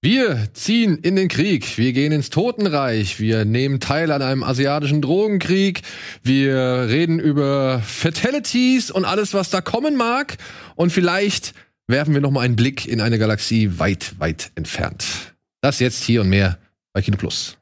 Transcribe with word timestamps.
Wir 0.00 0.48
ziehen 0.52 0.98
in 0.98 1.16
den 1.16 1.26
Krieg, 1.26 1.76
wir 1.76 1.92
gehen 1.92 2.12
ins 2.12 2.30
Totenreich, 2.30 3.18
wir 3.18 3.44
nehmen 3.44 3.80
teil 3.80 4.12
an 4.12 4.22
einem 4.22 4.44
asiatischen 4.44 5.02
Drogenkrieg, 5.02 5.82
wir 6.22 6.86
reden 6.88 7.18
über 7.18 7.80
Fatalities 7.80 8.92
und 8.92 9.04
alles, 9.04 9.34
was 9.34 9.50
da 9.50 9.60
kommen 9.60 9.96
mag. 9.96 10.36
Und 10.76 10.90
vielleicht 10.90 11.52
werfen 11.88 12.14
wir 12.14 12.20
noch 12.20 12.30
mal 12.30 12.42
einen 12.42 12.54
Blick 12.54 12.86
in 12.86 13.00
eine 13.00 13.18
Galaxie 13.18 13.80
weit, 13.80 14.14
weit 14.20 14.52
entfernt. 14.54 15.34
Das 15.62 15.80
jetzt 15.80 16.04
hier 16.04 16.20
und 16.20 16.28
mehr 16.28 16.58
bei 16.92 17.02
Kino 17.02 17.16
Plus. 17.16 17.58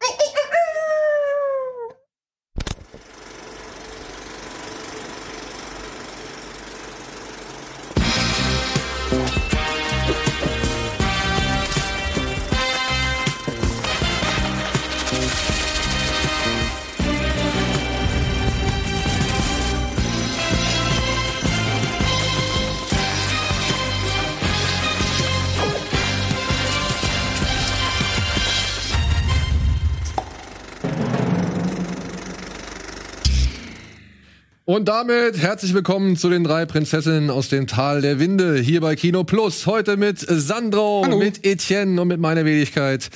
Und 34.77 34.89
damit 34.89 35.39
herzlich 35.39 35.73
willkommen 35.73 36.19
zu 36.19 36.29
den 36.29 36.45
drei 36.45 36.67
Prinzessinnen 36.67 37.31
aus 37.31 37.49
dem 37.49 37.67
Tal 37.67 38.03
der 38.03 38.21
Winde 38.21 38.59
hier 38.59 38.83
bei 38.83 38.95
Kino 38.95 39.25
Plus. 39.25 39.67
Heute 39.67 39.97
mit 39.97 40.19
Sandro, 40.19 41.01
Hallo. 41.03 41.17
mit 41.17 41.47
Etienne 41.47 41.99
und 41.99 42.09
mit 42.09 42.21
meiner 42.21 42.45
Wenigkeit. 42.45 43.09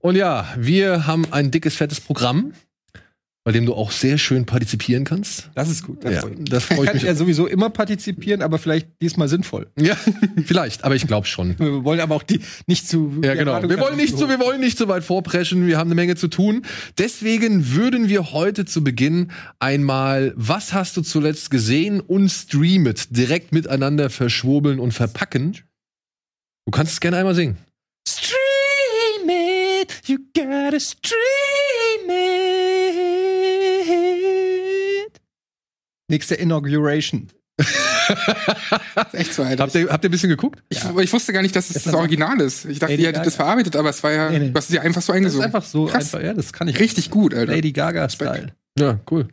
Und 0.00 0.16
ja, 0.16 0.46
wir 0.58 1.06
haben 1.06 1.24
ein 1.30 1.50
dickes, 1.50 1.74
fettes 1.74 2.02
Programm, 2.02 2.52
bei 3.46 3.52
dem 3.52 3.64
du 3.64 3.74
auch 3.74 3.92
sehr 3.92 4.18
schön 4.18 4.44
partizipieren 4.44 5.04
kannst. 5.04 5.50
Das 5.54 5.70
ist 5.70 5.84
gut. 5.84 6.04
Das 6.04 6.14
Ja, 6.14 6.20
freut 6.22 6.36
mich. 6.40 6.50
das 6.50 6.64
freut 6.64 6.86
Kann 6.86 6.96
mich. 6.96 7.04
ja 7.04 7.14
sowieso 7.14 7.46
immer 7.46 7.70
partizipieren, 7.70 8.42
aber 8.42 8.58
vielleicht 8.58 8.88
diesmal 9.00 9.28
sinnvoll. 9.28 9.68
Ja, 9.78 9.96
vielleicht, 10.46 10.82
aber 10.82 10.96
ich 10.96 11.06
glaube 11.06 11.28
schon. 11.28 11.56
Wir 11.56 11.84
wollen 11.84 12.00
aber 12.00 12.16
auch 12.16 12.24
die 12.24 12.40
nicht 12.66 12.88
zu. 12.88 13.20
Ja, 13.22 13.34
genau. 13.34 13.62
Wir 13.68 13.78
wollen 13.78 13.94
nicht 13.98 14.14
zu 14.14 14.18
so, 14.24 14.28
wir 14.28 14.40
wollen 14.40 14.58
nicht 14.60 14.76
so 14.76 14.88
weit 14.88 15.04
vorpreschen. 15.04 15.68
Wir 15.68 15.78
haben 15.78 15.86
eine 15.86 15.94
Menge 15.94 16.16
zu 16.16 16.26
tun. 16.26 16.62
Deswegen 16.98 17.72
würden 17.72 18.08
wir 18.08 18.32
heute 18.32 18.64
zu 18.64 18.82
Beginn 18.82 19.30
einmal, 19.60 20.32
was 20.34 20.72
hast 20.72 20.96
du 20.96 21.02
zuletzt 21.02 21.52
gesehen 21.52 22.00
und 22.00 22.28
streamet 22.28 23.16
direkt 23.16 23.52
miteinander 23.52 24.10
verschwurbeln 24.10 24.80
und 24.80 24.90
verpacken. 24.90 25.52
Du 26.64 26.72
kannst 26.72 26.94
es 26.94 27.00
gerne 27.00 27.18
einmal 27.18 27.36
singen. 27.36 27.58
Stream 28.08 29.28
it, 29.28 29.92
you 30.08 30.18
gotta 30.34 30.80
stream 30.80 32.10
it. 32.10 32.35
Nächste 36.08 36.34
Inauguration. 36.36 37.28
Echt 39.12 39.34
so, 39.34 39.42
Alter. 39.42 39.62
Habt 39.64 39.74
ihr, 39.74 39.88
habt 39.88 40.04
ihr 40.04 40.08
ein 40.08 40.10
bisschen 40.10 40.28
geguckt? 40.28 40.62
Ich, 40.68 40.78
ich 41.00 41.12
wusste 41.12 41.32
gar 41.32 41.42
nicht, 41.42 41.56
dass 41.56 41.68
es 41.68 41.74
Das 41.74 41.82
das, 41.84 41.94
Original 41.94 42.40
ist. 42.40 42.64
Ich 42.66 42.78
dachte, 42.78 42.92
Lady 42.92 43.02
ihr 43.02 43.08
hättet 43.08 43.16
Gaga. 43.20 43.24
das 43.24 43.36
verarbeitet, 43.36 43.76
aber 43.76 43.90
es 43.90 44.02
war 44.02 44.12
ja, 44.12 44.30
Nee, 44.30 44.38
nee. 44.38 44.48
du 44.50 44.54
hast 44.54 44.68
es 44.68 44.74
ja 44.74 44.82
einfach 44.82 45.02
so 45.02 45.12
Das 45.12 45.16
ist 45.16 45.16
eingesungen. 45.16 45.44
einfach 45.46 45.64
so 45.64 45.86
Krass. 45.86 46.14
einfach, 46.14 46.24
ja, 46.26 46.34
das 46.34 46.52
kann 46.52 46.68
ich. 46.68 46.78
Richtig 46.78 47.10
gut, 47.10 47.34
Alter. 47.34 47.52
Lady 47.52 47.72
Gaga-Style. 47.72 48.52
Ja, 48.78 49.00
cool. 49.10 49.28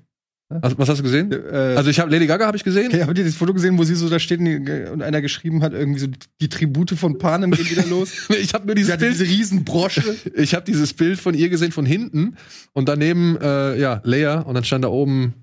Was, 0.49 0.77
was 0.77 0.88
hast 0.89 0.97
du 0.99 1.03
gesehen? 1.03 1.31
Äh, 1.31 1.75
Also 1.75 1.89
ich 1.89 1.99
habe 1.99 2.11
Lady 2.11 2.27
Gaga 2.27 2.45
habe 2.45 2.55
ich 2.57 2.63
gesehen. 2.63 2.87
Okay, 2.87 3.03
habt 3.08 3.17
ihr 3.17 3.25
das 3.25 3.35
Foto 3.35 3.53
gesehen, 3.53 3.77
wo 3.77 3.83
sie 3.83 3.95
so 3.95 4.08
da 4.08 4.19
steht 4.19 4.39
und 4.39 5.02
einer 5.02 5.21
geschrieben 5.21 5.63
hat, 5.63 5.73
irgendwie 5.73 5.99
so 5.99 6.08
die 6.41 6.49
Tribute 6.49 6.91
von 6.91 7.17
Panem 7.17 7.52
gehen 7.52 7.69
wieder 7.69 7.85
los? 7.87 8.11
Ich 8.30 8.53
habe 8.53 8.65
nur 8.67 8.75
dieses 8.75 8.95
Bild 8.97 9.13
diese 9.13 9.25
riesen 9.25 9.63
Brosche. 9.65 10.03
Ich 10.35 10.53
habe 10.53 10.63
dieses 10.65 10.93
Bild 10.93 11.19
von 11.19 11.33
ihr 11.33 11.49
gesehen 11.49 11.71
von 11.71 11.85
hinten 11.85 12.37
und 12.73 12.87
daneben 12.87 13.37
äh, 13.41 13.80
ja 13.80 14.02
Leia 14.03 14.41
und 14.41 14.53
dann 14.53 14.64
stand 14.64 14.83
da 14.83 14.89
oben 14.89 15.33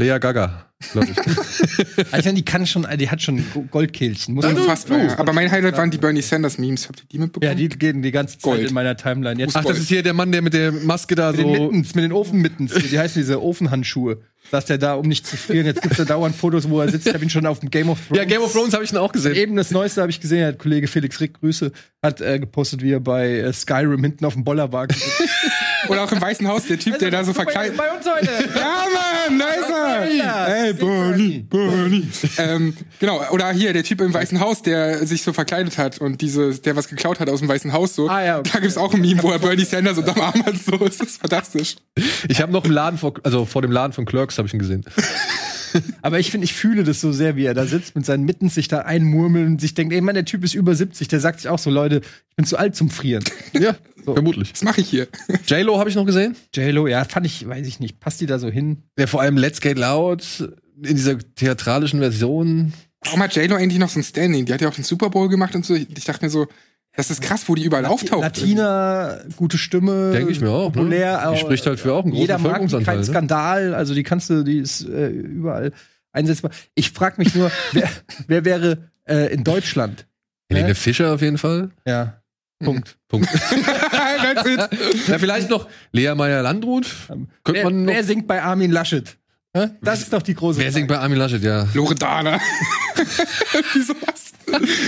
Lea 0.00 0.18
Gaga, 0.18 0.66
glaube 0.92 1.08
ich. 1.10 1.16
Also 2.12 2.32
die 2.32 2.44
kann 2.44 2.66
schon, 2.66 2.86
die 2.98 3.08
hat 3.10 3.22
schon 3.22 3.44
Goldkehlchen. 3.70 4.34
Muss 4.34 4.44
Unfassbar. 4.44 4.98
ja. 4.98 5.18
Aber 5.18 5.32
mein 5.32 5.50
Highlight 5.50 5.76
waren 5.76 5.90
die 5.90 5.98
Bernie 5.98 6.22
Sanders 6.22 6.58
Memes. 6.58 6.88
Habt 6.88 7.00
ihr 7.00 7.06
die 7.10 7.18
mitbekommen? 7.18 7.50
Ja, 7.50 7.54
die 7.54 7.68
gehen 7.68 8.02
die 8.02 8.10
ganze 8.10 8.34
Zeit 8.34 8.42
Gold. 8.42 8.68
in 8.68 8.74
meiner 8.74 8.96
Timeline. 8.96 9.38
Jetzt 9.38 9.56
Ach, 9.56 9.64
das 9.64 9.78
ist 9.78 9.88
hier 9.88 10.02
der 10.02 10.14
Mann, 10.14 10.32
der 10.32 10.42
mit 10.42 10.54
der 10.54 10.72
Maske 10.72 11.14
da 11.14 11.30
mit 11.30 11.40
den 11.40 11.54
so. 11.54 11.64
Mittens, 11.66 11.94
mit 11.94 12.04
den 12.04 12.12
Ofenmittens. 12.12 12.72
Die 12.74 12.98
heißen 12.98 13.20
diese 13.20 13.42
Ofenhandschuhe. 13.42 14.18
Saß 14.50 14.64
der 14.64 14.78
da, 14.78 14.94
um 14.94 15.06
nicht 15.06 15.26
zu 15.26 15.36
frieren. 15.36 15.66
Jetzt 15.66 15.82
gibt's 15.82 15.98
da 15.98 16.04
dauernd 16.04 16.34
Fotos, 16.34 16.68
wo 16.68 16.80
er 16.80 16.88
sitzt. 16.88 17.06
Ich 17.06 17.14
habe 17.14 17.22
ihn 17.22 17.30
schon 17.30 17.46
auf 17.46 17.60
dem 17.60 17.70
Game 17.70 17.88
of 17.88 17.98
Thrones. 18.06 18.18
Ja, 18.18 18.24
Game 18.24 18.42
of 18.42 18.52
Thrones 18.52 18.72
habe 18.74 18.82
ich 18.82 18.90
ihn 18.92 18.96
auch 18.98 19.12
gesehen. 19.12 19.34
Eben 19.36 19.54
das 19.54 19.70
Neueste 19.70 20.00
habe 20.00 20.10
ich 20.10 20.20
gesehen. 20.20 20.44
Hat 20.46 20.58
Kollege 20.58 20.88
Felix 20.88 21.20
Rick 21.20 21.34
Grüße 21.40 21.70
hat 22.02 22.20
äh, 22.20 22.38
gepostet, 22.40 22.82
wie 22.82 22.92
er 22.92 23.00
bei 23.00 23.28
äh, 23.38 23.52
Skyrim 23.52 24.02
hinten 24.02 24.24
auf 24.24 24.32
dem 24.34 24.42
Bollerwagen 24.44 24.96
sitzt. 24.96 25.30
Oder 25.88 26.04
auch 26.04 26.12
im 26.12 26.20
Weißen 26.20 26.46
Haus, 26.46 26.66
der 26.66 26.78
Typ, 26.78 26.98
der 26.98 27.10
da 27.10 27.24
so 27.24 27.32
verkleidet. 27.32 27.76
Bei 27.76 27.90
uns 27.90 28.06
heute. 28.06 28.30
Ja, 28.54 28.84
Mann, 29.28 29.38
da 29.38 29.48
ist 29.48 29.70
er! 29.70 30.46
Hey, 30.46 30.72
Bernie, 30.72 31.40
Bernie. 31.48 32.08
ähm, 32.38 32.76
genau, 32.98 33.22
oder 33.30 33.50
hier, 33.50 33.72
der 33.72 33.84
Typ 33.84 34.00
im 34.00 34.12
Weißen 34.12 34.40
Haus, 34.40 34.62
der 34.62 35.06
sich 35.06 35.22
so 35.22 35.32
verkleidet 35.32 35.78
hat 35.78 35.98
und 35.98 36.20
diese, 36.20 36.58
der 36.58 36.76
was 36.76 36.88
geklaut 36.88 37.20
hat 37.20 37.28
aus 37.28 37.40
dem 37.40 37.48
Weißen 37.48 37.72
Haus 37.72 37.94
so. 37.94 38.08
Ah, 38.08 38.22
ja, 38.22 38.38
okay. 38.38 38.50
Da 38.52 38.60
gibt's 38.60 38.76
auch 38.76 38.92
ein 38.94 39.00
Meme, 39.00 39.22
wo 39.22 39.30
er 39.30 39.38
Bernie 39.38 39.64
Sanders 39.64 39.98
unterm 39.98 40.20
Arm 40.20 40.44
hat, 40.44 40.56
so. 40.56 40.76
Das 40.76 41.00
ist 41.00 41.20
fantastisch. 41.20 41.76
Ich 42.28 42.40
habe 42.40 42.52
noch 42.52 42.64
im 42.64 42.70
Laden 42.70 42.98
vor, 42.98 43.14
also 43.22 43.44
vor 43.44 43.62
dem 43.62 43.72
Laden 43.72 43.92
von 43.92 44.04
Clerks 44.04 44.38
habe 44.38 44.48
ich 44.48 44.54
ihn 44.54 44.60
gesehen. 44.60 44.84
Aber 46.02 46.18
ich 46.18 46.30
finde, 46.30 46.44
ich 46.44 46.54
fühle 46.54 46.84
das 46.84 47.00
so 47.00 47.12
sehr, 47.12 47.36
wie 47.36 47.44
er 47.44 47.54
da 47.54 47.66
sitzt 47.66 47.94
mit 47.96 48.06
seinen 48.06 48.24
Mittens, 48.24 48.54
sich 48.54 48.68
da 48.68 48.80
einmurmeln 48.80 49.46
und 49.46 49.60
sich 49.60 49.74
denkt, 49.74 49.92
ey, 49.92 50.00
Mann, 50.00 50.14
der 50.14 50.24
Typ 50.24 50.44
ist 50.44 50.54
über 50.54 50.74
70. 50.74 51.08
Der 51.08 51.20
sagt 51.20 51.40
sich 51.40 51.48
auch 51.48 51.58
so, 51.58 51.70
Leute, 51.70 52.00
ich 52.30 52.36
bin 52.36 52.44
zu 52.44 52.56
alt 52.56 52.76
zum 52.76 52.90
Frieren. 52.90 53.24
Ja, 53.52 53.76
vermutlich. 54.04 54.52
Was 54.52 54.62
mache 54.62 54.80
ich 54.80 54.88
hier? 54.88 55.08
J 55.46 55.62
Lo 55.62 55.78
habe 55.78 55.90
ich 55.90 55.96
noch 55.96 56.06
gesehen. 56.06 56.36
J-Lo, 56.54 56.86
ja, 56.86 57.04
fand 57.04 57.26
ich, 57.26 57.46
weiß 57.46 57.66
ich 57.66 57.80
nicht, 57.80 58.00
passt 58.00 58.20
die 58.20 58.26
da 58.26 58.38
so 58.38 58.48
hin? 58.48 58.82
Der 58.98 59.08
vor 59.08 59.20
allem 59.20 59.36
Let's 59.36 59.60
Get 59.60 59.78
Loud 59.78 60.48
in 60.82 60.96
dieser 60.96 61.18
theatralischen 61.18 62.00
Version. 62.00 62.72
Warum 63.02 63.22
hat 63.22 63.34
J-Lo 63.34 63.56
eigentlich 63.56 63.78
noch 63.78 63.88
so 63.88 64.00
ein 64.00 64.04
Standing? 64.04 64.46
Die 64.46 64.52
hat 64.52 64.60
ja 64.60 64.68
auch 64.68 64.74
den 64.74 64.84
Super 64.84 65.10
Bowl 65.10 65.28
gemacht 65.28 65.54
und 65.54 65.64
so. 65.64 65.74
Ich 65.74 66.04
dachte 66.04 66.24
mir 66.24 66.30
so, 66.30 66.46
das 66.96 67.10
ist 67.10 67.22
krass, 67.22 67.48
wo 67.48 67.54
die 67.54 67.64
überall 67.64 67.86
auftaucht. 67.86 68.22
Latina, 68.22 69.18
gute 69.36 69.58
Stimme. 69.58 70.12
Denke 70.12 70.32
ich 70.32 70.40
mir 70.40 70.50
auch. 70.50 70.72
Populär. 70.72 71.24
Ne? 71.26 71.32
Die 71.34 71.40
spricht 71.40 71.64
halt 71.66 71.80
für 71.80 71.92
auch 71.94 72.02
einen 72.02 72.10
großen 72.10 72.20
Jeder 72.22 72.38
mag 72.38 72.66
die, 72.66 72.82
kein 72.84 72.98
Ne? 72.98 73.04
Skandal. 73.04 73.74
Also 73.74 73.94
die 73.94 74.02
kannst 74.02 74.28
du, 74.30 74.42
die 74.42 74.58
ist 74.58 74.82
äh, 74.88 75.08
überall 75.08 75.72
einsetzbar. 76.12 76.50
Ich 76.74 76.90
frage 76.90 77.16
mich 77.18 77.34
nur, 77.34 77.50
wer, 77.72 77.88
wer 78.26 78.44
wäre 78.44 78.90
äh, 79.04 79.32
in 79.32 79.44
Deutschland? 79.44 80.06
Helene 80.50 80.74
Fischer 80.74 81.14
auf 81.14 81.22
jeden 81.22 81.38
Fall. 81.38 81.70
Ja. 81.86 82.20
Punkt. 82.62 82.98
Punkt. 83.08 83.28
Ja, 85.08 85.18
vielleicht 85.18 85.50
noch 85.50 85.68
Lea 85.92 86.14
Meyer-Landrut. 86.14 86.86
Könnte 87.08 87.28
Wer, 87.52 87.64
man 87.64 87.84
noch. 87.84 87.92
wer 87.92 88.04
singt 88.04 88.26
bei 88.26 88.42
Armin 88.42 88.70
Laschet? 88.70 89.16
Das 89.52 90.00
ist 90.00 90.12
doch 90.12 90.22
die 90.22 90.34
große 90.34 90.60
Wer 90.60 90.70
singt 90.70 90.88
bei 90.88 90.98
Armin 90.98 91.18
Laschet, 91.18 91.42
ja. 91.42 91.66
Loredana. 91.74 92.38
Wie 93.74 93.82
sowas. 93.82 94.32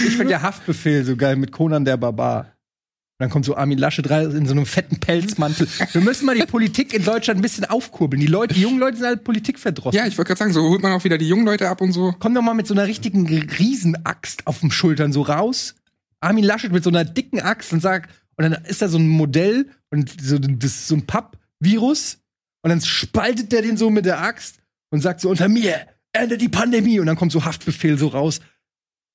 Ich 0.07 0.17
finde 0.17 0.33
ja 0.33 0.43
Haftbefehl 0.43 1.05
so 1.05 1.17
geil 1.17 1.37
mit 1.37 1.51
Conan 1.53 1.85
der 1.85 1.97
Barbar. 1.97 2.41
Und 2.43 3.27
dann 3.27 3.31
kommt 3.31 3.45
so 3.45 3.57
Armin 3.57 3.79
Laschet 3.79 4.09
rein 4.09 4.31
in 4.31 4.47
so 4.47 4.53
einem 4.53 4.67
fetten 4.67 5.01
Pelzmantel. 5.01 5.67
Wir 5.93 6.01
müssen 6.01 6.27
mal 6.27 6.37
die 6.37 6.47
Politik 6.47 6.95
in 6.95 7.05
Deutschland 7.05 7.39
ein 7.39 7.43
bisschen 7.43 7.65
aufkurbeln. 7.65 8.21
Die 8.21 8.27
Leute, 8.27 8.55
die 8.55 8.63
jungen 8.63 8.79
Leute 8.79 8.97
sind 8.99 9.07
halt 9.07 9.25
Politik 9.25 9.59
verdrossen. 9.59 9.97
Ja, 9.99 10.07
ich 10.07 10.17
wollte 10.17 10.29
gerade 10.29 10.39
sagen, 10.39 10.53
so 10.53 10.63
holt 10.63 10.83
man 10.83 10.93
auch 10.93 11.05
wieder 11.05 11.19
die 11.19 11.29
jungen 11.29 11.45
Leute 11.45 11.69
ab 11.69 11.81
und 11.81 11.93
so. 11.93 12.15
Komm 12.19 12.35
doch 12.35 12.43
mal 12.43 12.55
mit 12.55 12.67
so 12.67 12.75
einer 12.75 12.87
richtigen 12.87 13.27
Riesenaxt 13.27 14.47
auf 14.47 14.61
den 14.61 14.71
Schultern 14.71 15.13
so 15.13 15.23
raus. 15.23 15.75
Armin 16.21 16.45
Laschet 16.45 16.73
mit 16.73 16.85
so 16.85 16.91
einer 16.91 17.05
dicken 17.05 17.41
Axt 17.41 17.73
und 17.73 17.81
sagt, 17.81 18.11
und 18.37 18.45
dann 18.45 18.65
ist 18.65 18.81
da 18.81 18.89
so 18.89 18.99
ein 18.99 19.09
Modell 19.09 19.69
und 19.91 20.15
so, 20.21 20.39
das 20.39 20.71
ist 20.71 20.89
so 20.89 20.95
ein 20.97 21.07
Pappvirus 21.07 22.19
und 22.63 22.71
dann 22.71 22.81
spaltet 22.81 23.53
der 23.53 23.63
den 23.63 23.77
so 23.77 23.91
mit 23.91 24.05
der 24.05 24.21
Axt 24.21 24.57
und 24.91 25.01
sagt 25.01 25.21
so 25.21 25.31
unter 25.31 25.49
mir, 25.49 25.87
endet 26.13 26.41
die 26.41 26.49
Pandemie 26.49 27.01
und 27.01 27.07
dann 27.07 27.17
kommt 27.17 27.33
so 27.33 27.45
Haftbefehl 27.45 27.99
so 27.99 28.09
raus. 28.09 28.41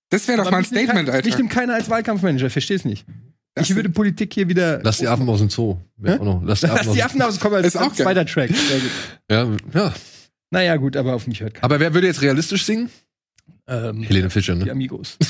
Das 0.09 0.27
wäre 0.27 0.41
doch 0.43 0.51
mal 0.51 0.57
ein 0.59 0.65
Statement, 0.65 1.07
kein- 1.07 1.09
Alter. 1.09 1.37
nimmt 1.37 1.49
keiner 1.49 1.73
als 1.75 1.89
Wahlkampfmanager, 1.89 2.49
versteh's 2.49 2.85
nicht. 2.85 3.05
Das 3.55 3.69
ich 3.69 3.75
würde 3.75 3.89
Politik 3.89 4.33
hier 4.33 4.47
wieder. 4.49 4.81
Lass 4.83 4.99
die 4.99 5.07
Affen 5.07 5.27
aus 5.27 5.39
dem 5.39 5.49
Zoo. 5.49 5.77
Auch 6.05 6.23
noch. 6.23 6.41
Lass 6.45 6.59
die 6.59 6.67
Affen 6.67 6.77
Lass 6.77 6.87
aus 6.87 6.93
die 6.93 6.99
dem 6.99 7.05
Affen 7.05 7.21
auskommen 7.23 7.57
als, 7.57 7.67
Ist 7.67 7.77
auch 7.77 7.91
zweiter 7.91 8.25
Track. 8.25 8.51
Ja, 9.31 9.47
ja. 9.73 9.93
Naja, 10.51 10.75
gut, 10.77 10.95
aber 10.95 11.15
auf 11.15 11.25
mich 11.27 11.41
hört 11.41 11.55
keiner. 11.55 11.63
Aber 11.65 11.79
wer 11.79 11.93
würde 11.93 12.07
jetzt 12.07 12.21
realistisch 12.21 12.65
singen? 12.65 12.89
Ähm, 13.67 14.03
Helene 14.03 14.29
Fischer, 14.29 14.55
die 14.55 14.65
ne? 14.65 14.71
Amigos. 14.71 15.17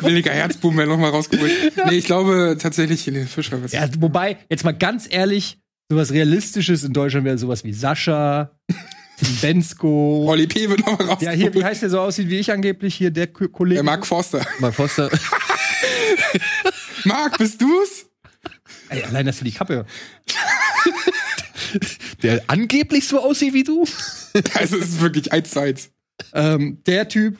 Williger 0.00 0.32
Herzbuben 0.32 0.76
wäre 0.78 0.88
nochmal 0.88 1.10
rausgeholt. 1.10 1.52
Nee, 1.86 1.94
ich 1.98 2.06
glaube 2.06 2.56
tatsächlich 2.60 3.06
Helene 3.06 3.26
Fischer. 3.26 3.58
Ja, 3.70 3.88
wobei, 4.00 4.38
jetzt 4.48 4.64
mal 4.64 4.72
ganz 4.72 5.06
ehrlich, 5.08 5.58
sowas 5.88 6.10
Realistisches 6.12 6.82
in 6.84 6.92
Deutschland 6.92 7.24
wäre 7.24 7.38
sowas 7.38 7.64
wie 7.64 7.72
Sascha, 7.72 8.50
Bensko. 9.40 10.26
Olli 10.28 10.46
P. 10.46 10.68
wird 10.68 10.80
nochmal 10.80 11.06
rausgeholt. 11.08 11.22
Ja, 11.22 11.30
hier, 11.30 11.54
wie 11.54 11.64
heißt 11.64 11.82
der 11.82 11.90
so 11.90 12.00
aussieht 12.00 12.28
wie 12.28 12.38
ich 12.38 12.50
angeblich? 12.52 12.94
Hier, 12.94 13.10
der 13.10 13.28
Ko- 13.28 13.48
Kollege. 13.48 13.76
Der 13.76 13.82
Mark 13.84 14.06
Forster. 14.06 14.44
Mark 14.58 14.74
Foster. 14.74 15.10
Mark, 17.04 17.38
bist 17.38 17.60
du's? 17.62 18.06
Ey, 18.88 19.02
allein 19.04 19.26
das 19.26 19.38
für 19.38 19.44
die 19.44 19.52
Kappe. 19.52 19.86
Der 22.22 22.42
angeblich 22.46 23.06
so 23.06 23.20
aussieht 23.20 23.52
wie 23.52 23.64
du? 23.64 23.84
Also, 24.54 24.76
es 24.78 24.88
ist 24.90 25.00
wirklich 25.00 25.32
eins 25.32 25.50
zu 25.50 25.60
eins. 25.60 25.90
Ähm, 26.32 26.82
der 26.86 27.08
Typ. 27.08 27.38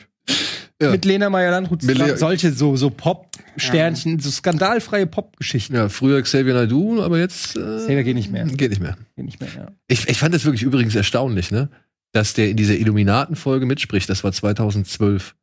Ja. 0.81 0.91
mit 0.91 1.05
Lena 1.07 1.31
Meyer-Landrut 1.31 1.81
zusammen. 1.83 2.09
Le- 2.11 2.17
Solche 2.19 2.53
so, 2.53 2.77
so 2.77 2.91
Pop-Sternchen, 2.91 4.21
so 4.21 4.31
skandalfreie 4.31 5.07
Pop-Geschichten. 5.07 5.75
Ja, 5.75 5.89
früher 5.89 6.21
Xavier 6.23 6.55
Naidoo, 6.55 7.03
aber 7.03 7.19
jetzt 7.19 7.57
äh, 7.57 7.61
Xavier 7.79 8.05
geht 8.05 8.15
nicht 8.17 8.31
mehr. 8.31 8.45
Geht 8.47 8.71
nicht 8.71 8.83
mehr. 8.83 8.97
Geht 9.17 9.25
nicht 9.25 9.41
mehr, 9.41 9.49
ja. 9.57 9.69
Ich, 9.89 10.09
ich 10.09 10.19
fand 10.19 10.35
das 10.35 10.45
wirklich 10.45 10.63
übrigens 10.63 10.95
erstaunlich, 10.95 11.51
ne? 11.51 11.71
Dass 12.13 12.35
der 12.35 12.51
in 12.51 12.57
dieser 12.57 12.75
Illuminaten-Folge 12.77 13.67
mitspricht. 13.67 14.09
Das 14.11 14.23
war 14.25 14.33
2012 14.33 15.35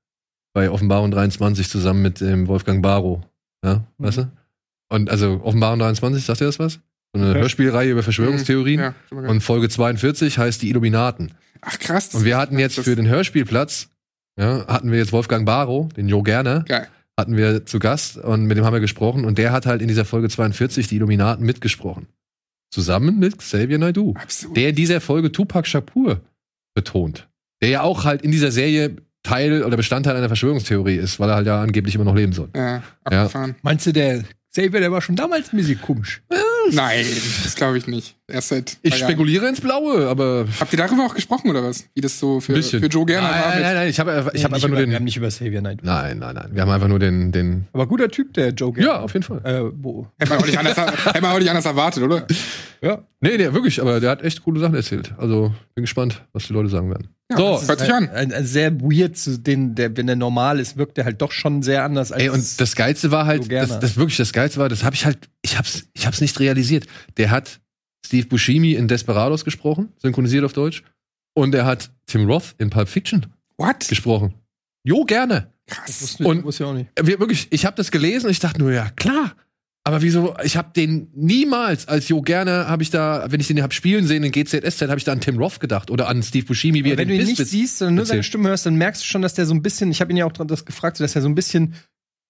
bei 0.53 0.69
Offenbarung 0.69 1.09
23 1.11 1.67
zusammen 1.69 2.01
mit 2.03 2.21
dem 2.21 2.47
Wolfgang 2.47 2.81
Barrow. 2.83 3.21
Ja, 3.65 3.83
Mhm. 3.97 4.05
weißt 4.05 4.17
du? 4.19 4.31
Und 4.89 5.09
also 5.09 5.41
Offenbarung 5.43 5.79
23, 5.79 6.23
sagt 6.23 6.41
ihr 6.41 6.47
das 6.47 6.59
was? 6.59 6.73
So 7.15 7.21
eine 7.21 7.29
Ja. 7.33 7.39
Hörspielreihe 7.39 7.89
über 7.91 8.03
Verschwörungstheorien. 8.03 8.79
Ja, 8.79 8.95
schon 9.09 9.15
mal 9.15 9.21
gehört. 9.21 9.35
Und 9.35 9.41
Folge 9.41 9.69
42 9.69 10.37
heißt 10.37 10.61
die 10.61 10.69
Illuminaten. 10.69 11.31
Ach 11.61 11.79
krass. 11.79 12.13
Und 12.13 12.23
wir 12.25 12.37
hatten 12.37 12.59
jetzt 12.59 12.79
für 12.79 12.95
den 12.95 13.07
Hörspielplatz, 13.07 13.89
ja, 14.39 14.65
hatten 14.67 14.91
wir 14.91 14.97
jetzt 14.97 15.11
Wolfgang 15.11 15.45
Barrow, 15.45 15.91
den 15.93 16.07
Jo 16.09 16.21
Gerner, 16.23 16.63
Geil. 16.67 16.87
hatten 17.19 17.37
wir 17.37 17.65
zu 17.65 17.79
Gast 17.79 18.17
und 18.17 18.45
mit 18.45 18.57
dem 18.57 18.65
haben 18.65 18.73
wir 18.73 18.79
gesprochen 18.79 19.25
und 19.25 19.37
der 19.37 19.51
hat 19.51 19.65
halt 19.65 19.81
in 19.81 19.87
dieser 19.87 20.05
Folge 20.05 20.29
42 20.29 20.87
die 20.87 20.95
Illuminaten 20.95 21.45
mitgesprochen. 21.45 22.07
Zusammen 22.71 23.19
mit 23.19 23.37
Xavier 23.37 23.77
Naidoo. 23.77 24.15
Absolut. 24.15 24.57
Der 24.57 24.69
in 24.69 24.75
dieser 24.75 24.99
Folge 24.99 25.31
Tupac 25.31 25.67
Shakur 25.67 26.21
betont. 26.73 27.27
Der 27.61 27.69
ja 27.69 27.81
auch 27.81 28.03
halt 28.05 28.23
in 28.23 28.31
dieser 28.31 28.51
Serie 28.51 28.95
Teil 29.21 29.63
oder 29.63 29.77
Bestandteil 29.77 30.15
einer 30.17 30.27
Verschwörungstheorie 30.27 30.95
ist, 30.97 31.19
weil 31.19 31.29
er 31.29 31.35
halt 31.35 31.47
ja 31.47 31.61
angeblich 31.61 31.95
immer 31.95 32.03
noch 32.03 32.15
leben 32.15 32.33
soll. 32.33 32.49
ja, 32.55 32.83
abgefahren. 33.03 33.55
Meinst 33.61 33.85
du, 33.85 33.93
der 33.93 34.23
Xavier, 34.55 34.79
der 34.81 34.91
war 34.91 35.01
schon 35.01 35.15
damals 35.15 35.51
ein 35.51 35.57
bisschen 35.57 35.81
komisch? 35.81 36.21
Nein, 36.71 37.05
das 37.43 37.55
glaube 37.55 37.77
ich 37.77 37.87
nicht. 37.87 38.15
Erst 38.27 38.49
seit. 38.49 38.77
Ich 38.83 38.95
spekuliere 38.95 39.49
ins 39.49 39.59
Blaue, 39.59 40.07
aber 40.07 40.45
Habt 40.59 40.71
ihr 40.71 40.77
darüber 40.77 41.05
auch 41.05 41.15
gesprochen 41.15 41.49
oder 41.49 41.63
was? 41.63 41.85
Wie 41.95 42.01
das 42.01 42.17
so 42.19 42.39
für, 42.39 42.61
für 42.61 42.85
Joe 42.85 43.05
Gerner 43.05 43.29
war? 43.29 43.49
Nein, 43.49 43.61
nein, 43.63 43.75
nein, 43.75 43.89
ich 43.89 43.99
habe 43.99 44.31
ich 44.33 44.43
hab 44.45 44.51
Nee, 44.51 44.55
einfach 44.55 44.57
nicht 44.57 44.61
nur 44.69 44.69
über, 44.69 44.77
Wir 44.77 44.83
haben 44.85 44.91
den. 45.01 45.03
nicht 45.05 45.17
über 45.17 45.27
Xavier 45.27 45.61
Naidoo. 45.61 45.85
Nein, 45.85 46.19
nein, 46.19 46.35
nein. 46.35 46.49
Wir 46.53 46.61
haben 46.61 46.69
einfach 46.69 46.87
nur 46.87 46.99
den, 46.99 47.31
den. 47.31 47.67
Aber 47.73 47.87
guter 47.87 48.09
Typ, 48.09 48.33
der 48.35 48.49
Joe 48.49 48.73
Ja, 48.77 49.01
auf 49.01 49.13
jeden 49.13 49.23
Fall. 49.23 49.41
Äh, 49.43 49.71
wo? 49.75 50.07
Hätte 50.19 50.29
man 50.31 50.39
auch 50.39 50.45
nicht 50.45 50.57
anders, 50.57 50.77
hätte 50.77 51.21
man 51.21 51.31
auch 51.31 51.39
nicht 51.39 51.49
anders 51.49 51.65
erwartet, 51.65 52.03
oder? 52.03 52.27
Ja. 52.81 53.01
Nee, 53.21 53.37
nee, 53.37 53.51
wirklich, 53.53 53.81
aber 53.81 53.99
der 53.99 54.11
hat 54.11 54.21
echt 54.21 54.43
coole 54.43 54.59
Sachen 54.59 54.75
erzählt. 54.75 55.13
Also 55.17 55.53
bin 55.73 55.83
gespannt, 55.83 56.21
was 56.31 56.47
die 56.47 56.53
Leute 56.53 56.69
sagen 56.69 56.89
werden. 56.89 57.07
Ja, 57.33 57.37
So. 57.37 57.57
das 57.59 57.67
hört 57.67 57.79
sich 57.81 57.93
an. 57.93 58.09
Ein, 58.09 58.33
ein 58.33 58.45
sehr 58.45 58.79
weird, 58.81 59.17
zu 59.17 59.37
den, 59.39 59.75
der, 59.75 59.95
wenn 59.97 60.07
der 60.07 60.15
normal 60.15 60.59
ist, 60.59 60.77
wirkt 60.77 60.97
der 60.97 61.05
halt 61.05 61.21
doch 61.21 61.31
schon 61.31 61.61
sehr 61.63 61.83
anders 61.83 62.11
als. 62.11 62.21
Ey, 62.21 62.29
und 62.29 62.61
das 62.61 62.75
Geilste 62.75 63.11
war 63.11 63.23
so 63.23 63.27
halt, 63.27 63.49
gerne. 63.49 63.67
das, 63.67 63.79
das 63.79 63.97
wirklich 63.97 64.17
das 64.17 64.33
Geilste 64.33 64.59
war, 64.59 64.69
das 64.69 64.83
habe 64.83 64.95
ich 64.95 65.05
halt, 65.05 65.29
ich 65.41 65.57
hab's, 65.57 65.83
ich 65.93 66.05
hab's 66.07 66.21
nicht 66.21 66.39
realisiert. 66.39 66.85
Der 67.17 67.31
hat 67.31 67.59
Steve 68.05 68.27
Buscemi 68.27 68.73
in 68.73 68.87
Desperados 68.87 69.45
gesprochen, 69.45 69.91
synchronisiert 70.01 70.43
auf 70.45 70.53
Deutsch, 70.53 70.83
und 71.35 71.55
er 71.55 71.65
hat 71.65 71.89
Tim 72.05 72.25
Roth 72.29 72.55
in 72.57 72.69
Pulp 72.69 72.89
Fiction 72.89 73.27
What? 73.57 73.87
gesprochen. 73.87 74.33
Jo, 74.83 75.03
gerne. 75.05 75.49
das 75.67 75.77
Krass. 75.77 76.01
wusste 76.01 76.23
ich, 76.23 76.29
und- 76.29 76.43
wusste 76.43 76.63
ich 76.63 76.69
auch 76.69 76.73
nicht. 76.73 76.89
Wir, 77.01 77.19
wirklich, 77.19 77.47
ich 77.51 77.65
habe 77.65 77.75
das 77.77 77.91
gelesen 77.91 78.25
und 78.27 78.31
ich 78.31 78.39
dachte 78.39 78.59
nur, 78.59 78.71
ja, 78.73 78.89
klar. 78.95 79.35
Aber 79.85 80.01
wieso, 80.01 80.33
ich 80.41 80.55
habe 80.55 80.71
den 80.73 81.09
niemals 81.13 81.89
als 81.89 82.07
Jo 82.07 82.21
gerne, 82.21 82.67
habe 82.69 82.83
ich 82.83 82.89
da, 82.89 83.25
wenn 83.29 83.41
ich 83.41 83.47
den 83.47 83.61
hab 83.61 83.73
spielen 83.73 84.07
sehen 84.07 84.23
in 84.23 84.31
GZSZ, 84.31 84.81
habe 84.83 84.97
ich 84.97 85.03
da 85.03 85.11
an 85.11 85.19
Tim 85.19 85.37
Roth 85.37 85.59
gedacht 85.59 85.91
oder 85.91 86.07
an 86.07 86.23
Steve 86.23 86.45
Buscemi, 86.45 86.85
wie 86.85 86.89
er 86.89 86.93
Aber 86.93 86.99
wenn 87.01 87.09
den 87.09 87.17
du 87.17 87.23
ihn 87.23 87.27
nicht 87.27 87.39
Pisswitz- 87.39 87.49
siehst, 87.49 87.77
sondern 87.79 87.95
nur 87.95 88.05
seine. 88.05 88.23
Stimme 88.23 88.47
hörst, 88.47 88.65
dann 88.65 88.75
merkst 88.75 89.01
du 89.01 89.05
schon, 89.05 89.21
dass 89.21 89.33
der 89.33 89.45
so 89.45 89.53
ein 89.53 89.61
bisschen, 89.61 89.91
ich 89.91 89.99
habe 89.99 90.11
ihn 90.11 90.17
ja 90.17 90.25
auch 90.25 90.31
dran 90.31 90.47
das 90.47 90.63
gefragt, 90.63 91.01
dass 91.01 91.15
er 91.15 91.21
so 91.21 91.27
ein 91.27 91.35
bisschen 91.35 91.73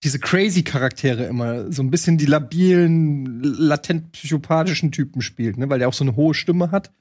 diese 0.03 0.17
crazy 0.17 0.63
Charaktere 0.63 1.25
immer, 1.25 1.71
so 1.71 1.83
ein 1.83 1.91
bisschen 1.91 2.17
die 2.17 2.25
labilen, 2.25 3.41
latent 3.43 4.11
psychopathischen 4.13 4.91
Typen 4.91 5.21
spielt, 5.21 5.57
ne? 5.57 5.69
weil 5.69 5.79
der 5.79 5.87
auch 5.87 5.93
so 5.93 6.03
eine 6.03 6.15
hohe 6.15 6.33
Stimme 6.33 6.71
hat. 6.71 6.91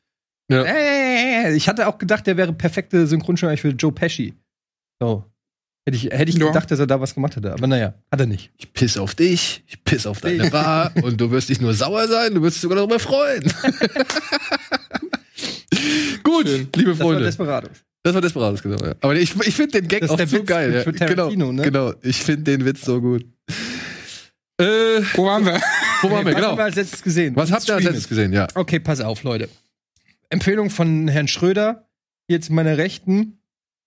Ja. 0.50 0.64
Äh, 0.64 1.56
ich 1.56 1.66
hatte 1.69 1.88
auch 1.88 1.96
gedacht, 1.96 2.26
der 2.26 2.37
wäre 2.37 2.52
perfekte 2.52 3.06
Synchronstimme 3.06 3.56
für 3.56 3.70
Joe 3.70 3.90
Pesci. 3.90 4.34
So. 5.00 5.25
Hätte 5.84 5.96
ich, 5.96 6.05
hätte 6.05 6.31
ich 6.31 6.37
Ja. 6.38 6.46
gedacht, 6.46 6.70
dass 6.70 6.79
er 6.79 6.87
da 6.87 7.00
was 7.00 7.14
gemacht 7.14 7.34
hätte. 7.34 7.52
Aber 7.52 7.67
naja, 7.67 7.94
hat 8.11 8.20
er 8.20 8.26
nicht. 8.26 8.50
Ich 8.56 8.73
piss 8.73 8.96
auf 8.96 9.14
dich, 9.17 9.64
ich 9.67 9.82
piss 9.82 10.06
auf 10.06 10.20
deine 10.20 10.49
Bar 10.50 10.93
und 11.02 11.20
du 11.20 11.31
wirst 11.32 11.49
nicht 11.49 11.61
nur 11.61 11.75
sauer 11.75 12.06
sein, 12.06 12.34
du 12.34 12.43
wirst 12.43 12.56
dich 12.56 12.62
sogar 12.62 12.76
darüber 12.76 13.00
freuen. 13.00 13.43
Gut, 16.23 16.46
liebe 16.76 16.90
Das 16.90 16.99
war 17.00 17.06
Freunde. 17.06 17.25
Desperados. 17.25 17.70
Das 18.05 18.14
war 18.14 18.20
Desperados, 18.20 18.62
genau. 18.62 18.84
Ja. 18.84 18.94
Aber 19.00 19.14
ich, 19.17 19.34
ich 19.46 19.55
finde 19.55 19.81
den 19.81 19.88
Gag 19.88 20.08
auch 20.08 20.17
der 20.17 20.26
so 20.26 20.37
Witz 20.38 20.46
geil. 20.46 20.82
für- 20.82 20.96
ja. 20.96 21.06
genau, 21.06 21.52
ne? 21.52 21.62
genau, 21.62 21.93
ich 22.02 22.17
finde 22.23 22.43
den 22.56 22.64
Witz 22.64 22.82
so 22.82 23.00
gut. 23.00 23.25
Äh, 24.58 24.64
Wo 25.14 25.26
waren 25.26 25.44
wir? 25.44 25.61
wo 26.02 26.11
waren 26.11 26.25
wir? 26.26 26.35
Was 26.35 26.43
haben 26.43 26.43
Genau. 26.43 26.56
wir 26.56 26.64
als 26.64 26.76
letztes 26.76 27.02
gesehen? 27.02 27.35
Was 27.37 27.50
habt 27.50 27.69
ihr 27.69 27.75
als 27.75 27.85
letztes 27.85 28.08
gesehen? 28.08 28.32
Ja. 28.32 28.46
Okay, 28.55 28.78
pass 28.81 29.00
auf, 29.00 29.23
Leute. 29.23 29.49
Empfehlung 30.31 30.70
von 30.70 31.08
Herrn 31.08 31.28
Schröder, 31.28 31.88
zu 32.40 32.52
meiner 32.52 32.78
Rechten. 32.78 33.42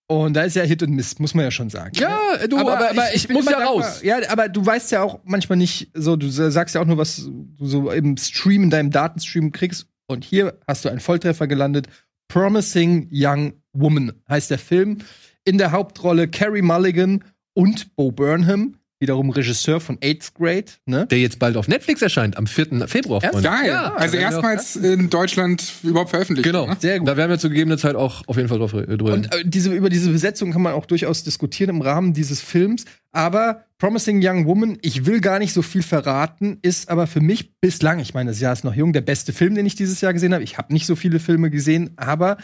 Und 0.08 0.36
da 0.36 0.44
ist 0.44 0.56
ja 0.56 0.64
Hit 0.64 0.84
und 0.84 0.92
Miss, 0.92 1.18
muss 1.18 1.34
man 1.34 1.46
ja 1.46 1.52
schon 1.52 1.70
sagen. 1.70 1.96
Ja, 1.96 2.46
du, 2.48 2.60
aber, 2.60 2.92
aber, 2.92 3.16
ich, 3.16 3.28
bin 3.28 3.38
muss 3.38 3.50
ja 3.50 3.58
raus. 3.58 4.02
Ja, 4.04 4.18
aber 4.30 4.50
du 4.50 4.64
weißt 4.64 4.92
ja 4.92 5.02
auch 5.02 5.20
manchmal 5.24 5.58
nicht, 5.58 5.90
so, 5.96 6.16
du 6.16 6.30
sagst 6.30 6.76
ja 6.76 6.82
auch 6.82 6.86
nur, 6.86 6.98
was 6.98 7.26
du 7.26 7.66
so 7.66 7.90
im 7.90 8.16
Stream, 8.18 8.64
in 8.64 8.70
deinem 8.70 8.92
Datenstream 8.92 9.52
kriegst. 9.52 9.88
Und 10.08 10.24
hier 10.24 10.60
hast 10.68 10.86
du 10.86 10.90
einen 10.90 11.00
Volltreffer 11.00 11.48
gelandet. 11.48 11.88
Promising 12.28 13.10
Young 13.12 13.54
Woman 13.74 14.14
heißt 14.30 14.52
der 14.52 14.60
Film. 14.60 15.00
In 15.44 15.58
der 15.58 15.72
Hauptrolle 15.72 16.28
Carrie 16.28 16.62
Mulligan 16.62 17.24
und 17.54 17.96
Bo 17.96 18.12
Burnham, 18.12 18.78
wiederum 19.00 19.30
Regisseur 19.30 19.80
von 19.80 19.98
Eighth 20.02 20.34
Grade, 20.34 20.66
ne? 20.86 21.06
Der 21.08 21.20
jetzt 21.20 21.38
bald 21.40 21.58
auf 21.58 21.68
Netflix 21.68 22.02
erscheint, 22.02 22.38
am 22.38 22.48
4. 22.48 22.88
Februar. 22.88 23.22
Freunde. 23.22 23.42
Geil. 23.42 23.68
Ja, 23.68 23.94
also 23.96 24.16
ja, 24.16 24.24
erstmals 24.24 24.76
in 24.78 25.10
Deutschland 25.10 25.74
überhaupt 25.84 26.12
veröffentlicht. 26.12 26.46
Genau. 26.46 26.68
Ne? 26.68 26.78
Sehr 26.80 27.00
gut. 27.00 27.08
Da 27.08 27.18
werden 27.18 27.30
wir 27.30 27.38
zu 27.38 27.50
gegebener 27.50 27.78
Zeit 27.78 27.96
auch 27.96 28.24
auf 28.28 28.38
jeden 28.38 28.48
Fall 28.48 28.60
drauf 28.60 28.74
äh, 28.74 28.86
drüber 28.86 29.14
Und 29.14 29.34
äh, 29.34 29.44
diese, 29.44 29.74
über 29.74 29.90
diese 29.90 30.10
Besetzung 30.10 30.52
kann 30.52 30.62
man 30.62 30.74
auch 30.74 30.86
durchaus 30.86 31.24
diskutieren 31.24 31.70
im 31.70 31.82
Rahmen 31.82 32.14
dieses 32.14 32.42
Films. 32.42 32.86
Aber 33.12 33.66
Promising 33.78 34.22
Young 34.24 34.46
Woman, 34.46 34.78
ich 34.82 35.06
will 35.06 35.20
gar 35.20 35.40
nicht 35.40 35.54
so 35.54 35.62
viel 35.62 35.84
verraten, 35.84 36.60
ist 36.62 36.90
aber 36.90 37.08
für 37.08 37.22
mich 37.22 37.60
bislang, 37.60 38.00
ich 38.00 38.14
meine, 38.14 38.32
das 38.32 38.40
Jahr 38.40 38.54
ist 38.54 38.64
noch 38.64 38.76
jung, 38.76 38.94
der 38.94 39.02
beste 39.02 39.34
Film, 39.34 39.56
den 39.56 39.66
ich 39.66 39.76
dieses 39.76 40.00
Jahr 40.02 40.14
gesehen 40.14 40.34
habe. 40.34 40.44
Ich 40.44 40.58
habe 40.58 40.72
nicht 40.74 40.86
so 40.86 40.96
viele 40.96 41.20
Filme 41.20 41.50
gesehen, 41.50 41.92
aber 41.98 42.38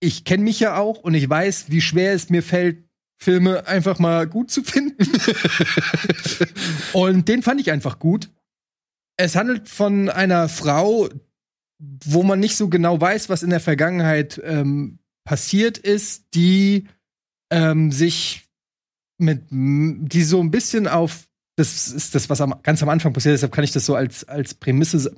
ich 0.00 0.24
kenne 0.24 0.44
mich 0.44 0.60
ja 0.60 0.76
auch 0.76 0.98
und 0.98 1.14
ich 1.14 1.28
weiß, 1.28 1.66
wie 1.68 1.80
schwer 1.80 2.12
es 2.12 2.28
mir 2.28 2.42
fällt, 2.42 2.84
Filme 3.22 3.66
einfach 3.68 4.00
mal 4.00 4.26
gut 4.26 4.50
zu 4.50 4.64
finden. 4.64 5.06
und 6.92 7.28
den 7.28 7.42
fand 7.42 7.60
ich 7.60 7.70
einfach 7.70 7.98
gut. 8.00 8.30
Es 9.16 9.36
handelt 9.36 9.68
von 9.68 10.08
einer 10.08 10.48
Frau, 10.48 11.08
wo 12.04 12.24
man 12.24 12.40
nicht 12.40 12.56
so 12.56 12.68
genau 12.68 13.00
weiß, 13.00 13.28
was 13.28 13.42
in 13.44 13.50
der 13.50 13.60
Vergangenheit 13.60 14.40
ähm, 14.44 14.98
passiert 15.24 15.78
ist, 15.78 16.24
die 16.34 16.88
ähm, 17.52 17.92
sich 17.92 18.48
mit, 19.18 19.42
die 19.50 20.24
so 20.24 20.40
ein 20.40 20.50
bisschen 20.50 20.88
auf, 20.88 21.28
das 21.56 21.88
ist 21.88 22.14
das, 22.16 22.28
was 22.28 22.40
am, 22.40 22.56
ganz 22.64 22.82
am 22.82 22.88
Anfang 22.88 23.12
passiert, 23.12 23.34
deshalb 23.34 23.52
kann 23.52 23.62
ich 23.62 23.72
das 23.72 23.86
so 23.86 23.94
als, 23.94 24.24
als 24.24 24.54
Prämisse, 24.54 25.14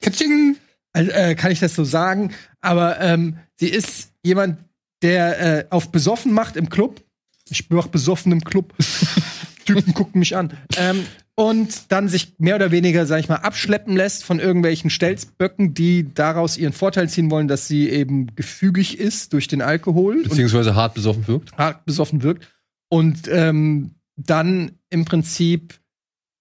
Katsching. 0.00 0.56
al- 0.92 1.10
äh, 1.10 1.34
kann 1.36 1.52
ich 1.52 1.60
das 1.60 1.74
so 1.76 1.84
sagen, 1.84 2.32
aber 2.60 2.98
ähm, 3.00 3.38
sie 3.56 3.68
ist 3.68 4.12
jemand, 4.24 4.58
der 5.02 5.40
äh, 5.40 5.66
auf 5.70 5.90
besoffen 5.90 6.32
macht 6.32 6.56
im 6.56 6.68
Club. 6.68 7.02
Ich 7.48 7.68
mach 7.70 7.88
besoffen 7.88 8.32
im 8.32 8.42
Club. 8.42 8.74
Typen 9.64 9.94
gucken 9.94 10.18
mich 10.18 10.36
an. 10.36 10.52
Ähm, 10.76 11.04
und 11.34 11.90
dann 11.90 12.08
sich 12.08 12.34
mehr 12.38 12.56
oder 12.56 12.70
weniger, 12.70 13.06
sag 13.06 13.20
ich 13.20 13.28
mal, 13.28 13.36
abschleppen 13.36 13.96
lässt 13.96 14.24
von 14.24 14.40
irgendwelchen 14.40 14.90
Stelzböcken, 14.90 15.72
die 15.72 16.12
daraus 16.12 16.58
ihren 16.58 16.72
Vorteil 16.72 17.08
ziehen 17.08 17.30
wollen, 17.30 17.48
dass 17.48 17.66
sie 17.66 17.88
eben 17.88 18.34
gefügig 18.36 18.98
ist 18.98 19.32
durch 19.32 19.48
den 19.48 19.62
Alkohol 19.62 20.22
Beziehungsweise 20.22 20.74
hart 20.74 20.94
besoffen 20.94 21.26
wirkt. 21.26 21.56
hart 21.56 21.84
besoffen 21.86 22.22
wirkt. 22.22 22.46
Und 22.90 23.28
ähm, 23.28 23.92
dann 24.16 24.72
im 24.90 25.04
Prinzip 25.06 25.80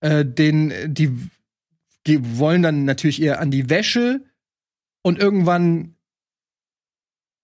äh, 0.02 0.26
den, 0.26 0.74
die, 0.88 1.16
die 2.06 2.38
wollen 2.38 2.62
dann 2.62 2.84
natürlich 2.84 3.22
ihr 3.22 3.40
an 3.40 3.52
die 3.52 3.70
Wäsche 3.70 4.26
und 5.02 5.18
irgendwann 5.20 5.96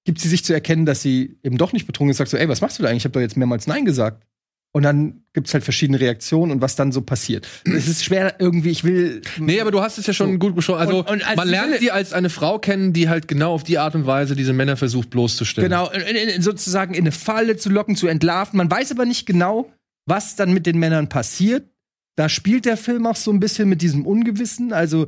gibt 0.05 0.19
sie 0.21 0.29
sich 0.29 0.45
zu 0.45 0.53
erkennen, 0.53 0.85
dass 0.85 1.01
sie 1.01 1.37
eben 1.43 1.57
doch 1.57 1.73
nicht 1.73 1.85
betrunken 1.87 2.11
ist, 2.11 2.17
sagt 2.17 2.29
so, 2.31 2.37
ey, 2.37 2.47
was 2.47 2.61
machst 2.61 2.79
du 2.79 2.83
da 2.83 2.89
eigentlich? 2.89 3.01
Ich 3.01 3.05
habe 3.05 3.13
doch 3.13 3.21
jetzt 3.21 3.35
mehrmals 3.37 3.67
Nein 3.67 3.83
gesagt. 3.85 4.25
Und 4.71 4.83
dann 4.83 5.23
gibt's 5.31 5.53
halt 5.53 5.63
verschiedene 5.63 6.01
Reaktionen 6.01 6.51
und 6.51 6.61
was 6.61 6.75
dann 6.75 6.91
so 6.91 7.01
passiert. 7.01 7.47
Es 7.63 7.87
ist 7.87 8.03
schwer 8.03 8.35
irgendwie, 8.39 8.71
ich 8.71 8.83
will. 8.83 9.21
Nee, 9.39 9.61
aber 9.61 9.71
du 9.71 9.79
hast 9.81 9.97
es 9.97 10.05
ja 10.05 10.11
schon 10.13 10.33
So. 10.33 10.37
gut 10.37 10.53
beschrieben. 10.55 10.79
Also, 10.79 10.99
Und- 10.99 11.09
und 11.09 11.25
als 11.27 11.37
man 11.37 11.47
lernt 11.47 11.79
sie 11.79 11.91
als 11.91 12.11
eine 12.11 12.29
Frau 12.29 12.59
kennen, 12.59 12.91
die 12.91 13.07
halt 13.07 13.29
genau 13.29 13.53
auf 13.53 13.63
die 13.63 13.77
Art 13.77 13.95
und 13.95 14.05
Weise 14.05 14.35
diese 14.35 14.51
Männer 14.51 14.75
versucht 14.75 15.09
bloßzustellen. 15.11 15.69
Genau, 15.69 15.89
in, 15.91 16.01
in, 16.17 16.41
sozusagen 16.41 16.93
in 16.93 17.03
eine 17.03 17.13
Falle 17.13 17.55
zu 17.55 17.69
locken, 17.69 17.95
zu 17.95 18.07
entlarven. 18.07 18.57
Man 18.57 18.69
weiß 18.69 18.91
aber 18.91 19.05
nicht 19.05 19.25
genau, 19.25 19.71
was 20.05 20.35
dann 20.35 20.53
mit 20.53 20.65
den 20.65 20.77
Männern 20.77 21.07
passiert. 21.07 21.69
Da 22.17 22.27
spielt 22.27 22.65
der 22.65 22.75
Film 22.75 23.07
auch 23.07 23.15
so 23.15 23.31
ein 23.31 23.39
bisschen 23.39 23.69
mit 23.69 23.81
diesem 23.81 24.05
Ungewissen. 24.05 24.73
Also, 24.73 25.07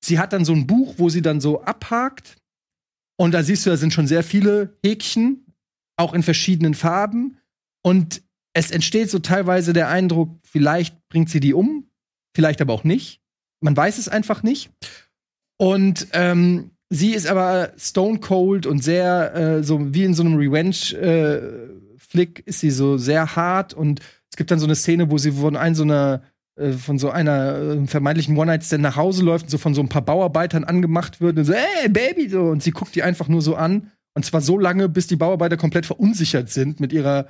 sie 0.00 0.20
hat 0.20 0.32
dann 0.32 0.44
so 0.44 0.52
ein 0.52 0.66
Buch, 0.68 0.94
wo 0.98 1.08
sie 1.08 1.22
dann 1.22 1.40
so 1.40 1.62
abhakt. 1.62 2.36
Und 3.22 3.34
da 3.34 3.44
siehst 3.44 3.64
du, 3.64 3.70
da 3.70 3.76
sind 3.76 3.92
schon 3.92 4.08
sehr 4.08 4.24
viele 4.24 4.76
Häkchen, 4.84 5.46
auch 5.96 6.12
in 6.12 6.24
verschiedenen 6.24 6.74
Farben. 6.74 7.38
Und 7.80 8.20
es 8.52 8.72
entsteht 8.72 9.10
so 9.10 9.20
teilweise 9.20 9.72
der 9.72 9.88
Eindruck, 9.88 10.40
vielleicht 10.42 11.08
bringt 11.08 11.30
sie 11.30 11.38
die 11.38 11.54
um, 11.54 11.88
vielleicht 12.34 12.60
aber 12.60 12.72
auch 12.72 12.82
nicht. 12.82 13.20
Man 13.60 13.76
weiß 13.76 13.98
es 13.98 14.08
einfach 14.08 14.42
nicht. 14.42 14.72
Und 15.56 16.08
ähm, 16.14 16.72
sie 16.90 17.14
ist 17.14 17.28
aber 17.28 17.72
stone 17.78 18.18
cold 18.18 18.66
und 18.66 18.82
sehr 18.82 19.36
äh, 19.36 19.62
so 19.62 19.94
wie 19.94 20.02
in 20.02 20.14
so 20.14 20.24
einem 20.24 20.40
Flick 21.98 22.42
ist 22.44 22.58
sie 22.58 22.72
so 22.72 22.98
sehr 22.98 23.36
hart 23.36 23.72
und 23.72 24.00
es 24.32 24.36
gibt 24.36 24.50
dann 24.50 24.58
so 24.58 24.66
eine 24.66 24.74
Szene, 24.74 25.12
wo 25.12 25.18
sie 25.18 25.30
von 25.30 25.56
ein 25.56 25.76
so 25.76 25.84
einer 25.84 26.22
äh, 26.24 26.31
von 26.56 26.98
so 26.98 27.10
einer 27.10 27.56
äh, 27.56 27.86
vermeintlichen 27.86 28.36
One-Night-Stand 28.36 28.82
nach 28.82 28.96
Hause 28.96 29.24
läuft 29.24 29.44
und 29.44 29.50
so 29.50 29.58
von 29.58 29.74
so 29.74 29.80
ein 29.80 29.88
paar 29.88 30.02
Bauarbeitern 30.02 30.64
angemacht 30.64 31.20
wird 31.20 31.38
und 31.38 31.44
so, 31.44 31.52
ey, 31.52 31.88
Baby, 31.88 32.28
so. 32.28 32.42
Und 32.42 32.62
sie 32.62 32.72
guckt 32.72 32.94
die 32.94 33.02
einfach 33.02 33.28
nur 33.28 33.40
so 33.42 33.56
an. 33.56 33.90
Und 34.14 34.24
zwar 34.26 34.42
so 34.42 34.58
lange, 34.58 34.88
bis 34.90 35.06
die 35.06 35.16
Bauarbeiter 35.16 35.56
komplett 35.56 35.86
verunsichert 35.86 36.50
sind 36.50 36.80
mit 36.80 36.92
ihrer. 36.92 37.26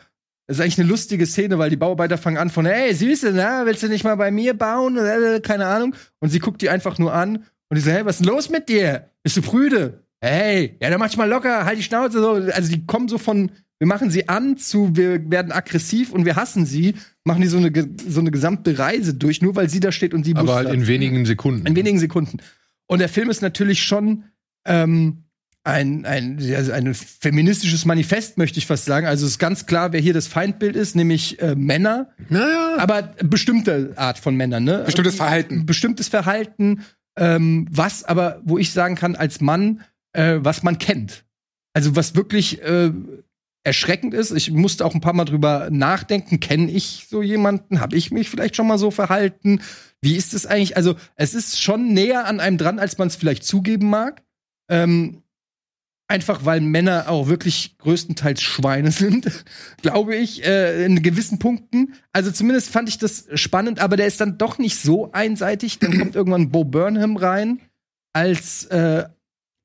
Das 0.49 0.57
ist 0.57 0.61
eigentlich 0.61 0.81
eine 0.81 0.89
lustige 0.89 1.25
Szene, 1.27 1.59
weil 1.59 1.71
die 1.71 1.77
Bauarbeiter 1.77 2.19
fangen 2.19 2.37
an 2.37 2.51
von, 2.51 2.67
ey, 2.67 2.93
Süße, 2.93 3.33
na, 3.33 3.65
willst 3.65 3.85
du 3.85 3.89
nicht 3.89 4.03
mal 4.03 4.17
bei 4.17 4.33
mir 4.33 4.55
bauen? 4.55 4.97
Äh, 4.99 5.41
Keine 5.41 5.67
Ahnung. 5.67 5.95
Und 6.19 6.31
sie 6.31 6.41
guckt 6.41 6.61
die 6.61 6.69
einfach 6.69 6.99
nur 6.99 7.15
an 7.15 7.45
und 7.69 7.77
die 7.77 7.81
so, 7.81 7.91
hey, 7.93 8.05
was 8.05 8.17
ist 8.17 8.27
denn 8.27 8.35
los 8.35 8.51
mit 8.51 8.69
dir? 8.69 9.09
Bist 9.23 9.37
du 9.37 9.43
prüde? 9.43 10.03
Hey, 10.21 10.77
ja, 10.83 10.91
dann 10.91 10.99
mach 10.99 11.07
dich 11.09 11.17
mal 11.17 11.29
locker, 11.29 11.65
halt 11.65 11.79
die 11.79 11.83
Schnauze 11.85 12.21
so. 12.21 12.33
Also 12.33 12.73
die 12.73 12.85
kommen 12.87 13.09
so 13.09 13.19
von, 13.19 13.53
wir 13.83 13.89
machen 13.89 14.11
sie 14.11 14.29
an 14.29 14.59
zu, 14.59 14.95
wir 14.95 15.29
werden 15.29 15.51
aggressiv 15.51 16.13
und 16.13 16.25
wir 16.25 16.37
hassen 16.37 16.67
sie, 16.67 16.95
machen 17.25 17.43
die 17.43 17.49
so 17.49 17.57
eine, 17.57 17.73
so 18.09 18.21
eine 18.21 18.31
gesamte 18.31 18.79
Reise 18.79 19.13
durch, 19.13 19.43
nur 19.43 19.57
weil 19.57 19.69
sie 19.69 19.81
da 19.81 19.91
steht 19.91 20.15
und 20.15 20.23
sie 20.23 20.37
Aber 20.37 20.45
muss 20.45 20.55
halt 20.55 20.73
in 20.73 20.87
wenigen 20.87 21.27
Sekunden. 21.27 21.67
in 21.67 21.75
wenigen 21.75 21.99
Sekunden. 21.99 22.39
Und 22.87 23.01
der 23.01 23.09
Film 23.09 23.29
ist 23.29 23.43
natürlich 23.43 23.83
schon 23.83 24.23
ähm, 24.65 25.25
ein, 25.65 26.07
ein, 26.07 26.39
also 26.55 26.71
ein 26.71 26.95
feministisches 26.95 27.85
Manifest, 27.85 28.39
möchte 28.39 28.61
ich 28.61 28.67
fast 28.67 28.85
sagen. 28.85 29.09
Also 29.09 29.27
es 29.27 29.33
ist 29.33 29.39
ganz 29.41 29.67
klar, 29.67 29.93
wer 29.93 29.99
hier 29.99 30.15
das 30.15 30.29
Feindbild 30.29 30.77
ist, 30.77 30.95
nämlich 30.95 31.43
äh, 31.43 31.57
Männer, 31.57 32.13
naja. 32.29 32.77
aber 32.79 33.15
bestimmte 33.25 33.95
Art 33.97 34.17
von 34.17 34.37
Männern, 34.37 34.63
ne? 34.63 34.85
Bestimmtes 34.87 35.17
Verhalten. 35.17 35.67
Bestimmtes 35.67 36.07
Verhalten, 36.07 36.83
ähm, 37.17 37.67
was 37.69 38.05
aber, 38.05 38.43
wo 38.45 38.59
ich 38.59 38.71
sagen 38.71 38.95
kann, 38.95 39.17
als 39.17 39.41
Mann, 39.41 39.81
äh, 40.13 40.39
was 40.39 40.63
man 40.63 40.79
kennt. 40.79 41.25
Also 41.73 41.97
was 41.97 42.15
wirklich 42.15 42.63
äh, 42.63 42.93
erschreckend 43.65 44.13
ist. 44.15 44.33
Ich 44.33 44.51
musste 44.51 44.85
auch 44.85 44.95
ein 44.95 45.01
paar 45.01 45.13
Mal 45.13 45.25
drüber 45.25 45.69
nachdenken. 45.71 46.41
Kenne 46.41 46.71
ich 46.71 47.07
so 47.09 47.23
jemanden? 47.23 47.81
Habe 47.81 47.97
ich 47.97 48.11
mich 48.11 48.29
vielleicht 48.29 48.57
schon 48.57 48.67
mal 48.67 48.79
so 48.79 48.91
verhalten? 48.91 49.61
Wie 50.01 50.17
ist 50.17 50.35
es 50.35 50.47
eigentlich? 50.47 50.77
Also 50.77 50.97
es 51.17 51.35
ist 51.35 51.61
schon 51.63 51.93
näher 51.93 52.27
an 52.27 52.41
einem 52.41 52.59
dran, 52.59 52.79
als 52.79 52.99
man 52.99 53.09
es 53.09 53.17
vielleicht 53.17 53.45
zugeben 53.45 53.89
mag. 53.89 54.23
Ähm, 54.69 55.23
einfach 56.09 56.45
weil 56.45 56.61
Männer 56.61 57.09
auch 57.09 57.29
wirklich 57.29 57.79
größtenteils 57.79 58.43
Schweine 58.43 58.91
sind, 58.91 59.31
glaube 59.81 60.17
ich, 60.17 60.45
äh, 60.45 60.85
in 60.85 61.03
gewissen 61.03 61.39
Punkten. 61.39 61.95
Also 62.13 62.31
zumindest 62.31 62.71
fand 62.71 62.89
ich 62.89 62.99
das 62.99 63.27
spannend, 63.35 63.79
aber 63.81 63.97
der 63.97 64.07
ist 64.09 64.21
dann 64.21 64.39
doch 64.39 64.59
nicht 64.59 64.77
so 64.77 65.13
einseitig. 65.13 65.79
Dann 65.79 65.99
kommt 65.99 66.17
irgendwann 66.17 66.51
Bo 66.51 66.65
Burnham 66.65 67.17
rein 67.17 67.61
als 68.13 68.65
äh, 68.67 69.05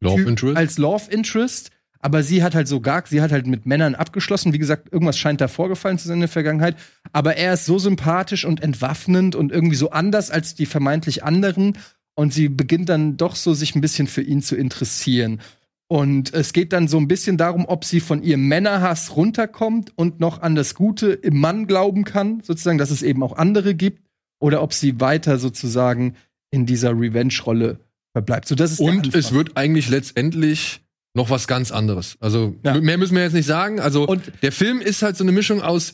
Love 0.01 0.21
Typ- 0.21 0.27
Interest. 0.27 0.57
als 0.57 0.77
Love 0.77 1.11
Interest. 1.11 1.71
Aber 1.99 2.23
sie 2.23 2.43
hat 2.43 2.55
halt 2.55 2.67
so 2.67 2.79
gar, 2.79 3.05
sie 3.07 3.21
hat 3.21 3.31
halt 3.31 3.47
mit 3.47 3.65
Männern 3.65 3.95
abgeschlossen. 3.95 4.53
Wie 4.53 4.59
gesagt, 4.59 4.91
irgendwas 4.91 5.17
scheint 5.17 5.41
da 5.41 5.47
vorgefallen 5.47 5.97
zu 5.97 6.07
sein 6.07 6.15
in 6.15 6.21
der 6.21 6.29
Vergangenheit. 6.29 6.75
Aber 7.11 7.37
er 7.37 7.53
ist 7.53 7.65
so 7.65 7.79
sympathisch 7.79 8.45
und 8.45 8.61
entwaffnend 8.61 9.35
und 9.35 9.51
irgendwie 9.51 9.75
so 9.75 9.89
anders 9.91 10.29
als 10.29 10.55
die 10.55 10.65
vermeintlich 10.65 11.23
anderen. 11.23 11.77
Und 12.15 12.33
sie 12.33 12.49
beginnt 12.49 12.89
dann 12.89 13.17
doch 13.17 13.35
so 13.35 13.53
sich 13.53 13.75
ein 13.75 13.81
bisschen 13.81 14.07
für 14.07 14.21
ihn 14.21 14.41
zu 14.41 14.55
interessieren. 14.55 15.39
Und 15.87 16.33
es 16.33 16.51
geht 16.51 16.73
dann 16.73 16.87
so 16.87 16.97
ein 16.97 17.07
bisschen 17.07 17.37
darum, 17.37 17.65
ob 17.65 17.85
sie 17.85 18.01
von 18.01 18.21
ihrem 18.21 18.47
Männerhass 18.47 19.15
runterkommt 19.15 19.93
und 19.95 20.19
noch 20.19 20.41
an 20.41 20.55
das 20.55 20.75
Gute 20.75 21.11
im 21.13 21.39
Mann 21.39 21.65
glauben 21.65 22.03
kann, 22.03 22.41
sozusagen, 22.43 22.77
dass 22.77 22.91
es 22.91 23.03
eben 23.03 23.23
auch 23.23 23.37
andere 23.37 23.73
gibt, 23.73 24.03
oder 24.39 24.61
ob 24.61 24.73
sie 24.73 24.99
weiter 24.99 25.39
sozusagen 25.39 26.15
in 26.51 26.65
dieser 26.65 26.91
Revenge-Rolle 26.91 27.79
verbleibt. 28.13 28.47
So, 28.47 28.55
das 28.55 28.73
ist 28.73 28.79
Und 28.79 29.15
es 29.15 29.31
wird 29.31 29.55
eigentlich 29.55 29.89
letztendlich 29.89 30.81
noch 31.17 31.29
was 31.29 31.47
ganz 31.47 31.71
anderes. 31.71 32.15
Also 32.21 32.55
Ja. 32.63 32.79
mehr 32.79 32.97
müssen 32.97 33.15
wir 33.15 33.23
jetzt 33.23 33.33
nicht 33.33 33.45
sagen. 33.47 33.79
Also 33.81 34.07
Und- 34.07 34.31
der 34.41 34.51
Film 34.53 34.79
ist 34.79 35.01
halt 35.01 35.17
so 35.17 35.23
eine 35.25 35.33
Mischung 35.33 35.61
aus, 35.61 35.91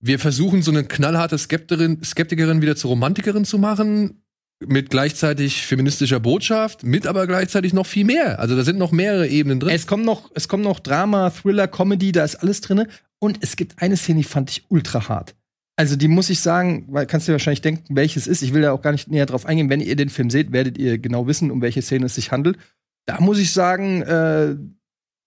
wir 0.00 0.18
versuchen 0.18 0.60
so 0.62 0.70
eine 0.70 0.84
knallharte 0.84 1.38
Skeptikerin, 1.38 2.02
Skeptikerin 2.04 2.60
wieder 2.60 2.76
zur 2.76 2.90
Romantikerin 2.90 3.44
zu 3.46 3.56
machen, 3.58 4.20
mit 4.66 4.90
gleichzeitig 4.90 5.62
feministischer 5.66 6.20
Botschaft, 6.20 6.82
mit 6.84 7.06
aber 7.06 7.26
gleichzeitig 7.26 7.72
noch 7.72 7.86
viel 7.86 8.04
mehr. 8.04 8.38
Also 8.40 8.56
da 8.56 8.64
sind 8.64 8.78
noch 8.78 8.92
mehrere 8.92 9.26
Ebenen 9.28 9.60
drin. 9.60 9.74
Es 9.74 9.86
kommt 9.86 10.04
noch, 10.04 10.30
es 10.34 10.48
kommt 10.48 10.64
noch 10.64 10.80
Drama, 10.80 11.30
Thriller, 11.30 11.68
Comedy, 11.68 12.12
da 12.12 12.24
ist 12.24 12.36
alles 12.36 12.60
drin. 12.60 12.86
Und 13.18 13.38
es 13.40 13.56
gibt 13.56 13.80
eine 13.80 13.96
Szene, 13.96 14.18
die 14.18 14.24
fand 14.24 14.50
ich 14.50 14.64
ultra 14.68 15.08
hart. 15.08 15.34
Also 15.76 15.96
die 15.96 16.08
muss 16.08 16.30
ich 16.30 16.40
sagen, 16.40 16.86
weil 16.88 17.06
kannst 17.06 17.26
du 17.26 17.30
dir 17.32 17.34
wahrscheinlich 17.34 17.62
denken, 17.62 17.96
welches 17.96 18.26
ist. 18.26 18.42
Ich 18.42 18.52
will 18.54 18.62
da 18.62 18.72
auch 18.72 18.82
gar 18.82 18.92
nicht 18.92 19.10
näher 19.10 19.26
drauf 19.26 19.44
eingehen. 19.46 19.70
Wenn 19.70 19.80
ihr 19.80 19.96
den 19.96 20.08
Film 20.10 20.30
seht, 20.30 20.52
werdet 20.52 20.78
ihr 20.78 20.98
genau 20.98 21.26
wissen, 21.26 21.50
um 21.50 21.60
welche 21.62 21.82
Szene 21.82 22.06
es 22.06 22.14
sich 22.14 22.30
handelt. 22.30 22.58
Da 23.06 23.20
muss 23.20 23.38
ich 23.38 23.52
sagen, 23.52 24.02
äh, 24.02 24.56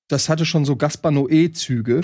das 0.07 0.29
hatte 0.29 0.46
schon 0.46 0.65
so 0.65 0.75
Gaspar 0.75 1.12
Noé-Züge. 1.12 2.01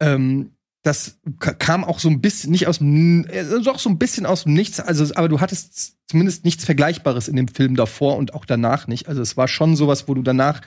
Ähm, 0.00 0.52
das 0.84 1.20
ka- 1.38 1.54
kam 1.54 1.84
auch 1.84 2.00
so 2.00 2.08
ein 2.08 2.20
bisschen, 2.20 2.50
nicht 2.50 2.66
aus 2.66 2.78
dem, 2.78 3.24
äh, 3.28 3.44
doch 3.62 3.78
so 3.78 3.88
ein 3.88 3.98
bisschen 3.98 4.26
aus 4.26 4.44
dem 4.44 4.54
Nichts. 4.54 4.80
Also, 4.80 5.14
aber 5.14 5.28
du 5.28 5.40
hattest 5.40 5.96
zumindest 6.08 6.44
nichts 6.44 6.64
Vergleichbares 6.64 7.28
in 7.28 7.36
dem 7.36 7.46
Film 7.48 7.76
davor 7.76 8.16
und 8.16 8.34
auch 8.34 8.44
danach 8.44 8.88
nicht. 8.88 9.08
Also 9.08 9.22
es 9.22 9.36
war 9.36 9.46
schon 9.46 9.76
sowas, 9.76 10.08
wo 10.08 10.14
du 10.14 10.22
danach 10.22 10.60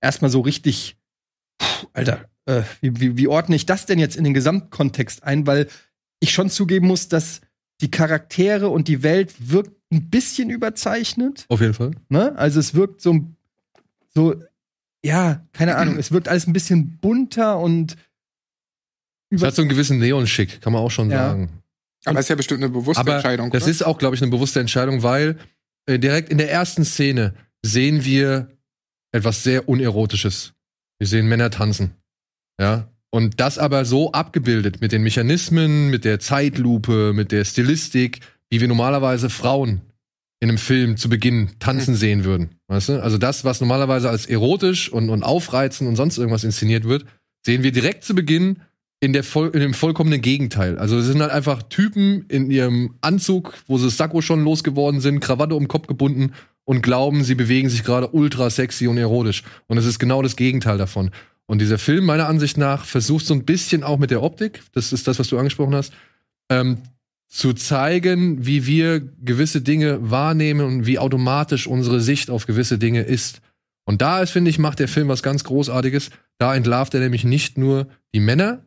erstmal 0.00 0.30
so 0.30 0.40
richtig, 0.40 0.96
puh, 1.58 1.86
Alter, 1.92 2.28
äh, 2.46 2.62
wie, 2.80 3.00
wie, 3.00 3.16
wie 3.16 3.28
ordne 3.28 3.54
ich 3.54 3.66
das 3.66 3.86
denn 3.86 4.00
jetzt 4.00 4.16
in 4.16 4.24
den 4.24 4.34
Gesamtkontext 4.34 5.22
ein? 5.22 5.46
Weil 5.46 5.68
ich 6.18 6.32
schon 6.32 6.50
zugeben 6.50 6.88
muss, 6.88 7.06
dass 7.08 7.40
die 7.80 7.90
Charaktere 7.92 8.68
und 8.70 8.88
die 8.88 9.02
Welt 9.04 9.34
wirkt 9.38 9.76
ein 9.92 10.10
bisschen 10.10 10.50
überzeichnet. 10.50 11.46
Auf 11.48 11.60
jeden 11.60 11.74
Fall. 11.74 11.92
Ne? 12.08 12.36
Also 12.36 12.58
es 12.60 12.74
wirkt 12.74 13.00
so, 13.00 13.20
so, 14.14 14.34
ja, 15.04 15.46
keine 15.52 15.76
Ahnung, 15.76 15.96
es 15.98 16.12
wirkt 16.12 16.28
alles 16.28 16.46
ein 16.46 16.52
bisschen 16.52 16.98
bunter 16.98 17.58
und 17.58 17.96
Es 19.30 19.42
hat 19.42 19.54
so 19.54 19.62
einen 19.62 19.68
gewissen 19.68 19.98
Neon-Schick, 19.98 20.60
kann 20.60 20.72
man 20.72 20.82
auch 20.82 20.90
schon 20.90 21.10
Ja. 21.10 21.30
sagen. 21.30 21.62
Aber 22.04 22.14
das 22.16 22.24
ist 22.26 22.28
ja 22.30 22.34
bestimmt 22.36 22.62
eine 22.62 22.72
bewusste 22.72 23.00
Aber 23.00 23.14
Entscheidung. 23.16 23.50
das 23.50 23.62
oder? 23.64 23.70
ist 23.70 23.82
auch, 23.86 23.98
glaube 23.98 24.16
ich, 24.16 24.22
eine 24.22 24.30
bewusste 24.30 24.60
Entscheidung, 24.60 25.02
weil 25.02 25.38
äh, 25.86 25.98
direkt 25.98 26.30
in 26.30 26.38
der 26.38 26.50
ersten 26.50 26.84
Szene 26.84 27.34
sehen 27.62 28.04
wir 28.04 28.48
etwas 29.12 29.42
sehr 29.42 29.68
Unerotisches. 29.68 30.54
Wir 30.98 31.06
sehen 31.06 31.28
Männer 31.28 31.50
tanzen. 31.50 31.94
Ja. 32.60 32.88
Und 33.10 33.40
das 33.40 33.58
aber 33.58 33.84
so 33.84 34.12
abgebildet 34.12 34.80
mit 34.80 34.92
den 34.92 35.02
Mechanismen, 35.02 35.90
mit 35.90 36.04
der 36.04 36.20
Zeitlupe, 36.20 37.12
mit 37.12 37.32
der 37.32 37.44
Stilistik, 37.44 38.20
wie 38.50 38.60
wir 38.60 38.68
normalerweise 38.68 39.30
Frauen 39.30 39.80
in 40.40 40.48
einem 40.48 40.58
Film 40.58 40.96
zu 40.96 41.08
Beginn 41.08 41.50
tanzen 41.58 41.94
sehen 41.94 42.24
würden. 42.24 42.56
Weißt 42.66 42.88
du? 42.88 43.02
Also 43.02 43.18
das, 43.18 43.44
was 43.44 43.60
normalerweise 43.60 44.08
als 44.08 44.26
erotisch 44.26 44.90
und, 44.90 45.10
und 45.10 45.22
aufreizend 45.22 45.88
und 45.88 45.96
sonst 45.96 46.18
irgendwas 46.18 46.44
inszeniert 46.44 46.84
wird, 46.84 47.04
sehen 47.44 47.62
wir 47.62 47.72
direkt 47.72 48.04
zu 48.04 48.14
Beginn 48.14 48.62
in, 49.00 49.12
der 49.12 49.22
voll, 49.22 49.50
in 49.52 49.60
dem 49.60 49.74
vollkommenen 49.74 50.22
Gegenteil. 50.22 50.78
Also 50.78 50.98
es 50.98 51.06
sind 51.06 51.20
halt 51.20 51.30
einfach 51.30 51.62
Typen 51.64 52.24
in 52.28 52.50
ihrem 52.50 52.96
Anzug, 53.02 53.54
wo 53.66 53.78
sie 53.78 53.86
das 53.86 53.96
Sakko 53.96 54.22
schon 54.22 54.44
losgeworden 54.44 55.00
sind, 55.00 55.20
Krawatte 55.20 55.54
um 55.54 55.64
den 55.64 55.68
Kopf 55.68 55.86
gebunden 55.86 56.32
und 56.64 56.82
glauben, 56.82 57.24
sie 57.24 57.34
bewegen 57.34 57.68
sich 57.68 57.84
gerade 57.84 58.08
ultra 58.08 58.50
sexy 58.50 58.86
und 58.86 58.98
erotisch. 58.98 59.42
Und 59.66 59.78
es 59.78 59.86
ist 59.86 59.98
genau 59.98 60.22
das 60.22 60.36
Gegenteil 60.36 60.78
davon. 60.78 61.10
Und 61.46 61.60
dieser 61.60 61.78
Film, 61.78 62.04
meiner 62.04 62.28
Ansicht 62.28 62.58
nach, 62.58 62.84
versucht 62.84 63.26
so 63.26 63.34
ein 63.34 63.44
bisschen 63.44 63.82
auch 63.82 63.98
mit 63.98 64.10
der 64.10 64.22
Optik, 64.22 64.62
das 64.72 64.92
ist 64.92 65.08
das, 65.08 65.18
was 65.18 65.28
du 65.28 65.38
angesprochen 65.38 65.74
hast, 65.74 65.92
ähm, 66.48 66.78
zu 67.30 67.52
zeigen, 67.52 68.44
wie 68.44 68.66
wir 68.66 69.00
gewisse 69.00 69.62
Dinge 69.62 70.10
wahrnehmen 70.10 70.66
und 70.66 70.86
wie 70.86 70.98
automatisch 70.98 71.68
unsere 71.68 72.00
Sicht 72.00 72.28
auf 72.28 72.46
gewisse 72.46 72.76
Dinge 72.76 73.02
ist. 73.02 73.40
Und 73.86 74.02
da 74.02 74.20
ist, 74.20 74.30
finde 74.30 74.50
ich, 74.50 74.58
macht 74.58 74.80
der 74.80 74.88
Film 74.88 75.08
was 75.08 75.22
ganz 75.22 75.44
Großartiges. 75.44 76.10
Da 76.38 76.54
entlarvt 76.54 76.92
er 76.94 77.00
nämlich 77.00 77.24
nicht 77.24 77.56
nur 77.56 77.86
die 78.14 78.20
Männer, 78.20 78.64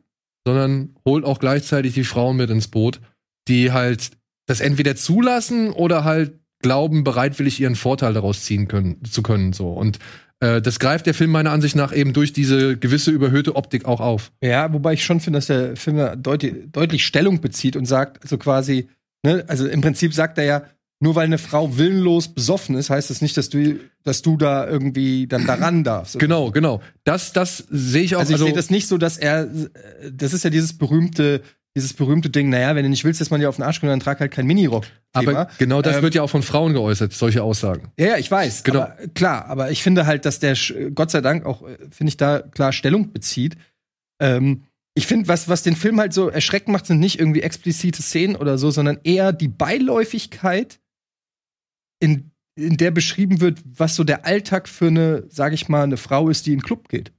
sondern 0.48 0.96
holt 1.06 1.26
auch 1.26 1.40
gleichzeitig 1.40 1.94
die 1.94 2.06
Frauen 2.06 2.38
mit 2.38 2.50
ins 2.50 2.70
Boot, 2.70 3.02
die 3.50 3.74
halt 3.74 4.12
das 4.48 4.62
entweder 4.62 4.96
zulassen 4.96 5.70
oder 5.72 6.06
halt 6.06 6.40
glauben, 6.60 7.04
bereitwillig 7.04 7.60
ihren 7.60 7.76
Vorteil 7.76 8.14
daraus 8.14 8.44
ziehen 8.44 8.70
können, 8.70 9.04
zu 9.04 9.24
können, 9.24 9.52
so. 9.52 9.74
Und 9.74 10.00
äh, 10.40 10.62
das 10.62 10.80
greift 10.80 11.06
der 11.06 11.14
Film 11.14 11.32
meiner 11.32 11.52
Ansicht 11.52 11.76
nach 11.76 11.96
eben 11.96 12.14
durch 12.14 12.34
diese 12.34 12.78
gewisse 12.78 13.12
überhöhte 13.12 13.56
Optik 13.56 13.86
auch 13.86 14.00
auf. 14.00 14.32
Ja, 14.42 14.72
wobei 14.74 14.94
ich 14.94 15.04
schon 15.04 15.20
finde, 15.20 15.38
dass 15.38 15.48
der 15.48 15.76
Film 15.76 15.98
da 15.98 16.16
deutlich, 16.16 16.72
deutlich 16.72 17.06
Stellung 17.06 17.42
bezieht 17.42 17.76
und 17.76 17.86
sagt, 17.86 18.22
also 18.24 18.38
quasi, 18.38 18.88
ne, 19.26 19.46
also 19.48 19.68
im 19.68 19.82
Prinzip 19.82 20.14
sagt 20.14 20.38
er 20.38 20.44
ja, 20.44 20.64
nur 21.00 21.16
weil 21.16 21.26
eine 21.26 21.38
Frau 21.38 21.78
willenlos 21.78 22.30
besoffen 22.30 22.76
ist, 22.76 22.90
heißt 22.90 23.10
das 23.10 23.22
nicht, 23.22 23.36
dass 23.36 23.50
du, 23.50 23.80
dass 24.04 24.22
du 24.22 24.38
da 24.38 24.66
irgendwie 24.66 25.28
dann 25.28 25.46
daran 25.46 25.84
darfst. 25.84 26.18
Genau, 26.18 26.52
genau. 26.52 26.82
Das, 27.04 27.34
das 27.34 27.66
sehe 27.70 28.04
ich 28.04 28.16
auch. 28.16 28.22
Also 28.22 28.36
ich 28.36 28.40
sehe 28.40 28.54
das 28.54 28.70
nicht 28.70 28.88
so, 28.88 28.98
dass 28.98 29.18
er, 29.18 29.50
das 30.10 30.34
ist 30.34 30.46
ja 30.46 30.50
dieses 30.50 30.78
berühmte, 30.78 31.42
dieses 31.76 31.94
berühmte 31.94 32.30
Ding, 32.30 32.50
naja, 32.50 32.76
wenn 32.76 32.84
du 32.84 32.90
nicht 32.90 33.04
willst, 33.04 33.20
dass 33.20 33.32
man 33.32 33.40
dir 33.40 33.50
auf 33.50 33.56
den 33.56 33.64
Arsch 33.64 33.80
kommt, 33.80 33.92
dann 33.92 34.00
trag 34.00 34.20
halt 34.20 34.32
kein 34.32 34.46
Minirock. 34.46 34.86
aber 35.12 35.50
genau 35.58 35.82
das 35.82 35.98
Ähm, 35.98 36.04
wird 36.04 36.16
ja 36.16 36.22
auch 36.22 36.30
von 36.30 36.44
Frauen 36.44 36.74
geäußert, 36.74 37.14
solche 37.14 37.42
Aussagen. 37.42 37.92
Ja, 37.98 38.08
ja, 38.08 38.18
ich 38.18 38.30
weiß. 38.30 38.64
Genau. 38.64 38.82
Aber, 38.82 38.98
klar, 39.16 39.46
aber 39.48 39.72
ich 39.72 39.82
finde 39.82 40.06
halt, 40.06 40.26
dass 40.26 40.40
der 40.40 40.56
Gott 40.94 41.12
sei 41.12 41.22
Dank 41.22 41.46
auch, 41.46 41.64
äh, 41.68 41.78
finde 41.90 42.10
ich, 42.10 42.18
da 42.18 42.40
klar 42.40 42.72
Stellung 42.74 43.12
bezieht. 43.12 43.58
Ähm, 44.20 44.64
ich 44.96 45.08
finde, 45.08 45.28
was, 45.28 45.50
was 45.50 45.64
den 45.64 45.76
Film 45.76 46.00
halt 46.00 46.14
so 46.14 46.30
erschreckend 46.30 46.72
macht, 46.72 46.86
sind 46.86 47.00
nicht 47.00 47.20
irgendwie 47.20 47.42
explizite 47.42 48.04
Szenen 48.04 48.36
oder 48.36 48.60
so, 48.60 48.70
sondern 48.70 49.00
eher 49.04 49.34
die 49.34 49.48
Beiläufigkeit, 49.48 50.80
in, 52.00 52.32
in 52.56 52.78
der 52.78 52.92
beschrieben 52.92 53.42
wird, 53.42 53.60
was 53.66 53.96
so 53.96 54.04
der 54.04 54.26
Alltag 54.26 54.68
für 54.70 54.88
eine, 54.88 55.24
sag 55.30 55.54
ich 55.54 55.70
mal, 55.70 55.84
eine 55.84 55.98
Frau 55.98 56.30
ist, 56.30 56.46
die 56.46 56.54
in 56.54 56.60
den 56.60 56.64
Club 56.64 56.90
geht. 56.90 57.12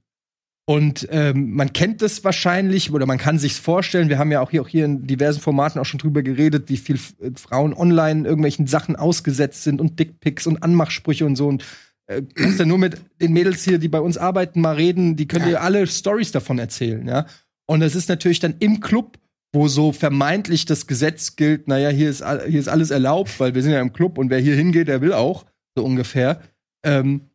Und 0.67 1.07
ähm, 1.11 1.53
man 1.53 1.73
kennt 1.73 2.01
das 2.01 2.23
wahrscheinlich 2.23 2.91
oder 2.91 3.05
man 3.05 3.19
kann 3.19 3.37
sich's 3.37 3.59
vorstellen. 3.59 4.09
Wir 4.09 4.17
haben 4.17 4.31
ja 4.31 4.41
auch 4.41 4.49
hier, 4.49 4.63
auch 4.63 4.67
hier 4.67 4.85
in 4.85 5.05
diversen 5.05 5.39
Formaten 5.39 5.79
auch 5.79 5.85
schon 5.85 5.99
drüber 5.99 6.23
geredet, 6.23 6.69
wie 6.69 6.77
viel 6.77 6.95
äh, 6.95 7.29
Frauen 7.35 7.73
online 7.73 8.27
irgendwelchen 8.27 8.65
Sachen 8.65 8.95
ausgesetzt 8.95 9.63
sind 9.63 9.79
und 9.79 9.99
Dickpics 9.99 10.47
und 10.47 10.63
Anmachsprüche 10.63 11.25
und 11.25 11.35
so. 11.35 11.47
Und 11.47 11.63
äh, 12.07 12.23
kannst 12.33 12.57
ja 12.57 12.65
nur 12.65 12.79
mit 12.79 12.97
den 13.21 13.33
Mädels 13.33 13.63
hier, 13.63 13.77
die 13.77 13.89
bei 13.89 13.99
uns 13.99 14.17
arbeiten, 14.17 14.59
mal 14.59 14.75
reden. 14.75 15.15
Die 15.15 15.27
können 15.27 15.45
dir 15.45 15.61
alle 15.61 15.85
Stories 15.85 16.31
davon 16.31 16.57
erzählen, 16.57 17.07
ja. 17.07 17.27
Und 17.67 17.79
das 17.79 17.95
ist 17.95 18.09
natürlich 18.09 18.39
dann 18.39 18.55
im 18.59 18.79
Club, 18.79 19.19
wo 19.53 19.67
so 19.67 19.91
vermeintlich 19.91 20.65
das 20.65 20.87
Gesetz 20.87 21.35
gilt. 21.35 21.67
Naja, 21.67 21.89
hier 21.89 22.09
ist 22.09 22.23
hier 22.47 22.59
ist 22.59 22.67
alles 22.69 22.89
erlaubt, 22.89 23.39
weil 23.39 23.53
wir 23.53 23.61
sind 23.61 23.71
ja 23.71 23.81
im 23.81 23.93
Club 23.93 24.17
und 24.17 24.29
wer 24.31 24.39
hier 24.39 24.55
hingeht, 24.55 24.87
der 24.87 25.01
will 25.01 25.13
auch 25.13 25.45
so 25.75 25.83
ungefähr. 25.83 26.41
Ähm, 26.83 27.29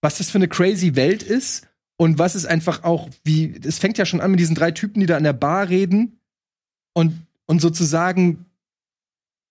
was 0.00 0.18
das 0.18 0.30
für 0.30 0.38
eine 0.38 0.48
crazy 0.48 0.96
Welt 0.96 1.22
ist 1.22 1.68
und 2.02 2.18
was 2.18 2.34
es 2.34 2.46
einfach 2.46 2.82
auch, 2.82 3.08
wie, 3.22 3.54
es 3.64 3.78
fängt 3.78 3.96
ja 3.96 4.04
schon 4.04 4.20
an 4.20 4.32
mit 4.32 4.40
diesen 4.40 4.56
drei 4.56 4.72
Typen, 4.72 4.98
die 4.98 5.06
da 5.06 5.16
an 5.16 5.22
der 5.22 5.32
Bar 5.32 5.68
reden 5.68 6.18
und, 6.94 7.14
und 7.46 7.60
sozusagen 7.60 8.44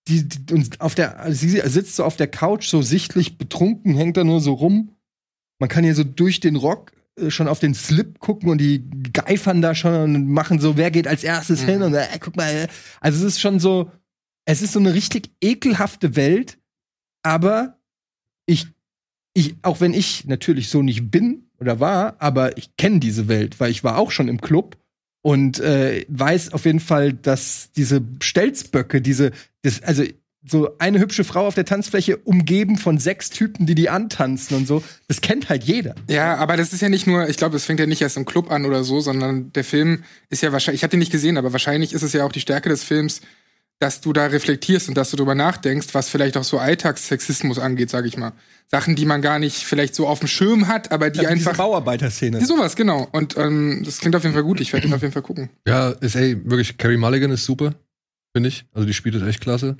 die, 0.06 0.28
die 0.28 0.52
und 0.52 0.78
auf 0.82 0.94
der, 0.94 1.18
also 1.20 1.38
sie 1.38 1.48
sitzt 1.64 1.96
so 1.96 2.04
auf 2.04 2.18
der 2.18 2.26
Couch, 2.26 2.68
so 2.68 2.82
sichtlich 2.82 3.38
betrunken, 3.38 3.96
hängt 3.96 4.18
da 4.18 4.24
nur 4.24 4.42
so 4.42 4.52
rum. 4.52 4.90
Man 5.60 5.70
kann 5.70 5.82
hier 5.82 5.94
so 5.94 6.04
durch 6.04 6.40
den 6.40 6.56
Rock 6.56 6.92
äh, 7.16 7.30
schon 7.30 7.48
auf 7.48 7.58
den 7.58 7.72
Slip 7.72 8.18
gucken 8.18 8.50
und 8.50 8.58
die 8.58 8.84
geifern 9.14 9.62
da 9.62 9.74
schon 9.74 9.94
und 9.94 10.28
machen 10.28 10.60
so, 10.60 10.76
wer 10.76 10.90
geht 10.90 11.08
als 11.08 11.24
erstes 11.24 11.62
Mhm. 11.62 11.66
hin 11.66 11.82
und 11.84 11.94
äh, 11.94 12.06
guck 12.20 12.36
mal, 12.36 12.52
äh. 12.52 12.68
also 13.00 13.26
es 13.26 13.32
ist 13.36 13.40
schon 13.40 13.60
so, 13.60 13.90
es 14.44 14.60
ist 14.60 14.74
so 14.74 14.78
eine 14.78 14.92
richtig 14.92 15.30
ekelhafte 15.40 16.16
Welt, 16.16 16.58
aber 17.22 17.78
ich, 18.44 18.66
ich, 19.32 19.54
auch 19.62 19.80
wenn 19.80 19.94
ich 19.94 20.26
natürlich 20.26 20.68
so 20.68 20.82
nicht 20.82 21.10
bin 21.10 21.48
oder 21.62 21.80
war, 21.80 22.16
aber 22.18 22.58
ich 22.58 22.76
kenne 22.76 23.00
diese 23.00 23.28
Welt, 23.28 23.60
weil 23.60 23.70
ich 23.70 23.82
war 23.82 23.98
auch 23.98 24.10
schon 24.10 24.28
im 24.28 24.40
Club 24.40 24.76
und 25.22 25.60
äh, 25.60 26.04
weiß 26.08 26.52
auf 26.52 26.64
jeden 26.64 26.80
Fall, 26.80 27.12
dass 27.12 27.70
diese 27.72 28.02
Stelzböcke, 28.20 29.00
diese, 29.00 29.30
das, 29.62 29.82
also 29.82 30.04
so 30.44 30.76
eine 30.78 30.98
hübsche 30.98 31.22
Frau 31.22 31.46
auf 31.46 31.54
der 31.54 31.64
Tanzfläche 31.64 32.16
umgeben 32.16 32.76
von 32.76 32.98
sechs 32.98 33.30
Typen, 33.30 33.64
die 33.64 33.76
die 33.76 33.88
antanzen 33.88 34.56
und 34.56 34.66
so, 34.66 34.82
das 35.06 35.20
kennt 35.20 35.48
halt 35.48 35.62
jeder. 35.62 35.94
Ja, 36.08 36.34
aber 36.36 36.56
das 36.56 36.72
ist 36.72 36.82
ja 36.82 36.88
nicht 36.88 37.06
nur, 37.06 37.28
ich 37.28 37.36
glaube, 37.36 37.56
es 37.56 37.64
fängt 37.64 37.78
ja 37.78 37.86
nicht 37.86 38.02
erst 38.02 38.16
im 38.16 38.24
Club 38.24 38.50
an 38.50 38.66
oder 38.66 38.82
so, 38.82 39.00
sondern 39.00 39.52
der 39.52 39.62
Film 39.62 40.02
ist 40.30 40.42
ja 40.42 40.50
wahrscheinlich, 40.50 40.80
ich 40.80 40.82
habe 40.82 40.90
den 40.90 40.98
nicht 40.98 41.12
gesehen, 41.12 41.36
aber 41.36 41.52
wahrscheinlich 41.52 41.92
ist 41.92 42.02
es 42.02 42.12
ja 42.12 42.24
auch 42.24 42.32
die 42.32 42.40
Stärke 42.40 42.68
des 42.68 42.82
Films, 42.82 43.20
dass 43.78 44.00
du 44.00 44.12
da 44.12 44.26
reflektierst 44.26 44.88
und 44.88 44.96
dass 44.96 45.10
du 45.10 45.16
drüber 45.16 45.34
nachdenkst, 45.34 45.88
was 45.92 46.08
vielleicht 46.08 46.36
auch 46.36 46.44
so 46.44 46.58
Alltagssexismus 46.58 47.58
angeht, 47.58 47.90
sag 47.90 48.06
ich 48.06 48.16
mal. 48.16 48.32
Sachen, 48.68 48.96
die 48.96 49.04
man 49.04 49.20
gar 49.20 49.38
nicht 49.38 49.64
vielleicht 49.64 49.94
so 49.94 50.06
auf 50.06 50.20
dem 50.20 50.28
Schirm 50.28 50.68
hat, 50.68 50.92
aber 50.92 51.10
die 51.10 51.18
Diese 51.20 51.30
einfach. 51.30 51.56
Bauarbeiterszene. 51.56 52.44
Sowas, 52.44 52.76
genau. 52.76 53.08
Und 53.12 53.36
ähm, 53.36 53.82
das 53.84 53.98
klingt 53.98 54.16
auf 54.16 54.22
jeden 54.22 54.34
Fall 54.34 54.44
gut. 54.44 54.60
Ich 54.60 54.72
werde 54.72 54.86
ihn 54.86 54.94
auf 54.94 55.02
jeden 55.02 55.12
Fall 55.12 55.22
gucken. 55.22 55.50
Ja, 55.66 55.90
ist 55.90 56.16
ey, 56.16 56.38
wirklich, 56.44 56.78
Carrie 56.78 56.96
Mulligan 56.96 57.30
ist 57.30 57.44
super, 57.44 57.74
finde 58.34 58.48
ich. 58.48 58.64
Also 58.72 58.86
die 58.86 58.94
spielt 58.94 59.14
das 59.14 59.22
echt 59.22 59.40
klasse. 59.40 59.76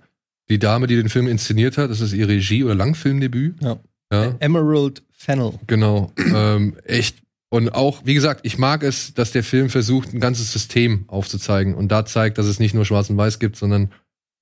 Die 0.48 0.58
Dame, 0.58 0.86
die 0.86 0.96
den 0.96 1.08
Film 1.08 1.28
inszeniert 1.28 1.78
hat, 1.78 1.90
das 1.90 2.00
ist 2.00 2.12
ihr 2.12 2.28
Regie- 2.28 2.64
oder 2.64 2.74
Langfilmdebüt. 2.74 3.62
Ja. 3.62 3.78
Ja, 4.12 4.34
Emerald 4.40 5.02
Fennel. 5.10 5.54
genau. 5.66 6.12
ähm, 6.18 6.76
echt. 6.84 7.22
Und 7.48 7.74
auch, 7.74 8.02
wie 8.04 8.14
gesagt, 8.14 8.40
ich 8.44 8.58
mag 8.58 8.82
es, 8.82 9.14
dass 9.14 9.30
der 9.32 9.44
Film 9.44 9.70
versucht, 9.70 10.12
ein 10.12 10.20
ganzes 10.20 10.52
System 10.52 11.04
aufzuzeigen 11.06 11.74
und 11.74 11.88
da 11.88 12.04
zeigt, 12.04 12.38
dass 12.38 12.46
es 12.46 12.58
nicht 12.58 12.74
nur 12.74 12.84
Schwarz 12.84 13.08
und 13.08 13.16
Weiß 13.16 13.38
gibt, 13.38 13.56
sondern 13.56 13.90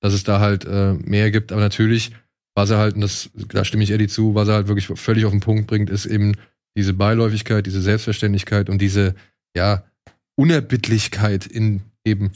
dass 0.01 0.13
es 0.13 0.23
da 0.23 0.39
halt 0.39 0.65
äh, 0.65 0.93
mehr 0.93 1.31
gibt. 1.31 1.51
Aber 1.51 1.61
natürlich, 1.61 2.11
was 2.55 2.69
er 2.69 2.77
halt, 2.77 2.95
und 2.95 3.01
das, 3.01 3.29
da 3.33 3.63
stimme 3.65 3.83
ich 3.83 3.91
Eddie 3.91 4.07
zu, 4.07 4.35
was 4.35 4.47
er 4.47 4.55
halt 4.55 4.67
wirklich 4.67 4.87
völlig 4.87 5.25
auf 5.25 5.31
den 5.31 5.39
Punkt 5.39 5.67
bringt, 5.67 5.89
ist 5.89 6.05
eben 6.05 6.33
diese 6.75 6.93
Beiläufigkeit, 6.93 7.65
diese 7.65 7.81
Selbstverständlichkeit 7.81 8.69
und 8.69 8.81
diese, 8.81 9.15
ja, 9.55 9.83
Unerbittlichkeit 10.35 11.45
in 11.45 11.81
eben 12.05 12.31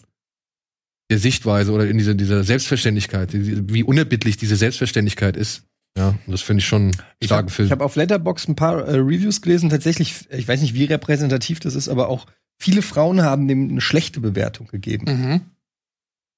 der 1.09 1.19
Sichtweise 1.19 1.71
oder 1.71 1.87
in 1.87 1.97
dieser, 1.97 2.13
dieser 2.13 2.43
Selbstverständlichkeit, 2.43 3.29
wie 3.33 3.83
unerbittlich 3.83 4.37
diese 4.37 4.55
Selbstverständlichkeit 4.55 5.37
ist. 5.37 5.63
Ja, 5.97 6.09
und 6.09 6.31
das 6.31 6.41
finde 6.41 6.59
ich 6.59 6.67
schon 6.67 6.81
einen 6.81 6.91
Ich 7.19 7.27
starken 7.27 7.47
habe 7.47 7.55
Film. 7.55 7.69
hab 7.69 7.81
auf 7.81 7.95
Letterbox 7.95 8.47
ein 8.47 8.55
paar 8.55 8.85
äh, 8.85 8.97
Reviews 8.97 9.41
gelesen. 9.41 9.69
Tatsächlich, 9.69 10.29
ich 10.29 10.47
weiß 10.47 10.61
nicht, 10.61 10.73
wie 10.73 10.83
repräsentativ 10.83 11.59
das 11.61 11.73
ist, 11.75 11.87
aber 11.87 12.09
auch 12.09 12.25
viele 12.59 12.81
Frauen 12.81 13.21
haben 13.21 13.47
dem 13.47 13.69
eine 13.69 13.81
schlechte 13.81 14.19
Bewertung 14.19 14.67
gegeben. 14.67 15.05
Mhm. 15.07 15.41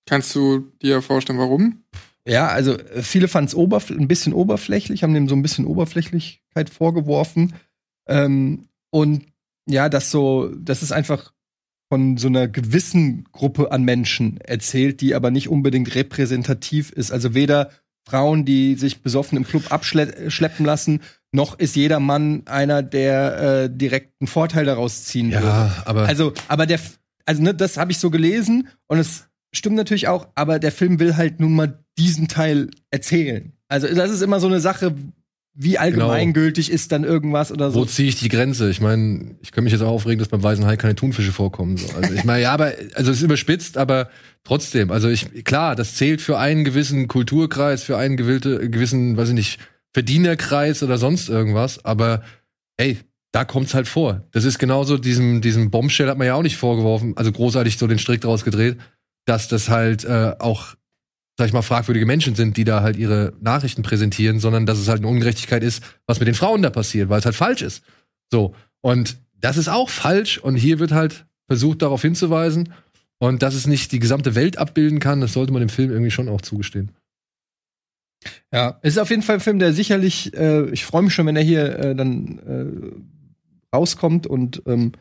Kannst 0.05 0.35
du 0.35 0.71
dir 0.81 1.01
vorstellen, 1.01 1.39
warum? 1.39 1.83
Ja, 2.27 2.47
also 2.47 2.77
äh, 2.77 3.01
viele 3.01 3.27
fanden 3.27 3.47
es 3.47 3.89
ein 3.89 4.07
bisschen 4.07 4.33
oberflächlich, 4.33 5.03
haben 5.03 5.13
dem 5.13 5.29
so 5.29 5.35
ein 5.35 5.41
bisschen 5.41 5.65
Oberflächlichkeit 5.65 6.69
vorgeworfen. 6.69 7.53
Ähm, 8.07 8.67
und 8.89 9.25
ja, 9.69 9.89
das 9.89 10.11
so, 10.11 10.51
das 10.55 10.83
ist 10.83 10.91
einfach 10.91 11.33
von 11.89 12.17
so 12.17 12.27
einer 12.27 12.47
gewissen 12.47 13.25
Gruppe 13.31 13.71
an 13.71 13.83
Menschen 13.83 14.41
erzählt, 14.41 14.99
die 14.99 15.15
aber 15.15 15.31
nicht 15.31 15.49
unbedingt 15.49 15.95
repräsentativ 15.95 16.91
ist. 16.91 17.11
Also 17.11 17.33
weder 17.33 17.69
Frauen, 18.05 18.45
die 18.45 18.75
sich 18.75 19.01
besoffen 19.01 19.37
im 19.37 19.45
Club 19.45 19.71
abschleppen 19.71 20.65
lassen, 20.65 21.01
noch 21.31 21.59
ist 21.59 21.75
jeder 21.75 21.99
Mann 21.99 22.43
einer, 22.45 22.81
der 22.83 23.37
äh, 23.39 23.69
direkt 23.69 24.13
einen 24.19 24.27
Vorteil 24.27 24.65
daraus 24.65 25.05
ziehen 25.05 25.31
würde. 25.31 25.45
ja, 25.45 25.83
aber 25.85 26.07
Also, 26.07 26.33
aber 26.47 26.65
der, 26.65 26.79
also 27.25 27.41
ne, 27.41 27.53
das 27.53 27.77
habe 27.77 27.91
ich 27.91 27.99
so 27.99 28.09
gelesen 28.09 28.69
und 28.87 28.97
es 28.99 29.29
stimmt 29.53 29.75
natürlich 29.75 30.07
auch, 30.07 30.27
aber 30.35 30.59
der 30.59 30.71
Film 30.71 30.99
will 30.99 31.15
halt 31.15 31.39
nun 31.39 31.53
mal 31.53 31.83
diesen 31.97 32.27
Teil 32.27 32.69
erzählen. 32.91 33.53
Also 33.67 33.87
das 33.93 34.11
ist 34.11 34.21
immer 34.21 34.39
so 34.39 34.47
eine 34.47 34.59
Sache, 34.59 34.95
wie 35.59 35.79
allgemeingültig 35.79 36.71
ist 36.71 36.91
dann 36.91 37.03
irgendwas 37.03 37.51
oder 37.51 37.73
wo 37.73 37.79
so. 37.79 37.85
ziehe 37.85 38.07
ich 38.07 38.19
die 38.19 38.29
Grenze? 38.29 38.69
Ich 38.69 38.79
meine, 38.79 39.35
ich 39.41 39.51
könnte 39.51 39.63
mich 39.63 39.73
jetzt 39.73 39.81
auch 39.81 39.89
aufregen, 39.89 40.19
dass 40.19 40.27
beim 40.27 40.43
Weißen 40.43 40.63
Hai 40.65 40.77
keine 40.77 40.93
Thunfische 40.93 41.31
vorkommen. 41.31 41.77
So. 41.77 41.87
Also 41.95 42.13
ich 42.13 42.23
meine, 42.23 42.43
ja, 42.43 42.51
aber 42.51 42.73
also 42.93 43.11
es 43.11 43.17
ist 43.17 43.23
überspitzt, 43.23 43.75
aber 43.75 44.09
trotzdem. 44.43 44.91
Also 44.91 45.09
ich 45.09 45.43
klar, 45.45 45.75
das 45.75 45.95
zählt 45.95 46.21
für 46.21 46.37
einen 46.37 46.63
gewissen 46.63 47.07
Kulturkreis, 47.07 47.81
für 47.81 47.97
einen 47.97 48.17
gewillte, 48.17 48.69
gewissen, 48.69 49.17
weiß 49.17 49.29
ich 49.29 49.35
nicht, 49.35 49.59
Verdienerkreis 49.93 50.83
oder 50.83 50.99
sonst 50.99 51.27
irgendwas. 51.27 51.83
Aber 51.83 52.21
ey, 52.77 52.99
da 53.31 53.43
kommt's 53.43 53.73
halt 53.73 53.87
vor. 53.87 54.27
Das 54.33 54.45
ist 54.45 54.59
genauso 54.59 54.99
diesem 54.99 55.41
diesem 55.41 55.71
Bombshell 55.71 56.07
hat 56.07 56.19
man 56.19 56.27
ja 56.27 56.35
auch 56.35 56.43
nicht 56.43 56.57
vorgeworfen, 56.57 57.17
also 57.17 57.31
großartig 57.31 57.79
so 57.79 57.87
den 57.87 57.97
Strick 57.97 58.21
draus 58.21 58.45
gedreht, 58.45 58.77
dass 59.25 59.47
das 59.47 59.69
halt 59.69 60.05
äh, 60.05 60.35
auch 60.37 60.76
sag 61.37 61.47
ich 61.47 61.53
mal, 61.53 61.61
fragwürdige 61.61 62.05
Menschen 62.05 62.35
sind, 62.35 62.57
die 62.57 62.63
da 62.63 62.81
halt 62.81 62.97
ihre 62.97 63.33
Nachrichten 63.39 63.83
präsentieren, 63.83 64.39
sondern 64.39 64.65
dass 64.65 64.79
es 64.79 64.87
halt 64.87 64.99
eine 64.99 65.07
Ungerechtigkeit 65.07 65.63
ist, 65.63 65.83
was 66.07 66.19
mit 66.19 66.27
den 66.27 66.35
Frauen 66.35 66.63
da 66.63 66.71
passiert, 66.71 67.09
weil 67.09 67.19
es 67.19 67.25
halt 67.25 67.35
falsch 67.35 67.61
ist. 67.61 67.83
So. 68.31 68.55
Und 68.81 69.17
das 69.39 69.57
ist 69.57 69.67
auch 69.67 69.89
falsch. 69.89 70.39
Und 70.39 70.55
hier 70.55 70.79
wird 70.79 70.91
halt 70.91 71.27
versucht, 71.47 71.83
darauf 71.83 72.01
hinzuweisen. 72.01 72.73
Und 73.19 73.43
dass 73.43 73.53
es 73.53 73.67
nicht 73.67 73.91
die 73.91 73.99
gesamte 73.99 74.35
Welt 74.35 74.57
abbilden 74.57 74.99
kann, 74.99 75.21
das 75.21 75.33
sollte 75.33 75.53
man 75.53 75.61
dem 75.61 75.69
Film 75.69 75.91
irgendwie 75.91 76.11
schon 76.11 76.29
auch 76.29 76.41
zugestehen. 76.41 76.91
Ja, 78.51 78.79
es 78.81 78.93
ist 78.93 78.99
auf 78.99 79.09
jeden 79.11 79.21
Fall 79.21 79.35
ein 79.35 79.41
Film, 79.41 79.59
der 79.59 79.73
sicherlich, 79.73 80.33
äh, 80.35 80.69
ich 80.71 80.85
freue 80.85 81.03
mich 81.03 81.13
schon, 81.13 81.27
wenn 81.27 81.35
er 81.35 81.43
hier 81.43 81.79
äh, 81.79 81.95
dann 81.95 82.39
äh, 82.39 83.75
rauskommt 83.75 84.25
und 84.25 84.63
ähm, 84.65 84.93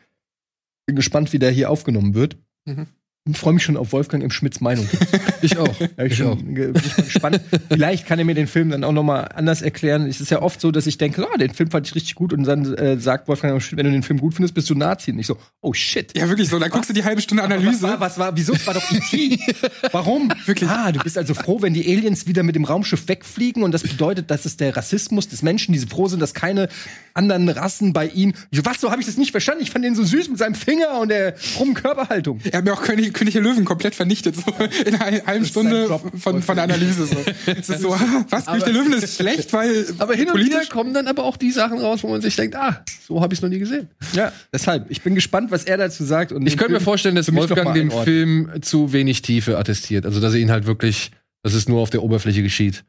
bin 0.85 0.95
gespannt, 0.95 1.33
wie 1.33 1.39
der 1.39 1.51
hier 1.51 1.69
aufgenommen 1.69 2.13
wird. 2.13 2.37
Mhm. 2.65 2.87
Ich 3.29 3.37
freue 3.37 3.53
mich 3.53 3.63
schon 3.63 3.77
auf 3.77 3.91
Wolfgang 3.91 4.23
im 4.23 4.31
Schmidts 4.31 4.61
Meinung. 4.61 4.87
Ich 5.43 5.55
auch. 5.55 5.79
Ja, 5.79 6.03
ich 6.03 6.13
Ich 6.13 6.23
auch. 6.23 6.35
bin 6.35 6.73
gespannt. 6.73 7.39
Vielleicht 7.69 8.07
kann 8.07 8.17
er 8.17 8.25
mir 8.25 8.33
den 8.33 8.47
Film 8.47 8.71
dann 8.71 8.83
auch 8.83 8.91
noch 8.91 9.03
mal 9.03 9.19
anders 9.21 9.61
erklären. 9.61 10.07
Es 10.07 10.19
ist 10.19 10.31
ja 10.31 10.41
oft 10.41 10.59
so, 10.59 10.71
dass 10.71 10.87
ich 10.87 10.97
denke, 10.97 11.27
ah, 11.31 11.37
den 11.37 11.53
Film 11.53 11.69
fand 11.69 11.85
ich 11.87 11.93
richtig 11.93 12.15
gut 12.15 12.33
und 12.33 12.43
dann 12.43 12.73
äh, 12.73 12.97
sagt 12.99 13.27
Wolfgang, 13.27 13.61
wenn 13.73 13.85
du 13.85 13.91
den 13.91 14.01
Film 14.01 14.19
gut 14.19 14.33
findest, 14.33 14.55
bist 14.55 14.67
du 14.71 14.73
Nazi. 14.73 15.11
Und 15.11 15.19
ich 15.19 15.27
so, 15.27 15.37
oh 15.61 15.73
shit. 15.73 16.17
Ja, 16.17 16.27
wirklich 16.27 16.49
so. 16.49 16.57
Dann 16.57 16.71
guckst 16.71 16.89
du 16.89 16.93
die 16.93 17.03
halbe 17.03 17.21
Stunde 17.21 17.43
Was 17.43 17.51
Analyse. 17.51 17.83
war, 17.83 17.99
was 17.99 18.17
war, 18.17 18.35
wieso? 18.35 18.53
Es 18.53 18.65
war 18.65 18.73
doch 18.73 18.91
E.T. 18.91 19.39
Warum? 19.91 20.31
Wirklich? 20.47 20.67
Ah, 20.67 20.91
du 20.91 20.99
bist 21.01 21.19
also 21.19 21.35
froh, 21.35 21.61
wenn 21.61 21.75
die 21.75 21.85
Aliens 21.85 22.25
wieder 22.25 22.41
mit 22.41 22.55
dem 22.55 22.65
Raumschiff 22.65 23.07
wegfliegen 23.07 23.61
und 23.61 23.71
das 23.73 23.83
bedeutet, 23.83 24.31
dass 24.31 24.45
es 24.45 24.57
der 24.57 24.75
Rassismus 24.75 25.27
des 25.27 25.43
Menschen, 25.43 25.71
die 25.73 25.79
so 25.79 25.87
froh 25.87 26.07
sind, 26.07 26.19
dass 26.19 26.33
keine 26.33 26.67
anderen 27.13 27.47
Rassen 27.49 27.93
bei 27.93 28.07
ihnen. 28.07 28.33
So, 28.51 28.65
was, 28.65 28.81
so 28.81 28.89
habe 28.89 29.01
ich 29.01 29.05
das 29.07 29.17
nicht 29.17 29.31
verstanden? 29.31 29.61
Ich 29.61 29.69
fand 29.69 29.85
den 29.85 29.93
so 29.95 30.03
süß 30.03 30.29
mit 30.29 30.39
seinem 30.39 30.55
Finger 30.55 30.99
und 30.99 31.09
der 31.09 31.33
krummen 31.33 31.75
Körperhaltung. 31.75 32.39
Er 32.51 32.57
hat 32.59 32.65
mir 32.65 32.73
auch 32.73 32.81
König, 32.81 33.13
König 33.17 33.33
der 33.33 33.41
Löwen 33.41 33.65
komplett 33.65 33.95
vernichtet, 33.95 34.35
so 34.35 34.43
in 34.85 34.95
einer 34.95 35.25
halben 35.25 35.45
Stunde 35.45 35.99
von, 36.17 36.41
von 36.41 36.55
der 36.55 36.63
Analyse. 36.63 37.05
So. 37.05 37.17
Es 37.45 37.69
ist 37.69 37.81
so, 37.81 37.89
was, 38.29 38.45
König 38.45 38.63
der 38.63 38.73
Löwen 38.73 38.93
ist 38.93 39.15
schlecht, 39.15 39.51
weil 39.53 39.85
Aber 39.97 40.13
hin 40.13 40.27
und 40.27 40.33
politisch 40.33 40.59
wieder 40.61 40.69
kommen 40.69 40.93
dann 40.93 41.07
aber 41.07 41.23
auch 41.23 41.37
die 41.37 41.51
Sachen 41.51 41.79
raus, 41.79 42.03
wo 42.03 42.09
man 42.09 42.21
sich 42.21 42.35
denkt, 42.35 42.55
ah, 42.55 42.83
so 43.07 43.21
habe 43.21 43.33
ich 43.33 43.39
es 43.39 43.41
noch 43.41 43.49
nie 43.49 43.59
gesehen. 43.59 43.89
Ja, 44.13 44.31
deshalb. 44.53 44.89
Ich 44.89 45.01
bin 45.01 45.15
gespannt, 45.15 45.51
was 45.51 45.63
er 45.63 45.77
dazu 45.77 46.03
sagt. 46.03 46.31
Und 46.31 46.45
Ich 46.45 46.57
könnte 46.57 46.73
mir 46.73 46.79
vorstellen, 46.79 47.15
dass 47.15 47.33
Wolfgang 47.33 47.73
dem. 47.73 47.91
Film 47.91 48.51
zu 48.61 48.93
wenig 48.93 49.21
Tiefe 49.21 49.57
attestiert. 49.57 50.05
Also, 50.05 50.19
dass 50.19 50.33
er 50.33 50.39
ihn 50.39 50.51
halt 50.51 50.65
wirklich, 50.65 51.11
dass 51.43 51.53
es 51.53 51.67
nur 51.67 51.81
auf 51.81 51.89
der 51.89 52.03
Oberfläche 52.03 52.43
geschieht. 52.43 52.83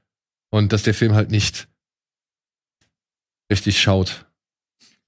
Und 0.51 0.73
dass 0.73 0.83
der 0.83 0.95
Film 0.95 1.15
halt 1.15 1.31
nicht 1.31 1.69
richtig 3.51 3.81
schaut. 3.81 4.27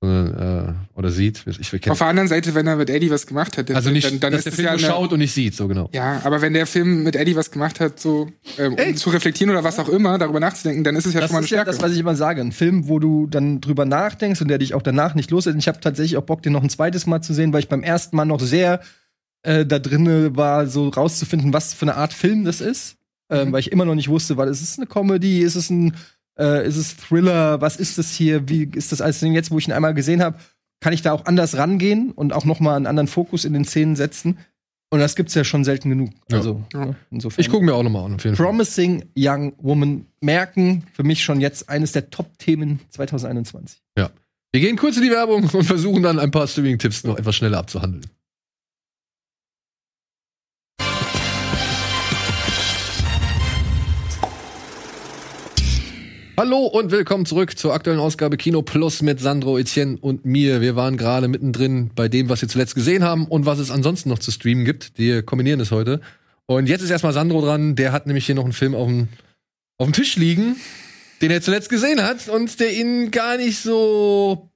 Sondern, 0.00 0.76
äh, 0.94 0.98
oder 0.98 1.10
sieht. 1.10 1.44
Ich, 1.46 1.60
ich 1.74 1.90
Auf 1.90 1.98
der 1.98 2.06
anderen 2.06 2.28
Seite, 2.28 2.54
wenn 2.54 2.66
er 2.66 2.76
mit 2.76 2.88
Eddie 2.88 3.10
was 3.10 3.26
gemacht 3.26 3.58
hat, 3.58 3.70
also 3.70 3.90
nicht, 3.90 4.06
dann, 4.10 4.18
dann 4.20 4.32
dass 4.32 4.40
ist 4.40 4.44
der 4.46 4.52
es 4.52 4.56
Film 4.56 4.66
ja 4.66 4.72
nur 4.72 4.78
eine, 4.78 4.88
schaut 4.88 5.12
und 5.12 5.18
nicht 5.18 5.32
sieht, 5.34 5.54
so 5.54 5.68
genau. 5.68 5.90
Ja, 5.92 6.20
aber 6.24 6.40
wenn 6.40 6.54
der 6.54 6.66
Film 6.66 7.02
mit 7.02 7.16
Eddie 7.16 7.36
was 7.36 7.50
gemacht 7.50 7.80
hat, 7.80 8.00
so 8.00 8.30
ähm, 8.58 8.74
um 8.74 8.96
zu 8.96 9.10
reflektieren 9.10 9.50
oder 9.50 9.62
was 9.62 9.78
auch 9.78 9.88
immer, 9.90 10.16
darüber 10.18 10.40
nachzudenken, 10.40 10.84
dann 10.84 10.96
ist 10.96 11.06
es 11.06 11.12
ja 11.12 11.20
Das 11.20 11.28
schon 11.28 11.34
mal 11.34 11.38
eine 11.38 11.44
ist 11.44 11.50
ja 11.50 11.56
Stärke. 11.58 11.70
das, 11.72 11.82
was 11.82 11.92
ich 11.92 11.98
immer 11.98 12.16
sage. 12.16 12.40
Ein 12.40 12.52
Film, 12.52 12.88
wo 12.88 12.98
du 12.98 13.26
dann 13.26 13.60
drüber 13.60 13.84
nachdenkst 13.84 14.40
und 14.40 14.48
der 14.48 14.58
dich 14.58 14.72
auch 14.74 14.82
danach 14.82 15.14
nicht 15.14 15.30
loslässt. 15.30 15.58
Ich 15.58 15.68
habe 15.68 15.80
tatsächlich 15.80 16.16
auch 16.16 16.22
Bock, 16.24 16.42
den 16.42 16.52
noch 16.54 16.62
ein 16.62 16.70
zweites 16.70 17.06
Mal 17.06 17.20
zu 17.20 17.34
sehen, 17.34 17.52
weil 17.52 17.60
ich 17.60 17.68
beim 17.68 17.82
ersten 17.82 18.16
Mal 18.16 18.24
noch 18.24 18.40
sehr 18.40 18.80
äh, 19.42 19.66
da 19.66 19.78
drinne 19.78 20.34
war, 20.36 20.66
so 20.66 20.88
rauszufinden, 20.88 21.52
was 21.52 21.74
für 21.74 21.82
eine 21.86 21.96
Art 21.96 22.12
Film 22.14 22.44
das 22.44 22.60
ist. 22.60 22.96
Ähm, 23.32 23.48
Mhm. 23.48 23.52
weil 23.52 23.60
ich 23.60 23.70
immer 23.70 23.84
noch 23.84 23.94
nicht 23.94 24.08
wusste, 24.08 24.36
weil 24.38 24.48
ist 24.48 24.60
es 24.60 24.76
eine 24.76 24.86
Comedy, 24.88 25.40
ist 25.42 25.54
es 25.54 25.70
ein, 25.70 25.94
äh, 26.40 26.66
ist 26.66 26.76
es 26.76 26.96
Thriller, 26.96 27.60
was 27.60 27.76
ist 27.76 27.98
das 27.98 28.10
hier, 28.12 28.48
wie 28.48 28.64
ist 28.74 28.90
das 28.92 29.00
alles? 29.00 29.20
Jetzt, 29.20 29.50
wo 29.50 29.58
ich 29.58 29.68
ihn 29.68 29.72
einmal 29.72 29.94
gesehen 29.94 30.22
habe, 30.22 30.38
kann 30.80 30.92
ich 30.92 31.02
da 31.02 31.12
auch 31.12 31.26
anders 31.26 31.56
rangehen 31.56 32.10
und 32.12 32.32
auch 32.32 32.44
noch 32.44 32.58
mal 32.58 32.74
einen 32.76 32.86
anderen 32.86 33.06
Fokus 33.06 33.44
in 33.44 33.52
den 33.52 33.64
Szenen 33.64 33.96
setzen. 33.96 34.38
Und 34.92 34.98
das 34.98 35.14
gibt's 35.14 35.34
ja 35.34 35.44
schon 35.44 35.62
selten 35.62 35.88
genug. 35.90 36.10
Ja. 36.30 36.38
Also 36.38 36.64
Ja. 36.72 36.86
ne, 36.86 36.96
insofern. 37.12 37.40
Ich 37.40 37.48
gucke 37.48 37.64
mir 37.64 37.74
auch 37.74 37.82
nochmal 37.84 38.06
an, 38.06 38.14
auf 38.16 38.24
jeden 38.24 38.34
Fall. 38.36 38.46
Promising 38.46 39.04
Young 39.16 39.52
Woman 39.58 40.06
merken. 40.20 40.84
Für 40.94 41.04
mich 41.04 41.22
schon 41.22 41.40
jetzt 41.40 41.68
eines 41.68 41.92
der 41.92 42.10
Top-Themen 42.10 42.80
2021. 42.88 43.80
Wir 44.52 44.60
gehen 44.60 44.74
kurz 44.76 44.96
in 44.96 45.04
die 45.04 45.12
Werbung 45.12 45.44
und 45.44 45.62
versuchen 45.62 46.02
dann 46.02 46.18
ein 46.18 46.32
paar 46.32 46.48
Streaming-Tipps 46.48 47.04
noch 47.04 47.16
etwas 47.16 47.36
schneller 47.36 47.58
abzuhandeln. 47.58 48.04
Hallo 56.40 56.64
und 56.64 56.90
willkommen 56.90 57.26
zurück 57.26 57.58
zur 57.58 57.74
aktuellen 57.74 58.00
Ausgabe 58.00 58.38
Kino 58.38 58.62
Plus 58.62 59.02
mit 59.02 59.20
Sandro, 59.20 59.58
Etienne 59.58 59.98
und 60.00 60.24
mir. 60.24 60.62
Wir 60.62 60.74
waren 60.74 60.96
gerade 60.96 61.28
mittendrin 61.28 61.90
bei 61.94 62.08
dem, 62.08 62.30
was 62.30 62.40
wir 62.40 62.48
zuletzt 62.48 62.74
gesehen 62.74 63.04
haben 63.04 63.26
und 63.26 63.44
was 63.44 63.58
es 63.58 63.70
ansonsten 63.70 64.08
noch 64.08 64.20
zu 64.20 64.30
streamen 64.30 64.64
gibt. 64.64 64.92
Wir 64.96 65.22
kombinieren 65.22 65.60
es 65.60 65.70
heute. 65.70 66.00
Und 66.46 66.66
jetzt 66.66 66.80
ist 66.80 66.88
erstmal 66.88 67.12
Sandro 67.12 67.42
dran. 67.42 67.76
Der 67.76 67.92
hat 67.92 68.06
nämlich 68.06 68.24
hier 68.24 68.36
noch 68.36 68.44
einen 68.44 68.54
Film 68.54 68.74
auf 68.74 68.86
dem, 68.86 69.08
auf 69.76 69.86
dem 69.86 69.92
Tisch 69.92 70.16
liegen, 70.16 70.56
den 71.20 71.30
er 71.30 71.42
zuletzt 71.42 71.68
gesehen 71.68 72.02
hat 72.02 72.26
und 72.30 72.58
der 72.58 72.72
ihn 72.72 73.10
gar 73.10 73.36
nicht 73.36 73.58
so 73.58 74.49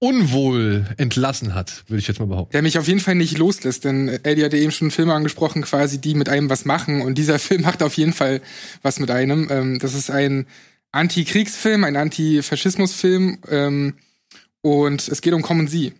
unwohl 0.00 0.86
entlassen 0.96 1.54
hat, 1.54 1.84
würde 1.86 2.00
ich 2.00 2.08
jetzt 2.08 2.18
mal 2.18 2.26
behaupten. 2.26 2.52
der 2.52 2.62
mich 2.62 2.78
auf 2.78 2.88
jeden 2.88 3.00
Fall 3.00 3.14
nicht 3.14 3.36
loslässt, 3.36 3.84
denn 3.84 4.08
Eddie 4.08 4.44
hatte 4.44 4.56
eben 4.56 4.72
schon 4.72 4.90
Filme 4.90 5.12
angesprochen, 5.12 5.62
quasi, 5.62 6.00
die 6.00 6.14
mit 6.14 6.28
einem 6.28 6.48
was 6.48 6.64
machen. 6.64 7.02
Und 7.02 7.16
dieser 7.18 7.38
Film 7.38 7.62
macht 7.62 7.82
auf 7.82 7.96
jeden 7.96 8.14
Fall 8.14 8.40
was 8.82 8.98
mit 8.98 9.10
einem. 9.10 9.48
Ähm, 9.50 9.78
das 9.78 9.94
ist 9.94 10.10
ein 10.10 10.46
Anti-Kriegsfilm, 10.90 11.84
ein 11.84 11.96
Anti-Faschismus-Film. 11.96 13.38
Ähm, 13.48 13.94
und 14.62 15.06
es 15.06 15.20
geht 15.20 15.34
um 15.34 15.42
Common 15.42 15.68
Sie, 15.68 15.92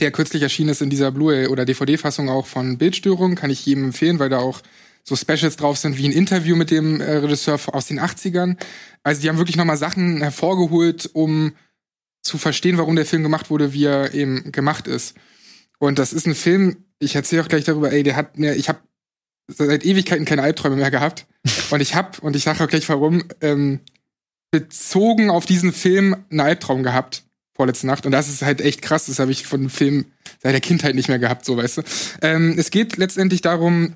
der 0.00 0.10
kürzlich 0.10 0.42
erschienen 0.42 0.70
ist 0.70 0.82
in 0.82 0.90
dieser 0.90 1.12
Blu-ray 1.12 1.46
oder 1.46 1.64
DVD-Fassung 1.64 2.28
auch 2.28 2.46
von 2.46 2.78
Bildstörung. 2.78 3.36
Kann 3.36 3.50
ich 3.50 3.64
jedem 3.64 3.84
empfehlen, 3.84 4.18
weil 4.18 4.28
da 4.28 4.38
auch 4.38 4.60
so 5.04 5.14
Specials 5.14 5.56
drauf 5.56 5.78
sind, 5.78 5.96
wie 5.98 6.06
ein 6.06 6.12
Interview 6.12 6.56
mit 6.56 6.72
dem 6.72 7.00
äh, 7.00 7.16
Regisseur 7.16 7.60
aus 7.72 7.86
den 7.86 8.00
80ern. 8.00 8.56
Also 9.04 9.22
die 9.22 9.28
haben 9.28 9.38
wirklich 9.38 9.56
nochmal 9.56 9.76
Sachen 9.76 10.20
hervorgeholt, 10.20 11.08
um 11.12 11.52
zu 12.22 12.38
verstehen, 12.38 12.78
warum 12.78 12.96
der 12.96 13.06
Film 13.06 13.22
gemacht 13.22 13.50
wurde, 13.50 13.72
wie 13.72 13.84
er 13.84 14.14
eben 14.14 14.52
gemacht 14.52 14.86
ist. 14.86 15.14
Und 15.78 15.98
das 15.98 16.12
ist 16.12 16.26
ein 16.26 16.34
Film, 16.34 16.84
ich 16.98 17.14
erzähle 17.14 17.42
auch 17.42 17.48
gleich 17.48 17.64
darüber, 17.64 17.90
ey, 17.92 18.02
der 18.02 18.16
hat 18.16 18.38
mir, 18.38 18.54
ich 18.54 18.68
habe 18.68 18.80
seit 19.48 19.84
Ewigkeiten 19.84 20.24
keine 20.26 20.42
Albträume 20.42 20.76
mehr 20.76 20.90
gehabt. 20.90 21.26
Und 21.70 21.80
ich 21.80 21.94
habe, 21.94 22.20
und 22.20 22.36
ich 22.36 22.42
sage 22.42 22.62
auch 22.62 22.68
gleich 22.68 22.88
warum, 22.88 23.24
ähm, 23.40 23.80
bezogen 24.50 25.30
auf 25.30 25.46
diesen 25.46 25.72
Film 25.72 26.16
einen 26.30 26.40
Albtraum 26.40 26.82
gehabt 26.82 27.24
vorletzte 27.54 27.86
Nacht. 27.86 28.06
Und 28.06 28.12
das 28.12 28.28
ist 28.28 28.42
halt 28.42 28.60
echt 28.60 28.82
krass. 28.82 29.06
Das 29.06 29.18
habe 29.18 29.32
ich 29.32 29.46
von 29.46 29.60
dem 29.60 29.70
Film 29.70 30.06
seit 30.42 30.52
der 30.52 30.60
Kindheit 30.60 30.94
nicht 30.94 31.08
mehr 31.08 31.18
gehabt, 31.18 31.44
so 31.44 31.56
weißt 31.56 31.78
du. 31.78 31.82
Ähm, 32.22 32.56
es 32.58 32.70
geht 32.70 32.96
letztendlich 32.96 33.42
darum, 33.42 33.94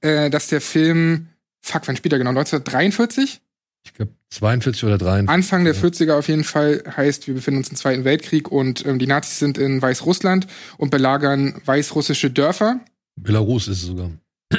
äh, 0.00 0.30
dass 0.30 0.48
der 0.48 0.60
Film, 0.60 1.28
fuck, 1.60 1.82
wann 1.86 1.96
spielt 1.96 2.12
er 2.12 2.18
genau? 2.18 2.30
1943? 2.30 3.40
Ich 3.84 3.94
glaube 3.94 4.12
42 4.30 4.84
oder 4.84 4.98
43. 4.98 5.28
Anfang 5.28 5.64
der 5.64 5.74
Ja. 5.74 5.80
40er 5.80 6.14
auf 6.18 6.28
jeden 6.28 6.44
Fall 6.44 6.82
heißt, 6.96 7.26
wir 7.26 7.34
befinden 7.34 7.58
uns 7.58 7.68
im 7.70 7.76
Zweiten 7.76 8.04
Weltkrieg 8.04 8.50
und 8.50 8.86
ähm, 8.86 8.98
die 8.98 9.06
Nazis 9.06 9.38
sind 9.38 9.58
in 9.58 9.82
Weißrussland 9.82 10.46
und 10.78 10.90
belagern 10.90 11.54
weißrussische 11.64 12.30
Dörfer. 12.30 12.80
Belarus 13.16 13.68
ist 13.68 13.82
es 13.82 13.88
sogar. 13.88 14.10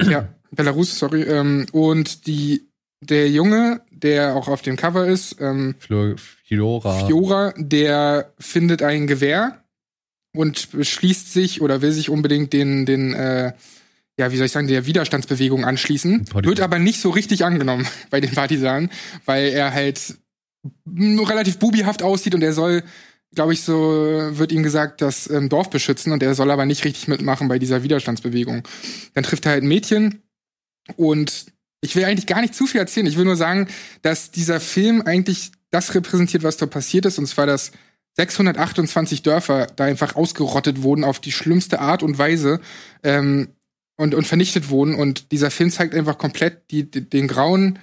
ja, 0.10 0.28
Belarus, 0.52 0.98
sorry. 1.00 1.24
Ähm, 1.24 1.66
und 1.72 2.28
die, 2.28 2.68
der 3.02 3.30
Junge, 3.30 3.82
der 3.92 4.36
auch 4.36 4.48
auf 4.48 4.62
dem 4.62 4.76
Cover 4.76 5.08
ist, 5.08 5.38
ähm, 5.40 5.76
Fiora. 5.80 7.08
Fiora, 7.08 7.54
der 7.58 8.32
findet 8.40 8.84
ein 8.84 9.08
Gewehr 9.08 9.64
und 10.36 10.72
beschließt 10.72 11.32
sich 11.34 11.62
oder 11.62 11.82
will 11.82 11.92
sich 11.92 12.10
unbedingt 12.10 12.54
den, 12.54 12.86
den, 12.86 13.14
äh, 13.14 13.54
ja, 14.18 14.32
wie 14.32 14.38
soll 14.38 14.46
ich 14.46 14.52
sagen, 14.52 14.68
der 14.68 14.86
Widerstandsbewegung 14.86 15.66
anschließen. 15.66 16.26
Partisan. 16.26 16.46
Wird 16.46 16.60
aber 16.62 16.80
nicht 16.80 17.02
so 17.02 17.10
richtig 17.10 17.46
angenommen 17.46 17.88
bei 18.10 18.22
den 18.22 18.32
Partisanen, 18.32 18.90
weil 19.26 19.48
er 19.48 19.74
halt 19.74 20.16
nur 20.86 21.30
relativ 21.30 21.58
bubihaft 21.60 22.04
aussieht 22.04 22.36
und 22.36 22.42
er 22.42 22.54
soll, 22.54 22.84
glaube 23.36 23.54
ich, 23.54 23.64
so 23.64 23.74
wird 23.74 24.52
ihm 24.52 24.64
gesagt, 24.64 25.02
das 25.02 25.30
ähm, 25.30 25.50
Dorf 25.50 25.70
beschützen 25.70 26.14
und 26.14 26.24
er 26.24 26.36
soll 26.36 26.52
aber 26.52 26.66
nicht 26.66 26.86
richtig 26.86 27.08
mitmachen 27.08 27.48
bei 27.48 27.60
dieser 27.60 27.84
Widerstandsbewegung. 27.84 28.64
Dann 29.14 29.24
trifft 29.24 29.46
er 29.46 29.54
halt 29.54 29.64
ein 29.64 29.68
Mädchen 29.68 30.22
und 30.96 31.48
ich 31.82 31.96
will 31.96 32.06
eigentlich 32.06 32.28
gar 32.28 32.42
nicht 32.42 32.56
zu 32.56 32.66
viel 32.66 32.80
erzählen. 32.80 33.08
Ich 33.08 33.18
will 33.18 33.26
nur 33.26 33.36
sagen, 33.36 33.68
dass 34.04 34.32
dieser 34.32 34.60
Film 34.60 35.02
eigentlich 35.02 35.52
das 35.70 35.94
repräsentiert, 35.96 36.44
was 36.44 36.56
da 36.56 36.66
passiert 36.66 37.06
ist, 37.06 37.18
und 37.18 37.26
zwar, 37.26 37.46
dass 37.46 37.72
628 38.16 39.24
Dörfer 39.24 39.68
da 39.76 39.86
einfach 39.86 40.16
ausgerottet 40.16 40.84
wurden 40.84 41.04
auf 41.04 41.20
die 41.20 41.32
schlimmste 41.32 41.80
Art 41.80 42.04
und 42.04 42.18
Weise 42.18 42.62
ähm, 43.02 43.50
und, 44.04 44.14
und 44.14 44.28
vernichtet 44.28 44.70
wurden. 44.70 44.96
Und 44.96 45.32
dieser 45.32 45.50
Film 45.50 45.72
zeigt 45.72 45.96
einfach 45.96 46.18
komplett 46.18 46.70
die, 46.70 46.90
die, 46.90 47.10
den 47.10 47.28
Grauen 47.28 47.80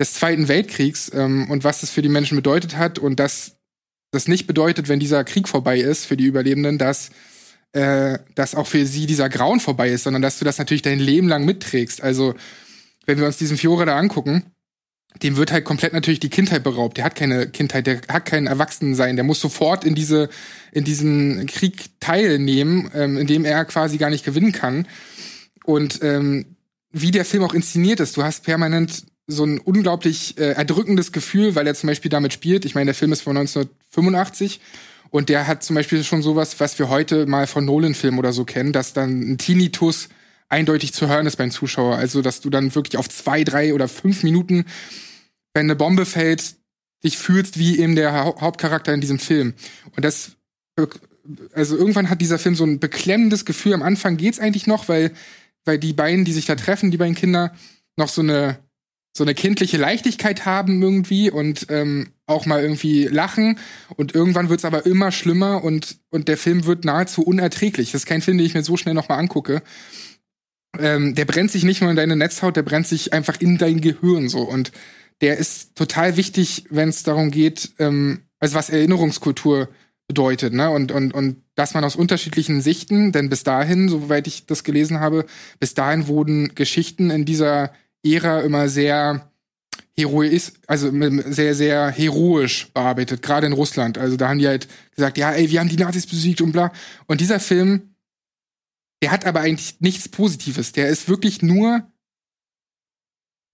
des 0.00 0.14
Zweiten 0.14 0.48
Weltkriegs 0.48 1.12
ähm, 1.14 1.50
und 1.50 1.62
was 1.62 1.82
das 1.82 1.90
für 1.90 2.02
die 2.02 2.08
Menschen 2.08 2.36
bedeutet 2.36 2.76
hat 2.76 2.98
und 2.98 3.20
dass 3.20 3.56
das 4.10 4.26
nicht 4.26 4.46
bedeutet, 4.46 4.88
wenn 4.88 5.00
dieser 5.00 5.22
Krieg 5.24 5.48
vorbei 5.48 5.78
ist 5.78 6.06
für 6.06 6.16
die 6.16 6.24
Überlebenden, 6.24 6.78
dass 6.78 7.10
äh, 7.72 8.18
dass 8.34 8.54
auch 8.54 8.66
für 8.66 8.86
sie 8.86 9.06
dieser 9.06 9.28
Grauen 9.28 9.60
vorbei 9.60 9.90
ist, 9.90 10.04
sondern 10.04 10.22
dass 10.22 10.38
du 10.38 10.46
das 10.46 10.56
natürlich 10.56 10.80
dein 10.80 10.98
Leben 10.98 11.28
lang 11.28 11.44
mitträgst. 11.44 12.02
Also 12.02 12.34
wenn 13.04 13.18
wir 13.18 13.26
uns 13.26 13.36
diesen 13.36 13.58
Fiore 13.58 13.84
da 13.84 13.98
angucken, 13.98 14.44
dem 15.22 15.36
wird 15.36 15.52
halt 15.52 15.64
komplett 15.64 15.92
natürlich 15.92 16.20
die 16.20 16.30
Kindheit 16.30 16.62
beraubt. 16.62 16.96
Der 16.96 17.04
hat 17.04 17.14
keine 17.14 17.48
Kindheit, 17.48 17.86
der 17.86 18.00
hat 18.08 18.24
kein 18.24 18.46
Erwachsenensein. 18.46 19.16
Der 19.16 19.24
muss 19.24 19.40
sofort 19.40 19.84
in 19.84 19.94
diese 19.94 20.28
in 20.72 20.84
diesen 20.84 21.46
Krieg 21.46 21.90
teilnehmen, 22.00 22.90
ähm, 22.94 23.18
in 23.18 23.26
dem 23.26 23.44
er 23.44 23.64
quasi 23.64 23.98
gar 23.98 24.10
nicht 24.10 24.24
gewinnen 24.24 24.52
kann. 24.52 24.86
Und 25.68 26.02
ähm, 26.02 26.56
wie 26.92 27.10
der 27.10 27.26
Film 27.26 27.44
auch 27.44 27.52
inszeniert 27.52 28.00
ist, 28.00 28.16
du 28.16 28.22
hast 28.22 28.42
permanent 28.42 29.04
so 29.26 29.44
ein 29.44 29.58
unglaublich 29.58 30.38
äh, 30.38 30.52
erdrückendes 30.52 31.12
Gefühl, 31.12 31.56
weil 31.56 31.66
er 31.66 31.74
zum 31.74 31.88
Beispiel 31.88 32.10
damit 32.10 32.32
spielt. 32.32 32.64
Ich 32.64 32.74
meine, 32.74 32.86
der 32.86 32.94
Film 32.94 33.12
ist 33.12 33.20
von 33.20 33.36
1985 33.36 34.60
und 35.10 35.28
der 35.28 35.46
hat 35.46 35.62
zum 35.62 35.76
Beispiel 35.76 36.04
schon 36.04 36.22
sowas, 36.22 36.58
was 36.58 36.78
wir 36.78 36.88
heute 36.88 37.26
mal 37.26 37.46
von 37.46 37.66
Nolan-Filmen 37.66 38.18
oder 38.18 38.32
so 38.32 38.46
kennen, 38.46 38.72
dass 38.72 38.94
dann 38.94 39.32
ein 39.32 39.36
Tinnitus 39.36 40.08
eindeutig 40.48 40.94
zu 40.94 41.06
hören 41.06 41.26
ist 41.26 41.36
beim 41.36 41.50
Zuschauer. 41.50 41.96
Also, 41.96 42.22
dass 42.22 42.40
du 42.40 42.48
dann 42.48 42.74
wirklich 42.74 42.96
auf 42.96 43.10
zwei, 43.10 43.44
drei 43.44 43.74
oder 43.74 43.88
fünf 43.88 44.22
Minuten, 44.22 44.64
wenn 45.52 45.66
eine 45.66 45.76
Bombe 45.76 46.06
fällt, 46.06 46.54
dich 47.04 47.18
fühlst 47.18 47.58
wie 47.58 47.78
eben 47.78 47.94
der 47.94 48.14
Hau 48.14 48.40
Hauptcharakter 48.40 48.94
in 48.94 49.02
diesem 49.02 49.18
Film. 49.18 49.52
Und 49.94 50.06
das, 50.06 50.30
also 51.52 51.76
irgendwann 51.76 52.08
hat 52.08 52.22
dieser 52.22 52.38
Film 52.38 52.54
so 52.54 52.64
ein 52.64 52.80
beklemmendes 52.80 53.44
Gefühl. 53.44 53.74
Am 53.74 53.82
Anfang 53.82 54.16
geht's 54.16 54.40
eigentlich 54.40 54.66
noch, 54.66 54.88
weil, 54.88 55.12
weil 55.68 55.78
die 55.78 55.92
beiden, 55.92 56.24
die 56.24 56.32
sich 56.32 56.46
da 56.46 56.56
treffen, 56.56 56.90
die 56.90 56.96
beiden 56.96 57.14
Kinder, 57.14 57.52
noch 57.96 58.08
so 58.08 58.22
eine, 58.22 58.58
so 59.16 59.22
eine 59.22 59.34
kindliche 59.34 59.76
Leichtigkeit 59.76 60.46
haben 60.46 60.82
irgendwie 60.82 61.30
und 61.30 61.66
ähm, 61.68 62.08
auch 62.26 62.46
mal 62.46 62.62
irgendwie 62.62 63.04
lachen. 63.04 63.58
Und 63.96 64.14
irgendwann 64.14 64.48
wird's 64.48 64.64
aber 64.64 64.86
immer 64.86 65.12
schlimmer 65.12 65.62
und, 65.62 65.98
und 66.10 66.28
der 66.28 66.38
Film 66.38 66.64
wird 66.64 66.84
nahezu 66.84 67.22
unerträglich. 67.22 67.92
Das 67.92 68.02
ist 68.02 68.06
kein 68.06 68.22
Film, 68.22 68.38
den 68.38 68.46
ich 68.46 68.54
mir 68.54 68.64
so 68.64 68.76
schnell 68.76 68.94
nochmal 68.94 69.18
angucke. 69.18 69.62
Ähm, 70.78 71.14
der 71.14 71.24
brennt 71.24 71.50
sich 71.50 71.64
nicht 71.64 71.80
nur 71.80 71.90
in 71.90 71.96
deine 71.96 72.16
Netzhaut, 72.16 72.56
der 72.56 72.62
brennt 72.62 72.86
sich 72.86 73.12
einfach 73.12 73.40
in 73.40 73.58
dein 73.58 73.80
Gehirn 73.80 74.28
so. 74.28 74.40
Und 74.40 74.72
der 75.20 75.36
ist 75.36 75.76
total 75.76 76.16
wichtig, 76.16 76.64
wenn 76.70 76.88
es 76.88 77.02
darum 77.02 77.30
geht, 77.30 77.72
ähm, 77.78 78.22
also 78.38 78.54
was 78.54 78.70
Erinnerungskultur 78.70 79.68
bedeutet, 80.08 80.54
ne? 80.54 80.70
Und, 80.70 80.90
und, 80.90 81.12
und 81.14 81.42
dass 81.54 81.74
man 81.74 81.84
aus 81.84 81.94
unterschiedlichen 81.94 82.60
Sichten, 82.62 83.12
denn 83.12 83.28
bis 83.28 83.44
dahin, 83.44 83.88
soweit 83.88 84.26
ich 84.26 84.46
das 84.46 84.64
gelesen 84.64 85.00
habe, 85.00 85.26
bis 85.60 85.74
dahin 85.74 86.08
wurden 86.08 86.54
Geschichten 86.54 87.10
in 87.10 87.24
dieser 87.24 87.72
Ära 88.02 88.40
immer 88.40 88.68
sehr 88.68 89.30
heroisch, 89.96 90.52
also 90.66 90.90
sehr, 91.26 91.54
sehr 91.54 91.90
heroisch 91.90 92.72
bearbeitet, 92.72 93.22
gerade 93.22 93.46
in 93.46 93.52
Russland. 93.52 93.98
Also 93.98 94.16
da 94.16 94.28
haben 94.28 94.38
die 94.38 94.48
halt 94.48 94.66
gesagt, 94.94 95.18
ja, 95.18 95.30
ey, 95.32 95.50
wir 95.50 95.60
haben 95.60 95.68
die 95.68 95.76
Nazis 95.76 96.06
besiegt 96.06 96.40
und 96.40 96.52
bla. 96.52 96.72
Und 97.06 97.20
dieser 97.20 97.38
Film, 97.38 97.94
der 99.02 99.10
hat 99.10 99.26
aber 99.26 99.40
eigentlich 99.40 99.80
nichts 99.80 100.08
Positives. 100.08 100.72
Der 100.72 100.88
ist 100.88 101.08
wirklich 101.08 101.42
nur 101.42 101.86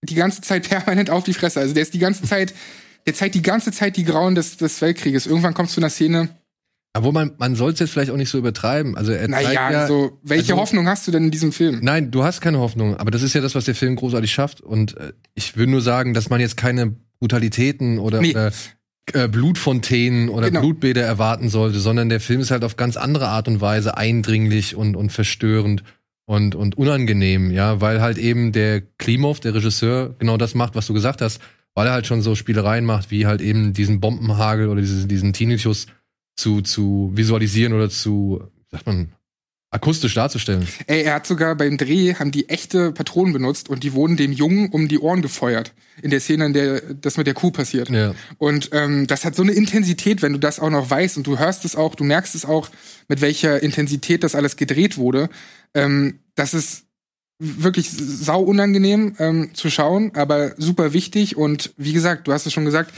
die 0.03 0.15
ganze 0.15 0.41
Zeit 0.41 0.69
permanent 0.69 1.09
auf 1.09 1.25
die 1.25 1.33
Fresse. 1.33 1.59
Also 1.59 1.73
der 1.73 1.83
ist 1.83 1.93
die 1.93 1.99
ganze 1.99 2.23
Zeit 2.23 2.53
der 3.05 3.13
zeigt 3.13 3.35
die 3.35 3.41
ganze 3.41 3.71
Zeit 3.71 3.97
die 3.97 4.03
Grauen 4.03 4.35
des, 4.35 4.57
des 4.57 4.81
Weltkrieges. 4.81 5.27
Irgendwann 5.27 5.53
kommt 5.53 5.69
zu 5.69 5.79
einer 5.79 5.89
Szene, 5.89 6.29
Obwohl 6.95 7.11
man, 7.11 7.31
man 7.37 7.55
soll 7.55 7.71
es 7.73 7.79
jetzt 7.79 7.91
vielleicht 7.91 8.09
auch 8.11 8.17
nicht 8.17 8.29
so 8.29 8.37
übertreiben. 8.37 8.95
Also 8.95 9.11
er 9.11 9.29
zeigt 9.29 9.31
naja, 9.31 9.71
ja, 9.71 9.79
also, 9.81 10.17
welche 10.23 10.53
also- 10.53 10.61
Hoffnung 10.61 10.87
hast 10.87 11.05
du 11.07 11.11
denn 11.11 11.25
in 11.25 11.31
diesem 11.31 11.51
Film? 11.51 11.79
Nein, 11.81 12.09
du 12.11 12.23
hast 12.23 12.39
keine 12.41 12.59
Hoffnung, 12.59 12.95
aber 12.97 13.11
das 13.11 13.21
ist 13.21 13.33
ja 13.33 13.41
das, 13.41 13.53
was 13.55 13.65
der 13.65 13.75
Film 13.75 13.95
großartig 13.95 14.31
schafft. 14.31 14.61
Und 14.61 14.95
äh, 14.97 15.11
ich 15.33 15.57
will 15.57 15.67
nur 15.67 15.81
sagen, 15.81 16.13
dass 16.13 16.29
man 16.29 16.39
jetzt 16.39 16.55
keine 16.57 16.95
Brutalitäten 17.19 17.99
oder, 17.99 18.21
Nee. 18.21 18.31
oder 18.31 18.51
äh, 19.13 19.27
Blutfontänen 19.27 20.29
oder 20.29 20.47
Genau. 20.49 20.61
Blutbäder 20.61 21.03
erwarten 21.03 21.49
sollte, 21.49 21.79
sondern 21.79 22.09
der 22.09 22.19
Film 22.19 22.39
ist 22.39 22.51
halt 22.51 22.63
auf 22.63 22.77
ganz 22.77 22.97
andere 22.97 23.27
Art 23.27 23.47
und 23.47 23.61
Weise 23.61 23.97
eindringlich 23.97 24.75
und, 24.75 24.95
und 24.95 25.11
verstörend 25.11 25.83
und, 26.25 26.55
und 26.55 26.77
unangenehm, 26.77 27.51
ja, 27.51 27.81
weil 27.81 28.01
halt 28.01 28.17
eben 28.17 28.51
der 28.51 28.81
Klimov, 28.81 29.39
der 29.41 29.53
Regisseur, 29.53 30.15
genau 30.17 30.37
das 30.37 30.55
macht, 30.55 30.75
was 30.75 30.87
du 30.87 30.93
gesagt 30.93 31.21
hast, 31.21 31.39
weil 31.75 31.87
er 31.87 31.93
halt 31.93 32.07
schon 32.07 32.21
so 32.21 32.35
Spielereien 32.35 32.85
macht, 32.85 33.11
wie 33.11 33.25
halt 33.27 33.41
eben 33.41 33.73
diesen 33.73 33.99
Bombenhagel 33.99 34.69
oder 34.69 34.81
diesen, 34.81 35.07
diesen 35.07 35.33
Tinnitus 35.33 35.85
zu, 36.35 36.61
zu 36.61 37.11
visualisieren 37.13 37.73
oder 37.73 37.89
zu, 37.89 38.43
sagt 38.71 38.85
man, 38.85 39.13
akustisch 39.75 40.13
darzustellen. 40.13 40.67
Ey, 40.87 41.03
er 41.03 41.15
hat 41.15 41.27
sogar 41.27 41.55
beim 41.55 41.77
Dreh, 41.77 42.15
haben 42.15 42.31
die 42.31 42.47
echte 42.47 42.93
Patronen 42.93 43.33
benutzt 43.33 43.67
und 43.69 43.83
die 43.83 43.93
wurden 43.93 44.15
dem 44.15 44.31
Jungen 44.31 44.69
um 44.69 44.87
die 44.87 44.99
Ohren 44.99 45.21
gefeuert. 45.21 45.73
In 46.01 46.11
der 46.11 46.21
Szene, 46.21 46.45
in 46.45 46.53
der 46.53 46.81
das 46.93 47.17
mit 47.17 47.27
der 47.27 47.33
Kuh 47.33 47.51
passiert. 47.51 47.89
Ja. 47.89 48.15
Und 48.37 48.69
ähm, 48.71 49.05
das 49.07 49.25
hat 49.25 49.35
so 49.35 49.43
eine 49.43 49.51
Intensität, 49.51 50.21
wenn 50.21 50.33
du 50.33 50.39
das 50.39 50.59
auch 50.59 50.69
noch 50.69 50.89
weißt 50.89 51.17
und 51.17 51.27
du 51.27 51.37
hörst 51.37 51.65
es 51.65 51.75
auch, 51.75 51.95
du 51.95 52.05
merkst 52.05 52.35
es 52.35 52.45
auch, 52.45 52.69
mit 53.09 53.21
welcher 53.21 53.61
Intensität 53.61 54.23
das 54.23 54.35
alles 54.35 54.55
gedreht 54.55 54.97
wurde. 54.97 55.29
Ähm, 55.73 56.19
das 56.35 56.53
ist 56.53 56.85
wirklich 57.37 57.91
sau 57.91 58.41
unangenehm 58.41 59.15
ähm, 59.19 59.53
zu 59.53 59.69
schauen, 59.69 60.11
aber 60.15 60.53
super 60.57 60.93
wichtig. 60.93 61.35
Und 61.35 61.73
wie 61.75 61.91
gesagt, 61.91 62.27
du 62.27 62.33
hast 62.33 62.45
es 62.45 62.53
schon 62.53 62.65
gesagt, 62.65 62.93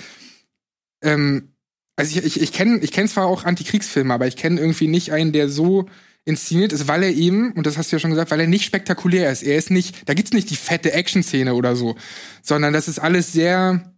ähm, 1.02 1.54
also 1.97 2.17
ich, 2.17 2.25
ich, 2.25 2.41
ich 2.41 2.51
kenne 2.53 2.79
ich 2.81 2.91
kenn 2.91 3.07
zwar 3.07 3.25
auch 3.25 3.43
Antikriegsfilme, 3.43 4.13
aber 4.13 4.27
ich 4.27 4.38
kenne 4.38 4.62
irgendwie 4.62 4.88
nicht 4.88 5.12
einen, 5.12 5.33
der 5.33 5.49
so 5.49 5.88
inszeniert 6.23 6.73
ist, 6.73 6.88
weil 6.88 7.03
er 7.03 7.12
eben, 7.12 7.53
und 7.53 7.65
das 7.65 7.77
hast 7.77 7.91
du 7.91 7.95
ja 7.95 7.99
schon 7.99 8.12
gesagt, 8.12 8.31
weil 8.31 8.39
er 8.39 8.47
nicht 8.47 8.65
spektakulär 8.65 9.31
ist. 9.31 9.43
Er 9.43 9.57
ist 9.57 9.71
nicht, 9.71 10.07
da 10.07 10.13
gibt's 10.13 10.33
nicht 10.33 10.49
die 10.49 10.55
fette 10.55 10.91
Action-Szene 10.91 11.55
oder 11.55 11.75
so, 11.75 11.95
sondern 12.41 12.73
das 12.73 12.88
ist 12.88 12.99
alles 12.99 13.31
sehr 13.31 13.93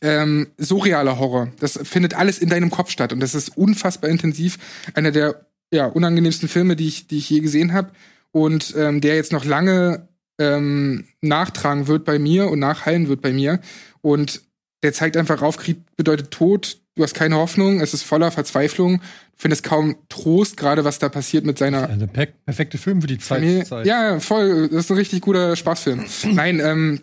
ähm, 0.00 0.46
surrealer 0.58 1.18
Horror. 1.18 1.50
Das 1.58 1.78
findet 1.82 2.14
alles 2.14 2.38
in 2.38 2.48
deinem 2.48 2.70
Kopf 2.70 2.90
statt 2.90 3.12
und 3.12 3.20
das 3.20 3.34
ist 3.34 3.56
unfassbar 3.56 4.10
intensiv. 4.10 4.58
Einer 4.94 5.10
der 5.10 5.46
ja, 5.72 5.86
unangenehmsten 5.86 6.48
Filme, 6.48 6.76
die 6.76 6.86
ich, 6.86 7.08
die 7.08 7.18
ich 7.18 7.28
je 7.28 7.40
gesehen 7.40 7.72
habe 7.72 7.90
und 8.30 8.74
ähm, 8.76 9.00
der 9.00 9.16
jetzt 9.16 9.32
noch 9.32 9.44
lange 9.44 10.08
ähm, 10.38 11.04
nachtragen 11.20 11.88
wird 11.88 12.04
bei 12.04 12.18
mir 12.18 12.48
und 12.48 12.60
nachhallen 12.60 13.08
wird 13.08 13.22
bei 13.22 13.32
mir. 13.32 13.60
Und 14.02 14.42
der 14.84 14.92
zeigt 14.92 15.16
einfach 15.16 15.42
auf, 15.42 15.56
Krieg 15.56 15.78
bedeutet 15.96 16.30
Tod, 16.30 16.78
du 16.94 17.02
hast 17.02 17.14
keine 17.14 17.36
Hoffnung, 17.36 17.80
es 17.80 17.94
ist 17.94 18.02
voller 18.02 18.30
Verzweiflung, 18.30 18.98
du 18.98 19.02
findest 19.36 19.64
kaum 19.64 19.96
Trost, 20.08 20.56
gerade 20.56 20.84
was 20.84 20.98
da 20.98 21.08
passiert 21.08 21.44
mit 21.44 21.58
seiner 21.58 21.88
per 21.88 22.26
perfekte 22.26 22.78
Film 22.78 23.00
für 23.00 23.06
die 23.08 23.18
Familie. 23.18 23.64
Zeit. 23.64 23.86
Ja, 23.86 24.20
voll, 24.20 24.68
das 24.68 24.84
ist 24.84 24.90
ein 24.90 24.96
richtig 24.96 25.20
guter 25.22 25.56
Spaßfilm. 25.56 26.04
Nein, 26.32 26.60
ähm, 26.60 27.00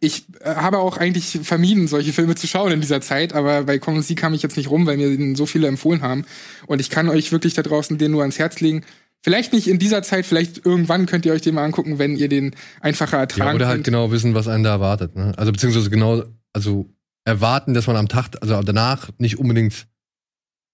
ich 0.00 0.26
äh, 0.40 0.54
habe 0.54 0.78
auch 0.78 0.98
eigentlich 0.98 1.40
vermieden, 1.42 1.88
solche 1.88 2.12
Filme 2.12 2.34
zu 2.34 2.46
schauen 2.46 2.72
in 2.72 2.80
dieser 2.80 3.00
Zeit, 3.00 3.32
aber 3.32 3.64
bei 3.64 3.78
Common 3.78 4.02
Sea 4.02 4.16
kam 4.16 4.34
ich 4.34 4.42
jetzt 4.42 4.56
nicht 4.56 4.70
rum, 4.70 4.86
weil 4.86 4.96
mir 4.98 5.08
den 5.16 5.34
so 5.34 5.46
viele 5.46 5.68
empfohlen 5.68 6.02
haben. 6.02 6.24
Und 6.66 6.80
ich 6.80 6.90
kann 6.90 7.08
euch 7.08 7.32
wirklich 7.32 7.54
da 7.54 7.62
draußen 7.62 7.96
den 7.98 8.10
nur 8.12 8.20
ans 8.20 8.38
Herz 8.38 8.60
legen. 8.60 8.84
Vielleicht 9.22 9.52
nicht 9.52 9.68
in 9.68 9.78
dieser 9.78 10.02
Zeit, 10.02 10.24
vielleicht 10.26 10.64
irgendwann 10.64 11.06
könnt 11.06 11.26
ihr 11.26 11.32
euch 11.32 11.42
den 11.42 11.54
mal 11.54 11.64
angucken, 11.64 11.98
wenn 11.98 12.16
ihr 12.16 12.28
den 12.28 12.54
einfacher 12.80 13.18
ertragen 13.18 13.50
Ja, 13.50 13.54
oder 13.56 13.66
halt 13.66 13.76
könnt. 13.76 13.84
genau 13.86 14.10
wissen, 14.10 14.34
was 14.34 14.48
einen 14.48 14.64
da 14.64 14.70
erwartet. 14.70 15.14
Ne? 15.16 15.32
Also 15.36 15.52
beziehungsweise 15.52 15.90
genau, 15.90 16.24
also 16.52 16.88
erwarten, 17.24 17.74
dass 17.74 17.86
man 17.86 17.96
am 17.96 18.08
Tag, 18.08 18.36
also 18.40 18.60
danach 18.62 19.10
nicht 19.18 19.38
unbedingt 19.38 19.86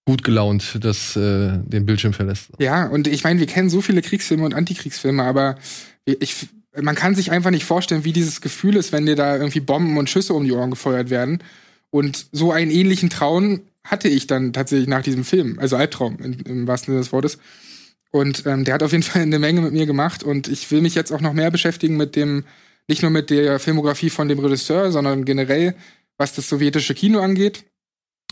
gut 0.07 0.23
gelaunt 0.23 0.79
das, 0.81 1.17
äh, 1.17 1.59
den 1.65 1.85
Bildschirm 1.85 2.13
verlässt. 2.13 2.51
Ja, 2.59 2.87
und 2.87 3.09
ich 3.09 3.25
meine, 3.25 3.41
wir 3.41 3.47
kennen 3.47 3.69
so 3.69 3.81
viele 3.81 4.03
Kriegsfilme 4.03 4.45
und 4.45 4.55
Antikriegsfilme, 4.55 5.23
aber 5.23 5.57
ich, 6.05 6.49
man 6.81 6.95
kann 6.95 7.15
sich 7.15 7.33
einfach 7.33 7.51
nicht 7.51 7.65
vorstellen, 7.65 8.05
wie 8.05 8.13
dieses 8.13 8.41
Gefühl 8.41 8.77
ist, 8.77 8.93
wenn 8.93 9.07
dir 9.07 9.17
da 9.17 9.37
irgendwie 9.37 9.61
Bomben 9.61 9.99
und 9.99 10.09
Schüsse 10.09 10.35
um 10.35 10.45
die 10.45 10.53
Ohren 10.53 10.71
gefeuert 10.71 11.11
werden. 11.11 11.43
Und 11.91 12.27
so 12.31 12.53
einen 12.53 12.71
ähnlichen 12.71 13.11
Traum 13.11 13.63
hatte 13.83 14.09
ich 14.09 14.27
dann 14.27 14.53
tatsächlich 14.53 14.89
nach 14.89 15.03
diesem 15.03 15.25
Film, 15.25 15.59
also 15.59 15.77
Albtraum 15.77 16.19
in, 16.21 16.35
im 16.41 16.67
wahrsten 16.67 16.93
Sinne 16.93 17.01
des 17.01 17.13
Wortes. 17.13 17.39
Und 18.11 18.47
ähm, 18.47 18.65
der 18.65 18.75
hat 18.75 18.83
auf 18.83 18.93
jeden 18.93 19.03
Fall 19.03 19.23
eine 19.23 19.39
Menge 19.39 19.61
mit 19.61 19.73
mir 19.73 19.87
gemacht 19.87 20.23
und 20.23 20.49
ich 20.49 20.71
will 20.71 20.81
mich 20.81 20.95
jetzt 20.95 21.13
auch 21.13 21.21
noch 21.21 21.33
mehr 21.33 21.51
beschäftigen 21.51 21.97
mit 21.97 22.17
dem, 22.17 22.45
nicht 22.89 23.03
nur 23.03 23.11
mit 23.11 23.31
der 23.31 23.59
Filmografie 23.59 24.11
von 24.11 24.29
dem 24.29 24.39
Regisseur, 24.39 24.93
sondern 24.93 25.25
generell, 25.25 25.75
was 26.19 26.35
das 26.35 26.49
sowjetische 26.49 26.95
Kino 26.95 27.21
angeht, 27.21 27.65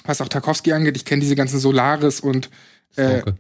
was 0.05 0.21
auch 0.21 0.29
Tarkovsky 0.29 0.73
angeht. 0.73 0.97
Ich 0.97 1.05
kenne 1.05 1.21
diese 1.21 1.37
ganzen 1.37 1.59
Solaris 1.59 2.21
und 2.21 2.51
äh, 2.97 3.21
Stalker. 3.21 3.35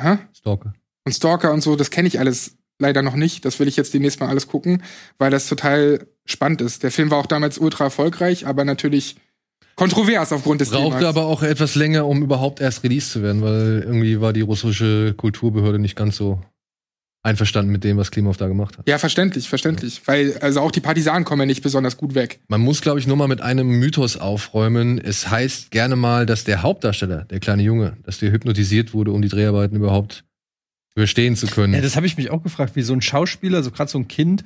hä? 0.00 0.18
Stalker. 0.32 0.74
und 1.04 1.12
Stalker 1.12 1.52
und 1.52 1.62
so, 1.62 1.76
das 1.76 1.90
kenne 1.90 2.08
ich 2.08 2.18
alles 2.18 2.56
leider 2.78 3.02
noch 3.02 3.14
nicht. 3.14 3.44
Das 3.44 3.60
will 3.60 3.68
ich 3.68 3.76
jetzt 3.76 3.94
demnächst 3.94 4.20
mal 4.20 4.28
alles 4.28 4.46
gucken, 4.46 4.82
weil 5.18 5.30
das 5.30 5.46
total 5.48 6.06
spannend 6.24 6.60
ist. 6.62 6.82
Der 6.82 6.90
Film 6.90 7.10
war 7.10 7.18
auch 7.18 7.26
damals 7.26 7.58
ultra 7.58 7.84
erfolgreich, 7.84 8.46
aber 8.46 8.64
natürlich 8.64 9.16
kontrovers 9.76 10.32
aufgrund 10.32 10.60
des 10.60 10.70
Brauchte 10.70 10.98
Themas. 10.98 11.16
aber 11.16 11.26
auch 11.26 11.42
etwas 11.42 11.74
länger, 11.74 12.06
um 12.06 12.22
überhaupt 12.22 12.60
erst 12.60 12.82
released 12.84 13.12
zu 13.12 13.22
werden, 13.22 13.42
weil 13.42 13.82
irgendwie 13.86 14.20
war 14.20 14.32
die 14.32 14.40
russische 14.42 15.14
Kulturbehörde 15.16 15.78
nicht 15.78 15.96
ganz 15.96 16.16
so 16.16 16.40
einverstanden 17.22 17.70
mit 17.70 17.84
dem, 17.84 17.96
was 17.98 18.10
Klimov 18.10 18.36
da 18.38 18.48
gemacht 18.48 18.78
hat. 18.78 18.88
ja, 18.88 18.96
verständlich, 18.98 19.48
verständlich. 19.48 20.00
Weil, 20.06 20.38
also 20.38 20.60
auch 20.60 20.70
die 20.70 20.80
Partisanen 20.80 21.24
kommen 21.24 21.40
ja 21.40 21.46
nicht 21.46 21.62
besonders 21.62 21.96
gut 21.98 22.14
weg. 22.14 22.40
Man 22.48 22.60
muss, 22.62 22.80
glaube 22.80 22.98
ich, 22.98 23.06
nur 23.06 23.16
mal 23.16 23.28
mit 23.28 23.42
einem 23.42 23.68
Mythos 23.78 24.16
aufräumen. 24.16 24.98
Es 24.98 25.28
heißt 25.30 25.70
gerne 25.70 25.96
mal, 25.96 26.24
dass 26.24 26.44
der 26.44 26.62
Hauptdarsteller, 26.62 27.24
der 27.26 27.40
kleine 27.40 27.62
Junge, 27.62 27.96
dass 28.04 28.18
der 28.18 28.32
hypnotisiert 28.32 28.94
wurde, 28.94 29.12
um 29.12 29.20
die 29.20 29.28
Dreharbeiten 29.28 29.76
überhaupt 29.76 30.24
überstehen 30.96 31.36
zu 31.36 31.46
können. 31.46 31.74
Ja, 31.74 31.80
das 31.82 31.94
habe 31.96 32.06
ich 32.06 32.16
mich 32.16 32.30
auch 32.30 32.42
gefragt, 32.42 32.74
wie 32.74 32.82
so 32.82 32.92
ein 32.94 33.02
Schauspieler, 33.02 33.62
so 33.62 33.70
gerade 33.70 33.90
so 33.90 33.98
ein 33.98 34.08
Kind, 34.08 34.42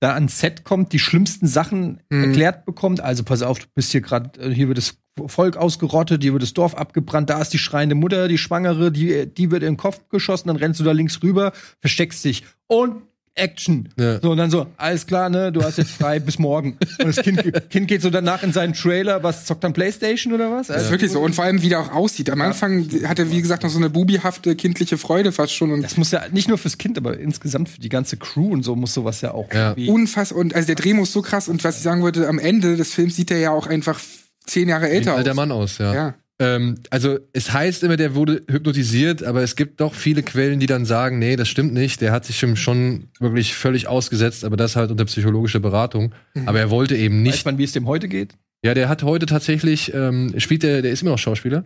da 0.00 0.14
ans 0.14 0.38
Set 0.38 0.62
kommt, 0.64 0.92
die 0.92 0.98
schlimmsten 1.00 1.46
Sachen 1.48 2.00
Mhm. 2.10 2.24
erklärt 2.24 2.66
bekommt. 2.66 3.00
Also 3.00 3.24
pass 3.24 3.42
auf, 3.42 3.58
du 3.58 3.66
bist 3.74 3.90
hier 3.90 4.00
gerade, 4.00 4.38
äh, 4.40 4.50
hier 4.54 4.68
wird 4.68 4.78
das 4.78 4.96
Volk 5.26 5.56
ausgerottet, 5.56 6.22
hier 6.22 6.32
wird 6.32 6.42
das 6.42 6.54
Dorf 6.54 6.74
abgebrannt, 6.74 7.28
da 7.30 7.40
ist 7.40 7.50
die 7.52 7.58
schreiende 7.58 7.94
Mutter, 7.94 8.28
die 8.28 8.38
Schwangere, 8.38 8.92
die, 8.92 9.26
die 9.26 9.50
wird 9.50 9.62
in 9.62 9.72
den 9.74 9.76
Kopf 9.76 10.00
geschossen, 10.10 10.48
dann 10.48 10.56
rennst 10.56 10.80
du 10.80 10.84
da 10.84 10.92
links 10.92 11.22
rüber, 11.22 11.52
versteckst 11.80 12.24
dich 12.24 12.44
und 12.66 13.02
Action. 13.34 13.88
Ja. 13.96 14.20
So, 14.20 14.32
und 14.32 14.36
dann 14.36 14.50
so, 14.50 14.66
alles 14.76 15.06
klar, 15.06 15.30
ne, 15.30 15.52
du 15.52 15.62
hast 15.62 15.78
jetzt 15.78 15.92
frei 15.92 16.18
bis 16.18 16.40
morgen. 16.40 16.76
Und 16.98 17.06
das 17.06 17.22
Kind, 17.24 17.40
kind 17.70 17.86
geht 17.86 18.02
so 18.02 18.10
danach 18.10 18.42
in 18.42 18.52
seinen 18.52 18.72
Trailer, 18.72 19.22
was 19.22 19.44
zockt 19.44 19.62
dann 19.62 19.72
Playstation 19.72 20.32
oder 20.32 20.50
was? 20.50 20.66
Das 20.66 20.82
ist 20.82 20.90
wirklich 20.90 21.12
so. 21.12 21.20
Und 21.20 21.36
vor 21.36 21.44
allem, 21.44 21.62
wie 21.62 21.68
der 21.68 21.78
auch 21.78 21.92
aussieht. 21.92 22.30
Am 22.30 22.40
Anfang 22.40 22.88
hat 23.06 23.20
er, 23.20 23.30
wie 23.30 23.40
gesagt, 23.40 23.62
noch 23.62 23.70
so 23.70 23.78
eine 23.78 23.90
bubihafte, 23.90 24.56
kindliche 24.56 24.98
Freude 24.98 25.30
fast 25.30 25.52
schon. 25.54 25.70
Und 25.70 25.82
Das 25.82 25.96
muss 25.96 26.10
ja 26.10 26.22
nicht 26.32 26.48
nur 26.48 26.58
fürs 26.58 26.78
Kind, 26.78 26.98
aber 26.98 27.16
insgesamt 27.16 27.68
für 27.68 27.80
die 27.80 27.88
ganze 27.88 28.16
Crew 28.16 28.48
und 28.52 28.64
so 28.64 28.74
muss 28.74 28.92
sowas 28.92 29.20
ja 29.20 29.32
auch 29.32 29.52
Ja. 29.52 29.68
irgendwie. 29.70 29.88
unfassbar. 29.88 30.40
Und 30.40 30.56
also 30.56 30.66
der 30.66 30.74
Dreh 30.74 30.92
muss 30.94 31.12
so 31.12 31.22
krass. 31.22 31.46
Und 31.48 31.62
was 31.62 31.76
ich 31.76 31.82
sagen 31.84 32.02
wollte, 32.02 32.26
am 32.26 32.40
Ende 32.40 32.76
des 32.76 32.92
Films 32.92 33.14
sieht 33.14 33.30
er 33.30 33.38
ja 33.38 33.52
auch 33.52 33.68
einfach 33.68 34.00
zehn 34.48 34.68
Jahre 34.68 34.88
älter 34.88 35.14
alter 35.14 35.30
aus. 35.30 35.36
Mann 35.36 35.52
aus, 35.52 35.78
ja. 35.78 35.94
Ja. 35.94 36.14
Ähm, 36.40 36.76
also 36.90 37.18
es 37.32 37.52
heißt 37.52 37.82
immer, 37.82 37.96
der 37.96 38.14
wurde 38.14 38.42
hypnotisiert, 38.48 39.24
aber 39.24 39.42
es 39.42 39.56
gibt 39.56 39.80
doch 39.80 39.92
viele 39.94 40.22
Quellen, 40.22 40.60
die 40.60 40.66
dann 40.66 40.84
sagen, 40.84 41.18
nee, 41.18 41.34
das 41.34 41.48
stimmt 41.48 41.72
nicht. 41.74 42.00
Der 42.00 42.12
hat 42.12 42.24
sich 42.24 42.38
schon- 42.38 43.08
wirklich 43.18 43.54
völlig 43.54 43.88
ausgesetzt, 43.88 44.44
aber 44.44 44.56
das 44.56 44.76
halt 44.76 44.90
unter 44.92 45.04
psychologischer 45.04 45.58
Beratung. 45.60 46.14
Mhm. 46.34 46.48
Aber 46.48 46.60
er 46.60 46.70
wollte 46.70 46.96
eben 46.96 47.24
Weiß 47.26 47.32
nicht. 47.34 47.44
man, 47.46 47.58
wie 47.58 47.64
es 47.64 47.72
dem 47.72 47.86
heute 47.86 48.06
geht? 48.08 48.34
Ja, 48.64 48.74
der 48.74 48.88
hat 48.88 49.02
heute 49.02 49.26
tatsächlich, 49.26 49.92
ähm, 49.94 50.32
spielt 50.38 50.62
der, 50.62 50.82
der 50.82 50.92
ist 50.92 51.02
immer 51.02 51.10
noch 51.12 51.18
Schauspieler. 51.18 51.64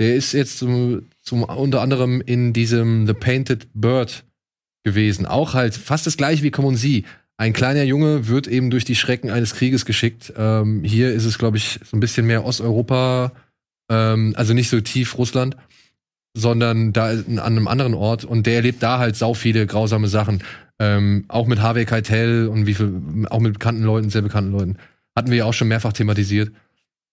Der 0.00 0.14
ist 0.14 0.32
jetzt 0.32 0.58
zum, 0.58 1.06
zum 1.20 1.42
unter 1.42 1.80
anderem 1.80 2.20
in 2.24 2.52
diesem 2.52 3.06
The 3.06 3.12
Painted 3.14 3.66
Bird 3.74 4.24
gewesen. 4.84 5.26
Auch 5.26 5.54
halt 5.54 5.74
fast 5.74 6.06
das 6.06 6.16
gleiche 6.16 6.42
wie 6.42 6.50
Common 6.50 6.76
Sie. 6.76 7.04
Ein 7.36 7.52
kleiner 7.52 7.82
Junge 7.82 8.28
wird 8.28 8.46
eben 8.46 8.70
durch 8.70 8.84
die 8.84 8.94
Schrecken 8.94 9.30
eines 9.30 9.54
Krieges 9.54 9.84
geschickt. 9.84 10.32
Ähm, 10.36 10.84
hier 10.84 11.12
ist 11.12 11.24
es, 11.24 11.38
glaube 11.38 11.56
ich, 11.56 11.80
so 11.84 11.96
ein 11.96 12.00
bisschen 12.00 12.26
mehr 12.26 12.44
Osteuropa, 12.44 13.32
ähm, 13.90 14.34
also 14.36 14.54
nicht 14.54 14.68
so 14.68 14.80
tief 14.80 15.18
Russland, 15.18 15.56
sondern 16.34 16.92
da 16.92 17.10
an 17.10 17.38
einem 17.38 17.68
anderen 17.68 17.94
Ort. 17.94 18.24
Und 18.24 18.46
der 18.46 18.56
erlebt 18.56 18.82
da 18.82 18.98
halt 18.98 19.16
sau 19.16 19.34
viele 19.34 19.66
grausame 19.66 20.08
Sachen. 20.08 20.42
Ähm, 20.78 21.24
auch 21.28 21.46
mit 21.46 21.60
Harvey 21.60 21.84
Keitel 21.84 22.48
und 22.48 22.66
wie 22.66 22.74
viel, 22.74 23.26
auch 23.30 23.40
mit 23.40 23.54
bekannten 23.54 23.82
Leuten, 23.82 24.10
sehr 24.10 24.22
bekannten 24.22 24.52
Leuten. 24.52 24.76
Hatten 25.16 25.30
wir 25.30 25.38
ja 25.38 25.44
auch 25.44 25.54
schon 25.54 25.68
mehrfach 25.68 25.92
thematisiert. 25.92 26.52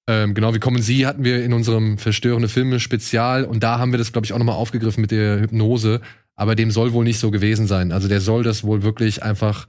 Ähm, 0.07 0.33
genau 0.33 0.55
wie 0.55 0.59
Kommen 0.59 0.81
Sie 0.81 1.05
hatten 1.05 1.23
wir 1.23 1.43
in 1.43 1.53
unserem 1.53 1.97
Verstörende 1.97 2.47
Filme 2.47 2.79
Spezial 2.79 3.45
und 3.45 3.61
da 3.61 3.77
haben 3.77 3.91
wir 3.91 3.99
das, 3.99 4.11
glaube 4.11 4.25
ich, 4.25 4.33
auch 4.33 4.39
nochmal 4.39 4.55
aufgegriffen 4.55 5.01
mit 5.01 5.11
der 5.11 5.39
Hypnose. 5.39 6.01
Aber 6.35 6.55
dem 6.55 6.71
soll 6.71 6.93
wohl 6.93 7.03
nicht 7.03 7.19
so 7.19 7.31
gewesen 7.31 7.67
sein. 7.67 7.91
Also 7.91 8.07
der 8.07 8.21
soll 8.21 8.43
das 8.43 8.63
wohl 8.63 8.81
wirklich 8.81 9.21
einfach 9.21 9.67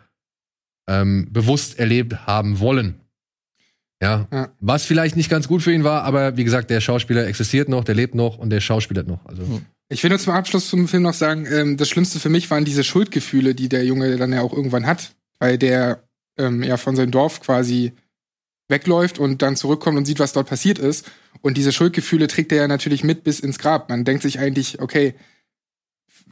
ähm, 0.89 1.29
bewusst 1.31 1.79
erlebt 1.79 2.27
haben 2.27 2.61
wollen. 2.61 3.01
Ja. 4.03 4.29
Ja. 4.33 4.53
Was 4.61 4.85
vielleicht 4.85 5.17
nicht 5.17 5.31
ganz 5.31 5.47
gut 5.47 5.63
für 5.63 5.73
ihn 5.73 5.85
war, 5.85 6.05
aber 6.05 6.37
wie 6.37 6.45
gesagt, 6.45 6.71
der 6.71 6.81
Schauspieler 6.81 7.27
existiert 7.27 7.69
noch, 7.69 7.85
der 7.85 7.95
lebt 7.95 8.15
noch 8.15 8.39
und 8.39 8.51
der 8.51 8.61
schauspielert 8.61 9.07
noch. 9.07 9.25
Also 9.27 9.43
Hm. 9.43 9.67
Ich 9.93 10.05
will 10.05 10.11
nur 10.11 10.21
zum 10.21 10.35
Abschluss 10.35 10.69
zum 10.69 10.87
Film 10.87 11.03
noch 11.03 11.15
sagen, 11.15 11.47
ähm, 11.51 11.77
das 11.77 11.89
Schlimmste 11.89 12.21
für 12.21 12.29
mich 12.29 12.49
waren 12.49 12.65
diese 12.65 12.85
Schuldgefühle, 12.85 13.57
die 13.57 13.69
der 13.69 13.85
Junge 13.85 14.17
dann 14.17 14.33
ja 14.33 14.41
auch 14.41 14.53
irgendwann 14.53 14.87
hat, 14.87 15.17
weil 15.41 15.59
der 15.59 16.05
ähm, 16.39 16.63
ja 16.63 16.77
von 16.77 16.95
seinem 16.95 17.11
Dorf 17.11 17.41
quasi 17.41 17.93
wegläuft 18.69 19.19
und 19.19 19.43
dann 19.43 19.57
zurückkommt 19.57 19.99
und 19.99 20.05
sieht, 20.05 20.21
was 20.21 20.33
dort 20.33 20.49
passiert 20.49 20.79
ist. 20.79 21.11
Und 21.43 21.57
diese 21.57 21.73
Schuldgefühle 21.73 22.29
trägt 22.29 22.53
er 22.53 22.59
ja 22.59 22.69
natürlich 22.69 23.03
mit 23.03 23.25
bis 23.25 23.41
ins 23.41 23.59
Grab. 23.59 23.89
Man 23.89 24.05
denkt 24.05 24.23
sich 24.23 24.39
eigentlich, 24.39 24.81
okay, 24.81 25.15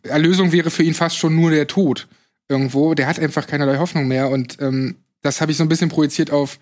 Erlösung 0.04 0.52
wäre 0.52 0.70
für 0.70 0.84
ihn 0.84 0.94
fast 0.94 1.16
schon 1.16 1.34
nur 1.34 1.50
der 1.50 1.66
Tod 1.66 2.06
irgendwo. 2.48 2.94
Der 2.94 3.06
hat 3.06 3.18
einfach 3.18 3.46
keinerlei 3.46 3.78
Hoffnung 3.78 4.08
mehr. 4.08 4.30
Und 4.30 4.60
ähm, 4.60 4.96
das 5.22 5.40
habe 5.40 5.52
ich 5.52 5.58
so 5.58 5.64
ein 5.64 5.68
bisschen 5.68 5.90
projiziert 5.90 6.30
auf, 6.30 6.58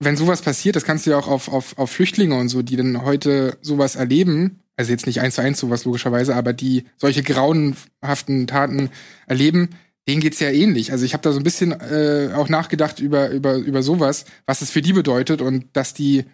wenn 0.00 0.16
sowas 0.16 0.42
passiert, 0.42 0.76
das 0.76 0.84
kannst 0.84 1.06
du 1.06 1.10
ja 1.10 1.18
auch 1.18 1.28
auf, 1.28 1.48
auf, 1.48 1.76
auf 1.76 1.90
Flüchtlinge 1.90 2.36
und 2.36 2.48
so, 2.48 2.62
die 2.62 2.76
dann 2.76 3.02
heute 3.02 3.58
sowas 3.62 3.96
erleben, 3.96 4.60
also 4.76 4.92
jetzt 4.92 5.06
nicht 5.06 5.20
eins 5.20 5.34
zu 5.34 5.42
eins 5.42 5.58
sowas 5.58 5.84
logischerweise, 5.84 6.36
aber 6.36 6.52
die 6.52 6.84
solche 6.96 7.24
grauenhaften 7.24 8.46
Taten 8.46 8.90
erleben, 9.26 9.70
denen 10.06 10.20
geht's 10.20 10.38
ja 10.38 10.50
ähnlich. 10.50 10.92
Also 10.92 11.04
ich 11.04 11.14
habe 11.14 11.22
da 11.22 11.32
so 11.32 11.40
ein 11.40 11.44
bisschen 11.44 11.72
äh, 11.72 12.30
auch 12.34 12.48
nachgedacht 12.48 13.00
über, 13.00 13.30
über, 13.30 13.56
über 13.56 13.82
sowas, 13.82 14.24
was 14.46 14.62
es 14.62 14.70
für 14.70 14.82
die 14.82 14.92
bedeutet 14.92 15.42
und 15.42 15.66
dass 15.72 15.94
die 15.94 16.24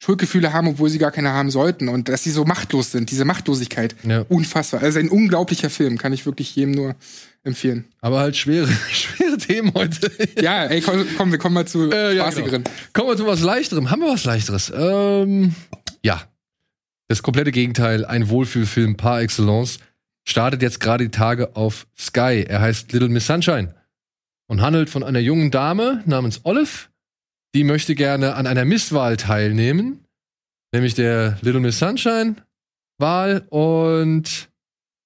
Schuldgefühle 0.00 0.52
haben, 0.52 0.68
obwohl 0.68 0.88
sie 0.88 0.98
gar 0.98 1.10
keine 1.10 1.32
haben 1.32 1.50
sollten 1.50 1.88
und 1.88 2.08
dass 2.08 2.22
sie 2.22 2.30
so 2.30 2.44
machtlos 2.44 2.92
sind, 2.92 3.10
diese 3.10 3.24
Machtlosigkeit. 3.24 3.96
Ja. 4.04 4.24
Unfassbar. 4.28 4.80
Also 4.80 5.00
ein 5.00 5.08
unglaublicher 5.08 5.70
Film, 5.70 5.98
kann 5.98 6.12
ich 6.12 6.24
wirklich 6.24 6.54
jedem 6.54 6.70
nur 6.70 6.94
empfehlen. 7.44 7.86
Aber 8.00 8.20
halt 8.20 8.36
schwere, 8.36 8.68
schwere 8.92 9.36
Themen 9.36 9.72
heute. 9.74 10.10
Ja, 10.40 10.64
ey, 10.64 10.80
komm, 10.80 11.06
komm 11.16 11.30
wir 11.30 11.38
kommen 11.38 11.54
mal 11.54 11.66
zu 11.66 11.90
Äh, 11.90 12.16
ja, 12.16 12.24
spaßigeren. 12.24 12.64
Kommen 12.92 13.08
wir 13.08 13.16
zu 13.16 13.26
was 13.26 13.42
Leichterem. 13.42 13.90
Haben 13.90 14.02
wir 14.02 14.08
was 14.08 14.24
Leichteres? 14.24 14.72
Ähm, 14.74 15.54
ja. 16.02 16.22
Das 17.08 17.22
komplette 17.22 17.52
Gegenteil. 17.52 18.04
Ein 18.04 18.28
Wohlfühlfilm 18.28 18.96
par 18.96 19.20
excellence. 19.20 19.78
Startet 20.26 20.60
jetzt 20.60 20.80
gerade 20.80 21.04
die 21.04 21.10
Tage 21.10 21.56
auf 21.56 21.86
Sky. 21.98 22.44
Er 22.46 22.60
heißt 22.60 22.92
Little 22.92 23.08
Miss 23.08 23.26
Sunshine 23.26 23.74
und 24.46 24.60
handelt 24.60 24.90
von 24.90 25.02
einer 25.02 25.20
jungen 25.20 25.50
Dame 25.50 26.02
namens 26.04 26.40
Olive. 26.44 26.88
Die 27.54 27.64
möchte 27.64 27.94
gerne 27.94 28.34
an 28.34 28.46
einer 28.46 28.66
Misswahl 28.66 29.16
teilnehmen, 29.16 30.04
nämlich 30.72 30.94
der 30.94 31.38
Little 31.40 31.60
Miss 31.60 31.78
Sunshine 31.78 32.36
Wahl 32.98 33.46
und 33.48 34.50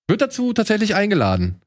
wird 0.08 0.22
dazu 0.22 0.52
tatsächlich 0.52 0.94
eingeladen 0.94 1.60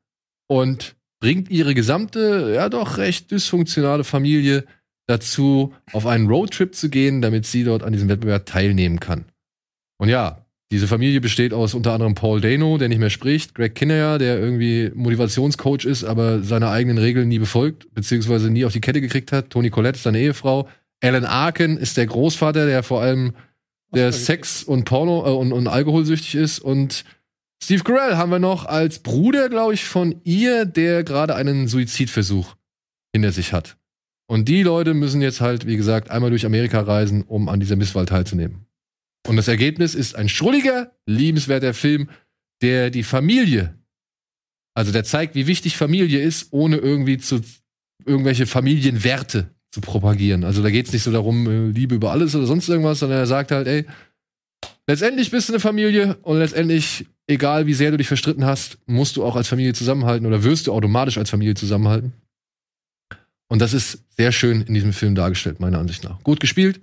und 0.48 0.96
bringt 1.20 1.50
ihre 1.50 1.74
gesamte, 1.74 2.54
ja 2.56 2.70
doch 2.70 2.98
recht 2.98 3.32
dysfunktionale 3.32 4.04
Familie 4.04 4.66
dazu, 5.08 5.74
auf 5.94 6.06
einen 6.06 6.28
Roadtrip 6.28 6.76
zu 6.76 6.90
gehen, 6.90 7.22
damit 7.22 7.46
sie 7.46 7.64
dort 7.64 7.84
an 7.84 7.94
diesem 7.94 8.10
Wettbewerb 8.10 8.46
teilnehmen 8.46 9.00
kann. 9.00 9.26
Und 9.98 10.10
ja, 10.10 10.46
diese 10.72 10.88
Familie 10.88 11.22
besteht 11.22 11.54
aus 11.54 11.74
unter 11.74 11.94
anderem 11.94 12.16
Paul 12.16 12.42
Dano, 12.42 12.78
der 12.78 12.90
nicht 12.90 13.00
mehr 13.00 13.12
spricht, 13.12 13.54
Greg 13.54 13.76
Kinnear, 13.76 14.18
der 14.18 14.40
irgendwie 14.40 14.92
Motivationscoach 14.96 15.86
ist, 15.86 16.04
aber 16.04 16.42
seine 16.42 16.70
eigenen 16.70 16.98
Regeln 16.98 17.28
nie 17.28 17.40
befolgt, 17.40 17.94
beziehungsweise 17.94 18.50
nie 18.50 18.66
auf 18.66 18.74
die 18.74 18.82
Kette 18.82 19.00
gekriegt 19.00 19.32
hat. 19.32 19.52
Toni 19.52 19.70
Collette 19.70 19.98
ist 19.98 20.04
seine 20.04 20.20
Ehefrau. 20.20 20.68
Alan 21.02 21.26
Arkin 21.26 21.78
ist 21.78 21.98
der 21.98 22.08
Großvater, 22.08 22.66
der 22.66 22.82
vor 22.82 23.02
allem 23.02 23.34
der 23.94 24.12
Sex 24.12 24.64
und 24.64 24.86
Porno 24.86 25.26
äh, 25.26 25.30
und, 25.30 25.54
und 25.54 25.68
alkoholsüchtig 25.68 26.36
ist. 26.36 26.60
Und 26.60 27.06
Steve 27.64 27.84
Carell 27.84 28.18
haben 28.18 28.32
wir 28.32 28.40
noch 28.40 28.66
als 28.66 29.00
Bruder, 29.00 29.50
glaube 29.50 29.74
ich, 29.74 29.86
von 29.86 30.22
ihr, 30.24 30.66
der 30.66 31.04
gerade 31.04 31.36
einen 31.36 31.68
Suizidversuch 31.68 32.56
hinter 33.14 33.32
sich 33.32 33.54
hat. 33.54 33.78
Und 34.28 34.48
die 34.50 34.64
Leute 34.64 34.94
müssen 34.94 35.22
jetzt 35.22 35.42
halt, 35.42 35.66
wie 35.66 35.78
gesagt, 35.78 36.10
einmal 36.10 36.30
durch 36.30 36.46
Amerika 36.46 36.82
reisen, 36.82 37.24
um 37.24 37.50
an 37.50 37.60
dieser 37.60 37.76
Misswahl 37.76 38.06
teilzunehmen. 38.06 38.66
Und 39.28 39.38
das 39.38 39.48
Ergebnis 39.48 39.96
ist 39.96 40.16
ein 40.16 40.30
schrulliger, 40.30 40.92
liebenswerter 41.06 41.74
Film, 41.74 42.10
der 42.62 42.90
die 42.90 43.04
Familie, 43.04 43.78
also 44.76 44.92
der 44.92 45.04
zeigt, 45.04 45.36
wie 45.36 45.48
wichtig 45.48 45.78
Familie 45.78 46.22
ist, 46.22 46.52
ohne 46.52 46.78
irgendwie 46.78 47.18
zu 47.18 47.42
irgendwelche 48.06 48.46
Familienwerte 48.46 49.56
zu 49.72 49.82
propagieren. 49.82 50.44
Also 50.44 50.62
da 50.62 50.70
geht 50.70 50.88
es 50.88 50.94
nicht 50.94 51.04
so 51.04 51.12
darum, 51.12 51.48
äh, 51.48 51.72
Liebe 51.72 51.96
über 51.96 52.12
alles 52.12 52.36
oder 52.36 52.46
sonst 52.46 52.70
irgendwas, 52.70 53.00
sondern 53.00 53.20
er 53.20 53.26
sagt 53.26 53.52
halt, 53.52 53.68
ey, 53.68 53.86
letztendlich 54.88 55.32
bist 55.32 55.50
du 55.50 55.54
eine 55.54 55.60
Familie 55.60 56.16
und 56.22 56.40
letztendlich, 56.40 57.08
egal 57.28 57.68
wie 57.68 57.74
sehr 57.74 57.92
du 57.92 57.98
dich 57.98 58.08
verstritten 58.08 58.46
hast, 58.46 58.78
musst 58.86 59.16
du 59.16 59.24
auch 59.24 59.36
als 59.36 59.48
Familie 59.48 59.74
zusammenhalten 59.74 60.26
oder 60.26 60.44
wirst 60.44 60.68
du 60.68 60.74
automatisch 60.74 61.18
als 61.18 61.30
Familie 61.30 61.56
zusammenhalten. 61.56 62.14
Und 63.48 63.60
das 63.60 63.74
ist 63.74 64.04
sehr 64.16 64.32
schön 64.32 64.62
in 64.62 64.74
diesem 64.74 64.94
Film 64.94 65.16
dargestellt, 65.16 65.60
meiner 65.60 65.80
Ansicht 65.80 66.04
nach. 66.04 66.22
Gut 66.24 66.40
gespielt 66.40 66.82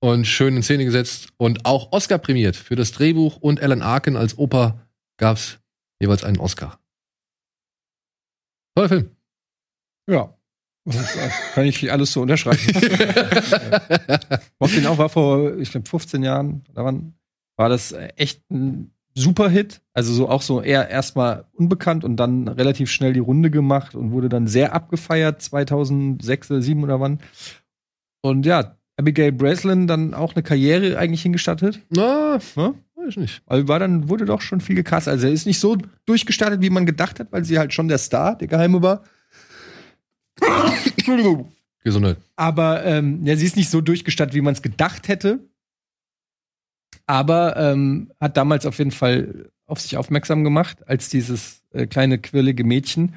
und 0.00 0.26
schön 0.26 0.56
in 0.56 0.62
Szene 0.62 0.84
gesetzt 0.84 1.28
und 1.36 1.66
auch 1.66 1.92
Oscar 1.92 2.18
prämiert 2.18 2.56
für 2.56 2.76
das 2.76 2.92
Drehbuch 2.92 3.38
und 3.38 3.60
Alan 3.60 3.82
Arkin 3.82 4.16
als 4.16 4.38
Opa 4.38 4.80
gab's 5.16 5.58
jeweils 6.00 6.24
einen 6.24 6.38
Oscar. 6.38 6.78
Toller 8.76 8.88
Film. 8.88 9.10
Ja. 10.08 10.36
Kann 11.54 11.64
ich 11.64 11.90
alles 11.90 12.12
so 12.12 12.22
unterschreiben. 12.22 12.58
Was 14.58 14.72
genau 14.72 14.98
war 14.98 15.08
vor, 15.08 15.56
ich 15.56 15.70
glaube, 15.70 15.88
15 15.88 16.22
Jahren, 16.22 16.62
daran 16.74 17.14
war 17.56 17.70
das 17.70 17.92
echt 18.16 18.42
ein 18.50 18.93
super 19.14 19.48
Hit. 19.48 19.80
Also 19.92 20.12
so 20.12 20.28
auch 20.28 20.42
so 20.42 20.60
eher 20.60 20.88
erstmal 20.88 21.44
unbekannt 21.52 22.04
und 22.04 22.16
dann 22.16 22.48
relativ 22.48 22.90
schnell 22.90 23.12
die 23.12 23.20
Runde 23.20 23.50
gemacht 23.50 23.94
und 23.94 24.10
wurde 24.12 24.28
dann 24.28 24.46
sehr 24.46 24.74
abgefeiert, 24.74 25.40
2006 25.40 26.50
oder 26.50 26.60
2007 26.60 26.82
oder 26.84 27.00
wann. 27.00 27.20
Und 28.20 28.46
ja, 28.46 28.76
Abigail 28.96 29.32
Breslin 29.32 29.86
dann 29.86 30.14
auch 30.14 30.34
eine 30.34 30.42
Karriere 30.42 30.98
eigentlich 30.98 31.22
hingestattet. 31.22 31.80
Na, 31.90 32.38
Ne? 32.56 32.74
weiß 32.96 33.16
nicht. 33.16 33.42
Also 33.46 33.68
war 33.68 33.78
dann, 33.78 34.08
wurde 34.08 34.24
doch 34.24 34.40
schon 34.40 34.60
viel 34.60 34.76
gecastet. 34.76 35.12
Also 35.12 35.26
er 35.26 35.32
ist 35.32 35.46
nicht 35.46 35.60
so 35.60 35.76
durchgestartet, 36.06 36.62
wie 36.62 36.70
man 36.70 36.86
gedacht 36.86 37.20
hat, 37.20 37.30
weil 37.32 37.44
sie 37.44 37.58
halt 37.58 37.74
schon 37.74 37.88
der 37.88 37.98
Star, 37.98 38.36
der 38.36 38.48
Geheime 38.48 38.82
war. 38.82 39.02
Entschuldigung. 40.96 41.52
Gesundheit. 41.82 42.16
Aber 42.36 42.84
ähm, 42.84 43.24
ja, 43.26 43.36
sie 43.36 43.44
ist 43.46 43.56
nicht 43.56 43.68
so 43.70 43.80
durchgestattet, 43.80 44.34
wie 44.34 44.40
man 44.40 44.54
es 44.54 44.62
gedacht 44.62 45.08
hätte. 45.08 45.40
Aber 47.06 47.56
ähm, 47.56 48.12
hat 48.20 48.36
damals 48.36 48.66
auf 48.66 48.78
jeden 48.78 48.90
Fall 48.90 49.50
auf 49.66 49.80
sich 49.80 49.96
aufmerksam 49.96 50.44
gemacht, 50.44 50.86
als 50.88 51.08
dieses 51.08 51.62
äh, 51.72 51.86
kleine 51.86 52.18
quirlige 52.18 52.64
Mädchen. 52.64 53.14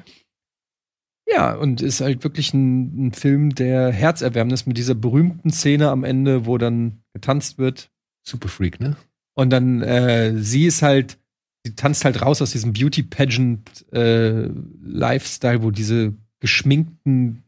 Ja, 1.26 1.54
und 1.54 1.82
ist 1.82 2.00
halt 2.00 2.24
wirklich 2.24 2.54
ein, 2.54 3.08
ein 3.08 3.12
Film, 3.12 3.54
der 3.54 3.92
herzerwärmend 3.92 4.54
ist 4.54 4.66
mit 4.66 4.78
dieser 4.78 4.94
berühmten 4.94 5.50
Szene 5.50 5.90
am 5.90 6.04
Ende, 6.04 6.46
wo 6.46 6.56
dann 6.56 7.02
getanzt 7.12 7.58
wird. 7.58 7.90
Super 8.22 8.48
Freak, 8.48 8.80
ne? 8.80 8.96
Und 9.34 9.50
dann, 9.50 9.82
äh, 9.82 10.34
sie 10.36 10.66
ist 10.66 10.82
halt, 10.82 11.18
sie 11.64 11.74
tanzt 11.74 12.04
halt 12.04 12.22
raus 12.22 12.40
aus 12.42 12.52
diesem 12.52 12.72
Beauty 12.72 13.02
Pageant 13.02 13.86
äh, 13.92 14.48
Lifestyle, 14.82 15.62
wo 15.62 15.70
diese 15.70 16.14
geschminkten 16.40 17.44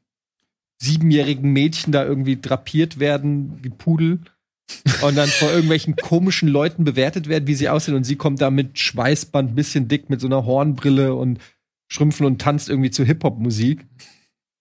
siebenjährigen 0.79 1.53
Mädchen 1.53 1.92
da 1.92 2.05
irgendwie 2.05 2.40
drapiert 2.40 2.98
werden, 2.98 3.59
wie 3.62 3.70
Pudel. 3.70 4.20
Und 5.02 5.16
dann 5.16 5.28
vor 5.28 5.50
irgendwelchen 5.50 5.96
komischen 5.96 6.48
Leuten 6.48 6.85
bewertet 6.85 7.28
werden, 7.28 7.46
wie 7.46 7.54
sie 7.54 7.68
aussehen. 7.68 7.94
Und 7.94 8.04
sie 8.04 8.16
kommt 8.16 8.40
da 8.40 8.50
mit 8.50 8.78
Schweißband, 8.78 9.54
bisschen 9.54 9.88
dick, 9.88 10.11
mit 10.11 10.20
so 10.20 10.26
einer 10.26 10.44
Hornbrille 10.44 11.14
und 11.14 11.38
Schrümpfen 11.88 12.26
und 12.26 12.40
tanzt 12.40 12.68
irgendwie 12.68 12.90
zu 12.90 13.04
Hip-Hop-Musik. 13.04 13.87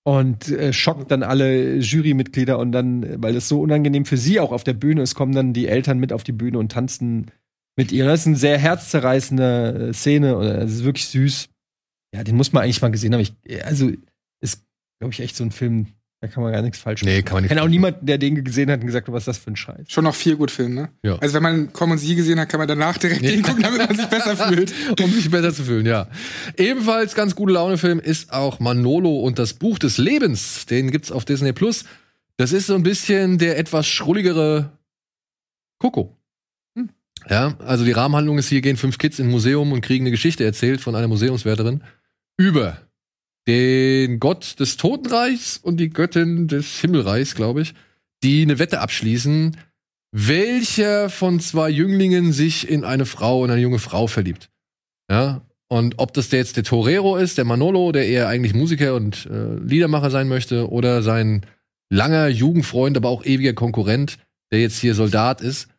Und 0.04 0.50
äh, 0.50 0.74
schockt 0.74 1.12
dann 1.12 1.24
alle 1.24 1.76
Jurymitglieder. 1.78 2.58
Und 2.58 2.72
dann, 2.72 3.04
äh, 3.04 3.17
weil 3.19 3.36
es 3.36 3.48
so 3.48 3.62
unangenehm 3.62 4.06
für 4.06 4.17
sie 4.17 4.39
auch 4.39 4.52
auf 4.52 4.63
der 4.63 4.74
Bühne 4.74 5.02
ist, 5.02 5.15
kommen 5.15 5.34
dann 5.34 5.54
die 5.54 5.67
Eltern 5.67 6.00
mit 6.00 6.13
auf 6.13 6.24
die 6.24 6.32
Bühne 6.32 6.58
und 6.58 6.72
tanzen 6.72 7.28
mit 7.76 7.91
ihr. 7.91 8.06
Das 8.06 8.22
ist 8.22 8.28
eine 8.28 8.36
sehr 8.36 8.58
herzzerreißende 8.58 9.89
äh, 9.89 9.93
Szene. 9.93 10.38
Und 10.38 10.45
es 10.45 10.74
ist 10.74 10.84
wirklich 10.84 11.08
süß. 11.08 11.50
Ja, 12.15 12.24
den 12.24 12.36
muss 12.36 12.54
man 12.54 12.63
eigentlich 12.63 12.82
mal 12.82 12.89
gesehen 12.89 13.13
haben. 13.13 13.22
Ich, 13.22 13.34
also, 13.63 13.91
ist, 14.41 14.65
glaube 15.00 15.13
ich, 15.13 15.19
echt 15.19 15.36
so 15.36 15.43
ein 15.43 15.52
Film, 15.52 15.88
da 16.21 16.27
kann 16.27 16.43
man 16.43 16.51
gar 16.51 16.62
nichts 16.62 16.79
falsch 16.79 17.01
Nee, 17.03 17.21
kann 17.21 17.36
man 17.36 17.43
Ich 17.45 17.49
nicht. 17.49 17.49
kenne 17.49 17.63
auch 17.63 17.69
niemanden, 17.69 18.05
der 18.05 18.17
den 18.17 18.43
gesehen 18.43 18.69
hat 18.69 18.82
und 18.82 18.88
gesagt 18.88 19.08
hat, 19.08 19.13
was 19.13 19.21
ist 19.23 19.27
das 19.27 19.38
für 19.38 19.51
ein 19.51 19.55
Scheiß. 19.55 19.86
Schon 19.88 20.03
noch 20.03 20.15
viel 20.15 20.36
gut 20.36 20.51
Film, 20.51 20.73
ne? 20.73 20.89
Ja. 21.03 21.17
Also 21.19 21.34
wenn 21.36 21.43
man 21.43 21.71
Komm 21.73 21.91
und 21.91 21.97
Sie 21.97 22.13
gesehen 22.15 22.39
hat, 22.39 22.49
kann 22.49 22.58
man 22.60 22.67
danach 22.67 22.97
direkt 22.97 23.21
Nee. 23.21 23.32
den 23.32 23.43
gucken, 23.43 23.63
damit 23.63 23.88
man 23.88 23.95
sich 23.95 24.05
besser 24.08 24.36
fühlt. 24.49 24.73
um 25.01 25.12
sich 25.12 25.32
besser 25.32 25.53
zu 25.53 25.63
fühlen, 25.63 25.86
ja. 25.86 26.08
Ebenfalls 26.58 27.15
ganz 27.15 27.36
gute 27.36 27.53
Laune-Film 27.53 27.99
ist 27.99 28.34
auch 28.34 28.60
Manolo 28.60 29.19
und 29.19 29.39
das 29.39 29.53
Buch 29.53 29.79
des 29.79 29.97
Lebens. 29.97 30.65
Den 30.65 30.91
gibt's 30.91 31.12
auf 31.12 31.23
Disney 31.25 31.53
Plus. 31.53 31.86
Das 32.38 32.51
ist 32.51 32.67
so 32.67 32.75
ein 32.75 32.84
bisschen 32.84 33.38
der 33.38 33.58
etwas 33.58 33.88
schrulligere 33.88 34.71
Coco. 35.77 36.17
Hm. 36.75 36.89
Ja, 37.29 37.55
also 37.60 37.86
die 37.86 37.91
Rahmenhandlung 37.93 38.38
ist 38.38 38.49
hier 38.49 38.62
gehen 38.62 38.75
fünf 38.77 38.97
Kids 38.97 39.19
in 39.19 39.27
ein 39.27 39.32
Museum 39.32 39.71
und 39.71 39.82
kriegen 39.82 40.03
eine 40.03 40.12
Geschichte 40.12 40.43
erzählt 40.43 40.82
von 40.82 40.95
einer 40.95 41.08
Museumswärterin 41.08 41.82
über 42.38 42.77
den 43.47 44.19
Gott 44.19 44.60
des 44.60 44.78
Totenreichs 44.78 45.58
und 45.58 45.78
die 45.78 45.89
Göttin 45.89 46.47
des 46.47 46.80
Himmelreichs, 46.80 47.36
glaube 47.36 47.62
ich, 47.62 47.73
die 48.23 48.41
eine 48.41 48.60
Wette 48.60 48.82
abschließen, 48.82 49.58
welcher 50.12 51.10
von 51.10 51.39
zwei 51.39 51.69
Jünglingen 51.69 52.32
sich 52.32 52.69
in 52.69 52.83
eine 52.83 53.06
Frau, 53.06 53.46
in 53.46 53.52
eine 53.52 53.62
junge 53.62 53.79
Frau 53.79 54.08
verliebt. 54.08 54.50
Ja, 55.10 55.42
und 55.67 55.96
ob 55.98 56.13
das 56.13 56.29
der 56.29 56.40
jetzt 56.40 56.58
der 56.58 56.63
Torero 56.63 57.15
ist, 57.15 57.37
der 57.37 57.46
Manolo, 57.46 57.92
der 57.92 58.08
eher 58.08 58.27
eigentlich 58.27 58.54
Musiker 58.54 58.96
und 58.96 59.27
äh, 59.27 59.56
Liedermacher 59.56 60.10
sein 60.10 60.27
möchte, 60.27 60.69
oder 60.69 61.02
sein 61.02 61.46
langer 61.90 62.27
Jugendfreund, 62.27 62.98
aber 62.98 63.10
auch 63.10 63.23
ewiger 63.23 63.54
Konkurrent, 63.54 64.17
der 64.52 64.62
jetzt 64.62 64.79
hier 64.79 64.96
Soldat 64.96 65.42
ist. 65.42 65.69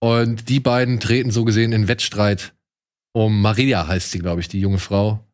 Und 0.00 0.48
die 0.48 0.60
beiden 0.60 1.00
treten 1.00 1.30
so 1.30 1.44
gesehen 1.44 1.72
in 1.72 1.88
Wettstreit 1.88 2.52
um 3.18 3.40
Maria 3.42 3.86
heißt 3.86 4.12
sie, 4.12 4.18
glaube 4.18 4.40
ich, 4.40 4.48
die 4.48 4.60
junge 4.60 4.78
Frau. 4.78 5.24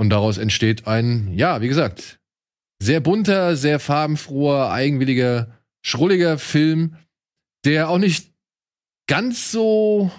Und 0.00 0.08
daraus 0.08 0.38
entsteht 0.38 0.86
ein, 0.86 1.34
ja, 1.34 1.60
wie 1.60 1.68
gesagt, 1.68 2.20
sehr 2.82 3.00
bunter, 3.00 3.54
sehr 3.54 3.78
farbenfroher, 3.78 4.70
eigenwilliger, 4.72 5.60
schrulliger 5.84 6.38
Film, 6.38 6.96
der 7.66 7.90
auch 7.90 7.98
nicht 7.98 8.32
ganz 9.06 9.52
so, 9.52 10.10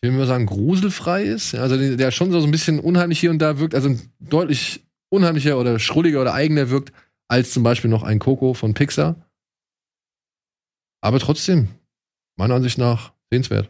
ich 0.00 0.08
will 0.08 0.16
mal 0.16 0.26
sagen, 0.26 0.46
gruselfrei 0.46 1.24
ist. 1.24 1.54
Also 1.54 1.76
der 1.76 2.10
schon 2.10 2.32
so 2.32 2.42
ein 2.42 2.50
bisschen 2.50 2.80
unheimlich 2.80 3.20
hier 3.20 3.30
und 3.30 3.38
da 3.38 3.58
wirkt, 3.58 3.74
also 3.74 3.94
deutlich 4.18 4.82
unheimlicher 5.10 5.58
oder 5.58 5.78
schrulliger 5.78 6.22
oder 6.22 6.32
eigener 6.32 6.70
wirkt, 6.70 6.94
als 7.28 7.52
zum 7.52 7.62
Beispiel 7.64 7.90
noch 7.90 8.02
ein 8.02 8.18
Coco 8.18 8.54
von 8.54 8.72
Pixar. 8.72 9.16
Aber 11.02 11.18
trotzdem, 11.18 11.68
meiner 12.38 12.54
Ansicht 12.54 12.78
nach, 12.78 13.12
sehenswert. 13.30 13.66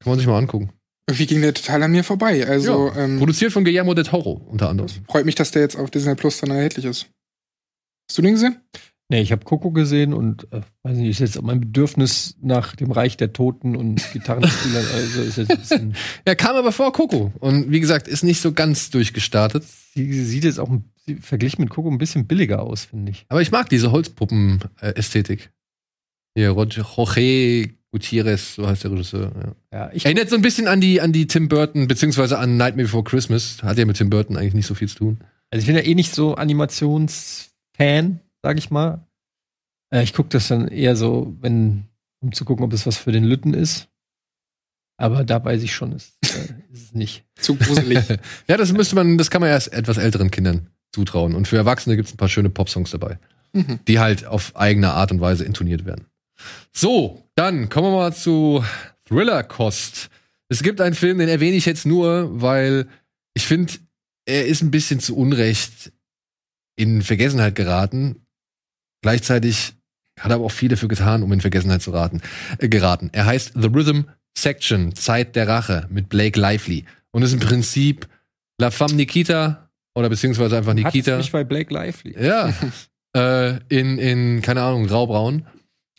Kann 0.00 0.12
man 0.12 0.18
sich 0.18 0.26
mal 0.26 0.38
angucken. 0.38 0.72
Irgendwie 1.08 1.26
ging 1.26 1.40
der 1.40 1.54
total 1.54 1.82
an 1.84 1.92
mir 1.92 2.02
vorbei. 2.04 2.46
Also 2.46 2.92
ähm, 2.96 3.18
Produziert 3.18 3.52
von 3.52 3.64
Guillermo 3.64 3.94
del 3.94 4.04
Toro, 4.04 4.32
unter 4.48 4.68
anderem. 4.68 4.90
freut 5.08 5.24
mich, 5.24 5.36
dass 5.36 5.52
der 5.52 5.62
jetzt 5.62 5.76
auf 5.76 5.90
Disney 5.90 6.14
Plus 6.16 6.38
dann 6.40 6.50
erhältlich 6.50 6.84
ist. 6.84 7.06
Hast 8.10 8.18
du 8.18 8.22
den 8.22 8.34
gesehen? 8.34 8.60
Nee, 9.08 9.20
ich 9.20 9.30
habe 9.30 9.44
Coco 9.44 9.70
gesehen 9.70 10.12
und 10.12 10.52
äh, 10.52 10.62
weiß 10.82 10.96
nicht, 10.96 11.10
ist 11.10 11.20
jetzt 11.20 11.38
auch 11.38 11.42
mein 11.42 11.60
Bedürfnis 11.60 12.36
nach 12.40 12.74
dem 12.74 12.90
Reich 12.90 13.16
der 13.16 13.32
Toten 13.32 13.76
und 13.76 14.02
Gitarrenspielern, 14.12 14.84
also 14.92 15.22
ist 15.22 15.36
jetzt 15.38 15.50
ein 15.52 15.58
bisschen. 15.60 15.96
Er 16.24 16.34
kam 16.34 16.56
aber 16.56 16.72
vor 16.72 16.92
Coco. 16.92 17.32
Und 17.38 17.70
wie 17.70 17.78
gesagt, 17.78 18.08
ist 18.08 18.24
nicht 18.24 18.40
so 18.40 18.52
ganz 18.52 18.90
durchgestartet. 18.90 19.62
Sie 19.94 20.24
sieht 20.24 20.42
jetzt 20.42 20.58
auch 20.58 20.68
ein- 20.70 20.90
sie- 21.06 21.16
verglichen 21.16 21.60
mit 21.62 21.70
Coco 21.70 21.88
ein 21.88 21.98
bisschen 21.98 22.26
billiger 22.26 22.62
aus, 22.64 22.86
finde 22.86 23.12
ich. 23.12 23.26
Aber 23.28 23.40
ich 23.40 23.52
mag 23.52 23.68
diese 23.68 23.92
Holzpuppen-Ästhetik. 23.92 25.50
Hier, 26.36 26.50
Roger- 26.50 26.84
Jorge 26.96 27.74
Gutierrez, 27.96 28.56
so 28.56 28.68
heißt 28.68 28.84
der 28.84 28.90
Regisseur. 28.92 29.32
Ja. 29.72 29.78
Ja, 29.78 29.90
ich 29.94 30.04
Erinnert 30.04 30.28
so 30.28 30.36
ein 30.36 30.42
bisschen 30.42 30.68
an 30.68 30.82
die, 30.82 31.00
an 31.00 31.12
die 31.12 31.26
Tim 31.26 31.48
Burton, 31.48 31.88
beziehungsweise 31.88 32.38
an 32.38 32.58
Nightmare 32.58 32.84
Before 32.84 33.04
Christmas. 33.04 33.62
Hat 33.62 33.78
ja 33.78 33.86
mit 33.86 33.96
Tim 33.96 34.10
Burton 34.10 34.36
eigentlich 34.36 34.52
nicht 34.52 34.66
so 34.66 34.74
viel 34.74 34.88
zu 34.88 34.96
tun. 34.96 35.18
Also 35.50 35.62
ich 35.62 35.66
bin 35.66 35.76
ja 35.76 35.82
eh 35.82 35.94
nicht 35.94 36.14
so 36.14 36.34
Animationsfan, 36.34 38.20
sag 38.42 38.58
ich 38.58 38.70
mal. 38.70 39.06
Äh, 39.90 40.02
ich 40.02 40.12
gucke 40.12 40.28
das 40.28 40.48
dann 40.48 40.68
eher 40.68 40.94
so, 40.94 41.34
wenn, 41.40 41.84
um 42.20 42.32
zu 42.32 42.44
gucken, 42.44 42.66
ob 42.66 42.72
es 42.74 42.86
was 42.86 42.98
für 42.98 43.12
den 43.12 43.24
Lütten 43.24 43.54
ist. 43.54 43.88
Aber 44.98 45.24
da 45.24 45.42
weiß 45.42 45.62
ich 45.62 45.74
schon, 45.74 45.92
ist, 45.92 46.18
äh, 46.22 46.52
ist 46.72 46.82
es 46.82 46.92
nicht. 46.92 47.24
Zu 47.36 47.56
gruselig. 47.56 48.04
Ja, 48.46 48.58
das 48.58 48.74
müsste 48.74 48.94
man, 48.94 49.16
das 49.16 49.30
kann 49.30 49.40
man 49.40 49.48
erst 49.48 49.72
etwas 49.72 49.96
älteren 49.96 50.30
Kindern 50.30 50.66
zutrauen. 50.92 51.34
Und 51.34 51.48
für 51.48 51.56
Erwachsene 51.56 51.96
gibt 51.96 52.08
es 52.08 52.14
ein 52.14 52.18
paar 52.18 52.28
schöne 52.28 52.50
Popsongs 52.50 52.90
dabei, 52.90 53.18
mhm. 53.54 53.78
die 53.88 54.00
halt 54.00 54.26
auf 54.26 54.54
eigene 54.54 54.92
Art 54.92 55.12
und 55.12 55.22
Weise 55.22 55.44
intoniert 55.44 55.86
werden. 55.86 56.04
So, 56.72 57.22
dann 57.34 57.68
kommen 57.68 57.88
wir 57.88 57.96
mal 57.96 58.14
zu 58.14 58.64
Thriller-Kost. 59.06 60.10
Es 60.48 60.62
gibt 60.62 60.80
einen 60.80 60.94
Film, 60.94 61.18
den 61.18 61.28
erwähne 61.28 61.56
ich 61.56 61.66
jetzt 61.66 61.86
nur, 61.86 62.40
weil 62.40 62.88
ich 63.34 63.46
finde, 63.46 63.74
er 64.26 64.46
ist 64.46 64.62
ein 64.62 64.70
bisschen 64.70 65.00
zu 65.00 65.16
Unrecht 65.16 65.92
in 66.76 67.02
Vergessenheit 67.02 67.54
geraten. 67.54 68.26
Gleichzeitig 69.02 69.74
hat 70.18 70.30
er 70.30 70.36
aber 70.36 70.44
auch 70.44 70.52
viel 70.52 70.68
dafür 70.68 70.88
getan, 70.88 71.22
um 71.22 71.32
in 71.32 71.40
Vergessenheit 71.40 71.82
zu 71.82 71.90
raten, 71.90 72.20
äh, 72.58 72.68
geraten. 72.68 73.10
Er 73.12 73.26
heißt 73.26 73.52
The 73.54 73.68
Rhythm 73.68 74.02
Section, 74.36 74.94
Zeit 74.94 75.36
der 75.36 75.48
Rache 75.48 75.86
mit 75.90 76.08
Blake 76.08 76.38
Lively 76.38 76.84
und 77.10 77.22
ist 77.22 77.32
im 77.32 77.40
Prinzip 77.40 78.06
La 78.60 78.70
Femme 78.70 78.94
Nikita 78.94 79.70
oder 79.94 80.08
beziehungsweise 80.08 80.58
einfach 80.58 80.74
Nikita. 80.74 81.12
Hat 81.12 81.18
mich 81.18 81.32
bei 81.32 81.44
Blake 81.44 81.72
Lively. 81.72 82.16
Ja. 82.22 82.52
äh, 83.16 83.58
in, 83.68 83.98
in, 83.98 84.42
keine 84.42 84.62
Ahnung, 84.62 84.86
Graubraun. 84.86 85.46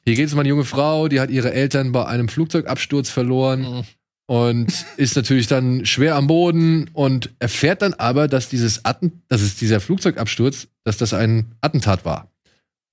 Hier 0.07 0.15
geht 0.15 0.27
es 0.27 0.33
um 0.33 0.39
eine 0.39 0.47
junge 0.47 0.63
Frau, 0.63 1.09
die 1.09 1.19
hat 1.19 1.29
ihre 1.29 1.51
Eltern 1.51 1.91
bei 1.91 2.05
einem 2.05 2.29
Flugzeugabsturz 2.29 3.09
verloren 3.09 3.59
Mhm. 3.63 3.83
und 4.27 4.85
ist 4.95 5.17
natürlich 5.17 5.47
dann 5.47 5.85
schwer 5.85 6.15
am 6.15 6.27
Boden 6.27 6.89
und 6.93 7.31
erfährt 7.39 7.81
dann 7.81 7.93
aber, 7.93 8.29
dass 8.29 8.47
dieses 8.47 8.85
Atten, 8.85 9.21
dass 9.27 9.41
es 9.41 9.57
dieser 9.57 9.81
Flugzeugabsturz, 9.81 10.69
dass 10.85 10.95
das 10.95 11.13
ein 11.13 11.47
Attentat 11.59 12.05
war. 12.05 12.31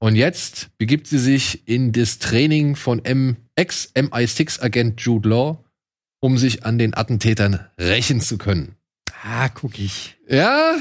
Und 0.01 0.17
jetzt 0.17 0.71
begibt 0.77 1.07
sie 1.07 1.19
sich 1.19 1.69
in 1.69 1.93
das 1.93 2.19
Training 2.19 2.75
von 2.75 3.05
M 3.05 3.37
Ex-MI6-Agent 3.55 5.01
Jude 5.01 5.29
Law, 5.29 5.65
um 6.21 6.37
sich 6.37 6.67
an 6.67 6.79
den 6.79 6.95
Attentätern 6.97 7.61
rächen 7.81 8.21
zu 8.21 8.39
können. 8.39 8.75
Ah, 9.23 9.49
guck 9.51 9.79
ich. 9.79 10.17
Ja, 10.29 10.75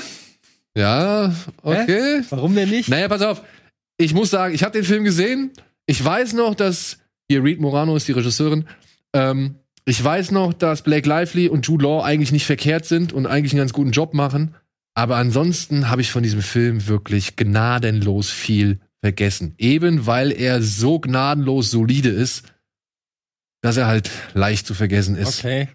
ja, 0.76 1.36
okay. 1.62 2.24
Warum 2.32 2.56
denn 2.56 2.70
nicht? 2.72 2.90
Naja, 2.90 3.08
pass 3.08 3.22
auf. 3.22 3.44
Ich 3.98 4.16
muss 4.16 4.32
sagen, 4.32 4.56
ich 4.56 4.64
habe 4.64 4.74
den 4.74 4.84
Film 4.84 5.04
gesehen. 5.04 5.52
Ich 5.86 6.04
weiß 6.04 6.34
noch, 6.34 6.56
dass 6.56 7.00
hier 7.30 7.44
Reed 7.44 7.60
Morano 7.60 7.96
ist 7.96 8.08
die 8.08 8.14
Regisseurin. 8.14 8.68
Ähm, 9.14 9.56
ich 9.86 10.02
weiß 10.02 10.32
noch, 10.32 10.54
dass 10.54 10.82
Blake 10.82 11.08
Lively 11.08 11.50
und 11.50 11.68
Jude 11.68 11.84
Law 11.84 12.04
eigentlich 12.04 12.32
nicht 12.32 12.46
verkehrt 12.46 12.86
sind 12.86 13.12
und 13.12 13.26
eigentlich 13.26 13.54
einen 13.54 13.60
ganz 13.60 13.74
guten 13.74 13.92
Job 13.92 14.14
machen. 14.14 14.56
Aber 14.94 15.18
ansonsten 15.18 15.90
habe 15.90 16.02
ich 16.02 16.12
von 16.12 16.24
diesem 16.24 16.42
Film 16.42 16.88
wirklich 16.88 17.36
gnadenlos 17.36 18.30
viel 18.30 18.80
vergessen. 19.02 19.56
Eben 19.58 20.06
weil 20.06 20.32
er 20.32 20.62
so 20.62 21.00
gnadenlos 21.00 21.72
solide 21.72 22.10
ist, 22.10 22.44
dass 23.62 23.78
er 23.78 23.88
halt 23.88 24.10
leicht 24.34 24.68
zu 24.68 24.74
vergessen 24.74 25.16
ist. 25.16 25.40
Okay. 25.40 25.70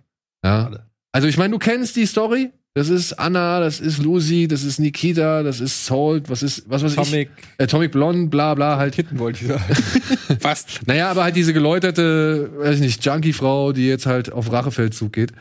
Ja. 0.44 0.86
Also 1.12 1.26
ich 1.28 1.36
meine, 1.36 1.52
du 1.52 1.58
kennst 1.58 1.96
die 1.96 2.06
Story. 2.06 2.52
Das 2.78 2.90
ist 2.90 3.12
Anna, 3.14 3.58
das 3.58 3.80
ist 3.80 3.98
Lucy, 3.98 4.46
das 4.46 4.62
ist 4.62 4.78
Nikita, 4.78 5.42
das 5.42 5.60
ist 5.60 5.84
Salt, 5.84 6.30
was 6.30 6.44
ist, 6.44 6.62
was 6.70 6.84
weiß 6.84 6.92
ich, 6.92 6.98
Atomic 6.98 7.30
Atomic 7.58 7.90
Blonde, 7.90 8.28
bla 8.28 8.54
bla, 8.54 8.76
halt. 8.76 8.94
Kitten 8.94 9.18
wollte 9.18 9.40
ich 9.42 9.48
sagen. 9.48 9.74
Fast. 10.40 10.86
Naja, 10.86 11.10
aber 11.10 11.24
halt 11.24 11.34
diese 11.34 11.52
geläuterte, 11.52 12.52
weiß 12.56 12.76
ich 12.76 12.80
nicht, 12.80 13.04
Junkie-Frau, 13.04 13.72
die 13.72 13.88
jetzt 13.88 14.06
halt 14.06 14.32
auf 14.32 14.52
Rachefeldzug 14.52 15.12
geht. 15.12 15.32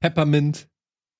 Peppermint. 0.00 0.68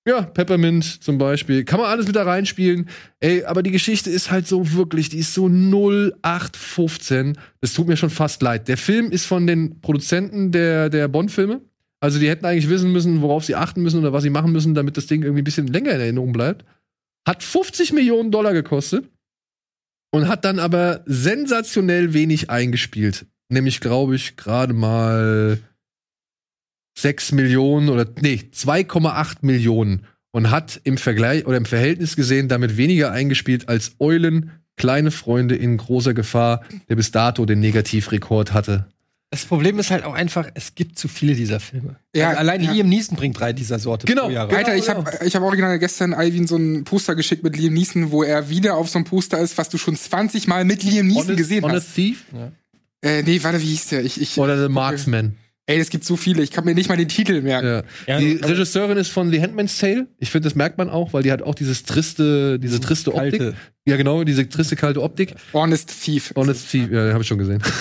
Ja, 0.07 0.23
Peppermint 0.23 1.03
zum 1.03 1.19
Beispiel. 1.19 1.65
Kann 1.65 1.81
man 1.81 1.91
alles 1.91 2.07
mit 2.07 2.15
da 2.15 2.23
reinspielen. 2.23 2.89
Ey, 3.19 3.45
aber 3.45 3.65
die 3.65 3.73
Geschichte 3.73 4.11
ist 4.11 4.31
halt 4.31 4.47
so 4.47 4.75
wirklich, 4.75 5.09
die 5.09 5.19
ist 5.19 5.35
so 5.35 5.49
0815. 5.49 7.37
Das 7.61 7.73
tut 7.73 7.89
mir 7.89 7.97
schon 7.97 8.11
fast 8.11 8.43
leid. 8.43 8.69
Der 8.69 8.77
Film 8.77 9.11
ist 9.11 9.27
von 9.27 9.49
den 9.49 9.81
Produzenten 9.81 10.53
der, 10.53 10.89
der 10.89 11.09
Bond-Filme. 11.09 11.63
Also 12.05 12.19
die 12.19 12.29
hätten 12.29 12.45
eigentlich 12.45 12.69
wissen 12.69 12.93
müssen, 12.93 13.23
worauf 13.23 13.47
sie 13.47 13.55
achten 13.55 13.83
müssen 13.83 14.01
oder 14.01 14.13
was 14.13 14.23
sie 14.23 14.29
machen 14.29 14.53
müssen, 14.53 14.75
damit 14.75 14.99
das 14.99 15.07
Ding 15.07 15.23
irgendwie 15.23 15.41
ein 15.41 15.45
bisschen 15.45 15.69
länger 15.69 15.93
in 15.93 16.01
Erinnerung 16.01 16.35
bleibt. 16.35 16.67
Hat 17.27 17.43
50 17.43 17.95
Millionen 17.95 18.31
Dollar 18.31 18.53
gekostet 18.53 19.09
und 20.13 20.29
hat 20.29 20.45
dann 20.45 20.59
aber 20.59 21.03
sensationell 21.07 22.13
wenig 22.13 22.51
eingespielt. 22.51 23.25
Nämlich, 23.49 23.81
glaube 23.81 24.17
ich, 24.17 24.37
gerade 24.37 24.75
mal 24.75 25.61
6 26.99 27.33
Millionen 27.33 27.89
oder 27.89 28.07
nee, 28.21 28.51
2,8 28.53 29.37
Millionen 29.41 30.05
und 30.31 30.51
hat 30.51 30.79
im 30.85 30.99
Vergleich 30.99 31.47
oder 31.47 31.57
im 31.57 31.65
Verhältnis 31.65 32.17
gesehen 32.17 32.49
damit 32.49 32.77
weniger 32.77 33.13
eingespielt 33.13 33.71
als 33.71 33.97
Eulen, 33.99 34.51
kleine 34.77 35.11
Freunde 35.11 35.57
in 35.57 35.79
großer 35.79 36.13
Gefahr, 36.13 36.67
der 36.91 36.97
bis 36.97 37.13
dato 37.13 37.47
den 37.47 37.61
Negativrekord 37.61 38.53
hatte. 38.53 38.89
Das 39.35 39.47
Problem 39.47 39.81
ist 39.81 39.91
halt 39.91 40.05
auch 40.05 40.15
einfach, 40.15 40.49
es 40.55 40.77
gibt 40.77 40.97
zu 40.97 41.09
viele 41.09 41.35
dieser 41.35 41.59
Filme. 41.59 41.97
Ja, 42.15 42.29
Also 42.29 42.39
allein 42.39 42.63
ja. 42.63 42.71
Liam 42.71 42.89
Neeson 42.89 43.17
bringt 43.17 43.41
drei 43.41 43.53
dieser 43.53 43.81
Sorte 43.81 44.07
Genau, 44.07 44.27
pro 44.27 44.31
Jahr 44.31 44.47
genau. 44.47 44.61
raus. 44.61 44.69
Alter, 44.69 44.79
ich 44.79 44.89
habe 44.89 45.27
ich 45.27 45.35
hab 45.35 45.43
original 45.43 45.77
gestern 45.81 46.15
Alvin 46.15 46.47
so 46.47 46.55
ein 46.55 46.85
Poster 46.85 47.17
geschickt 47.17 47.43
mit 47.43 47.57
Liam 47.57 47.75
Neeson, 47.75 48.13
wo 48.13 48.23
er 48.23 48.49
wieder 48.49 48.77
auf 48.77 48.89
so 48.89 48.99
einem 48.99 49.07
Poster 49.07 49.41
ist, 49.41 49.59
was 49.59 49.69
du 49.71 49.77
schon 49.77 49.97
20 49.97 50.47
Mal 50.47 50.65
mit 50.65 50.85
Liam 50.85 51.09
Neeson 51.09 51.35
gesehen 51.35 51.65
Honest 51.65 51.89
hast. 51.89 51.95
Thief 51.97 52.27
Äh, 53.03 53.25
nee, 53.25 53.43
warte, 53.43 53.61
wie 53.61 53.67
hieß 53.67 53.89
der? 53.89 54.05
Ich, 54.05 54.21
ich, 54.21 54.39
oder 54.39 54.63
The 54.63 54.73
Marksman. 54.73 55.37
Ey, 55.67 55.79
es 55.79 55.91
gibt 55.91 56.05
so 56.05 56.17
viele, 56.17 56.43
ich 56.43 56.51
kann 56.51 56.65
mir 56.65 56.75
nicht 56.75 56.89
mal 56.89 56.97
den 56.97 57.09
Titel 57.09 57.41
merken. 57.41 57.67
Ja. 58.07 58.15
Ja, 58.15 58.19
die 58.19 58.35
Regisseurin 58.37 58.99
ist 58.99 59.09
von 59.09 59.31
The 59.31 59.41
Handmaid's 59.41 59.79
Tale. 59.79 60.07
Ich 60.19 60.31
finde, 60.31 60.49
das 60.49 60.55
merkt 60.55 60.79
man 60.79 60.91
auch, 60.91 61.13
weil 61.13 61.23
die 61.23 61.33
hat 61.33 61.43
auch 61.43 61.55
dieses 61.55 61.85
triste, 61.85 62.59
diese 62.59 62.81
triste 62.81 63.15
Optik. 63.15 63.41
Kalte. 63.41 63.55
Ja, 63.87 63.99
genau, 63.99 64.25
diese 64.25 64.49
triste 64.49 64.77
kalte 64.77 65.03
Optik. 65.03 65.35
Honest 65.53 65.93
Thief. 66.03 66.33
Honest 66.37 66.71
Thief, 66.71 66.91
ja, 66.91 67.13
habe 67.13 67.21
ich 67.21 67.29
schon 67.29 67.37
gesehen. 67.37 67.63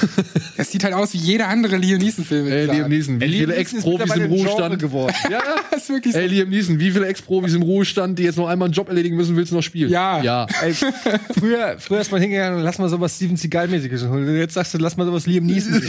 Es 0.58 0.70
sieht 0.72 0.84
halt 0.84 0.94
aus 0.94 1.14
wie 1.14 1.18
jeder 1.18 1.48
andere 1.48 1.78
Liam 1.78 2.00
Neeson-Film. 2.00 2.48
Ey, 2.48 2.66
Liam 2.68 2.90
Neeson, 2.90 3.20
wie 3.22 3.30
viele 3.30 3.56
Ex-Profis 3.56 4.16
im 4.16 4.26
Ruhestand 4.26 4.80
geworden. 4.80 5.14
Ja, 5.32 5.42
Das 5.72 5.84
ist 5.84 5.90
wirklich 5.90 6.14
so. 6.14 6.20
Ey, 6.20 6.28
Liam 6.28 6.50
Neeson, 6.50 6.80
wie 6.80 6.92
viele 6.92 7.08
Ex-Profis 7.08 7.54
im 7.54 7.62
Ruhestand, 7.64 8.20
die 8.20 8.24
jetzt 8.24 8.38
noch 8.38 8.48
einmal 8.48 8.68
einen 8.68 8.74
Job 8.74 8.90
erledigen 8.90 9.16
müssen, 9.16 9.36
willst 9.36 9.52
du 9.52 9.56
noch 9.56 9.64
spielen? 9.64 9.90
Ja. 9.90 10.22
Ja. 10.22 10.46
Ey, 10.62 10.74
früher, 10.74 11.76
früher 11.80 12.02
ist 12.02 12.12
man 12.12 12.22
hingegangen 12.22 12.60
und 12.60 12.66
lass 12.66 12.78
mal 12.80 12.90
sowas 12.90 13.16
Steven 13.16 13.38
Seagal-mäßiges 13.38 14.08
holen. 14.08 14.36
Jetzt 14.38 14.54
sagst 14.56 14.74
du, 14.74 14.78
lass 14.80 14.98
mal 14.98 15.06
sowas 15.06 15.26
Liam 15.26 15.46
Neeson. 15.46 15.82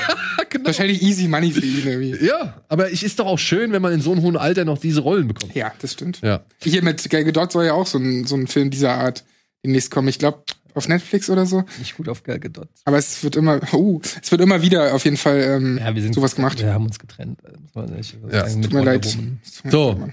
genau. 0.50 0.66
Wahrscheinlich 0.66 1.02
easy 1.02 1.28
money 1.42 1.52
für 1.52 1.64
ihn 1.64 1.86
irgendwie. 1.86 2.26
Ja, 2.26 2.62
aber 2.68 2.92
es 2.92 3.02
ist 3.02 3.18
doch 3.18 3.26
auch 3.26 3.38
schön, 3.38 3.72
wenn 3.72 3.82
man 3.82 3.92
in 3.92 4.00
so 4.00 4.12
einem 4.12 4.22
hohen 4.22 4.36
Alter 4.36 4.64
noch 4.64 4.78
diese 4.78 5.00
Rollen 5.00 5.28
bekommt. 5.28 5.54
Ja, 5.54 5.72
das 5.80 5.92
stimmt. 5.92 6.20
Ja. 6.22 6.44
Hier 6.62 6.82
mit 6.82 7.08
Gal 7.10 7.24
Gadot 7.24 7.52
soll 7.52 7.66
ja 7.66 7.72
auch 7.74 7.86
so 7.86 7.98
ein, 7.98 8.24
so 8.26 8.36
ein 8.36 8.46
Film 8.46 8.70
dieser 8.70 8.94
Art 8.94 9.24
demnächst 9.64 9.90
kommen. 9.90 10.08
Ich 10.08 10.18
glaube, 10.18 10.42
auf 10.74 10.88
Netflix 10.88 11.28
oder 11.28 11.44
so. 11.46 11.64
Nicht 11.78 11.96
gut 11.96 12.08
auf 12.08 12.22
Gal 12.22 12.38
Gadot. 12.38 12.68
Aber 12.84 12.96
es 12.98 13.22
wird 13.22 13.36
immer, 13.36 13.60
uh, 13.74 14.00
es 14.22 14.30
wird 14.30 14.40
immer 14.40 14.62
wieder 14.62 14.94
auf 14.94 15.04
jeden 15.04 15.16
Fall 15.18 15.40
ähm, 15.40 15.78
Ja, 15.78 15.94
wir 15.94 16.02
sind 16.02 16.14
sowas 16.14 16.34
gemacht. 16.34 16.58
Wir 16.60 16.72
haben 16.72 16.86
uns 16.86 16.98
getrennt. 16.98 17.38
muss 17.60 17.74
man 17.74 17.94
nicht 17.96 18.16
Ja, 18.30 18.46
sagen, 18.48 18.54
mit 18.60 18.64
Tut 18.64 18.72
mir 18.72 18.78
Wonder 18.80 18.92
leid. 18.92 19.16
Woman. 19.16 19.40
Es 19.44 19.52
tut 19.54 19.64
mir 19.66 19.70
So. 19.70 19.88
leid, 19.90 19.98
Mann. 19.98 20.12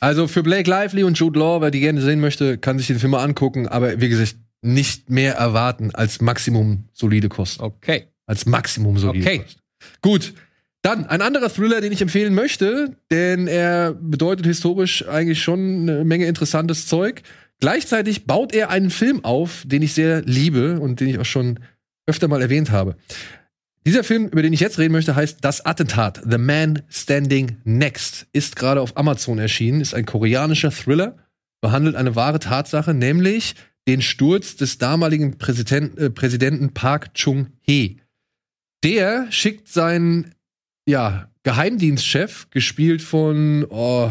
Also 0.00 0.26
für 0.28 0.42
Blake 0.42 0.68
Lively 0.70 1.02
und 1.04 1.18
Jude 1.18 1.38
Law, 1.38 1.60
wer 1.60 1.70
die 1.70 1.80
gerne 1.80 2.00
sehen 2.00 2.20
möchte, 2.20 2.56
kann 2.56 2.78
sich 2.78 2.86
den 2.86 2.98
Film 2.98 3.10
mal 3.12 3.22
angucken, 3.22 3.68
aber 3.68 4.00
wie 4.00 4.08
gesagt, 4.08 4.36
nicht 4.62 5.10
mehr 5.10 5.34
erwarten 5.34 5.94
als 5.94 6.20
Maximum 6.20 6.84
solide 6.92 7.28
Kosten. 7.28 7.62
Okay. 7.62 8.06
Als 8.26 8.46
Maximum 8.46 8.96
solide 8.98 9.24
Okay. 9.26 9.38
Kosten. 9.40 9.60
Gut. 10.00 10.34
Dann 10.82 11.06
ein 11.06 11.20
anderer 11.20 11.48
Thriller, 11.48 11.80
den 11.80 11.92
ich 11.92 12.02
empfehlen 12.02 12.34
möchte, 12.34 12.96
denn 13.10 13.48
er 13.48 13.94
bedeutet 13.94 14.46
historisch 14.46 15.06
eigentlich 15.08 15.42
schon 15.42 15.82
eine 15.82 16.04
Menge 16.04 16.26
interessantes 16.26 16.86
Zeug. 16.86 17.22
Gleichzeitig 17.60 18.26
baut 18.26 18.54
er 18.54 18.70
einen 18.70 18.90
Film 18.90 19.24
auf, 19.24 19.64
den 19.66 19.82
ich 19.82 19.94
sehr 19.94 20.22
liebe 20.22 20.78
und 20.78 21.00
den 21.00 21.08
ich 21.08 21.18
auch 21.18 21.24
schon 21.24 21.58
öfter 22.06 22.28
mal 22.28 22.42
erwähnt 22.42 22.70
habe. 22.70 22.96
Dieser 23.86 24.04
Film, 24.04 24.26
über 24.26 24.42
den 24.42 24.52
ich 24.52 24.60
jetzt 24.60 24.78
reden 24.78 24.92
möchte, 24.92 25.14
heißt 25.14 25.38
Das 25.42 25.64
Attentat, 25.64 26.20
The 26.28 26.38
Man 26.38 26.82
Standing 26.88 27.58
Next, 27.64 28.26
ist 28.32 28.56
gerade 28.56 28.80
auf 28.80 28.96
Amazon 28.96 29.38
erschienen, 29.38 29.80
ist 29.80 29.94
ein 29.94 30.06
koreanischer 30.06 30.72
Thriller, 30.72 31.16
behandelt 31.60 31.96
eine 31.96 32.16
wahre 32.16 32.40
Tatsache, 32.40 32.94
nämlich 32.94 33.54
den 33.88 34.02
Sturz 34.02 34.56
des 34.56 34.78
damaligen 34.78 35.38
Präsident, 35.38 35.96
äh, 35.98 36.10
Präsidenten 36.10 36.74
Park 36.74 37.14
Chung-hee. 37.14 37.98
Der 38.82 39.26
schickt 39.30 39.68
seinen 39.68 40.34
ja, 40.88 41.28
Geheimdienstchef, 41.42 42.48
gespielt 42.50 43.02
von 43.02 43.66
oh, 43.68 44.10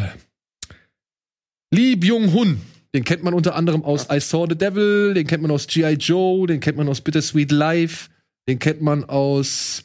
Lee 1.73 1.95
Byung-hun. 1.95 2.61
Den 2.93 3.03
kennt 3.03 3.23
man 3.23 3.33
unter 3.33 3.55
anderem 3.55 3.83
aus 3.83 4.07
I 4.09 4.21
Saw 4.21 4.45
the 4.49 4.57
Devil, 4.57 5.13
den 5.13 5.27
kennt 5.27 5.41
man 5.41 5.51
aus 5.51 5.67
G.I. 5.67 5.95
Joe, 5.95 6.47
den 6.47 6.61
kennt 6.61 6.77
man 6.77 6.87
aus 6.87 7.01
Bittersweet 7.01 7.51
Life, 7.51 8.09
den 8.47 8.59
kennt 8.59 8.81
man 8.81 9.03
aus 9.03 9.83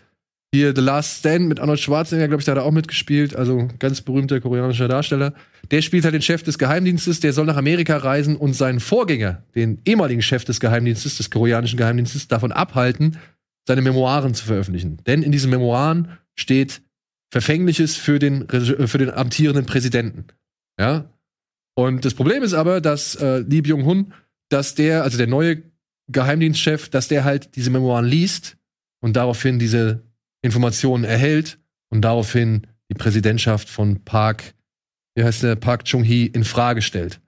hier 0.53 0.75
The 0.75 0.81
Last 0.81 1.21
Stand 1.21 1.47
mit 1.47 1.61
Arnold 1.61 1.81
Schwarzenegger, 1.81 2.29
glaube 2.29 2.41
ich, 2.41 2.45
da 2.45 2.53
hat 2.53 2.59
er 2.59 2.65
auch 2.65 2.73
mitgespielt, 2.73 3.37
also 3.37 3.69
ganz 3.79 4.01
berühmter 4.01 4.41
koreanischer 4.41 4.89
Darsteller. 4.89 5.33
Der 5.71 5.83
spielt 5.83 6.05
halt 6.05 6.15
den 6.15 6.23
Chef 6.23 6.43
des 6.43 6.59
Geheimdienstes, 6.59 7.21
der 7.21 7.33
soll 7.33 7.47
nach 7.47 7.57
Amerika 7.57 7.97
reisen 7.97 8.37
und 8.37 8.55
seinen 8.55 8.81
Vorgänger, 8.81 9.43
den 9.55 9.81
ehemaligen 9.85 10.23
Chef 10.23 10.45
des 10.45 10.59
Geheimdienstes, 10.59 11.19
des 11.19 11.31
koreanischen 11.31 11.77
Geheimdienstes, 11.77 12.27
davon 12.27 12.51
abhalten, 12.51 13.17
seine 13.71 13.83
Memoiren 13.83 14.35
zu 14.35 14.47
veröffentlichen. 14.47 14.97
Denn 15.07 15.23
in 15.23 15.31
diesen 15.31 15.49
Memoiren 15.49 16.19
steht 16.35 16.83
Verfängliches 17.31 17.95
für 17.95 18.19
den, 18.19 18.49
äh, 18.49 18.89
für 18.89 18.99
den 18.99 19.11
amtierenden 19.11 19.65
Präsidenten. 19.65 20.25
Ja. 20.77 21.09
Und 21.77 22.05
das 22.05 22.15
Problem 22.15 22.43
ist 22.43 22.53
aber, 22.53 22.81
dass 22.81 23.15
äh, 23.15 23.39
Lee 23.39 23.61
Byung-hun, 23.61 24.13
dass 24.49 24.75
der, 24.75 25.05
also 25.05 25.19
der 25.19 25.29
neue 25.29 25.63
Geheimdienstchef, 26.09 26.89
dass 26.89 27.07
der 27.07 27.23
halt 27.23 27.55
diese 27.55 27.71
Memoiren 27.71 28.07
liest 28.07 28.57
und 29.05 29.15
daraufhin 29.15 29.61
diese 29.61 30.03
Informationen 30.43 31.05
erhält 31.05 31.61
und 31.91 32.01
daraufhin 32.01 32.67
die 32.91 32.95
Präsidentschaft 32.95 33.69
von 33.69 34.03
Park, 34.03 34.55
wie 35.15 35.23
heißt 35.23 35.45
der, 35.45 35.55
Park 35.55 35.85
Chung-hee 35.85 36.27
in 36.27 36.43
Frage 36.43 36.83
stellt. 36.83 37.21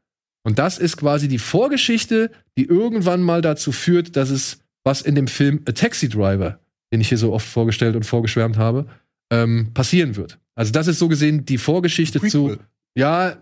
Und 0.42 0.58
das 0.58 0.78
ist 0.78 0.96
quasi 0.96 1.28
die 1.28 1.38
Vorgeschichte, 1.38 2.32
die 2.58 2.64
irgendwann 2.64 3.22
mal 3.22 3.42
dazu 3.42 3.70
führt, 3.70 4.16
dass 4.16 4.30
es, 4.30 4.58
was 4.84 5.02
in 5.02 5.14
dem 5.14 5.28
Film 5.28 5.60
A 5.68 5.72
Taxi 5.72 6.08
Driver, 6.08 6.58
den 6.92 7.00
ich 7.00 7.08
hier 7.08 7.18
so 7.18 7.32
oft 7.32 7.46
vorgestellt 7.46 7.96
und 7.96 8.04
vorgeschwärmt 8.04 8.56
habe, 8.56 8.86
ähm, 9.30 9.70
passieren 9.74 10.16
wird. 10.16 10.38
Also 10.54 10.72
das 10.72 10.86
ist 10.86 10.98
so 10.98 11.08
gesehen 11.08 11.44
die 11.46 11.58
Vorgeschichte 11.58 12.20
zu, 12.20 12.48
Prequel. 12.48 12.66
ja, 12.96 13.36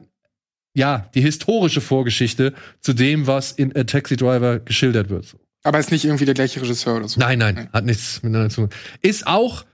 ja, 0.74 1.08
die 1.14 1.20
historische 1.20 1.80
Vorgeschichte 1.80 2.54
zu 2.80 2.92
dem, 2.92 3.26
was 3.26 3.52
in 3.52 3.74
A 3.76 3.84
Taxi 3.84 4.16
Driver 4.16 4.60
geschildert 4.60 5.10
wird. 5.10 5.36
Aber 5.62 5.78
ist 5.78 5.90
nicht 5.90 6.04
irgendwie 6.04 6.24
der 6.24 6.34
gleiche 6.34 6.62
Regisseur 6.62 6.96
oder 6.96 7.08
so. 7.08 7.20
Nein, 7.20 7.38
nein, 7.38 7.68
hat 7.72 7.84
nichts 7.84 8.22
miteinander 8.22 8.50
zu 8.50 8.62
tun. 8.62 8.70
Ist 9.02 9.26
auch, 9.26 9.64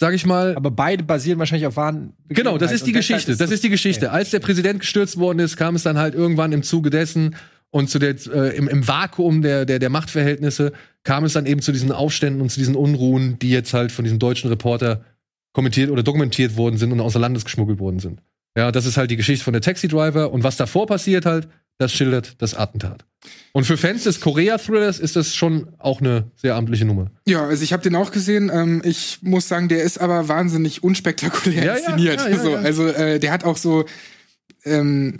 sag 0.00 0.14
ich 0.14 0.26
mal, 0.26 0.56
Aber 0.56 0.70
beide 0.70 1.04
basieren 1.04 1.38
wahrscheinlich 1.38 1.66
auf 1.66 1.76
wahren. 1.76 2.14
Genau, 2.28 2.58
das 2.58 2.72
ist 2.72 2.86
die 2.86 2.90
Und 2.90 2.96
deshalb 2.96 3.18
Geschichte. 3.20 3.36
Das 3.36 3.50
ist 3.50 3.62
die 3.62 3.68
Geschichte. 3.68 4.10
Als 4.10 4.30
der 4.30 4.40
Präsident 4.40 4.80
gestürzt 4.80 5.18
worden 5.18 5.38
ist, 5.38 5.56
kam 5.56 5.76
es 5.76 5.82
dann 5.82 5.98
halt 5.98 6.14
irgendwann 6.14 6.52
im 6.52 6.62
Zuge 6.62 6.90
dessen 6.90 7.36
und 7.76 7.90
zu 7.90 7.98
der, 7.98 8.14
äh, 8.32 8.56
im, 8.56 8.68
im 8.68 8.88
Vakuum 8.88 9.42
der, 9.42 9.66
der, 9.66 9.78
der 9.78 9.90
Machtverhältnisse 9.90 10.72
kam 11.04 11.24
es 11.24 11.34
dann 11.34 11.44
eben 11.44 11.60
zu 11.60 11.72
diesen 11.72 11.92
Aufständen 11.92 12.40
und 12.40 12.48
zu 12.48 12.58
diesen 12.58 12.74
Unruhen, 12.74 13.38
die 13.38 13.50
jetzt 13.50 13.74
halt 13.74 13.92
von 13.92 14.02
diesem 14.04 14.18
deutschen 14.18 14.48
Reporter 14.48 15.04
kommentiert 15.52 15.90
oder 15.90 16.02
dokumentiert 16.02 16.56
worden 16.56 16.78
sind 16.78 16.90
und 16.90 17.00
außer 17.00 17.18
Landes 17.18 17.44
geschmuggelt 17.44 17.78
worden 17.78 17.98
sind. 17.98 18.22
Ja, 18.56 18.72
das 18.72 18.86
ist 18.86 18.96
halt 18.96 19.10
die 19.10 19.16
Geschichte 19.16 19.44
von 19.44 19.52
der 19.52 19.60
Taxi 19.60 19.88
Driver 19.88 20.32
und 20.32 20.42
was 20.42 20.56
davor 20.56 20.86
passiert 20.86 21.26
halt, 21.26 21.48
das 21.76 21.92
schildert 21.92 22.36
das 22.38 22.54
Attentat. 22.54 23.04
Und 23.52 23.64
für 23.64 23.76
Fans 23.76 24.04
des 24.04 24.22
Korea-Thrillers 24.22 24.98
ist 24.98 25.14
das 25.16 25.34
schon 25.34 25.68
auch 25.76 26.00
eine 26.00 26.30
sehr 26.34 26.54
amtliche 26.54 26.86
Nummer. 26.86 27.10
Ja, 27.28 27.44
also 27.46 27.62
ich 27.62 27.74
habe 27.74 27.82
den 27.82 27.94
auch 27.94 28.10
gesehen. 28.10 28.50
Ähm, 28.50 28.80
ich 28.84 29.18
muss 29.20 29.48
sagen, 29.48 29.68
der 29.68 29.82
ist 29.82 29.98
aber 29.98 30.28
wahnsinnig 30.28 30.82
unspektakulär 30.82 31.62
Ja, 31.64 31.74
inszeniert. 31.74 32.20
ja, 32.22 32.28
ja, 32.30 32.38
so. 32.38 32.54
Also 32.54 32.86
äh, 32.86 33.18
der 33.18 33.32
hat 33.32 33.44
auch 33.44 33.58
so 33.58 33.84
ähm, 34.66 35.14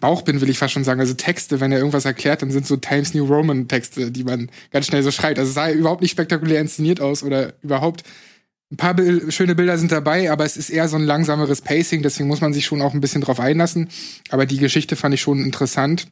Bauchbind 0.00 0.40
will 0.40 0.48
ich 0.48 0.58
fast 0.58 0.72
schon 0.72 0.84
sagen. 0.84 1.00
Also 1.00 1.14
Texte, 1.14 1.60
wenn 1.60 1.70
er 1.70 1.78
irgendwas 1.78 2.06
erklärt, 2.06 2.42
dann 2.42 2.50
sind 2.50 2.66
so 2.66 2.76
Times 2.76 3.14
New 3.14 3.26
Roman 3.26 3.68
Texte, 3.68 4.10
die 4.10 4.24
man 4.24 4.50
ganz 4.70 4.86
schnell 4.86 5.02
so 5.02 5.10
schreibt. 5.10 5.38
Also 5.38 5.50
es 5.50 5.54
sah 5.54 5.70
überhaupt 5.70 6.00
nicht 6.00 6.10
spektakulär 6.10 6.60
inszeniert 6.60 7.00
aus 7.00 7.22
oder 7.22 7.52
überhaupt. 7.62 8.04
Ein 8.72 8.78
paar 8.78 8.94
Bil 8.94 9.30
schöne 9.30 9.54
Bilder 9.54 9.78
sind 9.78 9.92
dabei, 9.92 10.32
aber 10.32 10.44
es 10.44 10.56
ist 10.56 10.70
eher 10.70 10.88
so 10.88 10.96
ein 10.96 11.04
langsameres 11.04 11.60
Pacing, 11.60 12.02
deswegen 12.02 12.28
muss 12.28 12.40
man 12.40 12.52
sich 12.52 12.64
schon 12.64 12.82
auch 12.82 12.94
ein 12.94 13.00
bisschen 13.00 13.20
drauf 13.20 13.38
einlassen. 13.38 13.90
Aber 14.30 14.46
die 14.46 14.56
Geschichte 14.56 14.96
fand 14.96 15.14
ich 15.14 15.20
schon 15.20 15.44
interessant. 15.44 16.08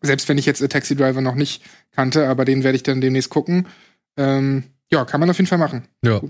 Selbst 0.00 0.28
wenn 0.28 0.38
ich 0.38 0.46
jetzt 0.46 0.62
A 0.62 0.66
Taxi 0.66 0.96
Driver 0.96 1.20
noch 1.20 1.36
nicht 1.36 1.62
kannte, 1.92 2.28
aber 2.28 2.44
den 2.44 2.64
werde 2.64 2.76
ich 2.76 2.82
dann 2.82 3.00
demnächst 3.00 3.30
gucken. 3.30 3.68
Ähm, 4.16 4.64
ja, 4.90 5.04
kann 5.04 5.20
man 5.20 5.30
auf 5.30 5.36
jeden 5.36 5.48
Fall 5.48 5.58
machen. 5.58 5.86
Ja. 6.02 6.20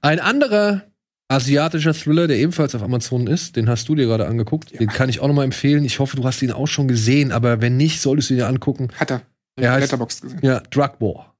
Ein 0.00 0.20
anderer 0.20 0.84
asiatischer 1.28 1.92
Thriller, 1.94 2.26
der 2.28 2.38
ebenfalls 2.38 2.74
auf 2.74 2.82
Amazon 2.82 3.26
ist, 3.26 3.56
den 3.56 3.68
hast 3.68 3.88
du 3.88 3.94
dir 3.94 4.06
gerade 4.06 4.26
angeguckt. 4.26 4.78
Den 4.78 4.88
kann 4.88 5.08
ich 5.08 5.20
auch 5.20 5.28
noch 5.28 5.34
mal 5.34 5.44
empfehlen. 5.44 5.84
Ich 5.84 5.98
hoffe, 5.98 6.16
du 6.16 6.24
hast 6.24 6.40
ihn 6.42 6.52
auch 6.52 6.66
schon 6.68 6.86
gesehen, 6.88 7.32
aber 7.32 7.60
wenn 7.60 7.76
nicht, 7.76 8.00
solltest 8.00 8.30
du 8.30 8.34
ihn 8.34 8.38
dir 8.38 8.46
angucken. 8.46 8.88
Hat 8.94 9.10
er. 9.10 9.22
Er 9.58 9.72
heißt- 9.72 9.80
Letterboxd 9.80 10.22
gesehen. 10.22 10.40
Ja, 10.42 10.60
Drug 10.60 11.00
War. 11.00 11.34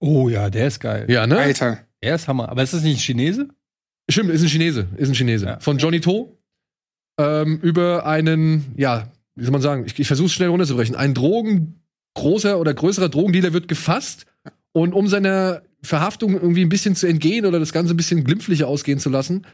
Oh 0.00 0.28
ja, 0.28 0.50
der 0.50 0.66
ist 0.66 0.80
geil. 0.80 1.06
Ja, 1.08 1.26
ne? 1.26 1.38
Alter. 1.38 1.78
Der 2.02 2.14
ist 2.16 2.26
Hammer. 2.28 2.48
Aber 2.48 2.62
ist 2.62 2.74
das 2.74 2.82
nicht 2.82 2.96
ein 2.96 3.00
Chinese? 3.00 3.48
Stimmt, 4.10 4.30
ist 4.30 4.42
ein 4.42 4.48
Chinese. 4.48 4.88
Ist 4.96 5.08
ein 5.08 5.14
Chinese. 5.14 5.46
Ja. 5.46 5.60
Von 5.60 5.78
Johnny 5.78 6.00
To. 6.00 6.36
Ähm, 7.20 7.60
über 7.62 8.04
einen, 8.04 8.72
ja, 8.76 9.12
wie 9.36 9.44
soll 9.44 9.52
man 9.52 9.60
sagen, 9.62 9.84
ich, 9.86 9.98
ich 9.98 10.06
versuche 10.06 10.26
es 10.26 10.32
schnell 10.32 10.48
runterzubrechen. 10.48 10.96
Ein 10.96 11.14
Drogen, 11.14 11.80
großer 12.14 12.58
oder 12.58 12.74
größerer 12.74 13.08
Drogendealer 13.08 13.52
wird 13.52 13.68
gefasst 13.68 14.26
und 14.72 14.92
um 14.92 15.06
seiner 15.06 15.62
Verhaftung 15.84 16.34
irgendwie 16.34 16.62
ein 16.62 16.68
bisschen 16.68 16.94
zu 16.94 17.06
entgehen 17.06 17.44
oder 17.46 17.58
das 17.58 17.72
Ganze 17.72 17.94
ein 17.94 17.96
bisschen 17.96 18.24
glimpflicher 18.24 18.68
ausgehen 18.68 18.98
zu 18.98 19.10
lassen, 19.10 19.46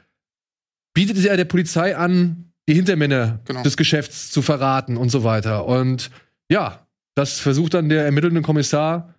bietet 0.94 1.24
er 1.24 1.36
der 1.36 1.44
Polizei 1.44 1.96
an, 1.96 2.52
die 2.68 2.74
Hintermänner 2.74 3.40
Genau. 3.46 3.62
des 3.62 3.76
Geschäfts 3.76 4.30
zu 4.30 4.42
verraten 4.42 4.96
und 4.96 5.08
so 5.10 5.24
weiter. 5.24 5.66
Und 5.66 6.10
ja, 6.50 6.86
das 7.14 7.40
versucht 7.40 7.74
dann 7.74 7.88
der 7.88 8.04
ermittelnde 8.04 8.42
Kommissar 8.42 9.14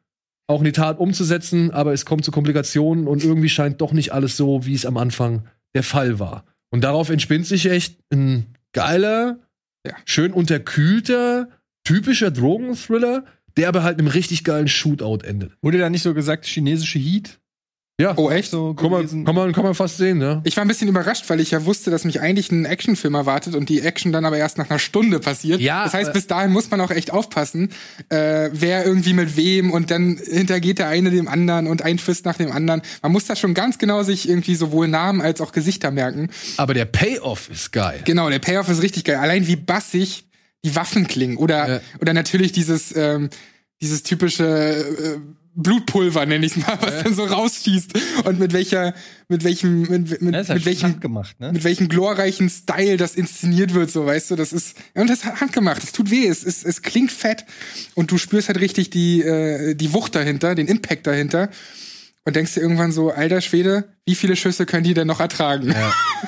auch 0.48 0.60
in 0.60 0.66
die 0.66 0.72
Tat 0.72 1.00
umzusetzen, 1.00 1.72
aber 1.72 1.94
es 1.94 2.06
kommt 2.06 2.26
zu 2.26 2.32
Komplikationen 2.32 3.08
und 3.08 3.24
irgendwie 3.24 3.50
scheint 3.50 3.82
doch 3.82 3.92
nicht 3.92 4.14
alles 4.14 4.36
so, 4.38 4.66
wie 4.66 4.74
es 4.74 4.86
am 4.86 4.98
Anfang 4.98 5.48
der 5.76 5.84
Fall 5.84 6.20
war. 6.20 6.44
Und 6.72 6.84
darauf 6.84 7.10
entspinnt 7.10 7.46
sich 7.46 7.66
echt 7.68 8.00
ein 8.12 8.46
geiler, 8.74 9.40
Ja. 9.86 9.94
schön 10.06 10.34
unterkühlter, 10.34 11.50
typischer 11.84 12.32
Drogenthriller, 12.32 13.26
der 13.58 13.68
aber 13.68 13.84
halt 13.84 14.00
in 14.00 14.06
einem 14.06 14.14
richtig 14.14 14.44
geilen 14.44 14.68
Shootout 14.68 15.20
endet. 15.24 15.52
Wurde 15.62 15.78
da 15.78 15.90
nicht 15.90 16.04
so 16.04 16.14
gesagt, 16.14 16.46
chinesische 16.46 17.00
Heat? 17.00 17.40
Ja, 18.00 18.14
Oh, 18.16 18.30
echt? 18.30 18.50
So 18.50 18.74
kann, 18.76 18.90
man, 18.92 19.26
kann, 19.26 19.36
man, 19.36 19.52
kann 19.52 19.64
man 19.66 19.76
fast 19.76 19.98
sehen, 19.98 20.20
ne? 20.20 20.40
Ich 20.46 20.56
war 20.56 20.64
ein 20.64 20.70
bisschen 20.70 20.88
überrascht, 20.88 21.26
weil 21.30 21.42
ich 21.42 21.52
ja 21.52 21.66
wusste, 21.66 21.92
dass 21.92 22.06
mich 22.06 22.22
eigentlich 22.22 22.50
ein 22.50 22.64
Actionfilm 22.64 23.14
erwartet 23.14 23.56
und 23.56 23.68
die 23.68 23.82
Action 23.82 24.14
dann 24.14 24.24
aber 24.24 24.38
erst 24.38 24.58
nach 24.58 24.70
einer 24.70 24.80
Stunde 24.80 25.20
passiert. 25.20 25.60
Ja, 25.60 25.84
das 25.84 25.94
heißt, 25.94 26.12
äh, 26.12 26.14
bis 26.14 26.26
dahin 26.26 26.54
muss 26.54 26.72
man 26.72 26.80
auch 26.80 26.92
echt 26.92 27.12
aufpassen, 27.12 27.72
äh, 28.08 28.52
wer 28.54 28.86
irgendwie 28.86 29.12
mit 29.12 29.36
wem 29.36 29.70
und 29.72 29.92
dann 29.92 30.18
hintergeht 30.18 30.80
der 30.80 30.88
eine 30.88 31.12
dem 31.12 31.28
anderen 31.28 31.68
und 31.68 31.82
ein 31.82 31.98
Twist 31.98 32.24
nach 32.24 32.38
dem 32.38 32.54
anderen. 32.54 32.84
Man 33.02 33.12
muss 33.12 33.26
da 33.26 33.36
schon 33.36 33.54
ganz 33.54 33.80
genau 33.80 34.02
sich 34.04 34.30
irgendwie 34.30 34.56
sowohl 34.56 34.88
Namen 34.88 35.20
als 35.20 35.42
auch 35.42 35.52
Gesichter 35.52 35.92
merken. 35.92 36.30
Aber 36.56 36.74
der 36.74 36.86
Payoff 36.86 37.50
ist 37.50 37.74
geil. 37.74 38.00
Genau, 38.06 38.30
der 38.30 38.40
Payoff 38.40 38.70
ist 38.70 38.82
richtig 38.82 39.04
geil. 39.04 39.18
Allein 39.18 39.46
wie 39.46 39.58
bassig 39.58 40.24
die 40.66 40.76
Waffen 40.76 41.08
klingen. 41.08 41.38
Oder 41.38 41.68
Ja. 41.76 41.82
oder 42.02 42.14
natürlich 42.14 42.52
dieses 42.52 42.96
ähm, 42.96 43.30
dieses 43.82 44.04
typische 44.04 44.46
äh, 44.46 45.20
Blutpulver 45.56 46.26
nenne 46.26 46.46
ich 46.46 46.56
mal, 46.58 46.78
was 46.80 47.04
dann 47.04 47.14
so 47.14 47.26
rausschießt. 47.26 47.92
Und 48.26 48.40
mit 48.40 48.54
welcher 48.54 48.94
mit 49.28 49.44
welchem 49.44 49.82
mit, 49.82 50.22
mit, 50.22 50.34
Ja, 50.34 50.40
halt 50.40 50.50
mit 50.50 50.66
welchem 50.66 51.00
gemacht, 51.00 51.40
ne? 51.40 51.52
mit 51.52 51.64
welchem 51.64 51.90
glorreichen 51.90 52.50
Style 52.50 52.98
das 52.98 53.16
inszeniert 53.16 53.74
wird, 53.74 53.92
so 53.92 54.06
weißt 54.06 54.32
du, 54.32 54.36
das 54.36 54.54
ist 54.54 54.78
ja, 54.96 55.02
und 55.02 55.10
das 55.10 55.20
ist 55.20 55.42
handgemacht, 55.42 55.84
es 55.84 55.92
tut 55.92 56.12
weh, 56.12 56.28
es, 56.28 56.44
es, 56.46 56.64
es 56.64 56.82
klingt 56.82 57.12
fett. 57.12 57.46
Und 57.96 58.12
du 58.12 58.18
spürst 58.18 58.48
halt 58.48 58.60
richtig 58.60 58.90
die 58.90 59.22
äh, 59.22 59.76
die 59.76 59.94
Wucht 59.94 60.16
dahinter, 60.16 60.56
den 60.56 60.68
Impact 60.68 61.08
dahinter 61.08 61.50
und 62.30 62.36
denkst 62.36 62.54
dir 62.54 62.62
irgendwann 62.62 62.92
so, 62.92 63.12
alter 63.12 63.42
Schwede, 63.42 63.90
wie 64.06 64.16
viele 64.16 64.36
Schüsse 64.36 64.66
können 64.66 64.84
die 64.84 64.94
denn 64.94 65.08
noch 65.08 65.20
ertragen? 65.20 65.74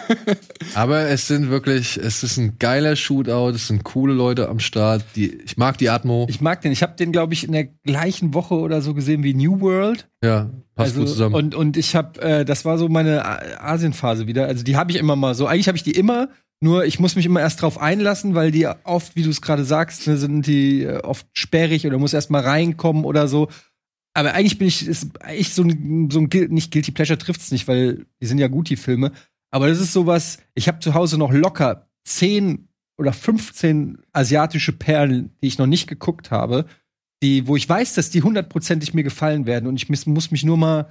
Aber 0.76 1.08
es 1.08 1.28
sind 1.28 1.50
wirklich, 1.50 1.98
es 1.98 2.24
ist 2.24 2.38
ein 2.38 2.58
geiler 2.60 2.96
Shootout, 2.96 3.52
es 3.56 3.68
sind 3.68 3.84
coole 3.84 4.14
Leute 4.14 4.50
am 4.50 4.60
Start. 4.60 5.04
Die, 5.16 5.34
ich 5.46 5.58
mag 5.58 5.78
die 5.78 5.90
Atmo. 5.90 6.28
Ich 6.30 6.42
mag 6.42 6.62
den. 6.62 6.72
Ich 6.72 6.84
habe 6.84 6.96
den, 6.96 7.12
glaube 7.12 7.34
ich, 7.34 7.44
in 7.44 7.52
der 7.52 7.66
gleichen 7.66 8.34
Woche 8.34 8.56
oder 8.56 8.82
so 8.82 8.94
gesehen 8.94 9.24
wie 9.24 9.34
New 9.34 9.62
World. 9.62 10.08
ja, 10.24 10.50
passt 10.76 10.96
gut 10.96 11.08
zusammen. 11.08 11.36
Und, 11.36 11.56
und 11.56 11.78
ich 11.78 11.96
habe, 11.96 12.22
äh, 12.22 12.46
das 12.46 12.66
war 12.66 12.78
so 12.78 12.90
meine 12.90 13.24
Asienphase 13.62 14.28
wieder. 14.28 14.48
Also 14.48 14.64
die 14.64 14.76
habe 14.76 14.92
ich 14.92 14.98
immer 14.98 15.16
mal 15.16 15.36
so. 15.36 15.48
Eigentlich 15.48 15.68
habe 15.68 15.78
ich 15.78 15.84
die 15.84 15.92
immer, 15.92 16.30
nur 16.62 16.86
ich 16.86 17.00
muss 17.00 17.16
mich 17.16 17.26
immer 17.26 17.42
erst 17.42 17.62
drauf 17.62 17.80
einlassen, 17.80 18.36
weil 18.36 18.52
die 18.52 18.68
oft, 18.84 19.16
wie 19.16 19.24
du 19.24 19.30
es 19.30 19.42
gerade 19.42 19.66
sagst, 19.66 20.08
ne, 20.08 20.18
sind 20.18 20.46
die 20.46 20.84
äh, 20.84 21.00
oft 21.00 21.26
sperrig 21.34 21.88
oder 21.88 21.98
muss 21.98 22.14
erst 22.14 22.30
mal 22.30 22.42
reinkommen 22.42 23.06
oder 23.06 23.28
so. 23.28 23.48
Aber 24.14 24.34
eigentlich 24.34 24.58
bin 24.58 24.68
ich, 24.68 24.86
ist 24.86 25.10
ich 25.34 25.54
so 25.54 25.64
ein, 25.64 26.10
so 26.12 26.20
ein 26.20 26.30
nicht 26.50 26.72
Guilty 26.72 26.92
Pleasure 26.92 27.18
trifft's 27.18 27.52
nicht, 27.52 27.68
weil 27.68 28.06
die 28.22 28.26
sind 28.26 28.40
ja 28.40 28.48
gut, 28.48 28.70
die 28.70 28.76
Filme. 28.76 29.12
Aber 29.52 29.68
das 29.68 29.80
ist 29.80 29.94
sowas, 29.94 30.40
ich 30.54 30.68
habe 30.68 30.80
zu 30.80 30.94
Hause 30.94 31.18
noch 31.18 31.32
locker 31.32 31.90
zehn 32.04 32.68
oder 32.98 33.14
15 33.14 34.00
asiatische 34.12 34.74
Perlen, 34.74 35.32
die 35.42 35.48
ich 35.48 35.58
noch 35.58 35.68
nicht 35.68 35.88
geguckt 35.88 36.32
habe, 36.32 36.66
die, 37.24 37.48
wo 37.48 37.56
ich 37.56 37.68
weiß, 37.68 37.94
dass 37.94 38.10
die 38.10 38.24
hundertprozentig 38.24 38.94
mir 38.94 39.04
gefallen 39.04 39.46
werden 39.46 39.68
und 39.68 39.76
ich 39.76 39.90
muss 39.90 40.32
mich 40.32 40.44
nur 40.44 40.58
mal 40.58 40.88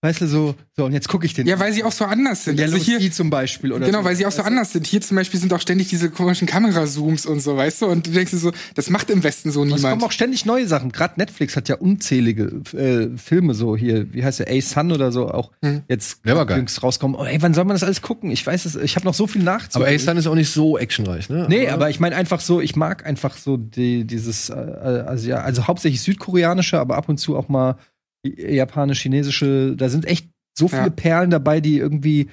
Weißt 0.00 0.20
du, 0.20 0.28
so, 0.28 0.54
so, 0.76 0.84
und 0.84 0.92
jetzt 0.92 1.08
gucke 1.08 1.26
ich 1.26 1.34
den. 1.34 1.48
Ja, 1.48 1.58
weil 1.58 1.72
sie 1.72 1.82
auch 1.82 1.90
so 1.90 2.04
anders 2.04 2.44
sind. 2.44 2.56
Yellow 2.60 2.74
Also 2.74 2.84
hier, 2.84 3.00
Sea 3.00 3.10
zum 3.10 3.30
Beispiel. 3.30 3.72
Oder 3.72 3.84
genau, 3.86 3.98
so. 3.98 4.04
weil 4.04 4.14
sie 4.14 4.26
auch 4.26 4.30
so 4.32 4.42
anders 4.42 4.72
sind. 4.72 4.86
Hier 4.86 5.00
zum 5.00 5.16
Beispiel 5.16 5.40
sind 5.40 5.52
auch 5.52 5.60
ständig 5.60 5.88
diese 5.88 6.08
komischen 6.08 6.46
Kamerazooms 6.46 7.26
und 7.26 7.40
so, 7.40 7.56
weißt 7.56 7.82
du? 7.82 7.86
Und 7.86 8.06
du 8.06 8.12
denkst 8.12 8.30
dir 8.30 8.36
so, 8.38 8.52
das 8.76 8.90
macht 8.90 9.10
im 9.10 9.24
Westen 9.24 9.50
so 9.50 9.64
Es 9.64 9.70
kommen 9.70 9.80
niemand. 9.82 10.04
auch 10.04 10.12
ständig 10.12 10.46
neue 10.46 10.68
Sachen. 10.68 10.92
Gerade 10.92 11.14
Netflix 11.16 11.56
hat 11.56 11.68
ja 11.68 11.74
unzählige 11.76 12.44
äh, 12.76 13.16
Filme 13.18 13.54
so 13.54 13.76
hier, 13.76 14.12
wie 14.14 14.22
heißt 14.22 14.38
der, 14.38 14.48
A-Sun 14.50 14.92
oder 14.92 15.10
so, 15.10 15.28
auch 15.32 15.50
Hm. 15.64 15.82
jetzt 15.88 16.20
jüngst 16.24 16.80
rauskommen. 16.84 17.16
Oh, 17.18 17.24
ey, 17.24 17.42
wann 17.42 17.52
soll 17.54 17.64
man 17.64 17.74
das 17.74 17.82
alles 17.82 18.00
gucken? 18.00 18.30
Ich 18.30 18.46
weiß 18.46 18.66
es, 18.66 18.76
ich 18.76 18.94
habe 18.94 19.04
noch 19.04 19.14
so 19.14 19.26
viel 19.26 19.42
nachzuholen. 19.42 19.88
Aber 19.88 19.92
Ace 19.96 20.04
Sun 20.04 20.16
ist 20.16 20.28
auch 20.28 20.36
nicht 20.36 20.50
so 20.52 20.78
actionreich, 20.78 21.28
ne? 21.28 21.46
Nee, 21.48 21.68
aber 21.70 21.90
ich 21.90 21.98
meine 21.98 22.14
einfach 22.14 22.38
so, 22.40 22.60
ich 22.60 22.76
mag 22.76 23.04
einfach 23.04 23.36
so 23.36 23.56
die, 23.56 24.04
dieses, 24.04 24.48
äh, 24.50 24.52
also, 24.54 25.28
ja, 25.28 25.38
also 25.38 25.66
hauptsächlich 25.66 26.02
südkoreanische, 26.02 26.78
aber 26.78 26.96
ab 26.96 27.08
und 27.08 27.18
zu 27.18 27.36
auch 27.36 27.48
mal 27.48 27.78
japanisch, 28.24 29.00
chinesische, 29.02 29.74
da 29.76 29.88
sind 29.88 30.04
echt 30.06 30.28
so 30.56 30.68
viele 30.68 30.82
Ja. 30.82 30.90
Perlen 30.90 31.30
dabei, 31.30 31.60
die 31.60 31.78
irgendwie 31.78 32.28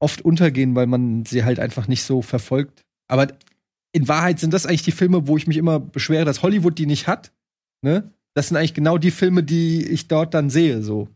oft 0.00 0.22
untergehen, 0.22 0.74
weil 0.74 0.86
man 0.86 1.24
sie 1.24 1.44
halt 1.44 1.60
einfach 1.60 1.86
nicht 1.88 2.02
so 2.04 2.22
verfolgt. 2.22 2.82
Aber 3.08 3.28
in 3.92 4.08
Wahrheit 4.08 4.38
sind 4.40 4.54
das 4.54 4.66
eigentlich 4.66 4.82
die 4.82 4.92
Filme, 4.92 5.26
wo 5.26 5.36
ich 5.36 5.46
mich 5.46 5.56
immer 5.56 5.78
beschwere, 5.80 6.24
dass 6.24 6.42
Hollywood 6.42 6.78
die 6.78 6.86
nicht 6.86 7.06
hat. 7.06 7.32
Ne? 7.82 8.10
Das 8.34 8.48
sind 8.48 8.56
eigentlich 8.56 8.74
genau 8.74 8.98
die 8.98 9.10
Filme, 9.10 9.42
die 9.42 9.84
ich 9.86 10.08
dort 10.08 10.34
dann 10.34 10.50
sehe, 10.50 10.82
so. 10.82 11.08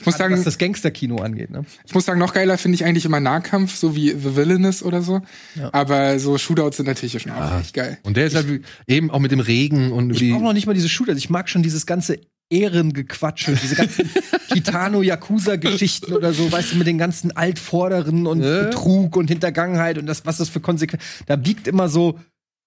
Ich 0.00 0.06
muss 0.06 0.16
sagen, 0.16 0.32
was 0.32 0.44
das 0.44 0.58
Gangsterkino 0.58 1.16
angeht, 1.16 1.50
ne? 1.50 1.64
ich 1.84 1.92
muss 1.92 2.04
sagen, 2.04 2.20
noch 2.20 2.32
geiler 2.32 2.56
finde 2.56 2.76
ich 2.76 2.84
eigentlich 2.84 3.04
immer 3.04 3.18
Nahkampf, 3.18 3.74
so 3.74 3.96
wie 3.96 4.10
The 4.10 4.36
Villainous 4.36 4.84
oder 4.84 5.02
so. 5.02 5.22
Ja. 5.56 5.70
Aber 5.74 6.20
so 6.20 6.38
Shootouts 6.38 6.76
sind 6.76 6.86
natürlich 6.86 7.20
schon 7.20 7.32
auch 7.32 7.38
Ja. 7.38 7.58
echt 7.60 7.74
geil. 7.74 7.98
Und 8.04 8.16
der 8.16 8.26
ist 8.26 8.36
halt 8.36 8.48
wie- 8.48 8.60
eben 8.86 9.10
auch 9.10 9.18
mit 9.18 9.32
dem 9.32 9.40
Regen 9.40 9.90
und 9.90 10.10
Ich 10.12 10.20
wie. 10.20 10.30
brauche 10.30 10.44
noch 10.44 10.52
nicht 10.52 10.68
mal 10.68 10.74
diese 10.74 10.88
Shooter. 10.88 11.14
Ich 11.14 11.30
mag 11.30 11.48
schon 11.48 11.64
dieses 11.64 11.84
ganze 11.84 12.20
Ehrengequatsche, 12.50 13.54
diese 13.60 13.74
ganzen 13.76 14.08
Kitano-Yakuza-Geschichten 14.52 16.12
oder 16.12 16.32
so, 16.32 16.50
weißt 16.50 16.72
du, 16.72 16.76
mit 16.76 16.86
den 16.86 16.98
ganzen 16.98 17.36
Altvorderen 17.36 18.26
und 18.26 18.42
Ja. 18.42 18.64
Betrug 18.64 19.16
und 19.16 19.28
Hintergangenheit 19.28 19.98
und 19.98 20.06
das, 20.06 20.24
was 20.26 20.38
das 20.38 20.48
für 20.48 20.60
Konsequenzen. 20.60 21.06
Da 21.26 21.36
biegt 21.36 21.66
immer 21.68 21.88
so 21.88 22.18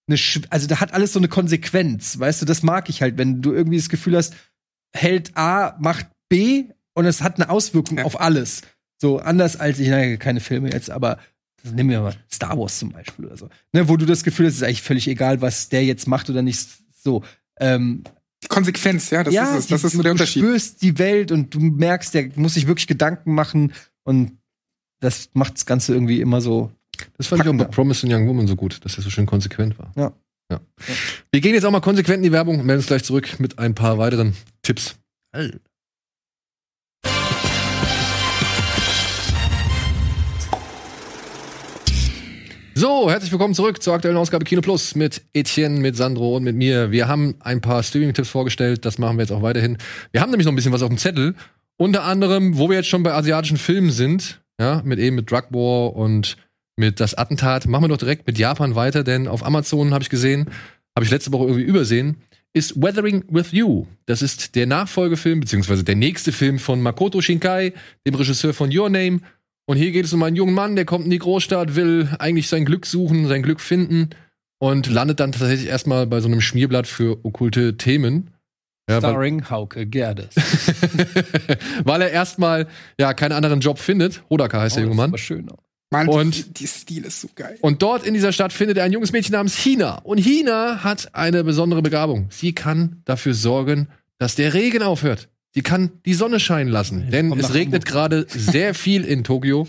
eine, 0.07 0.17
Sch- 0.17 0.45
also 0.49 0.67
da 0.67 0.79
hat 0.79 0.93
alles 0.93 1.13
so 1.13 1.19
eine 1.19 1.27
Konsequenz, 1.27 2.17
weißt 2.19 2.41
du, 2.41 2.45
das 2.45 2.63
mag 2.63 2.89
ich 2.89 3.01
halt, 3.01 3.17
wenn 3.17 3.41
du 3.41 3.53
irgendwie 3.53 3.77
das 3.77 3.89
Gefühl 3.89 4.17
hast, 4.17 4.35
Held 4.93 5.31
A 5.37 5.75
macht 5.79 6.07
B 6.29 6.65
und 6.93 7.05
es 7.05 7.21
hat 7.21 7.35
eine 7.37 7.49
Auswirkung 7.49 7.97
Ja. 7.99 8.03
auf 8.05 8.19
alles. 8.19 8.61
So 8.97 9.19
anders 9.19 9.55
als 9.59 9.79
ich, 9.79 9.87
naja, 9.87 10.17
keine 10.17 10.41
Filme 10.41 10.69
jetzt, 10.71 10.89
aber 10.91 11.17
nehmen 11.63 11.89
wir 11.89 12.01
mal 12.01 12.15
Star 12.31 12.57
Wars 12.57 12.77
zum 12.79 12.89
Beispiel 12.91 13.25
oder 13.25 13.37
so. 13.37 13.49
Ne, 13.71 13.87
wo 13.87 13.97
du 13.97 14.05
das 14.05 14.23
Gefühl 14.23 14.45
hast, 14.47 14.53
es 14.53 14.57
ist 14.61 14.63
eigentlich 14.63 14.81
völlig 14.81 15.07
egal, 15.07 15.41
was 15.41 15.69
der 15.69 15.85
jetzt 15.85 16.07
macht 16.07 16.29
oder 16.29 16.41
nicht. 16.41 16.67
So, 17.03 17.23
ähm, 17.59 18.03
Konsequenz, 18.49 19.09
ja, 19.11 19.23
das 19.23 19.33
ja, 19.33 19.43
ist 19.55 19.65
es. 19.65 19.67
Das 19.67 19.81
die- 19.81 19.87
ist 19.87 19.93
so 19.93 20.01
der 20.01 20.09
du 20.11 20.11
Unterschied. 20.13 20.43
spürst 20.43 20.81
die 20.81 20.97
Welt 20.97 21.31
und 21.31 21.53
du 21.53 21.59
merkst, 21.59 22.13
der 22.13 22.29
muss 22.35 22.55
sich 22.55 22.67
wirklich 22.67 22.87
Gedanken 22.87 23.33
machen 23.33 23.73
und 24.03 24.37
das 24.99 25.29
macht 25.33 25.55
das 25.55 25.65
Ganze 25.65 25.93
irgendwie 25.93 26.21
immer 26.21 26.41
so. 26.41 26.71
Das 27.17 27.27
fand 27.27 27.43
ich 27.43 27.49
auch 27.49 27.53
bei. 27.55 27.65
Promising 27.65 28.13
Young 28.13 28.27
Woman 28.27 28.47
so 28.47 28.55
gut, 28.55 28.83
dass 28.85 28.97
er 28.97 29.03
so 29.03 29.09
schön 29.09 29.25
konsequent 29.25 29.77
war. 29.79 29.91
Ja. 29.95 30.11
ja. 30.51 30.59
Wir 31.31 31.41
gehen 31.41 31.53
jetzt 31.55 31.63
auch 31.65 31.71
mal 31.71 31.79
konsequent 31.81 32.17
in 32.17 32.23
die 32.23 32.31
Werbung 32.31 32.59
und 32.59 32.65
melden 32.65 32.79
uns 32.79 32.87
gleich 32.87 33.03
zurück 33.03 33.39
mit 33.39 33.57
ein 33.59 33.73
paar 33.75 33.97
weiteren 33.97 34.33
Tipps. 34.61 34.95
So, 42.73 43.11
herzlich 43.11 43.31
willkommen 43.33 43.53
zurück 43.53 43.83
zur 43.83 43.93
aktuellen 43.93 44.15
Ausgabe 44.15 44.45
Kino 44.45 44.61
Plus 44.61 44.95
mit 44.95 45.21
Etienne, 45.33 45.81
mit 45.81 45.97
Sandro 45.97 46.37
und 46.37 46.43
mit 46.43 46.55
mir. 46.55 46.89
Wir 46.89 47.09
haben 47.09 47.35
ein 47.41 47.59
paar 47.59 47.83
Streaming-Tipps 47.83 48.29
vorgestellt, 48.29 48.85
das 48.85 48.97
machen 48.97 49.17
wir 49.17 49.23
jetzt 49.23 49.31
auch 49.31 49.41
weiterhin. 49.41 49.77
Wir 50.13 50.21
haben 50.21 50.31
nämlich 50.31 50.45
noch 50.45 50.53
ein 50.53 50.55
bisschen 50.55 50.71
was 50.71 50.81
auf 50.81 50.87
dem 50.87 50.97
Zettel. 50.97 51.35
Unter 51.75 52.03
anderem, 52.03 52.57
wo 52.57 52.69
wir 52.69 52.77
jetzt 52.77 52.87
schon 52.87 53.03
bei 53.03 53.13
asiatischen 53.13 53.57
Filmen 53.57 53.91
sind, 53.91 54.41
ja, 54.59 54.81
mit 54.85 54.99
eben 54.99 55.17
mit 55.17 55.29
Drug 55.29 55.47
War 55.49 55.95
und 55.95 56.37
mit 56.77 57.01
das 57.01 57.13
Attentat, 57.13 57.67
machen 57.67 57.83
wir 57.83 57.89
doch 57.89 57.97
direkt 57.97 58.25
mit 58.25 58.37
Japan 58.37 58.73
weiter, 58.73 59.03
denn 59.03 59.27
auf 59.27 59.45
Amazon 59.45 59.93
habe 59.93 60.03
ich 60.03 60.09
gesehen, 60.09 60.49
habe 60.95 61.03
ich 61.03 61.11
letzte 61.11 61.33
Woche 61.33 61.47
irgendwie 61.47 61.65
übersehen, 61.65 62.21
ist 62.53 62.81
Weathering 62.81 63.25
with 63.29 63.51
You. 63.51 63.85
Das 64.05 64.21
ist 64.21 64.55
der 64.55 64.65
Nachfolgefilm, 64.65 65.41
beziehungsweise 65.41 65.83
der 65.83 65.95
nächste 65.95 66.31
Film 66.31 66.57
von 66.57 66.81
Makoto 66.81 67.21
Shinkai, 67.21 67.73
dem 68.07 68.15
Regisseur 68.15 68.53
von 68.53 68.75
Your 68.75 68.89
Name. 68.89 69.19
Und 69.71 69.77
hier 69.77 69.91
geht 69.91 70.03
es 70.03 70.11
um 70.11 70.21
einen 70.23 70.35
jungen 70.35 70.53
Mann, 70.53 70.75
der 70.75 70.83
kommt 70.83 71.05
in 71.05 71.11
die 71.11 71.17
Großstadt, 71.17 71.77
will 71.77 72.09
eigentlich 72.19 72.49
sein 72.49 72.65
Glück 72.65 72.85
suchen, 72.85 73.29
sein 73.29 73.41
Glück 73.41 73.61
finden 73.61 74.09
und 74.59 74.87
landet 74.87 75.21
dann 75.21 75.31
tatsächlich 75.31 75.69
erstmal 75.69 76.05
bei 76.07 76.19
so 76.19 76.27
einem 76.27 76.41
Schmierblatt 76.41 76.87
für 76.87 77.23
okkulte 77.23 77.77
Themen. 77.77 78.31
Ja, 78.89 79.01
weil, 79.01 79.11
Starring 79.11 79.49
Hauke 79.49 79.85
Gerdes. 79.85 80.35
weil 81.85 82.01
er 82.01 82.11
erstmal 82.11 82.67
ja 82.99 83.13
keinen 83.13 83.31
anderen 83.31 83.61
Job 83.61 83.79
findet. 83.79 84.23
Hodaka 84.29 84.59
heißt 84.59 84.75
der 84.75 84.83
junge 84.83 84.95
Mann. 84.95 85.11
Oh, 85.11 85.13
Das 85.13 85.21
schön. 85.21 85.47
Mann, 85.89 86.09
Und- 86.09 86.35
die, 86.35 86.53
die 86.53 86.67
Stil 86.67 87.05
ist 87.05 87.21
so 87.21 87.29
geil. 87.33 87.57
Und 87.61 87.81
dort 87.81 88.05
in 88.05 88.13
dieser 88.13 88.33
Stadt 88.33 88.51
findet 88.51 88.77
er 88.77 88.83
ein 88.83 88.91
junges 88.91 89.13
Mädchen 89.13 89.31
namens 89.31 89.55
Hina. 89.55 89.99
Und 89.99 90.17
Hina 90.17 90.83
hat 90.83 91.15
eine 91.15 91.45
besondere 91.45 91.81
Begabung. 91.81 92.27
Sie 92.29 92.51
kann 92.51 93.03
dafür 93.05 93.33
sorgen, 93.33 93.87
dass 94.17 94.35
der 94.35 94.53
Regen 94.53 94.83
aufhört. 94.83 95.29
Sie 95.53 95.61
kann 95.61 95.91
die 96.05 96.13
Sonne 96.13 96.39
scheinen 96.39 96.71
lassen. 96.71 97.09
Denn 97.11 97.29
komm 97.29 97.39
es 97.39 97.53
regnet 97.53 97.85
gerade 97.85 98.25
sehr 98.29 98.73
viel 98.73 99.03
in 99.03 99.23
Tokio. 99.23 99.67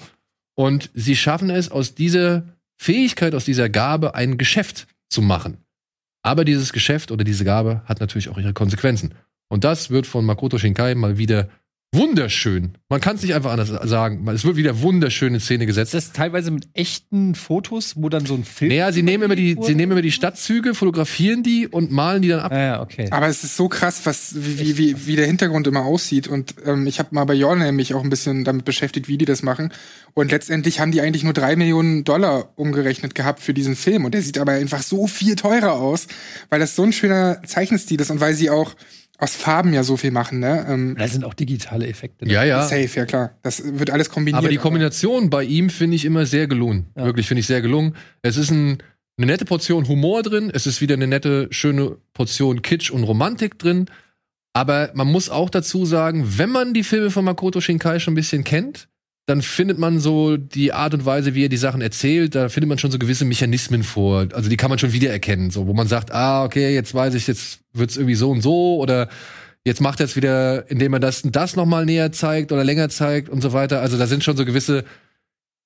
Und 0.54 0.90
sie 0.94 1.16
schaffen 1.16 1.50
es, 1.50 1.70
aus 1.70 1.94
dieser 1.94 2.44
Fähigkeit, 2.76 3.34
aus 3.34 3.44
dieser 3.44 3.68
Gabe 3.68 4.14
ein 4.14 4.38
Geschäft 4.38 4.86
zu 5.08 5.22
machen. 5.22 5.58
Aber 6.22 6.44
dieses 6.44 6.72
Geschäft 6.72 7.10
oder 7.10 7.24
diese 7.24 7.44
Gabe 7.44 7.82
hat 7.86 8.00
natürlich 8.00 8.28
auch 8.28 8.38
ihre 8.38 8.52
Konsequenzen. 8.52 9.14
Und 9.48 9.64
das 9.64 9.90
wird 9.90 10.06
von 10.06 10.24
Makoto 10.24 10.58
Shinkai 10.58 10.94
mal 10.94 11.18
wieder 11.18 11.48
wunderschön. 11.94 12.78
Man 12.88 13.00
kann 13.00 13.16
es 13.16 13.22
nicht 13.22 13.34
einfach 13.34 13.52
anders 13.52 13.68
sagen. 13.68 14.26
Es 14.28 14.44
wird 14.44 14.56
wieder 14.56 14.80
wunderschön 14.80 15.34
in 15.34 15.40
Szene 15.40 15.66
gesetzt. 15.66 15.94
Ist 15.94 16.08
das 16.08 16.12
teilweise 16.14 16.50
mit 16.50 16.68
echten 16.72 17.34
Fotos, 17.34 17.94
wo 17.96 18.08
dann 18.08 18.24
so 18.24 18.34
ein 18.34 18.44
Film. 18.44 18.70
Naja, 18.70 18.92
sie 18.92 19.02
nehmen 19.02 19.24
immer 19.24 19.36
die, 19.36 19.58
sie 19.60 19.74
nehmen 19.74 19.92
immer 19.92 20.02
die 20.02 20.12
Stadtzüge, 20.12 20.74
fotografieren 20.74 21.42
die 21.42 21.68
und 21.68 21.90
malen 21.92 22.22
die 22.22 22.28
dann 22.28 22.40
ab. 22.40 22.52
Ah, 22.52 22.58
ja, 22.58 22.82
okay. 22.82 23.08
Aber 23.10 23.26
es 23.26 23.44
ist 23.44 23.56
so 23.56 23.68
krass, 23.68 24.00
was, 24.04 24.34
wie, 24.34 24.58
wie, 24.58 24.78
wie, 24.78 25.06
wie 25.06 25.16
der 25.16 25.26
Hintergrund 25.26 25.66
immer 25.66 25.84
aussieht. 25.84 26.28
Und 26.28 26.54
ähm, 26.64 26.86
ich 26.86 26.98
habe 26.98 27.14
mal 27.14 27.24
bei 27.24 27.36
Name 27.36 27.72
mich 27.72 27.94
auch 27.94 28.02
ein 28.02 28.10
bisschen 28.10 28.44
damit 28.44 28.64
beschäftigt, 28.64 29.08
wie 29.08 29.18
die 29.18 29.26
das 29.26 29.42
machen. 29.42 29.72
Und 30.14 30.30
letztendlich 30.30 30.80
haben 30.80 30.92
die 30.92 31.02
eigentlich 31.02 31.24
nur 31.24 31.34
drei 31.34 31.56
Millionen 31.56 32.04
Dollar 32.04 32.52
umgerechnet 32.56 33.14
gehabt 33.14 33.40
für 33.40 33.52
diesen 33.52 33.76
Film. 33.76 34.04
Und 34.06 34.14
der 34.14 34.22
sieht 34.22 34.38
aber 34.38 34.52
einfach 34.52 34.82
so 34.82 35.06
viel 35.06 35.36
teurer 35.36 35.72
aus, 35.72 36.06
weil 36.48 36.60
das 36.60 36.74
so 36.74 36.84
ein 36.84 36.92
schöner 36.92 37.42
Zeichenstil 37.46 38.00
ist 38.00 38.10
und 38.10 38.20
weil 38.20 38.34
sie 38.34 38.50
auch 38.50 38.74
aus 39.22 39.36
Farben 39.36 39.72
ja 39.72 39.84
so 39.84 39.96
viel 39.96 40.10
machen, 40.10 40.40
ne? 40.40 40.66
Ähm, 40.68 40.96
Da 40.98 41.06
sind 41.06 41.24
auch 41.24 41.34
digitale 41.34 41.86
Effekte. 41.86 42.26
ne? 42.26 42.32
Ja, 42.32 42.42
ja. 42.44 42.62
Safe, 42.62 42.88
ja 42.94 43.06
klar. 43.06 43.38
Das 43.42 43.62
wird 43.78 43.90
alles 43.90 44.10
kombiniert. 44.10 44.38
Aber 44.38 44.48
die 44.48 44.56
Kombination 44.56 45.30
bei 45.30 45.44
ihm 45.44 45.70
finde 45.70 45.94
ich 45.96 46.04
immer 46.04 46.26
sehr 46.26 46.46
gelungen. 46.48 46.86
Ja. 46.96 47.04
Wirklich 47.04 47.28
finde 47.28 47.40
ich 47.40 47.46
sehr 47.46 47.62
gelungen. 47.62 47.94
Es 48.22 48.36
ist 48.36 48.50
ein, 48.50 48.78
eine 49.16 49.26
nette 49.26 49.44
Portion 49.44 49.86
Humor 49.86 50.22
drin. 50.22 50.50
Es 50.52 50.66
ist 50.66 50.80
wieder 50.80 50.94
eine 50.94 51.06
nette, 51.06 51.46
schöne 51.50 51.98
Portion 52.14 52.62
Kitsch 52.62 52.90
und 52.90 53.04
Romantik 53.04 53.58
drin. 53.58 53.86
Aber 54.54 54.90
man 54.94 55.06
muss 55.06 55.30
auch 55.30 55.48
dazu 55.50 55.86
sagen, 55.86 56.24
wenn 56.36 56.50
man 56.50 56.74
die 56.74 56.82
Filme 56.82 57.10
von 57.10 57.24
Makoto 57.24 57.60
Shinkai 57.60 58.00
schon 58.00 58.12
ein 58.12 58.16
bisschen 58.16 58.44
kennt, 58.44 58.88
dann 59.26 59.40
findet 59.42 59.78
man 59.78 60.00
so 60.00 60.36
die 60.36 60.72
Art 60.72 60.94
und 60.94 61.04
Weise, 61.06 61.34
wie 61.34 61.44
er 61.44 61.48
die 61.48 61.56
Sachen 61.56 61.80
erzählt, 61.80 62.34
da 62.34 62.48
findet 62.48 62.68
man 62.68 62.78
schon 62.78 62.90
so 62.90 62.98
gewisse 62.98 63.24
Mechanismen 63.24 63.84
vor. 63.84 64.26
Also 64.32 64.50
die 64.50 64.56
kann 64.56 64.68
man 64.70 64.78
schon 64.80 64.92
wiedererkennen, 64.92 65.50
so 65.50 65.66
wo 65.68 65.74
man 65.74 65.86
sagt, 65.86 66.12
ah, 66.12 66.44
okay, 66.44 66.74
jetzt 66.74 66.92
weiß 66.94 67.14
ich, 67.14 67.26
jetzt 67.28 67.60
wird's 67.72 67.96
irgendwie 67.96 68.16
so 68.16 68.30
und 68.30 68.40
so 68.42 68.78
oder 68.78 69.08
jetzt 69.64 69.80
macht 69.80 70.00
er 70.00 70.06
es 70.06 70.16
wieder, 70.16 70.68
indem 70.70 70.92
er 70.94 70.98
das 71.00 71.22
und 71.22 71.36
das 71.36 71.54
nochmal 71.54 71.84
näher 71.84 72.10
zeigt 72.10 72.50
oder 72.50 72.64
länger 72.64 72.88
zeigt 72.88 73.28
und 73.28 73.40
so 73.42 73.52
weiter. 73.52 73.80
Also 73.80 73.96
da 73.96 74.08
sind 74.08 74.24
schon 74.24 74.36
so 74.36 74.44
gewisse 74.44 74.84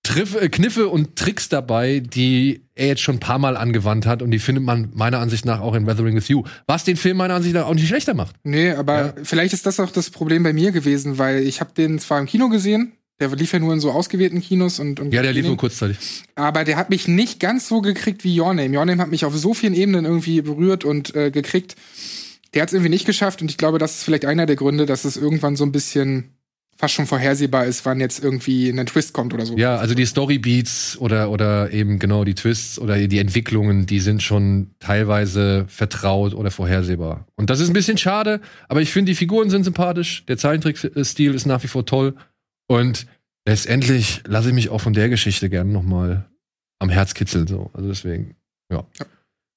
Triff, 0.02 0.40
äh, 0.40 0.48
Kniffe 0.50 0.88
und 0.88 1.16
Tricks 1.16 1.48
dabei, 1.48 2.00
die 2.00 2.60
er 2.74 2.88
jetzt 2.88 3.00
schon 3.00 3.16
ein 3.16 3.20
paar 3.20 3.38
Mal 3.38 3.56
angewandt 3.56 4.06
hat 4.06 4.20
und 4.22 4.30
die 4.30 4.38
findet 4.38 4.62
man 4.64 4.90
meiner 4.94 5.18
Ansicht 5.18 5.44
nach 5.46 5.60
auch 5.60 5.74
in 5.74 5.86
Weathering 5.86 6.14
with 6.14 6.28
You. 6.28 6.44
Was 6.66 6.84
den 6.84 6.96
Film 6.96 7.16
meiner 7.16 7.34
Ansicht 7.34 7.54
nach 7.54 7.66
auch 7.66 7.74
nicht 7.74 7.88
schlechter 7.88 8.14
macht. 8.14 8.36
Nee, 8.44 8.70
aber 8.72 8.98
Ja. 8.98 9.14
vielleicht 9.24 9.54
ist 9.54 9.64
das 9.66 9.80
auch 9.80 9.90
das 9.90 10.10
Problem 10.10 10.42
bei 10.42 10.52
mir 10.52 10.70
gewesen, 10.72 11.16
weil 11.18 11.38
ich 11.38 11.60
habe 11.60 11.70
den 11.76 11.98
zwar 11.98 12.20
im 12.20 12.26
Kino 12.26 12.48
gesehen, 12.50 12.92
der 13.20 13.34
lief 13.34 13.52
ja 13.52 13.58
nur 13.58 13.72
in 13.72 13.80
so 13.80 13.90
ausgewählten 13.90 14.40
Kinos 14.42 14.78
und, 14.78 15.00
und 15.00 15.12
Ja, 15.12 15.22
der 15.22 15.32
lief 15.32 15.46
nur 15.46 15.56
kurzzeitig. 15.56 15.96
aber 16.34 16.64
der 16.64 16.76
hat 16.76 16.90
mich 16.90 17.08
nicht 17.08 17.40
ganz 17.40 17.68
so 17.68 17.80
gekriegt 17.80 18.24
wie 18.24 18.38
Your 18.40 18.52
Name. 18.54 18.76
Your 18.76 18.84
Name 18.84 19.00
hat 19.00 19.10
mich 19.10 19.24
auf 19.24 19.36
so 19.36 19.54
vielen 19.54 19.74
Ebenen 19.74 20.04
irgendwie 20.04 20.42
berührt 20.42 20.84
und 20.84 21.14
äh, 21.14 21.30
gekriegt. 21.30 21.76
Der 22.54 22.62
hat 22.62 22.68
es 22.68 22.72
irgendwie 22.74 22.90
nicht 22.90 23.06
geschafft 23.06 23.42
und 23.42 23.50
ich 23.50 23.56
glaube, 23.58 23.78
das 23.78 23.96
ist 23.96 24.04
vielleicht 24.04 24.24
einer 24.24 24.46
der 24.46 24.56
Gründe, 24.56 24.86
dass 24.86 25.04
es 25.04 25.16
irgendwann 25.16 25.56
so 25.56 25.64
ein 25.64 25.72
bisschen 25.72 26.36
fast 26.78 26.92
schon 26.94 27.06
vorhersehbar 27.06 27.64
ist, 27.64 27.86
wann 27.86 28.00
jetzt 28.00 28.22
irgendwie 28.22 28.68
ein 28.68 28.84
Twist 28.84 29.14
kommt 29.14 29.32
oder 29.32 29.46
so. 29.46 29.56
Ja, 29.56 29.76
also 29.76 29.94
die 29.94 30.04
Storybeats 30.04 30.98
oder, 31.00 31.30
oder 31.30 31.72
eben 31.72 31.98
genau 31.98 32.24
die 32.24 32.34
Twists 32.34 32.78
oder 32.78 32.98
die 33.08 33.18
Entwicklungen, 33.18 33.86
die 33.86 33.98
sind 34.00 34.22
schon 34.22 34.72
teilweise 34.78 35.64
vertraut 35.68 36.34
oder 36.34 36.50
vorhersehbar. 36.50 37.26
Und 37.36 37.48
das 37.48 37.60
ist 37.60 37.68
ein 37.68 37.72
bisschen 37.72 37.96
schade, 37.96 38.40
aber 38.68 38.82
ich 38.82 38.92
finde, 38.92 39.10
die 39.12 39.16
Figuren 39.16 39.48
sind 39.48 39.64
sympathisch, 39.64 40.26
der 40.26 40.36
Zeichentrickstil 40.36 41.34
ist 41.34 41.46
nach 41.46 41.62
wie 41.62 41.68
vor 41.68 41.86
toll 41.86 42.14
und 42.68 43.06
letztendlich 43.46 44.22
lasse 44.26 44.48
ich 44.48 44.54
mich 44.54 44.68
auch 44.70 44.80
von 44.80 44.92
der 44.92 45.08
Geschichte 45.08 45.48
gerne 45.48 45.72
noch 45.72 45.82
mal 45.82 46.28
am 46.78 46.88
Herz 46.88 47.14
kitzeln. 47.14 47.46
So. 47.46 47.70
Also 47.72 47.88
deswegen 47.88 48.36
Ja. 48.70 48.86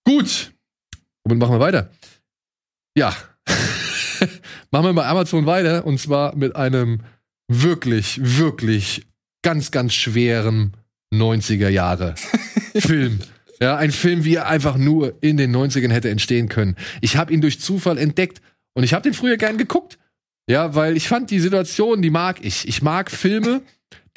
Gut. 0.06 0.54
Womit 1.24 1.40
machen 1.40 1.56
wir 1.56 1.60
weiter? 1.60 1.92
Ja. 2.96 3.16
machen 4.72 4.86
wir 4.86 4.94
bei 4.94 5.06
Amazon 5.06 5.46
weiter 5.46 5.86
und 5.86 6.00
zwar 6.00 6.36
mit 6.36 6.56
einem 6.56 7.02
wirklich, 7.48 8.20
wirklich 8.22 9.08
ganz, 9.42 9.72
ganz 9.72 9.94
schweren 9.94 10.76
90er 11.14 11.70
Jahre 11.70 12.16
Film. 12.76 13.20
Ja, 13.60 13.76
ein 13.76 13.92
Film, 13.92 14.24
wie 14.24 14.36
er 14.36 14.48
einfach 14.48 14.78
nur 14.78 15.22
in 15.22 15.36
den 15.36 15.54
90ern 15.56 15.92
hätte 15.92 16.10
entstehen 16.10 16.48
können. 16.48 16.76
Ich 17.02 17.18
habe 17.18 17.34
ihn 17.34 17.42
durch 17.42 17.60
Zufall 17.60 17.98
entdeckt 17.98 18.42
und 18.74 18.84
ich 18.84 18.94
habe 18.94 19.04
den 19.04 19.14
früher 19.14 19.38
gern 19.38 19.58
geguckt. 19.58 20.00
Ja, 20.50 20.74
weil 20.74 20.98
ich 20.98 21.08
fand 21.08 21.30
die 21.30 21.40
Situation, 21.40 22.02
die 22.02 22.10
mag 22.10 22.44
ich. 22.44 22.68
Ich 22.68 22.82
mag 22.82 23.12
Filme, 23.12 23.62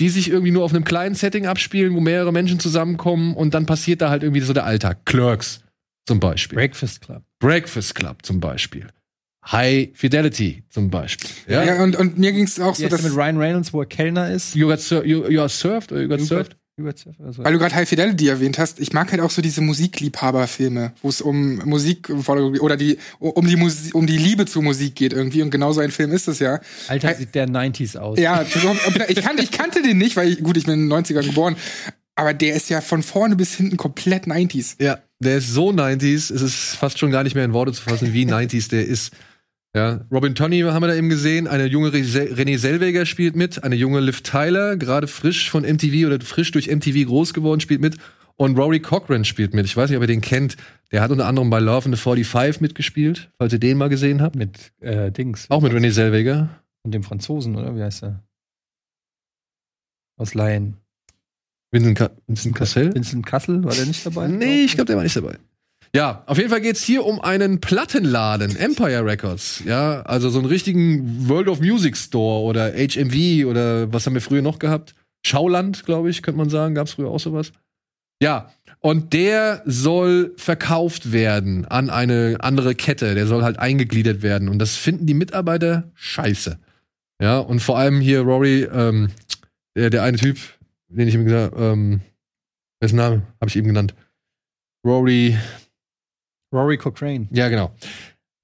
die 0.00 0.08
sich 0.08 0.30
irgendwie 0.30 0.50
nur 0.50 0.64
auf 0.64 0.72
einem 0.72 0.84
kleinen 0.84 1.14
Setting 1.14 1.46
abspielen, 1.46 1.94
wo 1.94 2.00
mehrere 2.00 2.32
Menschen 2.32 2.58
zusammenkommen 2.58 3.34
und 3.36 3.52
dann 3.52 3.66
passiert 3.66 4.00
da 4.00 4.08
halt 4.08 4.22
irgendwie 4.22 4.40
so 4.40 4.54
der 4.54 4.64
Alltag. 4.64 5.04
Clerks 5.04 5.60
zum 6.06 6.20
Beispiel. 6.20 6.56
Breakfast 6.56 7.02
Club. 7.02 7.22
Breakfast 7.38 7.94
Club 7.94 8.24
zum 8.24 8.40
Beispiel. 8.40 8.86
High 9.50 9.90
Fidelity 9.92 10.62
zum 10.70 10.88
Beispiel. 10.88 11.28
Ja, 11.48 11.64
Ja, 11.64 11.82
und, 11.82 11.96
und 11.96 12.16
mir 12.16 12.32
ging 12.32 12.44
es 12.44 12.58
auch 12.58 12.76
so, 12.76 12.84
Ja, 12.84 12.88
dass, 12.88 13.02
mit 13.02 13.14
Ryan 13.14 13.36
Reynolds, 13.36 13.72
wo 13.74 13.80
er 13.80 13.86
Kellner 13.86 14.30
ist. 14.30 14.54
You, 14.54 14.68
got 14.68 14.80
sur 14.80 15.04
you, 15.04 15.28
you 15.28 15.40
are 15.40 15.48
served 15.48 15.92
oder 15.92 16.00
you 16.00 16.08
got 16.08 16.20
served? 16.20 16.56
Also, 17.24 17.44
weil 17.44 17.52
du 17.52 17.58
gerade 17.58 17.74
High 17.74 17.88
Fidelity 17.88 18.28
erwähnt 18.28 18.58
hast, 18.58 18.80
ich 18.80 18.92
mag 18.92 19.10
halt 19.10 19.20
auch 19.20 19.30
so 19.30 19.42
diese 19.42 19.60
Musikliebhaberfilme, 19.60 20.92
wo 21.02 21.08
es 21.08 21.20
um 21.20 21.56
Musik 21.64 22.10
oder 22.10 22.76
die 22.76 22.98
um 23.18 23.46
die 23.46 23.56
Musi 23.56 23.92
um 23.92 24.06
die 24.06 24.18
Liebe 24.18 24.46
zur 24.46 24.62
Musik 24.62 24.94
geht 24.94 25.12
irgendwie 25.12 25.42
und 25.42 25.50
genau 25.50 25.72
so 25.72 25.80
ein 25.80 25.90
Film 25.90 26.12
ist 26.12 26.28
es 26.28 26.38
ja. 26.38 26.60
Alter, 26.88 27.14
sieht 27.14 27.34
der 27.34 27.48
90s 27.48 27.96
aus. 27.96 28.18
Ja, 28.18 28.42
ich 28.42 29.22
kannte, 29.22 29.42
ich 29.42 29.50
kannte 29.50 29.82
den 29.82 29.98
nicht, 29.98 30.16
weil 30.16 30.28
ich, 30.28 30.42
gut, 30.42 30.56
ich 30.56 30.64
bin 30.64 30.74
in 30.74 30.88
den 30.88 31.04
90ern 31.04 31.24
geboren, 31.24 31.56
aber 32.14 32.34
der 32.34 32.54
ist 32.54 32.68
ja 32.68 32.80
von 32.80 33.02
vorne 33.02 33.36
bis 33.36 33.54
hinten 33.54 33.76
komplett 33.76 34.26
90s. 34.26 34.82
Ja, 34.82 34.98
der 35.18 35.38
ist 35.38 35.48
so 35.48 35.70
90s, 35.70 36.32
es 36.32 36.42
ist 36.42 36.76
fast 36.76 36.98
schon 36.98 37.10
gar 37.10 37.22
nicht 37.22 37.34
mehr 37.34 37.44
in 37.44 37.52
Worte 37.52 37.72
zu 37.72 37.82
fassen, 37.82 38.12
wie 38.12 38.26
90s 38.26 38.68
der 38.68 38.86
ist. 38.86 39.12
Ja, 39.74 40.04
Robin 40.10 40.34
Tonney 40.34 40.60
haben 40.60 40.82
wir 40.82 40.88
da 40.88 40.94
eben 40.94 41.08
gesehen, 41.08 41.46
eine 41.48 41.64
junge 41.66 41.92
Re- 41.94 41.98
Renée 41.98 42.58
Zellweger 42.58 43.06
spielt 43.06 43.36
mit, 43.36 43.64
eine 43.64 43.74
junge 43.74 44.00
Liv 44.00 44.20
Tyler, 44.22 44.76
gerade 44.76 45.06
frisch 45.06 45.50
von 45.50 45.62
MTV 45.62 46.06
oder 46.06 46.20
frisch 46.20 46.50
durch 46.50 46.68
MTV 46.68 47.06
groß 47.08 47.32
geworden, 47.32 47.60
spielt 47.60 47.80
mit 47.80 47.96
und 48.36 48.58
Rory 48.58 48.80
Cochran 48.80 49.24
spielt 49.24 49.54
mit. 49.54 49.64
Ich 49.64 49.76
weiß 49.76 49.88
nicht, 49.88 49.96
ob 49.96 50.02
ihr 50.02 50.08
den 50.08 50.20
kennt. 50.20 50.56
Der 50.90 51.00
hat 51.00 51.10
unter 51.10 51.26
anderem 51.26 51.48
bei 51.48 51.58
Love 51.58 51.86
in 51.88 51.94
the 51.94 52.00
45 52.00 52.60
mitgespielt, 52.60 53.30
falls 53.38 53.52
ihr 53.54 53.60
den 53.60 53.78
mal 53.78 53.88
gesehen 53.88 54.20
habt. 54.20 54.36
Mit 54.36 54.72
äh, 54.80 55.10
Dings. 55.10 55.46
Auch 55.50 55.62
mit 55.62 55.72
Renée 55.72 55.92
Zellweger. 55.92 56.48
Und 56.82 56.92
dem 56.92 57.02
Franzosen, 57.02 57.56
oder? 57.56 57.74
Wie 57.76 57.82
heißt 57.82 58.02
er? 58.02 58.22
Aus 60.18 60.34
Laien. 60.34 60.76
Vincent, 61.70 61.96
Ka 61.96 62.10
Vincent 62.26 62.54
Cassel? 62.54 62.94
Vincent 62.94 63.24
Kassel, 63.24 63.64
war 63.64 63.72
der 63.74 63.86
nicht 63.86 64.04
dabei? 64.04 64.28
Nee, 64.28 64.64
ich 64.64 64.74
glaube, 64.74 64.86
der 64.86 64.96
war 64.96 65.02
nicht 65.04 65.16
dabei. 65.16 65.38
Ja, 65.94 66.22
auf 66.26 66.38
jeden 66.38 66.48
Fall 66.48 66.62
geht's 66.62 66.82
hier 66.82 67.04
um 67.04 67.20
einen 67.20 67.60
Plattenladen, 67.60 68.56
Empire 68.56 69.04
Records. 69.04 69.62
Ja, 69.66 70.00
also 70.02 70.30
so 70.30 70.38
einen 70.38 70.48
richtigen 70.48 71.28
World 71.28 71.48
of 71.48 71.60
Music 71.60 71.98
Store 71.98 72.42
oder 72.44 72.72
HMV 72.72 73.46
oder 73.46 73.92
was 73.92 74.06
haben 74.06 74.14
wir 74.14 74.22
früher 74.22 74.40
noch 74.40 74.58
gehabt? 74.58 74.94
Schauland, 75.24 75.84
glaube 75.84 76.08
ich, 76.08 76.22
könnte 76.22 76.38
man 76.38 76.48
sagen. 76.48 76.74
Gab's 76.74 76.92
früher 76.92 77.10
auch 77.10 77.20
sowas? 77.20 77.52
Ja, 78.22 78.52
und 78.80 79.12
der 79.12 79.62
soll 79.66 80.32
verkauft 80.36 81.12
werden 81.12 81.66
an 81.66 81.90
eine 81.90 82.38
andere 82.40 82.74
Kette. 82.74 83.14
Der 83.14 83.26
soll 83.26 83.42
halt 83.42 83.58
eingegliedert 83.58 84.22
werden. 84.22 84.48
Und 84.48 84.58
das 84.60 84.76
finden 84.76 85.06
die 85.06 85.14
Mitarbeiter 85.14 85.90
scheiße. 85.94 86.58
Ja, 87.20 87.38
und 87.38 87.60
vor 87.60 87.78
allem 87.78 88.00
hier 88.00 88.22
Rory, 88.22 88.62
ähm, 88.62 89.10
der, 89.76 89.90
der 89.90 90.02
eine 90.02 90.16
Typ, 90.16 90.38
den 90.88 91.06
ich 91.06 91.14
ihm 91.14 91.24
gesagt 91.24 91.54
ähm, 91.56 92.00
dessen 92.82 92.96
Name 92.96 93.22
habe 93.40 93.48
ich 93.48 93.56
eben 93.56 93.68
genannt. 93.68 93.94
Rory, 94.84 95.36
Rory 96.52 96.76
Cochrane. 96.76 97.28
ja, 97.30 97.48
genau. 97.48 97.72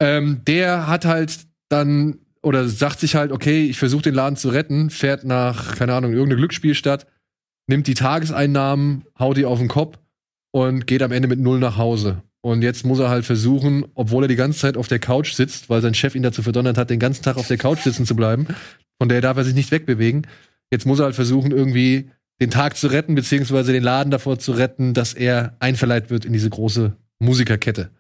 Ähm, 0.01 0.43
der 0.47 0.87
hat 0.87 1.05
halt 1.05 1.41
dann 1.69 2.19
oder 2.43 2.69
sagt 2.69 3.01
sich 3.01 3.15
halt, 3.15 3.33
okay, 3.33 3.67
ich 3.67 3.79
versuche 3.79 4.03
den 4.03 4.15
Laden 4.15 4.37
zu 4.37 4.49
retten, 4.49 4.91
fährt 4.91 5.25
nach, 5.25 5.77
keine 5.77 5.95
Ahnung, 5.95 6.13
irgendeine 6.13 6.39
Glücksspielstadt, 6.39 7.07
nimmt 7.67 7.87
die 7.87 7.95
Tageseinnahmen, 7.95 9.05
haut 9.19 9.37
die 9.37 9.45
auf 9.45 9.59
den 9.59 9.69
Kopf 9.69 9.99
und 10.53 10.87
geht 10.87 11.03
am 11.03 11.13
Ende 11.13 11.29
mit 11.29 11.41
null 11.41 11.59
nach 11.59 11.77
Hause. 11.77 12.23
Und 12.41 12.63
jetzt 12.63 12.87
muss 12.87 13.01
er 13.01 13.09
halt 13.09 13.25
versuchen, 13.25 13.85
obwohl 13.95 14.25
er 14.25 14.29
die 14.29 14.37
ganze 14.37 14.61
Zeit 14.61 14.77
auf 14.77 14.89
der 14.89 15.01
Couch 15.01 15.33
sitzt, 15.33 15.69
weil 15.69 15.83
sein 15.83 15.95
Chef 15.95 16.15
ihn 16.15 16.23
dazu 16.23 16.43
verdonnert 16.43 16.79
hat, 16.79 16.91
den 16.91 17.01
ganzen 17.01 17.25
Tag 17.25 17.37
auf 17.37 17.49
der 17.49 17.59
Couch 17.59 17.81
sitzen 17.81 18.07
zu 18.07 18.15
bleiben, 18.15 18.47
von 18.99 19.09
der 19.09 19.21
darf 19.21 19.37
er 19.37 19.45
sich 19.45 19.55
nicht 19.55 19.71
wegbewegen. 19.73 20.27
Jetzt 20.71 20.87
muss 20.87 21.01
er 21.01 21.07
halt 21.07 21.17
versuchen, 21.17 21.51
irgendwie 21.51 22.11
den 22.41 22.51
Tag 22.51 22.77
zu 22.77 22.87
retten, 22.87 23.17
beziehungsweise 23.17 23.73
den 23.73 23.83
Laden 23.83 24.11
davor 24.11 24.39
zu 24.39 24.53
retten, 24.53 24.95
dass 24.95 25.15
er 25.15 25.57
einverleibt 25.59 26.11
wird 26.11 26.25
in 26.25 26.33
diese 26.33 26.51
große 26.51 26.97
Musikerkette. 27.19 27.91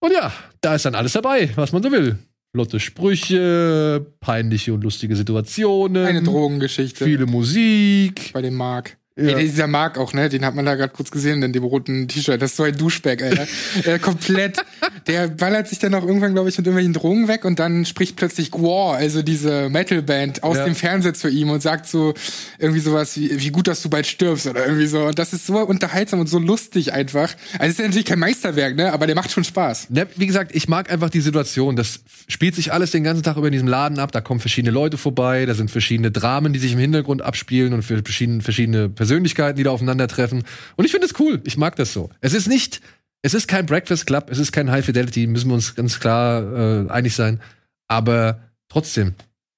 Und 0.00 0.12
ja, 0.12 0.32
da 0.60 0.74
ist 0.74 0.84
dann 0.84 0.94
alles 0.94 1.12
dabei, 1.12 1.50
was 1.56 1.72
man 1.72 1.82
so 1.82 1.90
will. 1.90 2.18
Flotte 2.54 2.80
Sprüche, 2.80 4.06
peinliche 4.20 4.72
und 4.72 4.82
lustige 4.82 5.16
Situationen, 5.16 6.06
Eine 6.06 6.22
Drogengeschichte 6.22 7.04
viele 7.04 7.26
Musik. 7.26 8.30
bei 8.32 8.42
dem 8.42 8.54
Mark. 8.54 8.96
Ja. 9.18 9.38
Ey, 9.38 9.44
dieser 9.46 9.66
Mark 9.66 9.96
auch, 9.96 10.12
ne? 10.12 10.28
Den 10.28 10.44
hat 10.44 10.54
man 10.54 10.66
da 10.66 10.74
gerade 10.74 10.92
kurz 10.92 11.10
gesehen 11.10 11.42
in 11.42 11.54
dem 11.54 11.64
roten 11.64 12.06
T-Shirt. 12.06 12.40
Das 12.42 12.50
ist 12.50 12.56
so 12.58 12.64
ein 12.64 12.76
Duschbag, 12.76 13.22
Alter. 13.22 13.46
äh, 13.84 13.98
komplett. 13.98 14.58
Der 15.06 15.28
ballert 15.28 15.68
sich 15.68 15.78
dann 15.78 15.94
auch 15.94 16.04
irgendwann, 16.06 16.34
glaube 16.34 16.50
ich, 16.50 16.58
mit 16.58 16.66
irgendwelchen 16.66 16.92
Drogen 16.92 17.26
weg 17.26 17.46
und 17.46 17.58
dann 17.58 17.86
spricht 17.86 18.16
plötzlich 18.16 18.50
Gwar, 18.50 18.96
also 18.96 19.22
diese 19.22 19.70
Metalband, 19.70 20.42
aus 20.42 20.58
Ja. 20.58 20.64
dem 20.64 20.74
Fernseher 20.74 21.14
zu 21.14 21.28
ihm 21.30 21.48
und 21.48 21.62
sagt 21.62 21.86
so 21.86 22.12
irgendwie 22.58 22.80
sowas 22.80 23.16
wie, 23.16 23.40
wie 23.40 23.48
gut, 23.48 23.68
dass 23.68 23.80
du 23.80 23.88
bald 23.88 24.06
stirbst 24.06 24.46
oder 24.48 24.66
irgendwie 24.66 24.86
so. 24.86 25.04
Und 25.06 25.18
das 25.18 25.32
ist 25.32 25.46
so 25.46 25.60
unterhaltsam 25.60 26.20
und 26.20 26.28
so 26.28 26.38
lustig 26.38 26.92
einfach. 26.92 27.34
Also 27.58 27.64
es 27.64 27.70
ist 27.70 27.78
ja 27.78 27.84
natürlich 27.86 28.04
kein 28.04 28.18
Meisterwerk, 28.18 28.76
ne? 28.76 28.92
Aber 28.92 29.06
der 29.06 29.14
macht 29.16 29.30
schon 29.30 29.44
Spaß. 29.44 29.88
Ne, 29.88 30.06
wie 30.16 30.26
gesagt, 30.26 30.54
ich 30.54 30.68
mag 30.68 30.90
einfach 30.92 31.08
die 31.08 31.22
Situation. 31.22 31.74
Das 31.76 32.00
spielt 32.28 32.54
sich 32.54 32.70
alles 32.70 32.90
den 32.90 33.02
ganzen 33.04 33.22
Tag 33.22 33.38
über 33.38 33.46
in 33.46 33.52
diesem 33.52 33.68
Laden 33.68 33.98
ab. 33.98 34.12
Da 34.12 34.20
kommen 34.20 34.40
verschiedene 34.40 34.72
Leute 34.72 34.98
vorbei, 34.98 35.46
da 35.46 35.54
sind 35.54 35.70
verschiedene 35.70 36.10
Dramen, 36.10 36.52
die 36.52 36.58
sich 36.58 36.74
im 36.74 36.78
Hintergrund 36.78 37.22
abspielen 37.22 37.72
und 37.72 37.82
für 37.82 38.02
verschiedene, 38.02 38.42
verschiedene 38.42 38.90
Persönlichkeiten, 39.06 39.56
die 39.56 39.62
da 39.62 39.70
aufeinandertreffen. 39.70 40.42
Und 40.74 40.84
ich 40.84 40.90
finde 40.90 41.06
es 41.06 41.18
cool. 41.20 41.40
Ich 41.44 41.56
mag 41.56 41.76
das 41.76 41.92
so. 41.92 42.10
Es 42.20 42.34
ist 42.34 42.48
nicht, 42.48 42.80
es 43.22 43.34
ist 43.34 43.46
kein 43.46 43.66
Breakfast 43.66 44.06
Club, 44.06 44.28
es 44.30 44.38
ist 44.38 44.50
kein 44.50 44.70
High 44.70 44.84
Fidelity, 44.84 45.28
müssen 45.28 45.48
wir 45.48 45.54
uns 45.54 45.76
ganz 45.76 46.00
klar 46.00 46.86
äh, 46.86 46.90
einig 46.90 47.14
sein. 47.14 47.40
Aber 47.86 48.40
trotzdem, 48.68 49.14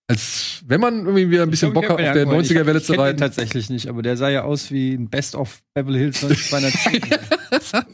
als 0.06 0.62
wenn 0.66 0.80
man 0.80 1.00
irgendwie 1.00 1.30
wieder 1.30 1.44
ein 1.44 1.50
bisschen 1.50 1.72
Bock 1.72 1.84
hat, 1.84 1.92
auf 1.92 1.98
der 1.98 2.26
90er-Welle 2.26 2.82
zu 2.82 2.92
reiten. 2.94 3.18
tatsächlich 3.18 3.70
nicht, 3.70 3.88
aber 3.88 4.02
der 4.02 4.18
sah 4.18 4.28
ja 4.28 4.42
aus 4.42 4.70
wie 4.70 4.92
ein 4.92 5.08
Best 5.08 5.34
of 5.34 5.62
Beverly 5.72 6.00
Hills 6.00 6.22
90210. 6.22 7.86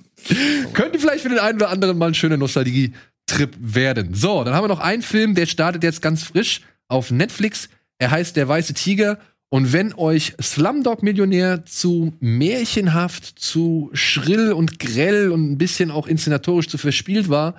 Könnte 0.72 0.98
vielleicht 0.98 1.22
für 1.22 1.28
den 1.28 1.38
einen 1.38 1.58
oder 1.58 1.70
anderen 1.70 1.98
mal 1.98 2.08
ein 2.08 2.14
schöner 2.14 2.36
Nostalgie-Trip 2.36 3.56
werden. 3.60 4.14
So, 4.14 4.42
dann 4.42 4.54
haben 4.54 4.64
wir 4.64 4.68
noch 4.68 4.80
einen 4.80 5.02
Film, 5.02 5.36
der 5.36 5.46
startet 5.46 5.84
jetzt 5.84 6.02
ganz 6.02 6.24
frisch 6.24 6.62
auf 6.88 7.12
Netflix. 7.12 7.68
Er 7.98 8.10
heißt 8.10 8.34
Der 8.34 8.48
Weiße 8.48 8.74
Tiger. 8.74 9.20
Und 9.50 9.72
wenn 9.72 9.94
euch 9.94 10.34
Slumdog 10.42 11.02
Millionär 11.02 11.64
zu 11.64 12.12
märchenhaft, 12.20 13.24
zu 13.38 13.90
schrill 13.92 14.52
und 14.52 14.78
grell 14.78 15.30
und 15.30 15.52
ein 15.52 15.58
bisschen 15.58 15.90
auch 15.90 16.06
inszenatorisch 16.06 16.68
zu 16.68 16.78
verspielt 16.78 17.28
war, 17.28 17.54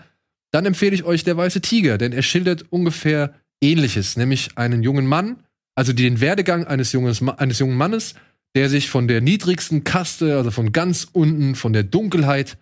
dann 0.52 0.66
empfehle 0.66 0.96
ich 0.96 1.04
euch 1.04 1.24
Der 1.24 1.38
Weiße 1.38 1.62
Tiger, 1.62 1.98
denn 1.98 2.12
er 2.12 2.22
schildert 2.22 2.66
ungefähr 2.72 3.34
Ähnliches, 3.62 4.18
nämlich 4.18 4.58
einen 4.58 4.84
jungen 4.84 5.06
Mann, 5.06 5.44
also 5.76 5.94
den 5.94 6.22
Werdegang 6.22 6.66
eines, 6.66 6.92
junges, 6.92 7.22
eines 7.22 7.60
jungen 7.60 7.78
Mannes, 7.78 8.16
der 8.56 8.70
sich 8.70 8.90
von 8.90 9.08
der 9.08 9.22
niedrigsten 9.22 9.84
Kaste, 9.84 10.38
also 10.38 10.52
von 10.52 10.72
ganz 10.72 11.08
unten, 11.12 11.56
von 11.56 11.74
der 11.74 11.84
Dunkelheit 11.84 12.58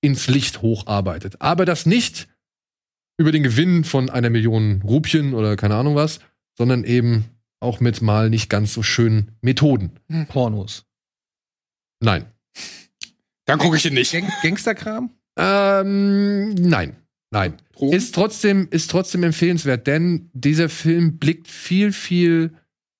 ins 0.00 0.28
Licht 0.28 0.62
hocharbeitet. 0.62 1.40
Aber 1.40 1.64
das 1.64 1.86
nicht 1.86 2.28
über 3.18 3.32
den 3.32 3.42
Gewinn 3.42 3.84
von 3.84 4.10
einer 4.10 4.30
Million 4.30 4.82
Rupien 4.82 5.34
oder 5.34 5.56
keine 5.56 5.76
Ahnung 5.76 5.94
was, 5.94 6.20
sondern 6.58 6.84
eben 6.84 7.26
auch 7.66 7.80
mit 7.80 8.00
mal 8.00 8.30
nicht 8.30 8.48
ganz 8.48 8.72
so 8.72 8.82
schönen 8.82 9.32
Methoden. 9.42 9.92
Pornos. 10.28 10.84
Nein. 12.00 12.26
Dann 13.44 13.58
gucke 13.58 13.76
ich 13.76 13.84
ihn 13.84 13.94
nicht. 13.94 14.12
Gang 14.12 14.28
Gangsterkram? 14.42 15.10
Ähm, 15.36 16.54
nein. 16.54 16.96
Nein. 17.30 17.54
Drogen? 17.74 17.92
Ist 17.92 18.14
trotzdem, 18.14 18.68
ist 18.70 18.90
trotzdem 18.90 19.22
empfehlenswert, 19.22 19.86
denn 19.86 20.30
dieser 20.32 20.68
Film 20.68 21.18
blickt 21.18 21.48
viel, 21.48 21.92
viel 21.92 22.52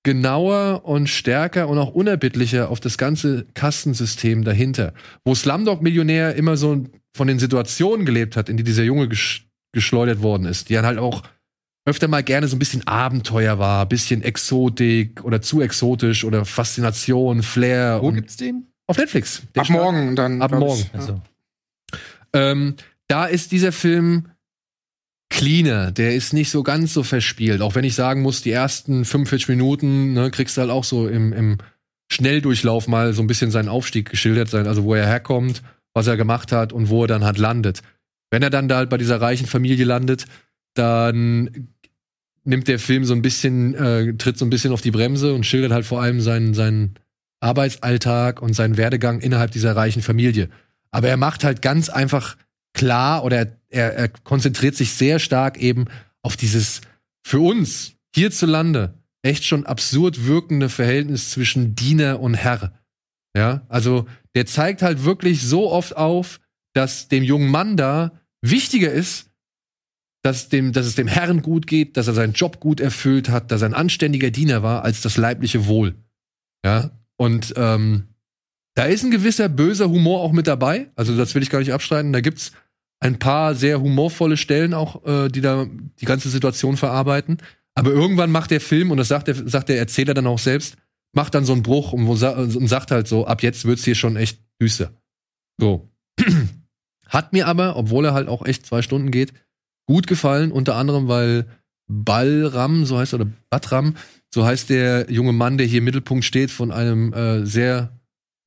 genauer 0.03 0.85
und 0.85 1.09
stärker 1.09 1.69
und 1.69 1.79
auch 1.79 1.95
unerbittlicher 1.95 2.71
auf 2.71 2.79
das 2.79 2.99
ganze 2.99 3.47
Kastensystem 3.55 4.45
dahinter. 4.45 4.95
Wo 5.25 5.35
Slumdog 5.35 5.83
Millionär 5.83 6.37
immer 6.37 6.57
so 6.57 6.85
von 7.17 7.27
den 7.27 7.39
Situationen 7.39 8.07
gelebt 8.07 8.37
hat, 8.37 8.49
in 8.49 8.57
die 8.57 8.65
dieser 8.65 8.85
Junge 8.85 9.09
gesch 9.09 9.49
geschleudert 9.73 10.23
worden 10.23 10.47
ist, 10.47 10.71
die 10.71 10.75
dann 10.75 10.87
halt 10.87 10.99
auch 10.99 11.23
öfter 11.87 12.09
mal 12.09 12.23
gerne 12.23 12.49
so 12.49 12.57
ein 12.57 12.59
bisschen 12.59 12.87
Abenteuer 12.87 13.59
war, 13.59 13.87
bisschen 13.87 14.23
Exotik 14.23 15.25
oder 15.25 15.41
zu 15.41 15.61
exotisch 15.63 16.25
oder 16.25 16.45
Faszination, 16.45 17.43
Flair. 17.43 18.01
Wo 18.03 18.13
gibt's 18.13 18.37
den? 18.37 18.67
Auf 18.89 18.99
Netflix. 18.99 19.43
Der 19.55 19.63
Ab 19.63 19.67
startet- 19.67 19.85
morgen 19.85 20.17
dann. 20.17 20.43
Ab 20.43 20.51
morgen. 20.53 20.81
Ich. 20.81 20.93
Ja. 20.93 20.99
Also, 21.01 21.23
Ähm, 22.35 22.75
da 23.09 23.25
ist 23.27 23.53
dieser 23.53 23.73
Film 23.73 24.27
cleaner, 25.31 25.91
der 25.93 26.15
ist 26.15 26.33
nicht 26.33 26.51
so 26.51 26.63
ganz 26.63 26.93
so 26.93 27.03
verspielt. 27.03 27.63
Auch 27.63 27.75
wenn 27.75 27.85
ich 27.85 27.95
sagen 27.95 28.23
muss, 28.23 28.43
die 28.43 28.51
ersten 28.53 29.05
45 29.05 29.49
Minuten 29.49 30.13
ne, 30.13 30.31
kriegst 30.31 30.57
du 30.57 30.61
halt 30.61 30.71
auch 30.71 30.85
so 30.85 31.09
im, 31.09 31.33
im 31.33 31.59
Schnelldurchlauf 32.13 32.87
mal 32.89 33.13
so 33.13 33.23
ein 33.23 33.27
bisschen 33.27 33.51
seinen 33.51 33.69
Aufstieg 33.69 34.11
geschildert 34.11 34.49
sein, 34.49 34.67
also 34.67 34.85
wo 34.85 34.95
er 34.95 35.07
herkommt, 35.07 35.63
was 35.95 36.07
er 36.07 36.17
gemacht 36.17 36.53
hat 36.53 36.73
und 36.73 36.89
wo 36.89 37.03
er 37.05 37.09
dann 37.09 37.25
halt 37.25 37.39
landet. 37.39 37.83
Wenn 38.31 38.43
er 38.43 38.51
dann 38.51 38.69
da 38.69 38.77
halt 38.77 38.91
bei 38.91 38.99
dieser 38.99 39.21
reichen 39.21 39.47
Familie 39.47 39.85
landet, 39.85 40.27
dann 40.75 41.69
nimmt 42.47 42.69
der 42.69 42.79
Film 42.79 43.05
so 43.05 43.15
ein 43.15 43.23
bisschen, 43.23 43.75
äh, 43.75 44.15
tritt 44.15 44.39
so 44.39 44.45
ein 44.45 44.51
bisschen 44.51 44.73
auf 44.73 44.81
die 44.81 44.91
Bremse 44.91 45.35
und 45.35 45.45
schildert 45.45 45.73
halt 45.73 45.87
vor 45.87 46.01
allem 46.01 46.21
seinen, 46.21 46.55
seinen 46.55 46.95
Arbeitsalltag 47.41 48.41
und 48.41 48.55
seinen 48.55 48.77
Werdegang 48.77 49.21
innerhalb 49.21 49.51
dieser 49.51 49.77
reichen 49.77 50.03
Familie. 50.03 50.49
Aber 50.91 51.09
er 51.09 51.17
macht 51.17 51.45
halt 51.45 51.63
ganz 51.63 51.89
einfach 51.89 52.37
klar 52.73 53.25
oder 53.25 53.59
er, 53.69 53.95
er 53.95 54.09
konzentriert 54.09 54.75
sich 54.75 54.93
sehr 54.93 55.19
stark 55.19 55.59
eben 55.59 55.87
auf 56.23 56.37
dieses 56.37 56.81
für 57.27 57.41
uns 57.41 57.95
hierzulande 58.15 58.95
echt 59.23 59.45
schon 59.45 59.67
absurd 59.67 60.27
wirkende 60.27 60.69
Verhältnis 60.69 61.31
zwischen 61.31 61.75
Diener 61.75 62.21
und 62.21 62.35
Herr. 62.35 62.73
Ja, 63.37 63.67
also 63.69 64.07
der 64.35 64.47
zeigt 64.47 64.83
halt 64.83 65.05
wirklich 65.05 65.43
so 65.43 65.71
oft 65.71 65.97
auf, 65.97 66.41
dass 66.75 67.09
dem 67.09 67.23
jungen 67.23 67.51
Mann 67.51 67.77
da 67.77 68.21
wichtiger 68.41 68.93
ist, 68.93 69.31
dass, 70.27 70.49
dem, 70.49 70.73
dass 70.73 70.87
es 70.87 70.97
dem 70.97 71.07
Herrn 71.07 71.41
gut 71.41 71.69
geht, 71.69 71.97
dass 71.97 72.09
er 72.09 72.15
seinen 72.15 72.33
Job 72.33 72.59
gut 72.59 72.81
erfüllt 72.81 73.29
hat, 73.29 73.53
dass 73.53 73.63
er 73.63 73.69
ein 73.69 73.75
anständiger 73.75 74.33
Diener 74.33 74.61
war, 74.65 74.83
als 74.83 75.01
das 75.01 75.17
leibliche 75.17 75.67
Wohl. 75.67 75.95
Ja, 76.65 76.91
und 77.17 77.55
ähm, 77.57 78.09
da 78.75 78.87
ist 78.87 79.05
ein 79.05 79.13
gewisser 79.13 79.49
böser 79.49 79.89
Humor 79.89 80.23
auch 80.23 80.33
mit 80.33 80.49
dabei. 80.49 80.91
Also 80.97 81.17
das 81.17 81.37
will 81.37 81.45
ich 81.45 81.51
gar 81.51 81.61
nicht 81.61 81.73
abstreiten. 81.73 82.13
Da 82.13 82.21
gibt's 82.21 82.51
ein 82.99 83.21
paar 83.21 83.55
sehr 83.55 83.81
humorvolle 83.81 84.37
Stellen 84.37 84.75
auch, 84.75 85.07
äh, 85.07 85.29
die 85.29 85.43
da 85.43 85.69
die 86.01 86.07
ganze 86.07 86.29
Situation 86.29 86.77
verarbeiten. 86.77 87.39
Aber 87.77 87.93
irgendwann 87.93 88.33
macht 88.33 88.51
der 88.51 88.61
Film, 88.61 88.91
und 88.91 88.97
das 88.97 89.07
sagt 89.07 89.29
der, 89.29 89.49
sagt 89.49 89.69
der 89.69 89.79
Erzähler 89.79 90.15
dann 90.15 90.27
auch 90.27 90.41
selbst, 90.41 90.77
macht 91.13 91.37
dann 91.37 91.45
so 91.45 91.53
einen 91.53 91.63
Bruch 91.63 91.93
und, 91.93 92.09
und 92.09 92.67
sagt 92.69 92.91
halt 92.91 93.07
so, 93.07 93.29
ab 93.29 93.45
jetzt 93.45 93.65
wird's 93.65 93.85
hier 93.85 93.95
schon 93.95 94.17
echt 94.17 94.41
düster. 94.61 94.91
So. 95.61 95.89
Hat 97.07 97.33
mir 97.33 97.47
aber, 97.47 97.77
obwohl 97.77 98.07
er 98.07 98.15
halt 98.15 98.27
auch 98.27 98.45
echt 98.45 98.67
zwei 98.67 98.83
Stunden 98.83 99.13
geht, 99.13 99.33
gut 99.87 100.07
gefallen, 100.07 100.53
unter 100.53 100.77
anderem, 100.77 101.09
weil 101.09 101.47
Balram, 101.89 102.85
so 102.85 102.99
heißt 102.99 103.15
er, 103.15 103.21
oder 103.21 103.31
Batram, 103.51 103.95
so 104.33 104.45
heißt 104.45 104.71
der 104.71 105.11
junge 105.11 105.33
Mann, 105.33 105.59
der 105.59 105.67
hier 105.67 105.79
im 105.79 105.85
Mittelpunkt 105.85 106.25
steht, 106.25 106.51
von 106.51 106.73
einem 106.73 107.13
äh, 107.13 107.47
sehr 107.47 107.93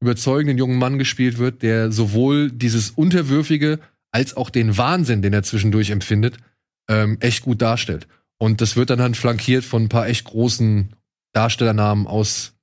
überzeugenden 0.01 0.57
jungen 0.57 0.77
Mann 0.77 0.97
gespielt 0.97 1.37
wird, 1.37 1.61
der 1.61 1.91
sowohl 1.91 2.51
dieses 2.51 2.91
Unterwürfige 2.91 3.79
als 4.11 4.35
auch 4.35 4.49
den 4.49 4.77
Wahnsinn, 4.77 5.21
den 5.21 5.33
er 5.33 5.43
zwischendurch 5.43 5.89
empfindet, 5.89 6.37
ähm, 6.89 7.17
echt 7.19 7.43
gut 7.43 7.61
darstellt. 7.61 8.07
Und 8.37 8.61
das 8.61 8.75
wird 8.75 8.89
dann 8.89 9.01
halt 9.01 9.17
flankiert 9.17 9.65
von 9.65 9.83
ein 9.83 9.89
paar 9.89 10.07
echt 10.07 10.25
großen 10.25 10.95
Darstellernamen 11.33 12.07
aus 12.07 12.53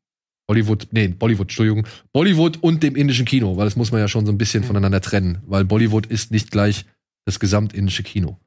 Bollywood, 0.47 0.89
nee, 0.93 1.09
Bollywood, 1.09 1.49
Entschuldigung, 1.49 1.87
Bollywood 2.13 2.63
und 2.63 2.83
dem 2.83 2.97
indischen 2.97 3.27
Kino, 3.27 3.57
weil 3.57 3.67
das 3.67 3.77
muss 3.77 3.93
man 3.93 4.01
ja 4.01 4.09
schon 4.09 4.27
so 4.27 4.33
ein 4.33 4.39
bisschen 4.39 4.63
mhm. 4.63 4.69
voneinander 4.69 5.01
trennen, 5.01 5.39
weil 5.47 5.65
Bollywood 5.65 6.07
ist 6.07 6.31
nicht 6.31 6.51
gleich 6.51 6.87
das 7.27 7.41
gesamtindische 7.41 8.03
Kino. 8.03 8.39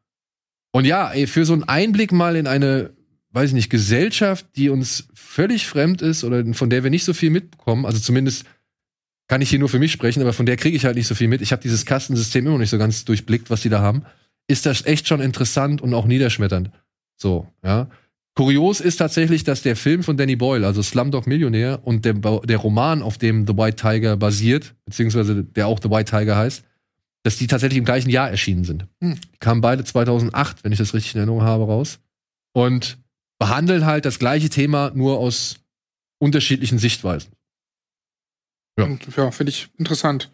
Und 0.72 0.86
ja, 0.86 1.11
ey, 1.11 1.28
für 1.28 1.45
so 1.45 1.53
einen 1.53 1.63
Einblick 1.63 2.11
mal 2.11 2.36
in 2.36 2.47
eine, 2.47 2.91
weiß 3.32 3.49
ich 3.49 3.55
nicht, 3.55 3.70
Gesellschaft, 3.70 4.45
die 4.55 4.70
uns 4.70 5.07
völlig 5.13 5.67
fremd 5.67 6.01
ist 6.01 6.24
oder 6.24 6.45
von 6.53 6.70
der 6.70 6.84
wir 6.84 6.91
nicht 6.91 7.05
so 7.05 7.13
viel 7.13 7.30
mitbekommen, 7.30 7.86
also 7.86 7.99
zumindest 7.99 8.45
kann 9.28 9.41
ich 9.41 9.49
hier 9.49 9.59
nur 9.59 9.70
für 9.70 9.80
mich 9.80 9.91
sprechen, 9.91 10.22
aber 10.22 10.34
von 10.34 10.47
der 10.47 10.57
kriege 10.57 10.76
ich 10.76 10.86
halt 10.86 10.95
nicht 10.95 11.07
so 11.07 11.15
viel 11.15 11.28
mit. 11.28 11.41
Ich 11.41 11.51
habe 11.51 11.61
dieses 11.61 11.86
Kastensystem 11.86 12.45
immer 12.45 12.53
noch 12.53 12.59
nicht 12.59 12.72
so 12.72 12.80
ganz 12.80 13.05
durchblickt, 13.05 13.49
was 13.49 13.61
die 13.61 13.70
da 13.70 13.80
haben. 13.80 14.03
Ist 14.47 14.65
das 14.65 14.86
echt 14.86 15.07
schon 15.07 15.22
interessant 15.22 15.82
und 15.82 15.93
auch 15.93 16.05
niederschmetternd. 16.05 16.72
So, 17.15 17.47
ja. 17.63 17.88
Kurios 18.34 18.80
ist 18.80 18.97
tatsächlich, 18.97 19.43
dass 19.43 19.61
der 19.61 19.76
Film 19.76 20.01
von 20.01 20.17
Danny 20.17 20.36
Boyle, 20.36 20.65
also 20.65 20.82
Slumdog 20.82 21.28
Millionär, 21.28 21.82
und 21.84 22.05
der, 22.05 22.13
der 22.13 22.57
Roman, 22.57 23.03
auf 23.03 23.17
dem 23.17 23.45
The 23.45 23.55
White 23.55 23.76
Tiger 23.76 24.17
basiert, 24.17 24.74
beziehungsweise 24.86 25.43
der 25.43 25.67
auch 25.67 25.80
The 25.82 25.91
White 25.91 26.09
Tiger 26.09 26.36
heißt, 26.36 26.63
dass 27.24 27.38
die 27.38 27.47
tatsächlich 27.47 27.78
im 27.78 27.86
gleichen 27.86 28.09
Jahr 28.09 28.30
erschienen 28.30 28.63
sind. 28.63 28.88
Hm. 29.01 29.15
Die 29.15 29.38
kamen 29.39 29.61
beide 29.61 29.84
2008, 29.84 30.63
wenn 30.63 30.72
ich 30.72 30.78
das 30.78 30.93
richtig 30.93 31.13
in 31.15 31.20
Erinnerung 31.20 31.43
habe, 31.43 31.65
raus. 31.65 31.99
Und 32.53 32.97
behandeln 33.39 33.86
halt 33.86 34.05
das 34.05 34.20
gleiche 34.20 34.49
Thema 34.49 34.91
nur 34.93 35.17
aus 35.17 35.59
unterschiedlichen 36.20 36.80
Sichtweisen. 36.80 37.32
Ja, 38.78 38.89
ja 39.15 39.32
finde 39.32 39.51
ich 39.51 39.70
interessant. 39.78 40.32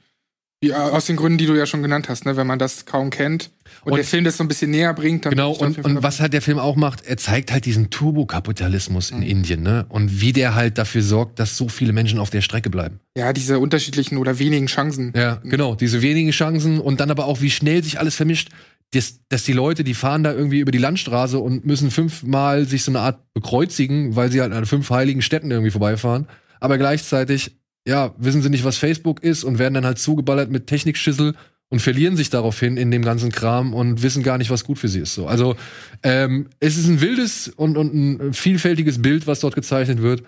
Wie, 0.62 0.70
äh, 0.70 0.74
aus 0.74 1.06
den 1.06 1.16
Gründen, 1.16 1.38
die 1.38 1.46
du 1.46 1.54
ja 1.54 1.66
schon 1.66 1.82
genannt 1.82 2.10
hast, 2.10 2.26
ne? 2.26 2.38
wenn 2.38 2.48
man 2.48 2.60
das 2.60 2.86
kaum 2.86 3.10
kennt 3.10 3.52
und, 3.84 3.92
und 3.92 3.98
der 3.98 4.06
Film 4.06 4.24
das 4.24 4.38
so 4.38 4.44
ein 4.44 4.48
bisschen 4.48 4.72
näher 4.72 4.94
bringt. 4.94 5.26
Dann 5.26 5.32
genau, 5.32 5.52
und, 5.52 5.84
und 5.84 6.02
was 6.02 6.22
halt 6.22 6.34
der 6.34 6.42
Film 6.42 6.60
auch 6.60 6.76
macht, 6.76 7.06
er 7.06 7.18
zeigt 7.18 7.52
halt 7.52 7.66
diesen 7.66 7.90
Turbokapitalismus 7.90 9.12
in 9.12 9.18
mhm. 9.18 9.24
Indien 9.24 9.64
ne? 9.64 9.86
und 9.90 10.22
wie 10.22 10.34
der 10.34 10.56
halt 10.56 10.78
dafür 10.78 11.02
sorgt, 11.02 11.40
dass 11.40 11.58
so 11.58 11.68
viele 11.68 11.94
Menschen 11.94 12.20
auf 12.20 12.30
der 12.30 12.42
Strecke 12.42 12.70
bleiben. 12.70 13.00
Ja, 13.18 13.34
diese 13.34 13.60
unterschiedlichen 13.60 14.18
oder 14.18 14.40
wenigen 14.40 14.68
Chancen. 14.68 15.14
Ja, 15.16 15.42
genau, 15.44 15.76
diese 15.76 16.02
wenigen 16.02 16.32
Chancen 16.32 16.80
und 16.80 17.00
dann 17.00 17.12
aber 17.12 17.26
auch, 17.26 17.42
wie 17.42 17.52
schnell 17.52 17.84
sich 17.84 18.00
alles 18.00 18.16
vermischt. 18.16 18.50
Dass, 18.94 19.20
dass 19.28 19.44
die 19.44 19.52
Leute, 19.52 19.84
die 19.84 19.96
fahren 19.96 20.24
da 20.24 20.32
irgendwie 20.32 20.60
über 20.60 20.72
die 20.72 20.78
Landstraße 20.78 21.40
und 21.40 21.66
müssen 21.66 21.92
fünfmal 21.92 22.66
sich 22.66 22.84
so 22.84 22.92
eine 22.92 23.00
Art 23.00 23.20
bekreuzigen, 23.34 24.16
weil 24.16 24.32
sie 24.32 24.42
halt 24.42 24.54
an 24.54 24.66
fünf 24.66 24.90
heiligen 24.90 25.22
Städten 25.22 25.52
irgendwie 25.52 25.72
vorbeifahren. 25.72 26.28
Aber 26.60 26.78
gleichzeitig 26.78 27.58
ja, 27.88 28.14
wissen 28.18 28.42
sie 28.42 28.50
nicht, 28.50 28.64
was 28.64 28.78
Facebook 28.78 29.24
ist 29.24 29.44
und 29.44 29.60
werden 29.60 29.76
dann 29.76 29.86
halt 29.86 30.00
zugeballert 30.00 30.50
mit 30.50 30.68
Technikschüssel 30.68 31.36
und 31.70 31.80
verlieren 31.80 32.16
sich 32.16 32.30
daraufhin 32.30 32.78
in 32.78 32.92
dem 32.92 33.04
ganzen 33.04 33.32
Kram 33.32 33.74
und 33.74 34.02
wissen 34.02 34.24
gar 34.24 34.38
nicht, 34.38 34.50
was 34.50 34.64
gut 34.64 34.80
für 34.80 34.88
sie 34.88 35.00
ist. 35.00 35.14
So. 35.14 35.28
Also 35.28 35.56
ähm, 36.04 36.50
es 36.60 36.78
ist 36.78 36.88
ein 36.88 37.02
wildes 37.02 37.48
und, 37.48 37.78
und 37.78 37.94
ein 37.94 38.34
vielfältiges 38.34 39.02
Bild, 39.02 39.28
was 39.28 39.40
dort 39.40 39.56
gezeichnet 39.56 40.02
wird. 40.02 40.24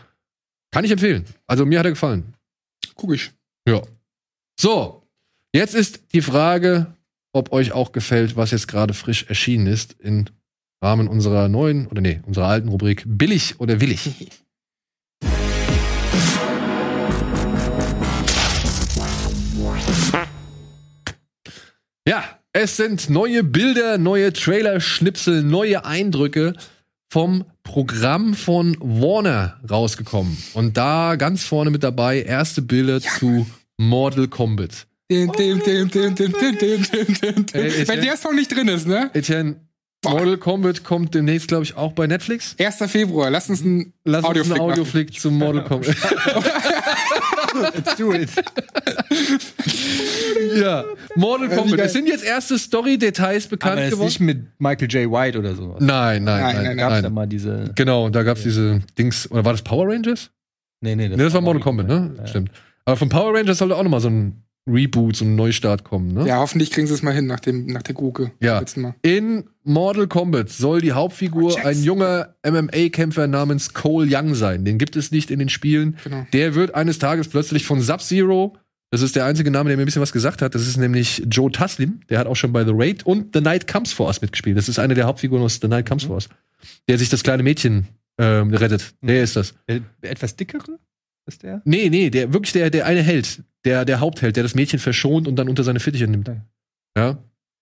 Kann 0.72 0.84
ich 0.84 0.92
empfehlen. 0.92 1.26
Also 1.46 1.66
mir 1.66 1.80
hat 1.80 1.86
er 1.86 1.92
gefallen. 1.92 2.34
Guck 2.96 3.14
ich. 3.14 3.32
Ja. 3.68 3.82
So, 4.60 5.04
jetzt 5.54 5.76
ist 5.76 6.02
die 6.14 6.22
Frage, 6.22 6.96
ob 7.34 7.52
euch 7.52 7.72
auch 7.72 7.92
gefällt, 7.92 8.36
was 8.36 8.52
jetzt 8.52 8.68
gerade 8.68 8.94
frisch 8.94 9.26
erschienen 9.28 9.68
ist 9.68 9.96
im 10.00 10.26
Rahmen 10.82 11.08
unserer 11.08 11.48
neuen 11.48 11.88
oder 11.88 12.02
nee, 12.02 12.22
unserer 12.26 12.48
alten 12.48 12.70
Rubrik 12.70 13.04
Billig 13.06 13.60
oder 13.60 13.80
Willig. 13.80 14.30
Ja, 22.08 22.24
es 22.54 22.78
sind 22.78 23.10
neue 23.10 23.44
Bilder, 23.44 23.98
neue 23.98 24.32
Trailer-Schnipsel, 24.32 25.44
neue 25.44 25.84
Eindrücke 25.84 26.54
vom 27.10 27.44
Programm 27.64 28.34
von 28.34 28.78
Warner 28.80 29.60
rausgekommen. 29.70 30.38
Und 30.54 30.78
da 30.78 31.18
ganz 31.18 31.44
vorne 31.44 31.70
mit 31.70 31.84
dabei 31.84 32.22
erste 32.22 32.62
Bilder 32.62 33.00
ja. 33.00 33.12
zu 33.20 33.46
Mortal 33.76 34.30
Kombat. 34.30 34.88
Wenn 35.10 35.34
der 38.02 38.16
Song 38.16 38.36
nicht 38.36 38.56
drin 38.56 38.70
ist, 38.70 38.88
ne? 38.88 39.12
Etienne, 39.14 39.67
Mortal 40.10 40.38
Kombat 40.38 40.84
kommt 40.84 41.14
demnächst, 41.14 41.48
glaube 41.48 41.64
ich, 41.64 41.76
auch 41.76 41.94
bei 41.94 42.08
Netflix. 42.08 42.56
1. 42.60 42.78
Februar. 42.92 43.30
Lass 43.30 43.50
uns 43.50 43.62
einen 43.64 43.94
Lass 44.04 44.24
Audioflick, 44.24 44.52
uns 44.52 44.62
einen 44.62 44.72
Audioflick 44.72 45.20
zu 45.20 45.32
Mortal 45.32 45.64
Kombat. 45.64 45.96
Let's 47.76 47.96
do 47.96 48.14
it. 48.14 48.30
ja, 50.56 50.84
Mortal 51.16 51.50
Kombat. 51.50 51.80
Es 51.80 51.94
sind 51.94 52.08
jetzt 52.08 52.24
erste 52.24 52.58
Story-Details 52.58 53.48
bekannt 53.48 53.80
Aber 53.80 53.90
geworden. 53.90 54.06
nicht 54.06 54.20
mit 54.20 54.48
Michael 54.60 54.88
J. 54.90 55.12
White 55.12 55.40
oder 55.40 55.56
so. 55.56 55.76
Nein, 55.80 56.24
nein, 56.24 56.24
nein. 56.24 56.56
nein, 56.56 56.64
nein, 56.64 56.78
gab's 56.78 57.02
ja 57.02 57.10
mal 57.10 57.28
diese. 57.28 57.72
Genau, 57.76 58.10
da 58.10 58.24
gab's 58.24 58.42
ja. 58.42 58.46
diese 58.46 58.82
Dings. 58.98 59.30
Oder 59.32 59.46
war 59.46 59.54
das 59.54 59.62
Power 59.62 59.88
Rangers? 59.88 60.32
Nee, 60.82 60.96
nee, 60.96 61.10
das, 61.10 61.18
nee, 61.18 61.24
das 61.24 61.34
war 61.34 61.42
Mortal 61.42 61.62
Kombat, 61.62 61.88
ne? 61.88 62.14
Ja. 62.18 62.28
Stimmt. 62.28 62.52
Aber 62.86 62.96
von 62.96 63.10
Power 63.10 63.34
Rangers 63.34 63.58
sollte 63.58 63.76
auch 63.76 63.84
noch 63.84 63.92
mal 63.92 64.00
so 64.00 64.10
ein 64.10 64.44
Reboot, 64.68 65.16
so 65.16 65.26
ein 65.26 65.36
Neustart 65.36 65.84
kommen, 65.84 66.14
ne? 66.14 66.28
Ja, 66.28 66.38
hoffentlich 66.38 66.72
kriegen 66.72 66.88
sie 66.88 66.94
es 66.94 67.04
mal 67.04 67.14
hin 67.14 67.26
nach, 67.26 67.40
dem, 67.40 67.68
nach 67.68 67.84
der 67.84 67.96
Guke. 67.96 68.32
Ja. 68.42 68.62
In 69.02 69.46
Mortal 69.64 70.08
Kombat 70.08 70.50
soll 70.50 70.82
die 70.82 70.92
Hauptfigur 70.92 71.56
oh, 71.56 71.66
ein 71.66 71.82
junger 71.82 72.36
MMA-Kämpfer 72.46 73.28
namens 73.28 73.74
Cole 73.74 74.08
Young 74.10 74.36
sein. 74.36 74.66
Den 74.66 74.78
gibt 74.78 74.96
es 74.96 75.12
nicht 75.12 75.32
in 75.32 75.40
den 75.40 75.50
Spielen. 75.50 75.98
Genau. 76.04 76.28
Der 76.34 76.56
wird 76.56 76.76
eines 76.76 77.00
Tages 77.00 77.28
plötzlich 77.28 77.66
von 77.66 77.82
Sub-Zero, 77.82 78.58
das 78.90 79.02
ist 79.02 79.18
der 79.18 79.26
einzige 79.26 79.52
Name, 79.52 79.70
der 79.70 79.78
mir 79.78 79.84
ein 79.84 79.86
bisschen 79.86 80.02
was 80.02 80.14
gesagt 80.14 80.42
hat, 80.42 80.56
das 80.56 80.66
ist 80.66 80.78
nämlich 80.78 81.24
Joe 81.30 81.52
Taslim, 81.52 82.00
der 82.10 82.20
hat 82.20 82.28
auch 82.28 82.36
schon 82.36 82.54
bei 82.54 82.64
The 82.64 82.72
Raid 82.74 83.06
und 83.06 83.34
The 83.34 83.42
Night 83.42 83.68
Comes 83.68 83.92
Force 83.92 84.22
mitgespielt. 84.22 84.58
Das 84.58 84.70
ist 84.70 84.80
eine 84.80 84.94
der 84.94 85.06
Hauptfiguren 85.06 85.44
aus 85.44 85.60
The 85.62 85.68
Night 85.68 85.88
Comes 85.88 86.06
mhm. 86.06 86.08
Force. 86.08 86.30
Der 86.88 86.98
sich 86.98 87.10
das 87.10 87.24
kleine 87.24 87.44
Mädchen 87.44 87.88
ähm, 88.18 88.54
rettet. 88.54 88.94
Mhm. 89.02 89.08
Der 89.08 89.24
ist 89.24 89.36
das. 89.36 89.56
Der 89.68 89.82
etwas 90.02 90.38
dickere? 90.38 90.80
Ist 91.28 91.44
der? 91.44 91.62
Nee, 91.66 91.90
nee, 91.90 92.10
der 92.10 92.34
wirklich 92.34 92.54
der, 92.54 92.70
der 92.70 92.86
eine 92.86 93.04
Held, 93.04 93.44
der, 93.66 93.86
der 93.86 94.00
Hauptheld, 94.00 94.38
der 94.38 94.44
das 94.44 94.56
Mädchen 94.56 94.80
verschont 94.80 95.28
und 95.28 95.36
dann 95.36 95.50
unter 95.50 95.64
seine 95.64 95.80
Fittiche 95.80 96.08
nimmt. 96.08 96.30
Ja. 96.98 97.18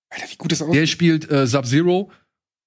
Alter, 0.09 0.25
wie 0.29 0.35
gut 0.37 0.51
das 0.51 0.61
aussieht. 0.61 0.75
Der 0.75 0.85
spielt 0.85 1.31
äh, 1.31 1.47
Sub-Zero. 1.47 2.11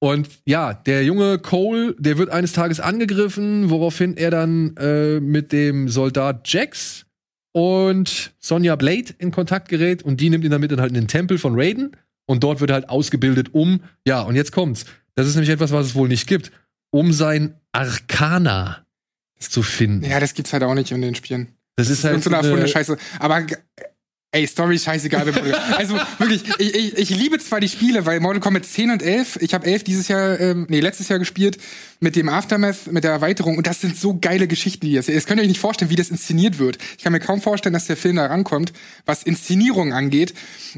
Und 0.01 0.29
ja, 0.45 0.75
der 0.75 1.05
junge 1.05 1.39
Cole, 1.39 1.97
der 1.99 2.19
wird 2.19 2.31
eines 2.31 2.53
Tages 2.53 2.79
angegriffen, 2.79 3.71
woraufhin 3.71 4.17
er 4.17 4.31
dann 4.31 4.77
äh, 4.77 5.19
mit 5.19 5.53
dem 5.53 5.89
Soldat 5.89 6.49
Jax 6.49 7.07
und 7.53 8.33
Sonja 8.39 8.77
Blade 8.77 9.15
in 9.19 9.33
Kontakt 9.33 9.69
gerät 9.69 10.03
und 10.03 10.21
die 10.21 10.31
nimmt 10.31 10.45
ihn 10.45 10.53
damit 10.53 10.71
dann 10.71 10.81
halt 10.81 10.91
in 10.91 10.95
den 10.95 11.09
Tempel 11.09 11.39
von 11.39 11.55
Raiden 11.57 11.97
und 12.27 12.45
dort 12.45 12.61
wird 12.61 12.71
er 12.71 12.75
halt 12.75 12.89
ausgebildet 12.91 13.55
um, 13.55 13.81
ja, 14.07 14.21
und 14.23 14.37
jetzt 14.37 14.53
kommt's. 14.53 14.85
Das 15.17 15.27
ist 15.27 15.35
nämlich 15.35 15.51
etwas, 15.51 15.73
was 15.73 15.87
es 15.87 15.95
wohl 15.97 16.07
nicht 16.07 16.29
gibt, 16.29 16.53
um 16.91 17.13
sein 17.13 17.55
Arcana 17.73 18.87
zu 19.39 19.63
finden. 19.63 20.05
Ja, 20.05 20.21
das 20.21 20.35
gibt's 20.35 20.53
halt 20.53 20.63
auch 20.63 20.75
nicht 20.75 20.91
in 20.91 21.03
den 21.03 21.15
Spielen. 21.15 21.49
Das 21.77 21.91
ist 21.91 22.05
halt. 22.05 22.23
so 22.25 22.31
eine 22.31 22.67
Scheiße. 22.67 22.97
Aber 23.21 23.47
Ey, 24.31 24.47
Story 24.47 24.75
ist 24.75 24.85
scheißegal. 24.85 25.27
also 25.79 25.99
wirklich, 26.19 26.45
ich, 26.59 26.75
ich, 26.75 26.99
ich 26.99 27.11
liebe 27.11 27.39
zwar 27.39 27.61
die 27.61 27.69
Spiele, 27.69 28.05
weil 28.05 28.21
Mortal 28.21 28.41
Kombat 28.41 28.67
10 28.67 28.91
und 28.91 29.03
11, 29.03 29.39
ich 29.41 29.55
habe 29.55 29.67
11 29.67 29.85
dieses 29.85 30.09
Jahr, 30.09 30.39
ähm, 30.39 30.67
nee, 30.69 30.81
letztes 30.81 31.09
Jahr 31.09 31.19
gespielt, 31.19 31.57
mit 32.01 32.15
dem 32.17 32.29
Aftermath, 32.29 32.93
mit 32.93 33.03
der 33.05 33.11
Erweiterung 33.11 33.57
und 33.57 33.67
das 33.67 33.81
sind 33.81 33.97
so 33.97 34.17
geile 34.21 34.47
Geschichten, 34.47 34.87
die 34.87 34.95
das. 34.95 35.09
Jetzt 35.09 35.27
könnt 35.27 35.41
ihr 35.41 35.43
euch 35.43 35.49
nicht 35.49 35.59
vorstellen, 35.61 35.91
wie 35.91 35.97
das 35.97 36.11
inszeniert 36.11 36.59
wird. 36.59 36.79
Ich 36.97 37.03
kann 37.03 37.13
mir 37.13 37.19
kaum 37.21 37.41
vorstellen, 37.43 37.73
dass 37.73 37.87
der 37.87 37.97
Film 37.97 38.17
da 38.17 38.27
rankommt, 38.27 38.73
was 39.05 39.23
Inszenierung 39.25 39.93
angeht. 39.93 40.33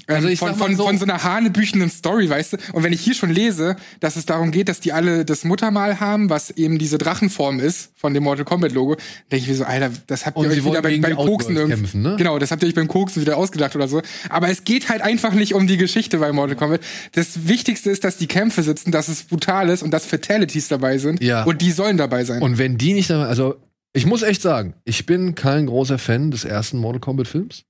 Ähm, 0.09 0.16
Also 0.16 0.29
ich 0.29 0.39
von, 0.39 0.55
von, 0.55 0.77
so- 0.77 0.85
von 0.87 0.97
so 0.99 1.05
einer 1.05 1.23
hanebüchenden 1.23 1.91
Story, 1.91 2.31
weißt 2.31 2.55
du? 2.55 2.57
Und 2.73 2.83
wenn 2.85 2.93
ich 2.93 3.01
hier 3.03 3.14
schon 3.14 3.31
lese, 3.31 3.77
dass 4.01 4.16
es 4.16 4.25
darum 4.27 4.51
geht, 4.51 4.68
dass 4.71 4.81
die 4.81 4.93
alle 4.93 5.25
das 5.25 5.45
Muttermal 5.45 6.01
haben, 6.01 6.31
was 6.31 6.51
eben 6.53 6.79
diese 6.79 6.97
Drachenform 6.99 7.61
ist 7.61 7.91
von 7.97 8.14
dem 8.14 8.23
Mortal 8.23 8.45
Kombat 8.47 8.73
Logo, 8.73 8.97
denke 9.31 9.43
ich 9.45 9.49
mir 9.49 9.57
so, 9.57 9.64
Alter, 9.64 9.91
das 10.07 10.25
habt 10.25 10.39
ihr 10.39 10.45
euch 10.53 10.57
wieder 10.64 10.83
wollen 10.83 11.01
beim, 11.03 11.16
Koksen 11.16 11.55
irgendwie. 11.57 11.99
ne? 11.99 12.14
Genau, 12.16 12.39
das 12.39 12.51
habt 12.51 12.62
ihr 12.62 12.68
euch 12.68 12.75
beim 12.75 12.89
Koksen 12.89 13.21
wieder 13.21 13.37
ausgedacht 13.37 13.77
oder 13.77 13.89
so. 13.89 14.01
Aber 14.31 14.49
es 14.49 14.64
geht 14.64 14.89
halt 14.89 15.03
einfach 15.03 15.35
nicht 15.35 15.53
um 15.55 15.66
die 15.66 15.77
Geschichte 15.77 16.16
bei 16.18 16.33
Mortal 16.33 16.57
Kombat. 16.57 16.81
Das 17.12 17.47
Wichtigste 17.47 17.91
ist, 17.91 18.05
dass 18.05 18.16
die 18.16 18.27
Kämpfe 18.27 18.62
sitzen, 18.62 18.91
dass 18.91 19.09
es 19.09 19.25
brutal 19.25 19.68
ist 19.68 19.83
und 19.83 19.91
dass 19.91 20.07
Fatalities 20.07 20.68
dabei 20.68 20.97
sind. 20.97 21.10
Ja. 21.21 21.45
Und 21.45 21.61
die 21.63 21.71
sollen 21.73 21.97
dabei 21.97 22.25
sein. 22.25 22.43
Und 22.43 22.59
wenn 22.59 22.79
die 22.79 22.93
nicht, 22.95 23.11
dabei- 23.11 23.27
also 23.27 23.57
ich 23.93 24.07
muss 24.07 24.23
echt 24.23 24.43
sagen, 24.43 24.75
ich 24.85 25.07
bin 25.07 25.35
kein 25.35 25.67
großer 25.67 25.99
Fan 25.99 26.31
des 26.31 26.45
ersten 26.45 26.79
Mortal 26.79 27.01
Kombat 27.01 27.27
Films. 27.29 27.65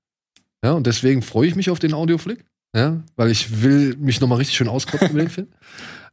Ja, 0.65 0.73
und 0.73 0.87
deswegen 0.87 1.23
freue 1.23 1.49
ich 1.49 1.57
mich 1.57 1.71
auf 1.71 1.79
den 1.79 1.95
Audioflick. 1.95 2.45
Ja, 2.77 3.03
weil 3.17 3.31
ich 3.31 3.63
will 3.63 3.97
mich 3.99 4.21
noch 4.21 4.29
mal 4.29 4.37
richtig 4.37 4.57
schön 4.57 4.69
auskotzen 4.69 5.13
mit 5.15 5.23
dem 5.23 5.31
Film. 5.31 5.49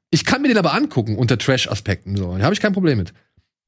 Ich 0.09 0.23
kann 0.23 0.41
mir 0.41 0.47
den 0.47 0.57
aber 0.57 0.73
angucken 0.73 1.17
unter 1.17 1.37
Trash-Aspekten. 1.37 2.15
So, 2.15 2.37
da 2.37 2.43
habe 2.45 2.53
ich 2.53 2.61
kein 2.61 2.71
Problem 2.73 2.97
mit. 2.97 3.13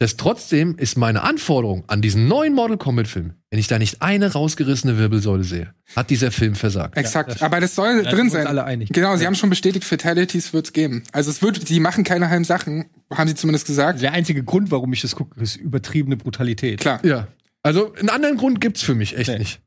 Das 0.02 0.16
trotzdem 0.16 0.78
ist 0.78 0.98
meine 0.98 1.24
Anforderung 1.24 1.84
an 1.88 2.02
diesen 2.02 2.30
neuen 2.30 2.54
Mortal 2.54 2.78
Kombat-Film, 2.78 3.34
wenn 3.52 3.60
ich 3.60 3.68
da 3.68 3.78
nicht 3.78 4.02
eine 4.02 4.32
rausgerissene 4.32 4.98
Wirbelsäule 4.98 5.44
sehe, 5.44 5.74
hat 5.94 6.10
dieser 6.10 6.32
Film 6.32 6.56
versagt. 6.56 6.98
Exakt. 6.98 7.32
das- 7.32 7.42
Aber 7.42 7.60
das 7.60 7.76
soll 7.76 8.04
Da 8.04 8.10
drin 8.10 8.12
sind 8.12 8.18
wir 8.18 8.24
uns 8.24 8.32
sein. 8.34 8.48
alle 8.48 8.64
einig. 8.64 8.90
Genau, 8.94 9.18
sie 9.18 9.26
haben 9.26 9.36
schon 9.36 9.50
bestätigt, 9.50 9.84
Fatalities 9.84 10.54
wird's 10.54 10.72
geben. 10.72 11.04
Also 11.12 11.30
es 11.30 11.42
wird, 11.42 11.68
sie 11.68 11.82
machen 11.82 12.06
keine 12.06 12.30
halben 12.30 12.46
Sachen, 12.46 12.86
haben 13.14 13.28
sie 13.28 13.36
zumindest 13.36 13.68
gesagt. 13.68 14.02
Der 14.02 14.14
einzige 14.14 14.42
Grund, 14.42 14.72
warum 14.72 14.94
ich 14.94 15.02
das 15.02 15.16
gucke, 15.18 15.38
ist 15.42 15.58
übertriebene 15.58 16.16
Brutalität. 16.16 16.80
Klar. 16.80 17.06
Ja. 17.06 17.28
Also 17.62 17.94
einen 17.96 18.08
anderen 18.10 18.38
Grund 18.38 18.62
gibt's 18.62 18.82
für 18.82 18.96
mich 18.96 19.18
echt 19.18 19.30
Nee. 19.30 19.40
nicht. 19.40 19.60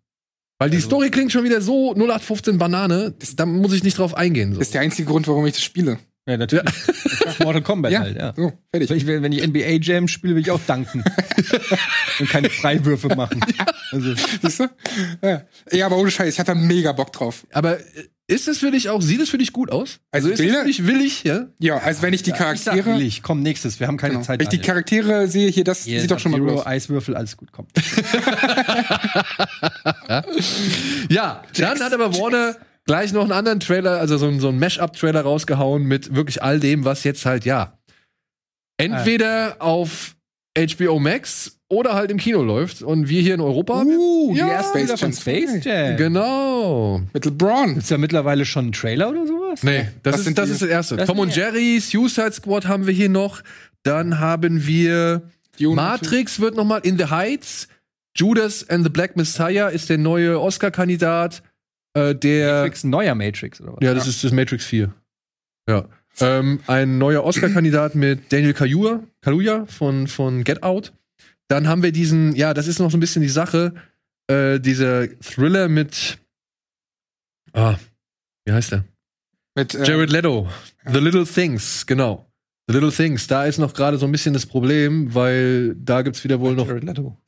Weil 0.59 0.71
die 0.71 0.77
Also- 0.77 0.87
Story 0.89 1.11
klingt 1.11 1.31
schon 1.31 1.45
wieder 1.45 1.61
so 1.61 1.93
0815 1.95 2.57
Banane, 2.57 3.13
da 3.37 3.45
muss 3.45 3.75
ich 3.75 3.83
nicht 3.83 3.99
drauf 3.99 4.15
eingehen. 4.17 4.55
So. 4.55 4.61
Das 4.61 4.69
ist 4.69 4.75
der 4.75 4.81
einzige 4.81 5.09
Grund, 5.09 5.29
warum 5.29 5.45
ich 5.45 5.53
das 5.53 5.63
spiele. 5.63 5.99
Ja, 6.29 6.37
natürlich. 6.37 6.65
Ist 7.27 7.41
Mortal 7.41 7.63
Kombat 7.63 7.91
Ja, 7.93 8.01
halt, 8.01 8.17
ja. 8.17 8.33
so, 8.37 8.53
fertig. 8.73 8.91
Wenn 8.91 8.97
ich, 8.97 9.07
wenn 9.07 9.33
ich 9.33 9.47
NBA 9.47 9.79
Jam 9.83 10.07
spiele, 10.07 10.37
will 10.37 10.43
ich 10.43 10.51
auch 10.53 10.61
danken. 10.67 11.03
Und 12.21 12.29
keine 12.31 12.49
Freiwürfe 12.49 13.09
machen. 13.17 13.41
Also, 13.91 14.15
Siehst 14.41 14.61
du? 14.61 14.69
Ja. 15.21 15.43
ja, 15.73 15.87
aber 15.87 15.97
ohne 15.99 16.11
Scheiß, 16.13 16.33
ich 16.35 16.39
hatte 16.39 16.53
da 16.53 16.55
mega 16.55 16.93
Bock 16.93 17.13
drauf. 17.13 17.45
Aber 17.53 17.79
äh, 17.81 17.83
ist 18.29 18.47
es 18.47 18.59
für 18.59 18.71
dich 18.71 18.89
auch, 18.89 19.03
sieht 19.03 19.21
es 19.21 19.31
für 19.31 19.39
dich 19.39 19.53
gut 19.53 19.73
aus? 19.73 19.99
Also 20.13 20.29
ist 20.29 20.35
es 20.39 20.47
Bilder- 20.47 20.61
für 20.61 20.67
dich 20.69 20.87
willig, 20.87 21.25
ja? 21.25 21.49
Ja, 21.59 21.79
also 21.79 22.03
wenn 22.03 22.15
ich 22.15 22.23
die 22.23 22.31
ich 22.31 22.37
sag 22.37 22.45
Charaktere. 22.63 22.97
willig, 22.97 23.23
komm, 23.25 23.43
nächstes, 23.43 23.81
wir 23.81 23.89
haben 23.89 23.97
keine 23.97 24.15
Genau. 24.15 24.25
Zeit. 24.25 24.39
Wenn 24.39 24.45
ich 24.45 24.51
die. 24.51 24.59
Charaktere 24.61 25.27
sehe, 25.27 25.51
hier, 25.51 25.65
das 25.65 25.85
Hier, 25.85 26.01
sieht 26.01 26.11
doch 26.13 26.21
schon 26.21 26.31
mal 26.31 26.41
gut 26.41 26.51
aus. 26.51 26.67
Eiswürfel, 26.67 27.17
alles 27.17 27.37
gut, 27.37 27.51
kommt. 27.51 27.71
Ja, 31.09 31.43
dann 31.57 31.81
hat 31.81 31.93
aber 31.93 32.15
Warner 32.17 32.57
gleich 32.85 33.13
noch 33.13 33.23
einen 33.23 33.33
anderen 33.33 33.61
Trailer, 33.61 33.99
also 34.01 34.17
so, 34.19 34.27
ein- 34.29 34.41
so 34.41 34.49
einen 34.49 34.59
Mash-up-Trailer 34.59 35.21
rausgehauen 35.23 35.85
mit 35.85 36.15
wirklich 36.15 36.43
all 36.43 36.59
dem, 36.61 36.85
was 36.85 37.05
jetzt 37.05 37.25
halt, 37.27 37.45
ja, 37.45 37.79
entweder 38.77 39.57
auf 39.61 40.17
HBO 40.59 40.99
Max 40.99 41.59
oder 41.69 41.95
halt 41.95 42.11
im 42.11 42.19
Kino 42.19 42.43
läuft. 42.43 42.83
Und 42.83 43.09
wir 43.09 43.23
hier 43.23 43.35
in 43.35 43.41
Europa. 43.41 43.83
Uh, 43.83 44.33
die 44.35 44.39
Ja, 44.39 44.49
ersten 44.49 44.71
Space 44.71 44.83
Bilder 44.87 44.99
von 44.99 45.11
Jam 45.11 45.19
Space 45.19 45.65
Jam. 45.65 45.97
Genau. 45.97 47.01
Mit 47.15 47.25
LeBron. 47.25 47.77
Ist 47.79 47.91
da 47.91 47.97
mittlerweile 47.97 48.45
schon 48.45 48.67
ein 48.69 48.73
Trailer 48.73 49.09
oder 49.11 49.27
sowas? 49.27 49.63
Nee, 49.63 49.89
das, 50.03 50.19
ist, 50.19 50.25
sind 50.25 50.37
das 50.37 50.47
die- 50.49 50.53
ist 50.53 50.63
das 50.63 50.69
erste. 50.69 50.97
das 50.97 51.07
Tom 51.07 51.19
und 51.21 51.35
die- 51.35 51.39
Jerry, 51.41 51.81
Suicide 51.81 52.33
Squad 52.33 52.67
haben 52.67 52.87
wir 52.87 52.93
hier 52.93 53.09
noch. 53.09 53.41
Dann 53.85 54.19
haben 54.19 54.67
wir 54.67 55.23
Matrix 55.59 56.39
wird 56.41 56.57
noch 56.57 56.65
mal 56.65 56.79
in 56.79 56.99
the 56.99 57.07
Heights. 57.07 57.69
Judas 58.15 58.69
and 58.69 58.85
the 58.85 58.91
Black 58.91 59.17
Messiah 59.17 59.69
ist 59.69 59.89
der 59.89 59.97
neue 59.99 60.39
Oscar-Kandidat. 60.39 61.43
Äh, 61.95 62.15
der 62.15 62.63
Matrix, 62.63 62.85
neuer 62.85 63.15
Matrix 63.15 63.61
oder 63.61 63.75
was? 63.75 63.79
Ja, 63.83 63.95
das 63.95 64.07
ist 64.07 64.25
das 64.25 64.33
Matrix 64.33 64.65
4. 64.65 64.93
Ja. 65.69 65.89
Ähm, 66.21 66.61
ein 66.67 66.99
neuer 66.99 67.25
Oscar-Kandidat 67.25 67.95
mit 67.95 68.33
Daniel 68.33 68.55
Kaluuya, 68.55 69.03
Kaluuya 69.21 69.67
von, 69.67 70.07
von 70.07 70.45
Get 70.45 70.63
Out. 70.63 70.93
Dann 71.49 71.69
haben 71.69 71.83
wir 71.83 71.93
diesen, 71.93 72.35
ja, 72.35 72.55
das 72.55 72.67
ist 72.67 72.79
noch 72.79 72.91
so 72.91 72.97
ein 72.97 73.01
bisschen 73.01 73.23
die 73.23 73.29
Sache, 73.29 73.75
äh, 74.27 74.59
dieser 74.61 75.09
Thriller 75.21 75.69
mit, 75.69 76.19
ah, 77.53 77.77
wie 78.45 78.53
heißt 78.53 78.73
der? 78.73 78.85
Mit, 79.55 79.75
äh, 79.75 79.85
Jared 79.85 80.11
Leto. 80.11 80.49
The 80.87 80.99
Little 80.99 81.27
Things, 81.27 81.87
genau. 81.87 82.27
The 82.69 82.75
Little 82.75 82.93
Things. 82.93 83.27
Da 83.27 83.45
ist 83.45 83.59
noch 83.59 83.75
gerade 83.75 83.99
so 83.99 84.07
ein 84.07 84.13
bisschen 84.13 84.33
das 84.33 84.47
Problem, 84.47 85.15
weil 85.15 85.75
da 85.77 86.03
gibt's 86.03 86.25
wieder 86.25 86.41
wohl 86.41 86.55
noch 86.55 86.67
Jared 86.67 86.85
Leto. 86.85 87.19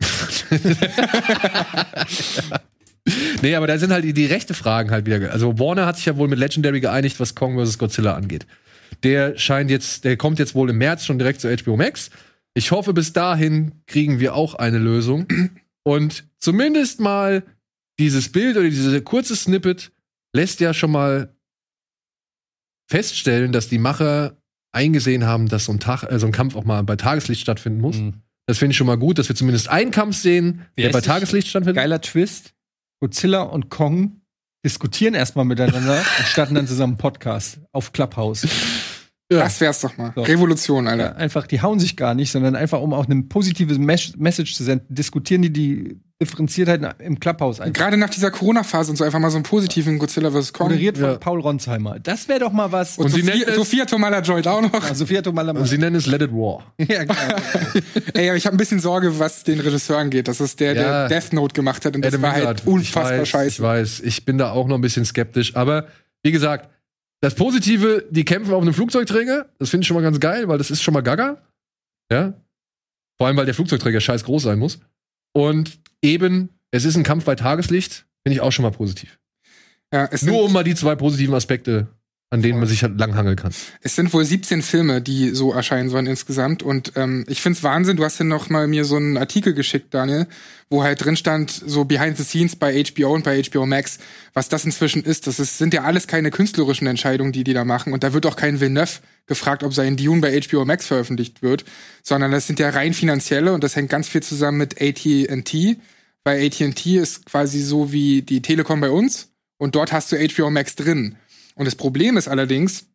Nee, 3.42 3.54
aber 3.54 3.66
da 3.66 3.78
sind 3.78 3.92
halt 3.92 4.04
die, 4.04 4.12
die 4.12 4.26
rechte 4.26 4.54
Fragen 4.54 4.90
halt 4.90 5.06
wieder. 5.06 5.32
Also 5.32 5.58
Warner 5.58 5.86
hat 5.86 5.96
sich 5.96 6.06
ja 6.06 6.16
wohl 6.16 6.28
mit 6.28 6.38
Legendary 6.38 6.80
geeinigt, 6.80 7.18
was 7.20 7.34
Kong 7.34 7.58
vs. 7.58 7.78
Godzilla 7.78 8.14
angeht. 8.14 8.46
Der 9.02 9.38
scheint 9.38 9.70
jetzt, 9.70 10.04
der 10.04 10.16
kommt 10.16 10.38
jetzt 10.38 10.54
wohl 10.54 10.68
im 10.70 10.78
März 10.78 11.04
schon 11.04 11.18
direkt 11.18 11.40
zu 11.40 11.48
HBO 11.48 11.76
Max. 11.76 12.10
Ich 12.54 12.70
hoffe, 12.70 12.92
bis 12.92 13.12
dahin 13.12 13.72
kriegen 13.86 14.20
wir 14.20 14.34
auch 14.34 14.54
eine 14.54 14.78
Lösung. 14.78 15.26
Und 15.82 16.24
zumindest 16.38 17.00
mal 17.00 17.42
dieses 17.98 18.30
Bild 18.30 18.56
oder 18.56 18.68
diese 18.68 19.00
kurze 19.02 19.36
Snippet 19.36 19.92
lässt 20.34 20.60
ja 20.60 20.74
schon 20.74 20.90
mal 20.90 21.34
feststellen, 22.88 23.52
dass 23.52 23.68
die 23.68 23.78
Macher 23.78 24.36
eingesehen 24.72 25.24
haben, 25.24 25.48
dass 25.48 25.64
so 25.64 25.72
ein, 25.72 25.80
Tag, 25.80 26.04
äh, 26.04 26.18
so 26.18 26.26
ein 26.26 26.32
Kampf 26.32 26.56
auch 26.56 26.64
mal 26.64 26.82
bei 26.82 26.96
Tageslicht 26.96 27.40
stattfinden 27.40 27.80
muss. 27.80 27.96
Mhm. 27.96 28.14
Das 28.46 28.58
finde 28.58 28.72
ich 28.72 28.76
schon 28.76 28.86
mal 28.86 28.98
gut, 28.98 29.18
dass 29.18 29.28
wir 29.28 29.36
zumindest 29.36 29.68
einen 29.68 29.90
Kampf 29.90 30.16
sehen, 30.16 30.66
Wie 30.74 30.82
der 30.82 30.90
bei? 30.90 31.00
Tageslicht 31.00 31.48
stattfindet. 31.48 31.76
Geiler 31.76 32.00
Twist. 32.00 32.52
Godzilla 33.00 33.42
und 33.42 33.70
Kong 33.70 34.20
diskutieren 34.64 35.14
erstmal 35.14 35.46
miteinander 35.46 35.98
und 36.18 36.26
starten 36.26 36.54
dann 36.54 36.66
zusammen 36.66 36.92
einen 36.92 36.98
Podcast 36.98 37.60
auf 37.72 37.92
Clubhouse. 37.92 38.46
Ja. 39.32 39.40
Das 39.44 39.60
wär's 39.60 39.80
doch 39.80 39.96
mal. 39.96 40.12
So. 40.16 40.22
Revolution, 40.22 40.86
Ja, 40.86 40.90
Alter. 40.92 41.16
einfach, 41.16 41.46
die 41.46 41.62
hauen 41.62 41.78
sich 41.78 41.96
gar 41.96 42.14
nicht, 42.14 42.32
sondern 42.32 42.56
einfach, 42.56 42.80
um 42.80 42.92
auch 42.92 43.06
eine 43.06 43.22
positive 43.22 43.78
Mes 43.78 44.14
Message 44.16 44.54
zu 44.56 44.64
senden, 44.64 44.92
diskutieren 44.92 45.42
die 45.42 45.52
die 45.52 46.00
Differenziertheit 46.20 46.82
im 46.98 47.18
Clubhouse 47.18 47.60
einfach. 47.60 47.72
Gerade 47.80 47.96
nach 47.96 48.10
dieser 48.10 48.30
Corona-Phase 48.30 48.90
und 48.90 48.96
so 48.96 49.04
einfach 49.04 49.20
mal 49.20 49.30
so 49.30 49.36
einen 49.36 49.44
positiven 49.44 49.98
Godzilla 49.98 50.30
vs. 50.30 50.52
Kong. 50.52 50.66
Moderiert 50.68 50.98
von 50.98 51.06
Ja. 51.12 51.16
Paul 51.16 51.40
Ronsheimer. 51.40 51.98
Das 52.00 52.28
wäre 52.28 52.40
doch 52.40 52.52
mal 52.52 52.72
was. 52.72 52.98
Und, 52.98 53.06
Und 53.06 53.10
sie 53.12 53.20
Sophia, 53.22 53.36
nennt 53.36 53.48
es- 53.48 53.54
Sophia 53.54 53.84
Tomala-Joint 53.86 54.46
auch 54.48 54.60
noch. 54.60 54.74
Ah, 54.90 54.94
Sophia 54.94 55.22
Tomala 55.22 55.52
Und 55.52 55.64
sie 55.66 55.78
nennen 55.78 55.96
es 55.96 56.06
Let 56.06 56.20
It 56.22 56.32
War. 56.32 56.74
ja, 56.78 57.04
genau. 57.04 57.14
Ey, 58.14 58.28
aber 58.28 58.36
ich 58.36 58.44
habe 58.46 58.54
ein 58.54 58.58
bisschen 58.58 58.80
Sorge, 58.80 59.18
was 59.18 59.44
den 59.44 59.60
Regisseur 59.60 59.96
angeht. 59.96 60.28
Das 60.28 60.40
ist 60.42 60.60
der, 60.60 60.74
Ja. 60.74 61.08
der 61.08 61.20
Death 61.20 61.32
Note 61.32 61.54
gemacht 61.54 61.84
hat. 61.86 61.94
Und 61.96 62.04
das 62.04 62.12
Adam 62.14 62.22
war 62.22 62.34
Wingard. 62.36 62.46
halt 62.46 62.66
unfassbar 62.66 63.14
ich 63.14 63.20
weiß, 63.20 63.28
scheiße. 63.28 63.48
Ich 63.48 63.60
weiß, 63.62 64.00
ich 64.00 64.24
bin 64.26 64.36
da 64.38 64.50
auch 64.50 64.66
noch 64.66 64.74
ein 64.76 64.80
bisschen 64.82 65.04
skeptisch. 65.06 65.56
Aber 65.56 65.86
wie 66.22 66.32
gesagt, 66.32 66.68
das 67.20 67.34
Positive, 67.34 68.06
die 68.10 68.24
kämpfen 68.24 68.54
auf 68.54 68.62
einem 68.62 68.74
Flugzeugträger. 68.74 69.48
Das 69.58 69.70
finde 69.70 69.82
ich 69.82 69.88
schon 69.88 69.96
mal 69.96 70.02
ganz 70.02 70.20
geil, 70.20 70.48
weil 70.48 70.58
das 70.58 70.70
ist 70.70 70.82
schon 70.82 70.94
mal 70.94 71.02
gaga. 71.02 71.42
Ja. 72.10 72.34
Vor 73.18 73.26
allem, 73.26 73.36
weil 73.36 73.44
der 73.44 73.54
Flugzeugträger 73.54 74.00
scheiß 74.00 74.24
groß 74.24 74.44
sein 74.44 74.58
muss. 74.58 74.80
Und 75.32 75.78
eben, 76.02 76.48
es 76.70 76.84
ist 76.84 76.96
ein 76.96 77.02
Kampf 77.02 77.24
bei 77.24 77.34
Tageslicht. 77.34 78.06
Finde 78.22 78.34
ich 78.34 78.40
auch 78.40 78.52
schon 78.52 78.62
mal 78.62 78.70
positiv. 78.70 79.18
Ja, 79.92 80.08
Nur 80.22 80.44
um 80.44 80.52
mal 80.52 80.64
die 80.64 80.74
zwei 80.74 80.94
positiven 80.94 81.34
Aspekte, 81.34 81.88
an 82.32 82.42
denen 82.42 82.60
man 82.60 82.68
sich 82.68 82.84
halt 82.84 82.96
langhangeln 82.96 83.34
kann. 83.34 83.52
es 83.82 83.96
sind 83.96 84.12
wohl 84.14 84.24
17 84.24 84.62
Filme, 84.62 85.02
die 85.02 85.30
so 85.30 85.52
erscheinen 85.52 85.88
sollen 85.88 86.06
insgesamt. 86.06 86.62
Und 86.62 86.92
ähm, 86.94 87.24
ich 87.28 87.42
find's 87.42 87.64
Wahnsinn. 87.64 87.96
Du 87.96 88.04
hast 88.04 88.20
ja 88.20 88.24
noch 88.24 88.48
mal 88.48 88.68
mir 88.68 88.84
so 88.84 88.94
einen 88.94 89.16
Artikel 89.16 89.52
geschickt, 89.52 89.92
Daniel, 89.92 90.28
wo 90.68 90.84
halt 90.84 91.04
drin 91.04 91.16
stand, 91.16 91.50
so 91.50 91.84
behind 91.84 92.16
the 92.16 92.22
scenes 92.22 92.54
bei 92.54 92.84
HBO 92.84 93.14
und 93.14 93.24
bei 93.24 93.42
HBO 93.42 93.66
Max, 93.66 93.98
was 94.32 94.48
das 94.48 94.64
inzwischen 94.64 95.02
ist. 95.02 95.26
Das 95.26 95.40
ist, 95.40 95.58
sind 95.58 95.74
ja 95.74 95.82
alles 95.82 96.06
keine 96.06 96.30
künstlerischen 96.30 96.86
Entscheidungen, 96.86 97.32
die 97.32 97.42
die 97.42 97.52
da 97.52 97.64
machen. 97.64 97.92
Und 97.92 98.04
da 98.04 98.12
wird 98.12 98.24
auch 98.26 98.36
kein 98.36 98.60
Villeneuve 98.60 99.00
gefragt, 99.26 99.64
ob 99.64 99.74
sein 99.74 99.96
Dune 99.96 100.20
bei 100.20 100.40
HBO 100.40 100.64
Max 100.64 100.86
veröffentlicht 100.86 101.42
wird, 101.42 101.64
sondern 102.04 102.30
das 102.30 102.46
sind 102.46 102.60
ja 102.60 102.70
rein 102.70 102.94
finanzielle 102.94 103.52
und 103.52 103.64
das 103.64 103.74
hängt 103.74 103.90
ganz 103.90 104.08
viel 104.08 104.22
zusammen 104.22 104.58
mit 104.58 104.80
AT&T. 104.80 105.78
Bei 106.22 106.46
AT&T 106.46 106.96
ist 106.96 107.26
quasi 107.26 107.60
so 107.60 107.90
wie 107.90 108.22
die 108.22 108.40
Telekom 108.40 108.80
bei 108.80 108.90
uns 108.90 109.30
und 109.58 109.74
dort 109.74 109.90
hast 109.90 110.12
du 110.12 110.16
HBO 110.16 110.50
Max 110.50 110.76
drin. 110.76 111.16
Und 111.60 111.66
das 111.66 111.74
Problem 111.74 112.16
ist 112.16 112.26
allerdings, 112.26 112.86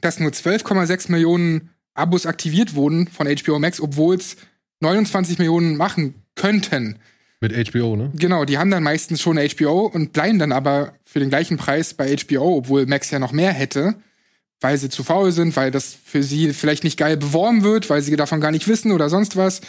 dass 0.00 0.20
nur 0.20 0.30
12,6 0.30 1.10
Millionen 1.10 1.70
Abos 1.94 2.26
aktiviert 2.26 2.76
wurden 2.76 3.08
von 3.08 3.26
HBO 3.26 3.58
Max, 3.58 3.80
obwohl 3.80 4.14
es 4.14 4.36
29 4.78 5.38
Millionen 5.38 5.76
machen 5.76 6.14
könnten. 6.36 7.00
Mit 7.40 7.52
HBO, 7.68 7.96
ne? 7.96 8.12
Genau, 8.14 8.44
die 8.44 8.56
haben 8.56 8.70
dann 8.70 8.84
meistens 8.84 9.20
schon 9.20 9.36
HBO 9.36 9.86
und 9.86 10.12
bleiben 10.12 10.38
dann 10.38 10.52
aber 10.52 10.92
für 11.02 11.18
den 11.18 11.28
gleichen 11.28 11.56
Preis 11.56 11.92
bei 11.94 12.16
HBO, 12.16 12.58
obwohl 12.58 12.86
Max 12.86 13.10
ja 13.10 13.18
noch 13.18 13.32
mehr 13.32 13.50
hätte, 13.50 13.96
weil 14.60 14.78
sie 14.78 14.90
zu 14.90 15.02
faul 15.02 15.32
sind, 15.32 15.56
weil 15.56 15.72
das 15.72 15.98
für 16.04 16.22
sie 16.22 16.52
vielleicht 16.52 16.84
nicht 16.84 16.96
geil 16.96 17.16
beworben 17.16 17.64
wird, 17.64 17.90
weil 17.90 18.00
sie 18.00 18.14
davon 18.14 18.40
gar 18.40 18.52
nicht 18.52 18.68
wissen 18.68 18.92
oder 18.92 19.10
sonst 19.10 19.36
was. 19.36 19.60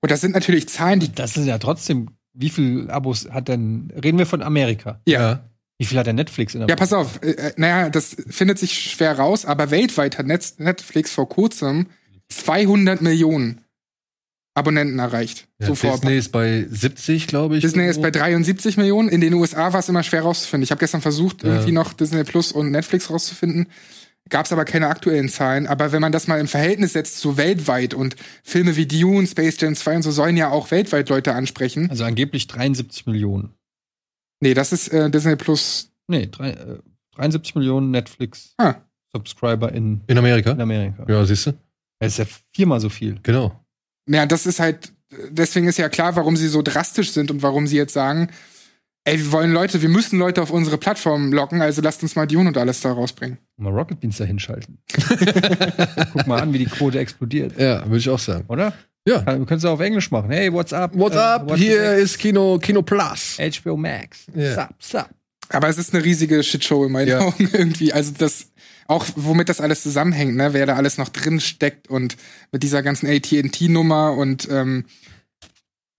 Und 0.00 0.10
das 0.10 0.22
sind 0.22 0.34
natürlich 0.34 0.68
Zahlen, 0.68 0.98
die 0.98 1.12
Das 1.12 1.36
ist 1.36 1.46
ja 1.46 1.58
trotzdem 1.58 2.08
wie 2.36 2.50
viel 2.50 2.90
Abos 2.90 3.28
hat 3.30 3.48
denn, 3.48 3.92
reden 4.02 4.18
wir 4.18 4.26
von 4.26 4.42
Amerika? 4.42 5.00
Ja. 5.06 5.48
Wie 5.78 5.84
viel 5.84 5.98
hat 5.98 6.06
denn 6.06 6.16
Netflix 6.16 6.54
in 6.54 6.60
der 6.60 6.68
Ja, 6.68 6.76
pass 6.76 6.92
auf. 6.92 7.22
Äh, 7.22 7.32
äh, 7.32 7.52
naja, 7.56 7.90
das 7.90 8.16
findet 8.28 8.58
sich 8.58 8.78
schwer 8.90 9.18
raus, 9.18 9.44
aber 9.44 9.70
weltweit 9.70 10.18
hat 10.18 10.26
Net 10.26 10.54
Netflix 10.58 11.10
vor 11.12 11.28
kurzem 11.28 11.86
200 12.28 13.02
Millionen 13.02 13.60
Abonnenten 14.54 14.98
erreicht. 14.98 15.48
Ja, 15.60 15.66
so 15.66 15.74
vor 15.74 15.92
Disney 15.92 16.16
ist 16.16 16.32
bei 16.32 16.66
70, 16.70 17.26
glaube 17.26 17.56
ich. 17.56 17.60
Disney 17.60 17.86
ist 17.86 18.00
bei 18.00 18.10
73 18.10 18.78
Millionen. 18.78 19.10
In 19.10 19.20
den 19.20 19.34
USA 19.34 19.74
war 19.74 19.80
es 19.80 19.88
immer 19.90 20.02
schwer 20.02 20.22
rauszufinden. 20.22 20.62
Ich 20.64 20.70
habe 20.70 20.78
gestern 20.78 21.02
versucht, 21.02 21.42
Ja. 21.42 21.50
irgendwie 21.50 21.72
noch 21.72 21.92
Disney 21.92 22.24
Plus 22.24 22.52
und 22.52 22.70
Netflix 22.70 23.10
rauszufinden. 23.10 23.66
Gab 24.30 24.46
es 24.46 24.52
aber 24.52 24.64
keine 24.64 24.88
aktuellen 24.88 25.28
Zahlen. 25.28 25.66
Aber 25.66 25.92
wenn 25.92 26.00
man 26.00 26.10
das 26.10 26.26
mal 26.26 26.40
im 26.40 26.48
Verhältnis 26.48 26.94
setzt 26.94 27.18
zu 27.20 27.36
weltweit 27.36 27.92
und 27.92 28.16
Filme 28.42 28.76
wie 28.76 28.86
Dune, 28.86 29.26
Space 29.26 29.60
Jam 29.60 29.76
2 29.76 29.96
und 29.96 30.02
so 30.02 30.10
sollen 30.10 30.38
ja 30.38 30.48
auch 30.48 30.70
weltweit 30.70 31.10
Leute 31.10 31.34
ansprechen. 31.34 31.90
Also 31.90 32.04
angeblich 32.04 32.46
73 32.46 33.04
Millionen. 33.06 33.50
Nee, 34.40 34.54
das 34.54 34.72
ist 34.72 34.88
äh, 34.88 35.10
Disney 35.10 35.36
Plus. 35.36 35.90
Nee, 36.08 36.26
drei, 36.30 36.50
äh, 36.50 36.78
73 37.16 37.54
Millionen 37.54 37.90
Netflix 37.90 38.54
Ah. 38.58 38.74
Subscriber 39.12 39.72
in, 39.72 40.02
In 40.06 40.18
Amerika? 40.18 40.52
in 40.52 40.60
Amerika. 40.60 41.04
Ja, 41.08 41.24
siehst 41.24 41.46
du? 41.46 41.52
Das 41.98 42.12
ist 42.12 42.18
ja 42.18 42.26
viermal 42.54 42.80
so 42.80 42.88
viel. 42.90 43.18
Genau. 43.22 43.58
Ja, 44.08 44.26
das 44.26 44.44
ist 44.46 44.60
halt, 44.60 44.92
deswegen 45.30 45.66
ist 45.68 45.78
ja 45.78 45.88
klar, 45.88 46.14
warum 46.16 46.36
sie 46.36 46.48
so 46.48 46.60
drastisch 46.62 47.12
sind 47.12 47.30
und 47.30 47.42
warum 47.42 47.66
sie 47.66 47.76
jetzt 47.76 47.94
sagen, 47.94 48.28
ey, 49.04 49.18
wir 49.18 49.32
wollen 49.32 49.52
Leute, 49.52 49.80
wir 49.80 49.88
müssen 49.88 50.18
Leute 50.18 50.42
auf 50.42 50.50
unsere 50.50 50.76
Plattform 50.76 51.32
locken, 51.32 51.62
also 51.62 51.80
lasst 51.80 52.02
uns 52.02 52.14
mal 52.16 52.26
Dune 52.26 52.48
und 52.48 52.58
alles 52.58 52.80
da 52.82 52.92
rausbringen. 52.92 53.38
Mal 53.56 53.72
Rocket 53.72 54.00
Beans 54.00 54.18
da 54.18 54.24
hinschalten. 54.24 54.78
Guck 56.12 56.26
mal 56.26 56.40
an, 56.42 56.52
wie 56.52 56.58
die 56.58 56.66
Quote 56.66 56.98
explodiert. 56.98 57.58
Ja, 57.58 57.84
würde 57.86 57.98
ich 57.98 58.10
auch 58.10 58.18
sagen. 58.18 58.44
Oder? 58.48 58.74
Ja. 59.06 59.24
Wir 59.24 59.46
können 59.46 59.58
es 59.58 59.64
auch 59.64 59.72
auf 59.74 59.80
Englisch 59.80 60.10
machen. 60.10 60.30
Hey, 60.30 60.52
what's 60.52 60.72
up? 60.72 60.90
What's 60.94 61.14
Äh, 61.16 61.18
up? 61.20 61.48
what's 61.48 61.60
Hier 61.60 61.94
ist 61.94 62.18
Kino, 62.18 62.58
Kino 62.58 62.82
Plus. 62.82 63.38
HBO 63.38 63.76
Max. 63.76 64.26
Ja. 64.34 64.54
Sup, 64.54 64.68
sup. 64.80 65.08
Aber 65.48 65.68
es 65.68 65.78
ist 65.78 65.94
eine 65.94 66.02
riesige 66.04 66.42
Shitshow 66.42 66.84
in 66.84 66.92
meinen 66.92 67.08
Ja. 67.08 67.20
Augen 67.20 67.48
irgendwie. 67.52 67.92
Also 67.92 68.12
das, 68.18 68.46
auch 68.88 69.06
womit 69.14 69.48
das 69.48 69.60
alles 69.60 69.82
zusammenhängt, 69.82 70.34
ne, 70.36 70.52
wer 70.52 70.66
da 70.66 70.74
alles 70.74 70.98
noch 70.98 71.08
drin 71.08 71.38
steckt 71.40 71.88
und 71.88 72.16
mit 72.50 72.62
dieser 72.64 72.82
ganzen 72.82 73.06
AT&T-Nummer 73.08 74.12
und 74.14 74.48
ähm, 74.50 74.84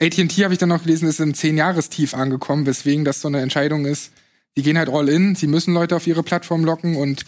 AT&T 0.02 0.44
habe 0.44 0.54
ich 0.54 0.60
dann 0.60 0.70
noch 0.70 0.84
gelesen, 0.84 1.08
ist 1.08 1.20
im 1.22 1.34
10-Jahres-Tief 1.34 2.14
angekommen, 2.14 2.66
weswegen 2.66 3.04
das 3.06 3.22
so 3.22 3.30
eine 3.30 3.40
Entscheidung 3.42 3.86
ist. 3.86 4.12
Die 4.58 4.64
gehen 4.64 4.78
halt 4.78 4.90
all 4.90 5.08
in, 5.10 5.36
sie 5.36 5.48
müssen 5.48 5.74
Leute 5.74 5.96
auf 5.96 6.08
ihre 6.08 6.24
Plattform 6.24 6.66
locken 6.66 6.96
und 6.98 7.24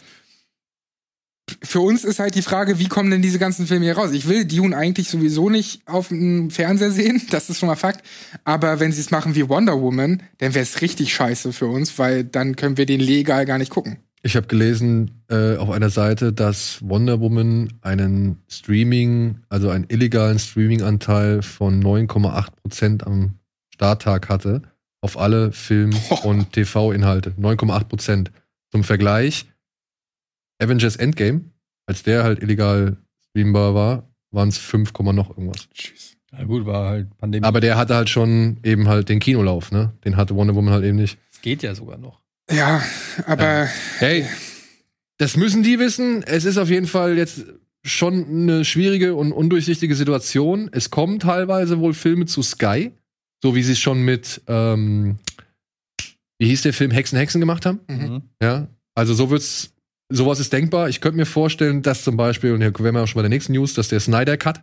für 1.63 1.79
uns 1.79 2.03
ist 2.03 2.19
halt 2.19 2.35
die 2.35 2.41
Frage, 2.41 2.79
wie 2.79 2.87
kommen 2.87 3.11
denn 3.11 3.21
diese 3.21 3.39
ganzen 3.39 3.67
Filme 3.67 3.85
hier 3.85 3.97
raus? 3.97 4.11
Ich 4.11 4.27
will 4.27 4.45
Dune 4.45 4.75
eigentlich 4.75 5.09
sowieso 5.09 5.49
nicht 5.49 5.81
auf 5.87 6.09
dem 6.09 6.49
Fernseher 6.49 6.91
sehen, 6.91 7.21
das 7.31 7.49
ist 7.49 7.59
schon 7.59 7.67
mal 7.67 7.75
Fakt. 7.75 8.05
Aber 8.43 8.79
wenn 8.79 8.91
sie 8.91 9.01
es 9.01 9.11
machen 9.11 9.35
wie 9.35 9.47
Wonder 9.49 9.81
Woman, 9.81 10.23
dann 10.37 10.53
wäre 10.53 10.63
es 10.63 10.81
richtig 10.81 11.13
scheiße 11.13 11.53
für 11.53 11.67
uns, 11.67 11.97
weil 11.99 12.23
dann 12.23 12.55
können 12.55 12.77
wir 12.77 12.85
den 12.85 12.99
legal 12.99 13.45
gar 13.45 13.57
nicht 13.57 13.71
gucken. 13.71 13.97
Ich 14.21 14.35
habe 14.35 14.47
gelesen 14.47 15.23
äh, 15.29 15.55
auf 15.55 15.69
einer 15.69 15.89
Seite, 15.89 16.33
dass 16.33 16.79
Wonder 16.81 17.21
Woman 17.21 17.71
einen 17.81 18.43
Streaming, 18.49 19.39
also 19.47 19.69
einen 19.69 19.85
illegalen 19.87 20.39
Streaming-Anteil 20.39 21.41
von 21.41 21.81
9,8 21.81 22.47
Prozent 22.61 23.07
am 23.07 23.35
Starttag 23.73 24.27
hatte 24.27 24.61
auf 25.01 25.17
alle 25.17 25.51
Film- 25.51 25.95
und 26.23 26.51
TV-Inhalte. 26.53 27.31
9,8 27.39 27.83
Prozent. 27.85 28.31
Zum 28.71 28.83
Vergleich, 28.83 29.47
Avengers 30.61 30.95
Endgame, 30.95 31.41
als 31.87 32.03
der 32.03 32.23
halt 32.23 32.41
illegal 32.41 32.97
streambar 33.29 33.73
war, 33.73 34.09
waren 34.31 34.49
es 34.49 34.57
5, 34.57 34.93
Komma 34.93 35.13
noch 35.13 35.29
irgendwas. 35.29 35.69
Tschüss. 35.73 36.15
Na 36.31 36.43
gut, 36.43 36.65
war 36.65 36.89
halt 36.89 37.17
Pandemie. 37.17 37.43
Aber 37.45 37.59
der 37.59 37.77
hatte 37.77 37.95
halt 37.95 38.09
schon 38.09 38.59
eben 38.63 38.87
halt 38.87 39.09
den 39.09 39.19
Kinolauf, 39.19 39.71
ne? 39.71 39.93
Den 40.05 40.15
hatte 40.15 40.35
Wonder 40.35 40.53
Woman 40.55 40.73
halt 40.73 40.85
eben 40.85 40.97
nicht. 40.97 41.17
es 41.31 41.41
geht 41.41 41.63
ja 41.63 41.73
sogar 41.73 41.97
noch. 41.97 42.21
Ja, 42.51 42.83
aber 43.25 43.67
Hey, 43.97 44.25
das 45.17 45.35
müssen 45.37 45.63
die 45.63 45.79
wissen. 45.79 46.21
Es 46.23 46.45
ist 46.45 46.57
auf 46.57 46.69
jeden 46.69 46.85
Fall 46.87 47.17
jetzt 47.17 47.45
schon 47.83 48.25
eine 48.25 48.65
schwierige 48.65 49.15
und 49.15 49.31
undurchsichtige 49.31 49.95
Situation. 49.95 50.69
Es 50.71 50.89
kommen 50.91 51.19
teilweise 51.19 51.79
wohl 51.79 51.93
Filme 51.93 52.25
zu 52.25 52.43
Sky, 52.43 52.91
so 53.41 53.55
wie 53.55 53.63
sie 53.63 53.71
es 53.71 53.79
schon 53.79 54.03
mit, 54.03 54.41
ähm, 54.47 55.17
wie 56.39 56.47
hieß 56.47 56.61
der 56.63 56.73
Film 56.73 56.91
Hexen 56.91 57.17
Hexen 57.17 57.39
gemacht 57.39 57.65
haben. 57.65 57.79
Mhm. 57.87 57.95
Mhm. 57.97 58.21
Ja, 58.41 58.67
also 58.95 59.13
so 59.13 59.29
wird's, 59.31 59.73
sowas 60.09 60.39
ist 60.39 60.51
denkbar. 60.53 60.89
Ich 60.89 61.01
könnte 61.01 61.17
mir 61.17 61.25
vorstellen, 61.25 61.81
dass 61.81 62.03
zum 62.03 62.17
Beispiel, 62.17 62.53
und 62.53 62.61
hier 62.61 62.73
wären 62.79 62.95
wir 62.95 63.03
auch 63.03 63.07
schon 63.07 63.19
bei 63.19 63.23
der 63.23 63.29
nächsten 63.29 63.53
News, 63.53 63.73
dass 63.73 63.87
der 63.87 63.99
Snyder 63.99 64.37
Cut, 64.37 64.61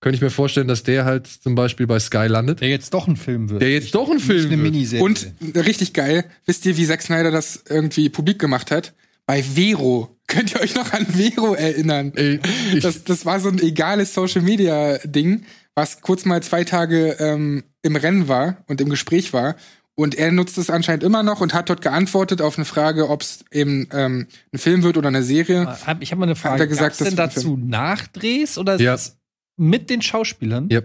könnte 0.00 0.16
ich 0.16 0.22
mir 0.22 0.30
vorstellen, 0.30 0.66
dass 0.66 0.82
der 0.82 1.04
halt 1.04 1.26
zum 1.26 1.54
Beispiel 1.54 1.86
bei 1.86 1.98
Sky 2.00 2.26
landet. 2.26 2.60
Der 2.60 2.68
jetzt 2.68 2.94
doch 2.94 3.06
ein 3.06 3.16
Film 3.16 3.50
wird. 3.50 3.60
Der 3.60 3.70
jetzt 3.70 3.94
doch 3.94 4.10
ein 4.10 4.18
Film 4.18 4.46
eine 4.46 4.50
wird. 4.50 4.72
Miniserie. 4.72 5.04
und 5.04 5.32
richtig 5.54 5.92
geil, 5.92 6.24
wisst 6.46 6.64
ihr, 6.64 6.76
wie 6.76 6.86
Zack 6.86 7.02
Snyder 7.02 7.30
das 7.30 7.64
irgendwie 7.68 8.08
publik 8.08 8.38
gemacht 8.38 8.70
hat? 8.70 8.94
Bei 9.26 9.42
Vero. 9.42 10.16
Könnt 10.26 10.54
ihr 10.54 10.60
euch 10.60 10.74
noch 10.74 10.92
an 10.92 11.06
Vero 11.06 11.54
erinnern? 11.54 12.12
Ey, 12.16 12.40
Das, 12.80 13.04
das 13.04 13.26
war 13.26 13.40
so 13.40 13.48
ein 13.48 13.60
egales 13.60 14.14
Social 14.14 14.42
Media 14.42 14.98
Ding, 15.04 15.42
was 15.74 16.00
kurz 16.00 16.24
mal 16.24 16.42
zwei 16.42 16.64
Tage 16.64 17.16
ähm, 17.18 17.64
im 17.82 17.96
Rennen 17.96 18.26
war 18.28 18.56
und 18.68 18.80
im 18.80 18.88
Gespräch 18.88 19.32
war. 19.32 19.56
Und 19.96 20.14
er 20.14 20.32
nutzt 20.32 20.56
es 20.56 20.70
anscheinend 20.70 21.02
immer 21.02 21.22
noch 21.22 21.40
und 21.40 21.52
hat 21.52 21.68
dort 21.68 21.82
geantwortet 21.82 22.40
auf 22.40 22.56
eine 22.56 22.64
Frage, 22.64 23.10
ob 23.10 23.20
es 23.22 23.44
eben 23.52 23.88
ähm, 23.92 24.28
ein 24.52 24.58
Film 24.58 24.82
wird 24.82 24.96
oder 24.96 25.08
eine 25.08 25.22
Serie. 25.22 25.76
Ich 26.00 26.10
habe 26.12 26.16
mal 26.20 26.26
eine 26.26 26.36
Frage. 26.36 26.62
er 26.62 26.66
gesagt, 26.68 26.96
Gab's 26.98 27.08
denn 27.10 27.16
dazu 27.16 27.56
Nachdrehs 27.58 28.56
oder 28.56 28.76
ist 28.76 28.80
Ja. 28.80 28.92
das 28.92 29.18
mit 29.56 29.90
den 29.90 30.00
Schauspielern? 30.02 30.68
ja. 30.70 30.80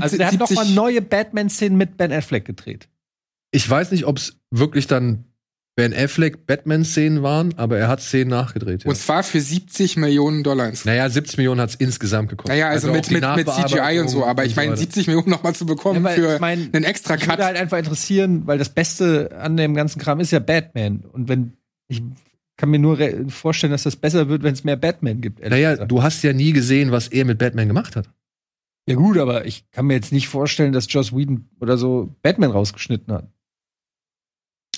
Also 0.00 0.16
der 0.16 0.26
hat 0.32 0.38
noch 0.40 0.50
mal 0.50 0.66
neue 0.66 1.00
Batman-Szenen 1.00 1.78
mit 1.78 1.96
Ben 1.96 2.12
Affleck 2.12 2.44
gedreht. 2.44 2.88
Ich 3.52 3.70
weiß 3.70 3.92
nicht, 3.92 4.04
ob 4.04 4.16
es 4.18 4.36
wirklich 4.50 4.88
dann 4.88 5.24
Ben 5.76 5.92
Affleck 5.92 6.46
Batman-Szenen 6.46 7.22
waren, 7.22 7.52
aber 7.58 7.76
er 7.78 7.86
hat 7.88 8.00
Szenen 8.00 8.30
nachgedreht. 8.30 8.84
Ja. 8.84 8.88
Und 8.90 8.96
zwar 8.96 9.22
für 9.22 9.40
70 9.40 9.98
Millionen 9.98 10.42
Dollar. 10.42 10.68
ins- 10.70 10.86
Naja, 10.86 11.08
70 11.08 11.36
Millionen 11.36 11.60
hat 11.60 11.68
es 11.68 11.74
insgesamt 11.76 12.30
gekostet. 12.30 12.54
Naja, 12.54 12.70
also, 12.70 12.88
auch 12.88 12.94
mit, 12.94 13.10
mit, 13.10 13.22
mit 13.36 13.46
CGI 13.46 14.00
und 14.00 14.08
so, 14.08 14.24
aber 14.24 14.46
ich 14.46 14.56
meine, 14.56 14.70
weiter. 14.72 14.78
70 14.80 15.06
Millionen 15.06 15.28
nochmal 15.28 15.54
zu 15.54 15.66
bekommen 15.66 16.02
Ja, 16.02 16.10
für 16.12 16.34
ich 16.36 16.40
mein, 16.40 16.70
einen 16.72 16.84
extra 16.84 17.16
Ich 17.16 17.20
Cut. 17.20 17.28
würde 17.32 17.44
halt 17.44 17.58
einfach 17.58 17.76
interessieren, 17.76 18.46
weil 18.46 18.56
das 18.56 18.70
Beste 18.70 19.36
an 19.38 19.58
dem 19.58 19.74
ganzen 19.74 20.00
Kram 20.00 20.18
ist 20.20 20.30
ja 20.30 20.38
Batman. 20.38 21.04
Und 21.12 21.28
wenn 21.28 21.52
ich 21.88 22.02
kann 22.56 22.70
mir 22.70 22.78
nur 22.78 22.98
vorstellen, 23.28 23.70
dass 23.70 23.82
das 23.82 23.96
besser 23.96 24.30
wird, 24.30 24.42
wenn 24.42 24.54
es 24.54 24.64
mehr 24.64 24.76
Batman 24.76 25.20
gibt. 25.20 25.46
Naja, 25.46 25.72
gesagt. 25.72 25.90
du 25.92 26.02
hast 26.02 26.22
ja 26.22 26.32
nie 26.32 26.52
gesehen, 26.52 26.90
was 26.90 27.08
er 27.08 27.26
mit 27.26 27.36
Batman 27.38 27.68
gemacht 27.68 27.96
hat. 27.96 28.08
ja 28.88 28.94
gut, 28.94 29.18
aber 29.18 29.44
ich 29.44 29.70
kann 29.72 29.84
mir 29.86 29.92
jetzt 29.94 30.10
nicht 30.10 30.28
vorstellen, 30.28 30.72
dass 30.72 30.86
Joss 30.90 31.14
Whedon 31.14 31.50
oder 31.60 31.76
so 31.76 32.16
Batman 32.22 32.50
rausgeschnitten 32.50 33.12
hat. 33.12 33.28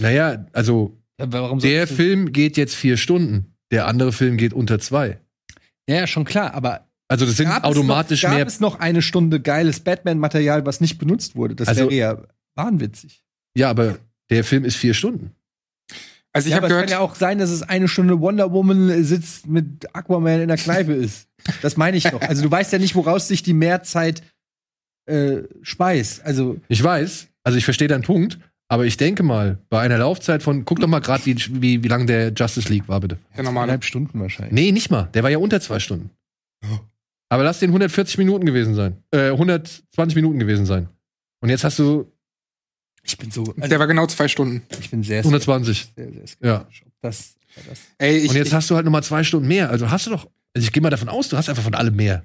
Naja, 0.01 0.47
also 0.53 0.97
der 1.21 1.87
Film 1.87 2.33
geht 2.33 2.57
jetzt 2.57 2.75
vier 2.75 2.97
Stunden, 2.97 3.55
der 3.73 3.87
andere 3.87 4.13
Film 4.13 4.37
geht 4.37 4.53
unter 4.53 4.79
zwei. 4.79 5.19
Ja, 5.89 5.97
ja, 5.97 6.07
schon 6.07 6.25
klar, 6.25 6.55
aber 6.55 6.87
Also 7.09 7.25
das 7.27 7.37
sind 7.37 7.49
gab 7.49 7.65
automatisch 7.65 8.21
es 8.21 8.23
noch, 8.25 8.31
gab 8.31 8.37
mehr. 8.39 8.47
es 8.47 8.61
noch 8.61 8.79
eine 8.81 9.03
Stunde 9.03 9.41
geiles 9.41 9.81
Batman-Material, 9.81 10.65
was 10.67 10.81
nicht 10.81 10.99
benutzt 10.99 11.35
wurde? 11.37 11.55
Das 11.57 11.69
Also- 11.69 11.83
wäre 11.91 11.95
ja 11.95 12.23
wahnwitzig. 12.55 13.23
Ja, 13.57 13.71
aber 13.71 13.99
der 14.31 14.45
Film 14.45 14.65
ist 14.65 14.77
vier 14.77 14.95
Stunden. 14.95 15.33
Also 16.35 16.47
ich 16.47 16.51
ja, 16.51 16.57
habe 16.57 16.67
aber 16.67 16.75
es 16.75 16.77
gehört, 16.77 16.91
kann 16.91 16.99
ja 16.99 16.99
auch 17.01 17.15
sein, 17.15 17.39
dass 17.39 17.51
es 17.51 17.63
eine 17.63 17.89
Stunde 17.89 18.21
Wonder 18.21 18.53
Woman 18.53 19.03
sitzt 19.03 19.47
mit 19.47 19.87
Aquaman 19.95 20.43
in 20.43 20.49
der 20.49 20.59
Kneipe 20.59 20.93
ist. 20.93 21.27
Das 21.63 21.77
meine 21.79 21.97
ich 21.97 22.05
doch. 22.05 22.21
Also 22.21 22.43
du 22.43 22.51
weißt 22.51 22.73
ja 22.73 22.79
nicht, 22.79 22.95
woraus 22.95 23.27
sich 23.29 23.43
die 23.43 23.55
Mehrzeit 23.55 24.23
äh, 25.07 25.43
speist. 25.63 26.23
Also 26.25 26.59
Ich 26.69 26.83
weiß, 26.83 27.29
also 27.43 27.57
ich 27.59 27.65
verstehe 27.65 27.89
deinen 27.89 28.03
Punkt, 28.03 28.39
aber 28.69 28.85
ich 28.87 28.97
denke 28.97 29.23
mal, 29.23 29.59
bei 29.71 29.81
einer 29.81 29.99
Laufzeit 29.99 30.43
von, 30.43 30.65
guck 30.65 30.81
doch 30.81 30.89
mal 30.89 31.01
gerade, 31.01 31.25
wie, 31.27 31.37
wie, 31.63 31.83
wie 31.83 31.89
lang 31.89 32.07
der 32.07 32.33
Justice 32.33 32.69
League 32.69 32.89
war, 32.89 33.01
bitte. 33.01 33.19
der 33.37 33.45
normale. 33.45 33.65
eineinhalb 33.65 33.85
Stunden 33.85 34.21
wahrscheinlich. 34.21 34.53
Nee, 34.53 34.73
nicht 34.73 34.91
mal. 34.91 35.05
Der 35.15 35.23
war 35.23 35.31
ja 35.31 35.39
unter 35.39 35.61
zwei 35.61 35.79
Stunden. 35.81 36.11
Aber 37.31 37.45
lass 37.45 37.61
den 37.61 37.71
140 37.71 38.19
Minuten 38.19 38.47
gewesen 38.47 38.75
sein. 38.75 38.97
Äh, 39.11 39.31
120 39.31 40.15
Minuten 40.17 40.39
gewesen 40.39 40.67
sein. 40.67 40.89
Und 41.41 41.51
jetzt 41.51 41.65
hast 41.65 41.79
du 41.79 42.11
Ich 43.05 43.17
bin 43.19 43.31
so. 43.31 43.43
Also, 43.43 43.69
Der 43.69 43.79
war 43.79 43.87
genau 43.87 44.07
zwei 44.07 44.29
Stunden. 44.29 44.63
ich 44.81 44.91
bin 44.91 45.03
sehr 45.03 45.19
120. 45.21 45.93
sehr, 45.97 46.13
sehr 46.13 46.23
Ja. 46.43 46.67
das, 47.03 47.37
das 47.69 47.79
Ey, 47.99 48.19
ich, 48.19 48.31
Und 48.31 48.37
jetzt 48.37 48.49
ich, 48.49 48.55
hast 48.55 48.71
du 48.71 48.77
halt 48.77 48.85
nochmal 48.85 49.03
zwei 49.03 49.25
Stunden 49.25 49.49
mehr. 49.49 49.71
Also 49.71 49.91
hast 49.91 50.07
du 50.07 50.11
doch. 50.11 50.29
Also 50.55 50.67
ich 50.67 50.73
gehe 50.73 50.83
mal 50.83 50.91
davon 50.91 51.09
aus, 51.09 51.29
du 51.29 51.37
hast 51.37 51.49
einfach 51.49 51.63
von 51.63 51.75
allem 51.75 51.95
mehr. 51.95 52.25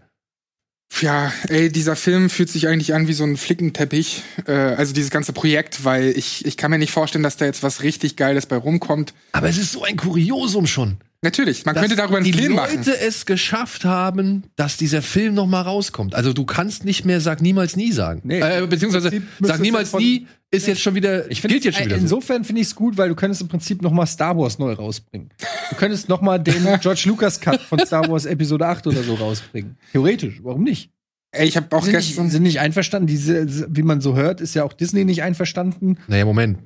Ja, 1.01 1.34
ey, 1.49 1.72
dieser 1.72 1.95
Film 1.95 2.30
fühlt 2.30 2.49
sich 2.49 2.68
eigentlich 2.68 2.93
an 2.93 3.07
wie 3.07 3.14
so 3.14 3.23
ein 3.23 3.35
Flickenteppich. 3.35 4.23
Äh, 4.47 4.51
also 4.53 4.93
dieses 4.93 5.10
ganze 5.10 5.34
Projekt, 5.34 5.84
weil 5.84 6.10
ich, 6.18 6.45
ich 6.45 6.55
kann 6.55 6.72
mir 6.72 6.77
nicht 6.77 6.91
vorstellen, 6.91 7.23
dass 7.23 7.35
da 7.38 7.45
jetzt 7.45 7.64
was 7.64 7.81
richtig 7.84 8.15
Geiles 8.15 8.45
bei 8.45 8.55
rumkommt. 8.55 9.14
Aber 9.31 9.49
es 9.49 9.57
ist 9.57 9.72
so 9.73 9.84
ein 9.84 9.97
Kuriosum 9.97 10.68
schon. 10.68 10.97
Natürlich, 11.23 11.65
man 11.65 11.73
dass 11.73 11.81
könnte 11.84 11.95
darüber 11.95 12.18
einen 12.18 12.26
die 12.26 12.34
Film 12.34 12.55
Leute 12.57 12.77
machen. 12.77 12.93
es 13.01 13.26
geschafft 13.26 13.85
haben, 13.85 14.43
dass 14.57 14.76
dieser 14.77 15.01
Film 15.01 15.34
noch 15.34 15.47
mal 15.47 15.61
rauskommt. 15.61 16.15
Also 16.15 16.34
du 16.34 16.45
kannst 16.45 16.84
nicht 16.84 17.05
mehr 17.05 17.22
sag 17.22 17.41
niemals 17.41 17.76
nie 17.77 17.91
sagen. 17.93 18.22
Nee, 18.26 18.39
äh, 18.41 18.68
müsste 18.68 19.11
sag 19.41 19.60
niemals 19.61 19.89
von- 19.91 20.01
nie 20.01 20.27
ist 20.51 20.68
jetzt 20.68 20.81
schon 20.81 20.93
wieder 20.95 21.31
Ich 21.31 21.41
finde 21.41 21.55
gilt 21.55 21.65
jetzt 21.65 21.77
schon 21.77 21.85
wieder 21.85 21.95
so. 21.95 22.01
insofern 22.01 22.43
finde 22.43 22.61
ich 22.61 22.68
es 22.68 22.76
gut, 22.76 22.97
weil 22.97 23.10
du 23.10 23.15
könntest 23.15 23.41
im 23.41 23.47
Prinzip 23.47 23.81
noch 23.81 23.91
mal 23.91 24.05
Star 24.05 24.38
Wars 24.38 24.60
neu 24.60 24.73
rausbringen. 24.73 25.30
Du 25.69 25.76
könntest 25.76 26.10
noch 26.10 26.22
mal 26.22 26.38
den 26.38 26.64
George 26.81 27.03
Lucas 27.06 27.40
Cut 27.40 27.61
von 27.61 27.80
Star 27.85 28.07
Wars 28.10 28.26
Episode 28.26 28.68
8 28.68 28.88
oder 28.88 29.03
so 29.03 29.15
rausbringen. 29.15 29.77
Theoretisch, 29.91 30.40
warum 30.44 30.64
nicht? 30.64 30.91
Ey, 31.31 31.48
ich 31.48 31.57
habe 31.57 31.76
auch 31.76 31.84
sind, 31.84 31.95
nicht, 31.95 32.07
gestern. 32.07 32.30
sind 32.30 32.44
nicht 32.44 32.60
einverstanden. 32.60 33.07
Diese, 33.07 33.68
wie 33.76 33.81
man 33.81 34.02
so 34.02 34.15
hört, 34.15 34.40
ist 34.40 34.53
ja 34.53 34.64
auch 34.64 34.73
Disney 34.73 35.03
nicht 35.03 35.23
einverstanden. 35.23 35.98
Naja, 36.07 36.26
Moment. 36.26 36.60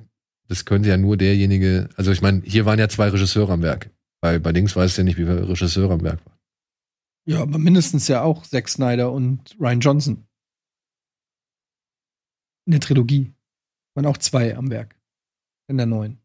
Das 0.48 0.64
könnte 0.64 0.88
ja 0.88 0.96
nur 0.96 1.16
derjenige, 1.16 1.88
also 1.96 2.10
ich 2.10 2.22
meine, 2.22 2.42
hier 2.44 2.64
waren 2.64 2.78
ja 2.78 2.88
zwei 2.88 3.08
Regisseure 3.08 3.52
am 3.52 3.62
Werk. 3.62 3.90
Bei, 4.20 4.38
bei 4.38 4.52
Dings 4.52 4.74
weiß 4.74 4.96
ja 4.96 5.04
nicht, 5.04 5.18
wie 5.18 5.24
viele 5.24 5.48
Regisseure 5.48 5.94
am 5.94 6.02
Werk 6.02 6.24
waren. 6.24 6.38
Ja, 7.26 7.42
aber 7.42 7.58
mindestens 7.58 8.08
ja 8.08 8.22
auch 8.22 8.46
Zack 8.46 8.68
Snyder 8.68 9.12
und 9.12 9.54
Ryan 9.60 9.80
Johnson. 9.80 10.26
In 12.66 12.72
der 12.72 12.80
Trilogie. 12.80 13.34
Waren 13.94 14.06
auch 14.06 14.16
zwei 14.16 14.56
am 14.56 14.70
Werk. 14.70 14.96
In 15.68 15.76
der 15.76 15.86
neuen. 15.86 16.18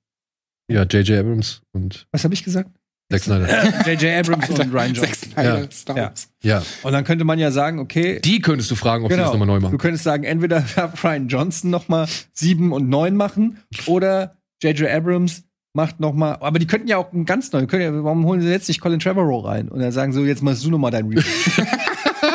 Ja, 0.69 0.83
J.J. 0.83 1.19
Abrams 1.19 1.61
und 1.73 2.07
Was 2.11 2.23
habe 2.23 2.33
ich 2.33 2.43
gesagt? 2.43 2.69
Zack 3.11 3.21
Snyder. 3.23 3.47
J.J. 3.85 4.19
Abrams 4.25 4.49
und 4.49 4.73
Ryan 4.73 4.93
Johnson. 4.93 5.29
Ja. 5.35 5.71
Star 5.71 5.97
Ja. 5.97 6.03
Wars. 6.05 6.29
ja, 6.41 6.63
Und 6.83 6.93
dann 6.93 7.03
könnte 7.03 7.25
man 7.25 7.37
ja 7.37 7.51
sagen, 7.51 7.79
okay, 7.79 8.19
die 8.23 8.39
könntest 8.39 8.71
du 8.71 8.75
fragen, 8.75 9.03
ob 9.05 9.11
sie 9.11 9.17
das 9.17 9.31
nochmal 9.31 9.47
neu 9.47 9.57
Du 9.59 9.65
machen. 9.65 9.77
könntest 9.77 10.03
sagen, 10.03 10.23
entweder 10.23 10.61
darf 10.75 11.03
Ryan 11.03 11.27
Johnson 11.27 11.69
noch 11.69 11.89
mal 11.89 12.07
sieben 12.33 12.71
und 12.71 12.89
neun 12.89 13.15
machen 13.15 13.59
oder 13.87 14.37
J.J. 14.61 14.89
Abrams 14.89 15.43
macht 15.75 15.99
noch 15.99 16.13
mal. 16.13 16.35
Aber 16.39 16.59
die 16.59 16.67
könnten 16.67 16.87
ja 16.87 16.97
auch 16.97 17.11
einen 17.11 17.25
ganz 17.25 17.51
neuen. 17.51 17.67
Können 17.67 17.81
ja, 17.83 18.03
warum 18.03 18.25
holen 18.25 18.41
sie 18.41 18.49
jetzt 18.49 18.67
nicht 18.67 18.79
Colin 18.79 18.99
Trevorrow 18.99 19.43
rein 19.45 19.67
und 19.69 19.79
dann 19.79 19.91
sagen 19.91 20.13
so, 20.13 20.23
jetzt 20.23 20.41
machst 20.41 20.63
du 20.63 20.69
noch 20.71 20.77
mal 20.77 20.91
dein 20.91 21.07
Review. 21.07 21.21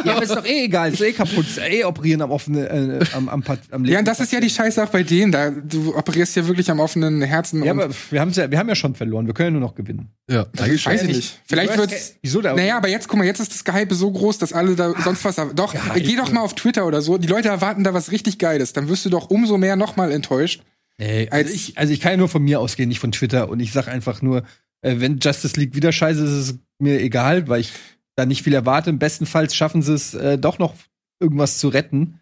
ja, 0.04 0.12
aber 0.14 0.22
ist 0.22 0.34
doch 0.34 0.44
eh 0.44 0.64
egal, 0.64 0.92
ist 0.92 1.00
eh 1.00 1.12
kaputt, 1.12 1.46
ist 1.46 1.58
eh 1.58 1.84
operieren 1.84 2.22
am 2.22 2.30
offenen, 2.30 2.64
äh, 3.00 3.04
am, 3.14 3.28
am, 3.28 3.42
am 3.70 3.84
Ja, 3.84 3.98
und 4.00 4.06
das 4.08 4.20
ist 4.20 4.32
ja 4.32 4.40
die 4.40 4.50
Scheiße 4.50 4.82
auch 4.82 4.88
bei 4.90 5.02
denen. 5.02 5.32
Da, 5.32 5.50
du 5.50 5.96
operierst 5.96 6.36
ja 6.36 6.46
wirklich 6.46 6.70
am 6.70 6.80
offenen 6.80 7.22
Herzen. 7.22 7.62
Ja, 7.64 7.72
aber 7.72 7.88
wir, 8.10 8.20
haben's 8.20 8.36
ja, 8.36 8.50
wir 8.50 8.58
haben 8.58 8.68
ja 8.68 8.74
schon 8.74 8.94
verloren. 8.94 9.26
Wir 9.26 9.34
können 9.34 9.48
ja 9.54 9.60
nur 9.60 9.68
noch 9.68 9.74
gewinnen. 9.74 10.10
Ja, 10.30 10.46
ich 10.72 10.84
weiß 10.86 11.02
ich 11.02 11.08
nicht. 11.16 11.40
Vielleicht 11.46 11.76
wird's. 11.76 12.14
Wieso 12.22 12.40
da? 12.40 12.54
Naja, 12.54 12.76
aber 12.76 12.88
jetzt, 12.88 13.08
guck 13.08 13.18
mal, 13.18 13.24
jetzt 13.26 13.40
ist 13.40 13.52
das 13.52 13.64
Gehype 13.64 13.94
so 13.94 14.10
groß, 14.10 14.38
dass 14.38 14.52
alle 14.52 14.74
da 14.76 14.94
sonst 15.02 15.24
was. 15.24 15.36
Doch, 15.54 15.74
geh 15.94 16.16
doch 16.16 16.30
mal 16.32 16.40
auf 16.40 16.54
Twitter 16.54 16.86
oder 16.86 17.02
so. 17.02 17.18
Die 17.18 17.28
Leute 17.28 17.48
erwarten 17.48 17.84
da 17.84 17.94
was 17.94 18.10
richtig 18.12 18.38
Geiles. 18.38 18.72
Dann 18.72 18.88
wirst 18.88 19.04
du 19.04 19.10
doch 19.10 19.30
umso 19.30 19.56
mehr 19.58 19.76
nochmal 19.76 20.12
enttäuscht. 20.12 20.62
Nee, 20.98 21.28
als- 21.30 21.44
also, 21.46 21.54
ich, 21.54 21.78
also 21.78 21.92
ich 21.92 22.00
kann 22.00 22.12
ja 22.12 22.16
nur 22.16 22.28
von 22.28 22.42
mir 22.42 22.60
ausgehen, 22.60 22.88
nicht 22.88 22.98
von 23.00 23.12
Twitter. 23.12 23.48
Und 23.48 23.60
ich 23.60 23.72
sag 23.72 23.86
einfach 23.88 24.20
nur, 24.20 24.42
äh, 24.82 24.96
wenn 24.98 25.18
Justice 25.18 25.58
League 25.58 25.74
wieder 25.74 25.92
scheiße 25.92 26.22
ist, 26.24 26.30
ist 26.30 26.48
es 26.50 26.58
mir 26.80 27.00
egal, 27.00 27.48
weil 27.48 27.60
ich 27.60 27.72
da 28.18 28.26
nicht 28.26 28.42
viel 28.42 28.54
erwarte. 28.54 28.90
Im 28.90 28.98
bestenfalls 28.98 29.54
schaffen 29.54 29.82
sie 29.82 29.94
es 29.94 30.14
äh, 30.14 30.38
doch 30.38 30.58
noch 30.58 30.74
irgendwas 31.20 31.58
zu 31.58 31.68
retten. 31.68 32.20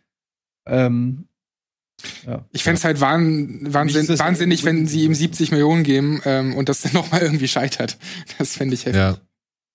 Ähm, 0.68 1.26
ja. 2.26 2.44
Ich 2.52 2.62
fänd's 2.62 2.84
halt 2.84 3.00
wahn, 3.00 3.72
wahnsinn, 3.72 4.06
dass- 4.06 4.18
wahnsinnig, 4.20 4.64
wenn 4.64 4.86
sie 4.86 5.04
ihm 5.04 5.14
70 5.14 5.50
Millionen 5.52 5.82
geben 5.82 6.20
ähm, 6.24 6.54
und 6.54 6.68
das 6.68 6.82
dann 6.82 6.92
nochmal 6.94 7.22
irgendwie 7.22 7.48
scheitert. 7.48 7.98
Das 8.38 8.54
fände 8.56 8.74
ich 8.74 8.84
heftig. 8.84 9.00
ja. 9.00 9.18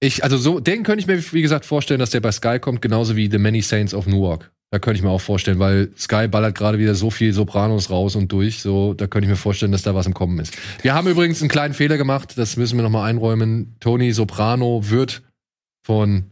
Ich, 0.03 0.23
also 0.23 0.35
so, 0.37 0.59
den 0.59 0.81
könnte 0.81 0.99
ich 1.01 1.05
mir, 1.05 1.31
wie 1.31 1.43
gesagt, 1.43 1.63
vorstellen, 1.63 1.99
dass 1.99 2.09
der 2.09 2.21
bei 2.21 2.31
Sky 2.31 2.57
kommt, 2.59 2.81
genauso 2.81 3.15
wie 3.15 3.29
The 3.29 3.37
Many 3.37 3.61
Saints 3.61 3.93
of 3.93 4.07
Newark. 4.07 4.51
Da 4.71 4.79
könnte 4.79 4.97
ich 4.97 5.03
mir 5.03 5.11
auch 5.11 5.21
vorstellen, 5.21 5.59
weil 5.59 5.91
Sky 5.95 6.27
ballert 6.27 6.55
gerade 6.57 6.79
wieder 6.79 6.95
so 6.95 7.11
viel 7.11 7.33
Sopranos 7.33 7.91
raus 7.91 8.15
und 8.15 8.31
durch, 8.31 8.61
so, 8.61 8.95
da 8.95 9.05
könnte 9.05 9.25
ich 9.27 9.29
mir 9.29 9.35
vorstellen, 9.35 9.71
dass 9.71 9.83
da 9.83 9.93
was 9.93 10.07
im 10.07 10.15
Kommen 10.15 10.39
ist. 10.39 10.57
Wir 10.81 10.95
haben 10.95 11.07
übrigens 11.07 11.41
einen 11.41 11.49
kleinen 11.49 11.75
Fehler 11.75 11.97
gemacht, 11.97 12.33
das 12.35 12.57
müssen 12.57 12.77
wir 12.77 12.83
nochmal 12.83 13.09
einräumen. 13.11 13.75
Tony 13.79 14.11
Soprano 14.11 14.89
wird 14.89 15.21
von, 15.83 16.31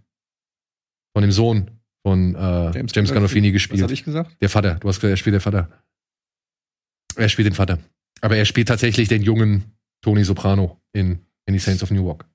von 1.13 1.21
dem 1.21 1.31
Sohn 1.31 1.71
von 2.03 2.35
äh, 2.35 2.71
James, 2.71 3.11
Gandolfini 3.11 3.49
Was 3.49 3.53
gespielt. 3.53 3.83
habe 3.83 3.93
ich 3.93 4.03
gesagt? 4.03 4.37
Der 4.41 4.49
Vater, 4.49 4.75
du 4.75 4.87
hast 4.87 4.97
gesagt, 4.97 5.11
er 5.11 5.17
spielt 5.17 5.33
der 5.33 5.41
Vater. 5.41 5.69
Er 7.15 7.29
spielt 7.29 7.47
den 7.47 7.55
Vater. 7.55 7.79
Aber 8.21 8.37
er 8.37 8.45
spielt 8.45 8.67
tatsächlich 8.67 9.07
den 9.07 9.21
jungen 9.21 9.65
Tony 10.01 10.23
Soprano 10.23 10.81
in 10.93 11.19
Many 11.47 11.59
Saints 11.59 11.83
of 11.83 11.91
Newark. 11.91 12.25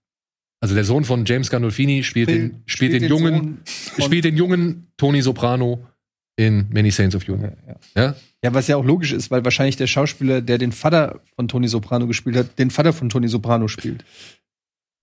Also 0.60 0.74
der 0.74 0.84
Sohn 0.84 1.04
von 1.04 1.24
James 1.24 1.50
Gandolfini 1.50 2.02
spielt, 2.02 2.28
den, 2.28 2.62
spielt, 2.66 2.94
den, 2.94 3.04
jungen, 3.04 3.60
spielt 3.64 4.24
den 4.24 4.36
jungen 4.36 4.88
Tony 4.96 5.20
Soprano 5.20 5.86
in 6.36 6.66
Many 6.70 6.90
Saints 6.90 7.14
of 7.14 7.26
Newark. 7.28 7.52
Okay, 7.52 7.76
ja. 7.96 8.02
Ja? 8.02 8.16
Ja, 8.42 8.54
was 8.54 8.66
ja 8.68 8.76
auch 8.76 8.84
logisch 8.84 9.12
ist, 9.12 9.30
weil 9.30 9.44
wahrscheinlich 9.44 9.76
der 9.76 9.86
Schauspieler, 9.86 10.42
der 10.42 10.58
den 10.58 10.72
Vater 10.72 11.20
von 11.34 11.48
Tony 11.48 11.68
Soprano 11.68 12.06
gespielt 12.06 12.36
hat, 12.36 12.58
den 12.58 12.70
Vater 12.70 12.92
von 12.92 13.08
Tony 13.08 13.28
Soprano 13.28 13.68
spielt. 13.68 14.04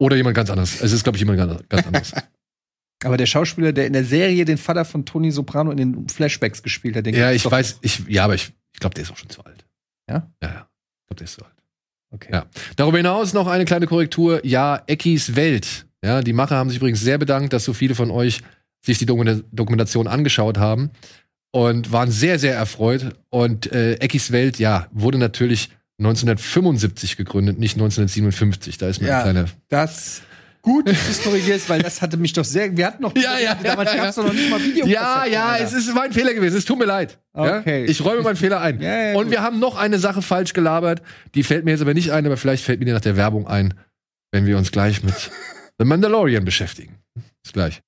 Oder 0.02 0.16
jemand 0.16 0.36
ganz 0.36 0.50
anderes. 0.50 0.82
Es 0.82 0.94
ist, 0.94 1.04
glaube 1.04 1.18
ich, 1.18 1.20
jemand 1.20 1.38
ganz, 1.38 1.70
ganz 1.70 1.86
anderes. 1.86 2.12
Aber 3.04 3.18
der 3.18 3.28
Schauspieler, 3.28 3.72
der 3.72 3.86
in 3.86 3.94
der 3.94 4.04
Serie 4.04 4.46
den 4.46 4.58
Vater 4.58 4.84
von 4.84 5.06
Tony 5.06 5.30
Soprano 5.30 5.70
in 5.70 5.78
den 5.78 6.10
Flashbacks 6.10 6.64
gespielt 6.64 6.96
hat, 6.96 7.06
den 7.06 7.14
ja, 7.14 7.32
ich 7.32 7.50
weiß, 7.50 7.78
ich, 7.82 8.04
ja, 8.08 8.24
aber 8.26 8.36
ich, 8.36 8.52
ich 8.74 8.80
glaube, 8.80 8.94
der 8.94 9.04
ist 9.04 9.12
auch 9.12 9.18
schon 9.18 9.30
zu 9.30 9.44
alt. 9.44 9.66
Ja? 10.08 10.32
Ja, 10.42 10.50
ja. 10.50 10.70
Ich 10.70 11.08
glaube, 11.08 11.18
der 11.18 11.26
ist 11.26 11.34
zu 11.34 11.44
alt. 11.44 11.56
Okay. 12.14 12.30
Ja. 12.32 12.46
Darüber 12.76 12.98
hinaus 12.98 13.34
noch 13.34 13.48
eine 13.48 13.66
kleine 13.66 13.88
Korrektur. 13.88 14.46
Ja, 14.46 14.84
Eckis 14.86 15.36
Welt. 15.36 15.88
Ja, 16.04 16.22
die 16.22 16.34
Macher 16.34 16.58
haben 16.58 16.70
sich 16.70 16.78
übrigens 16.78 17.02
sehr 17.02 17.18
bedankt, 17.18 17.54
dass 17.54 17.64
so 17.64 17.74
viele 17.74 17.96
von 17.96 18.12
euch 18.12 18.42
sich 18.86 18.98
die 19.00 19.06
Dokumenta- 19.06 19.44
Dokumentation 19.52 20.08
angeschaut 20.08 20.58
haben 20.58 20.92
und 21.52 21.92
waren 21.92 22.12
sehr, 22.12 22.38
sehr 22.38 22.56
erfreut. 22.56 23.16
Und 23.30 23.72
äh, 23.72 23.96
Eckis 23.96 24.32
Welt, 24.32 24.60
ja, 24.60 24.88
wurde 24.92 25.18
natürlich 25.18 25.70
1975 26.02 27.18
gegründet, 27.18 27.60
nicht 27.60 27.76
1957. 27.76 28.78
Da 28.78 28.88
ist 28.90 29.02
mir 29.02 29.08
Ja. 29.10 29.18
ein 29.20 29.24
kleiner. 29.24 29.46
Das 29.70 30.22
gut, 30.64 30.88
dass 30.88 31.06
du 31.06 31.12
es 31.12 31.24
korrigierst, 31.24 31.70
weil 31.70 31.82
das 31.82 32.02
hatte 32.02 32.18
mich 32.18 32.34
doch 32.34 32.46
sehr. 32.46 32.76
Wir 32.76 32.88
hatten 32.88 33.02
noch. 33.04 33.16
Ja, 33.22 33.40
ja, 33.40 33.56
damals 33.56 33.92
ja, 33.92 33.98
ja. 33.98 34.04
gab's 34.06 34.16
doch 34.16 34.26
noch 34.26 34.34
nicht 34.34 34.50
mal 34.50 34.62
Video. 34.62 34.86
Ja, 34.86 35.26
ja, 35.26 35.58
es 35.58 35.74
ist 35.74 35.94
mein 35.94 36.12
Fehler 36.14 36.34
gewesen. 36.34 36.58
Es 36.58 36.66
tut 36.66 36.78
mir 36.80 36.86
leid. 36.86 37.18
Okay. 37.34 37.84
Ja? 37.86 37.90
Ich 37.90 38.04
räume 38.04 38.22
meinen 38.22 38.36
Fehler 38.36 38.60
ein. 38.62 38.80
Ja, 38.82 39.10
ja, 39.12 39.18
und 39.18 39.26
gut. 39.26 39.32
wir 39.32 39.42
haben 39.42 39.60
noch 39.60 39.78
eine 39.78 39.98
Sache 40.00 40.22
falsch 40.22 40.54
gelabert. 40.54 41.02
Die 41.36 41.44
fällt 41.44 41.66
mir 41.66 41.72
jetzt 41.72 41.82
aber 41.82 41.94
nicht 41.94 42.12
ein, 42.12 42.26
aber 42.26 42.38
vielleicht 42.38 42.64
fällt 42.64 42.80
mir 42.80 42.86
die 42.86 42.92
nach 42.94 43.02
der 43.02 43.18
Werbung 43.18 43.48
ein, 43.48 43.74
wenn 44.32 44.46
wir 44.46 44.58
uns 44.58 44.72
gleich 44.72 45.04
mit 45.04 45.32
The 45.80 45.86
Mandalorian 45.86 46.46
beschäftigen. 46.46 46.96
Bis 47.44 47.54
gleich. 47.54 47.82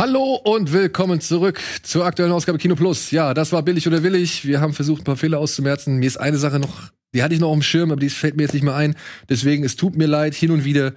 Hallo 0.00 0.40
und 0.44 0.72
willkommen 0.72 1.20
zurück 1.20 1.60
zur 1.82 2.06
aktuellen 2.06 2.32
Ausgabe 2.32 2.56
Kino 2.56 2.74
Plus. 2.74 3.10
Ja, 3.10 3.34
das 3.34 3.52
war 3.52 3.62
billig 3.62 3.86
oder 3.86 4.02
willig. 4.02 4.46
Wir 4.46 4.62
haben 4.62 4.72
versucht, 4.72 5.02
ein 5.02 5.04
paar 5.04 5.18
Fehler 5.18 5.38
auszumerzen. 5.38 5.98
Mir 5.98 6.06
ist 6.06 6.16
eine 6.16 6.38
Sache 6.38 6.58
noch, 6.58 6.90
die 7.12 7.22
hatte 7.22 7.34
ich 7.34 7.40
noch 7.40 7.48
auf 7.48 7.58
dem 7.58 7.60
Schirm, 7.60 7.90
aber 7.90 8.00
die 8.00 8.08
fällt 8.08 8.34
mir 8.34 8.44
jetzt 8.44 8.54
nicht 8.54 8.62
mehr 8.62 8.74
ein. 8.74 8.94
Deswegen, 9.28 9.62
es 9.62 9.76
tut 9.76 9.96
mir 9.96 10.06
leid, 10.06 10.32
hin 10.32 10.52
und 10.52 10.64
wieder 10.64 10.94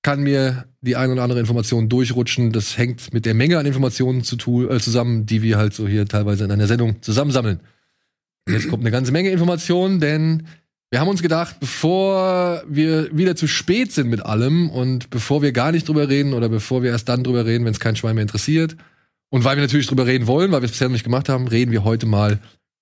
kann 0.00 0.22
mir 0.22 0.64
die 0.80 0.96
ein 0.96 1.10
oder 1.10 1.24
andere 1.24 1.40
Information 1.40 1.90
durchrutschen. 1.90 2.50
Das 2.50 2.78
hängt 2.78 3.12
mit 3.12 3.26
der 3.26 3.34
Menge 3.34 3.58
an 3.58 3.66
Informationen 3.66 4.24
zu 4.24 4.36
tu 4.36 4.66
äh, 4.66 4.80
zusammen, 4.80 5.26
die 5.26 5.42
wir 5.42 5.58
halt 5.58 5.74
so 5.74 5.86
hier 5.86 6.08
teilweise 6.08 6.44
in 6.44 6.50
einer 6.50 6.68
Sendung 6.68 7.02
zusammensammeln. 7.02 7.60
Jetzt 8.48 8.70
kommt 8.70 8.82
eine 8.82 8.90
ganze 8.90 9.12
Menge 9.12 9.28
Informationen, 9.28 10.00
denn 10.00 10.46
wir 10.90 11.00
haben 11.00 11.08
uns 11.08 11.22
gedacht, 11.22 11.60
bevor 11.60 12.62
wir 12.66 13.14
wieder 13.16 13.36
zu 13.36 13.46
spät 13.46 13.92
sind 13.92 14.08
mit 14.08 14.24
allem 14.24 14.70
und 14.70 15.10
bevor 15.10 15.42
wir 15.42 15.52
gar 15.52 15.70
nicht 15.70 15.86
drüber 15.86 16.08
reden 16.08 16.32
oder 16.32 16.48
bevor 16.48 16.82
wir 16.82 16.90
erst 16.90 17.08
dann 17.08 17.24
drüber 17.24 17.44
reden, 17.44 17.64
wenn 17.64 17.72
es 17.72 17.80
kein 17.80 17.96
Schwein 17.96 18.14
mehr 18.14 18.22
interessiert 18.22 18.76
und 19.30 19.44
weil 19.44 19.56
wir 19.56 19.62
natürlich 19.62 19.86
drüber 19.86 20.06
reden 20.06 20.26
wollen, 20.26 20.50
weil 20.50 20.62
wir 20.62 20.66
es 20.66 20.72
bisher 20.72 20.88
noch 20.88 20.94
nicht 20.94 21.04
gemacht 21.04 21.28
haben, 21.28 21.46
reden 21.46 21.72
wir 21.72 21.84
heute 21.84 22.06
mal 22.06 22.38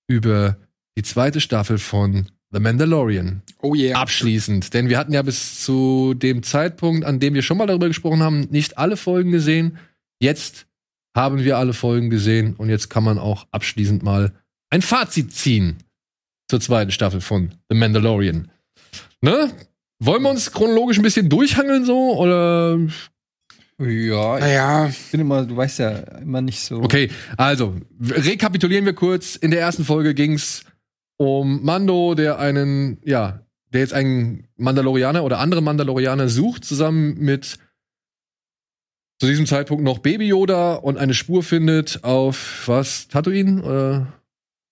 über 0.07 0.57
die 0.97 1.03
zweite 1.03 1.41
Staffel 1.41 1.77
von 1.77 2.27
The 2.51 2.61
Mandalorian 2.61 3.41
Oh 3.61 3.75
yeah. 3.75 3.99
abschließend. 3.99 4.73
Denn 4.73 4.87
wir 4.87 4.97
hatten 4.97 5.11
ja 5.11 5.21
bis 5.21 5.63
zu 5.63 6.13
dem 6.13 6.43
Zeitpunkt, 6.43 7.03
an 7.03 7.19
dem 7.19 7.33
wir 7.33 7.41
schon 7.41 7.57
mal 7.57 7.67
darüber 7.67 7.89
gesprochen 7.89 8.23
haben, 8.23 8.47
nicht 8.51 8.77
alle 8.77 8.95
Folgen 8.95 9.31
gesehen. 9.31 9.77
Jetzt 10.21 10.65
haben 11.13 11.43
wir 11.43 11.57
alle 11.57 11.73
Folgen 11.73 12.09
gesehen 12.09 12.55
und 12.55 12.69
jetzt 12.69 12.89
kann 12.89 13.03
man 13.03 13.17
auch 13.17 13.47
abschließend 13.51 14.01
mal 14.01 14.31
ein 14.69 14.81
Fazit 14.81 15.33
ziehen 15.33 15.77
zur 16.47 16.59
zweiten 16.59 16.91
Staffel 16.91 17.21
von 17.21 17.51
The 17.69 17.77
Mandalorian. 17.77 18.49
Ne? 19.21 19.51
Wollen 19.99 20.21
wir 20.21 20.29
uns 20.29 20.51
chronologisch 20.51 20.97
ein 20.97 21.03
bisschen 21.03 21.29
durchhangeln 21.29 21.85
so 21.85 22.17
oder 22.17 22.77
Ja, 23.79 24.37
ich 24.37 24.43
Naja, 24.43 24.91
bin 25.11 25.21
immer, 25.21 25.45
du 25.45 25.57
weißt 25.57 25.79
ja 25.79 25.89
immer 26.21 26.41
nicht 26.41 26.59
so. 26.59 26.81
Okay, 26.81 27.09
also 27.35 27.75
rekapitulieren 28.01 28.85
wir 28.85 28.93
kurz. 28.93 29.35
In 29.35 29.51
der 29.51 29.59
ersten 29.59 29.85
Folge 29.85 30.13
ging's 30.13 30.63
um 31.17 31.63
Mando, 31.63 32.13
der 32.13 32.37
einen, 32.37 32.99
ja, 33.03 33.41
der 33.73 33.81
jetzt 33.81 33.93
einen 33.93 34.47
Mandalorianer 34.55 35.23
oder 35.23 35.39
andere 35.39 35.61
Mandalorianer 35.61 36.29
sucht, 36.29 36.63
zusammen 36.63 37.17
mit 37.17 37.57
zu 39.19 39.25
diesem 39.25 39.47
Zeitpunkt 39.47 39.83
noch 39.83 39.97
Baby 39.97 40.27
Yoda 40.27 40.75
und 40.75 40.97
eine 40.97 41.15
Spur 41.15 41.41
findet 41.41 42.03
auf 42.03 42.67
was? 42.67 43.07
Tatooine? 43.07 43.63
Oder 43.63 44.13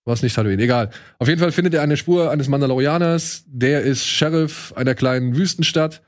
was 0.06 0.22
nicht 0.22 0.36
Tatooine? 0.36 0.62
Egal. 0.62 0.92
Auf 1.20 1.28
jeden 1.28 1.40
Fall 1.40 1.52
findet 1.52 1.74
er 1.74 1.82
eine 1.82 1.98
Spur 1.98 2.32
eines 2.32 2.48
Mandalorianers. 2.48 3.44
Der 3.48 3.82
ist 3.82 4.06
Sheriff 4.06 4.74
einer 4.76 4.96
kleinen 4.96 5.36
Wüstenstadt 5.36 6.02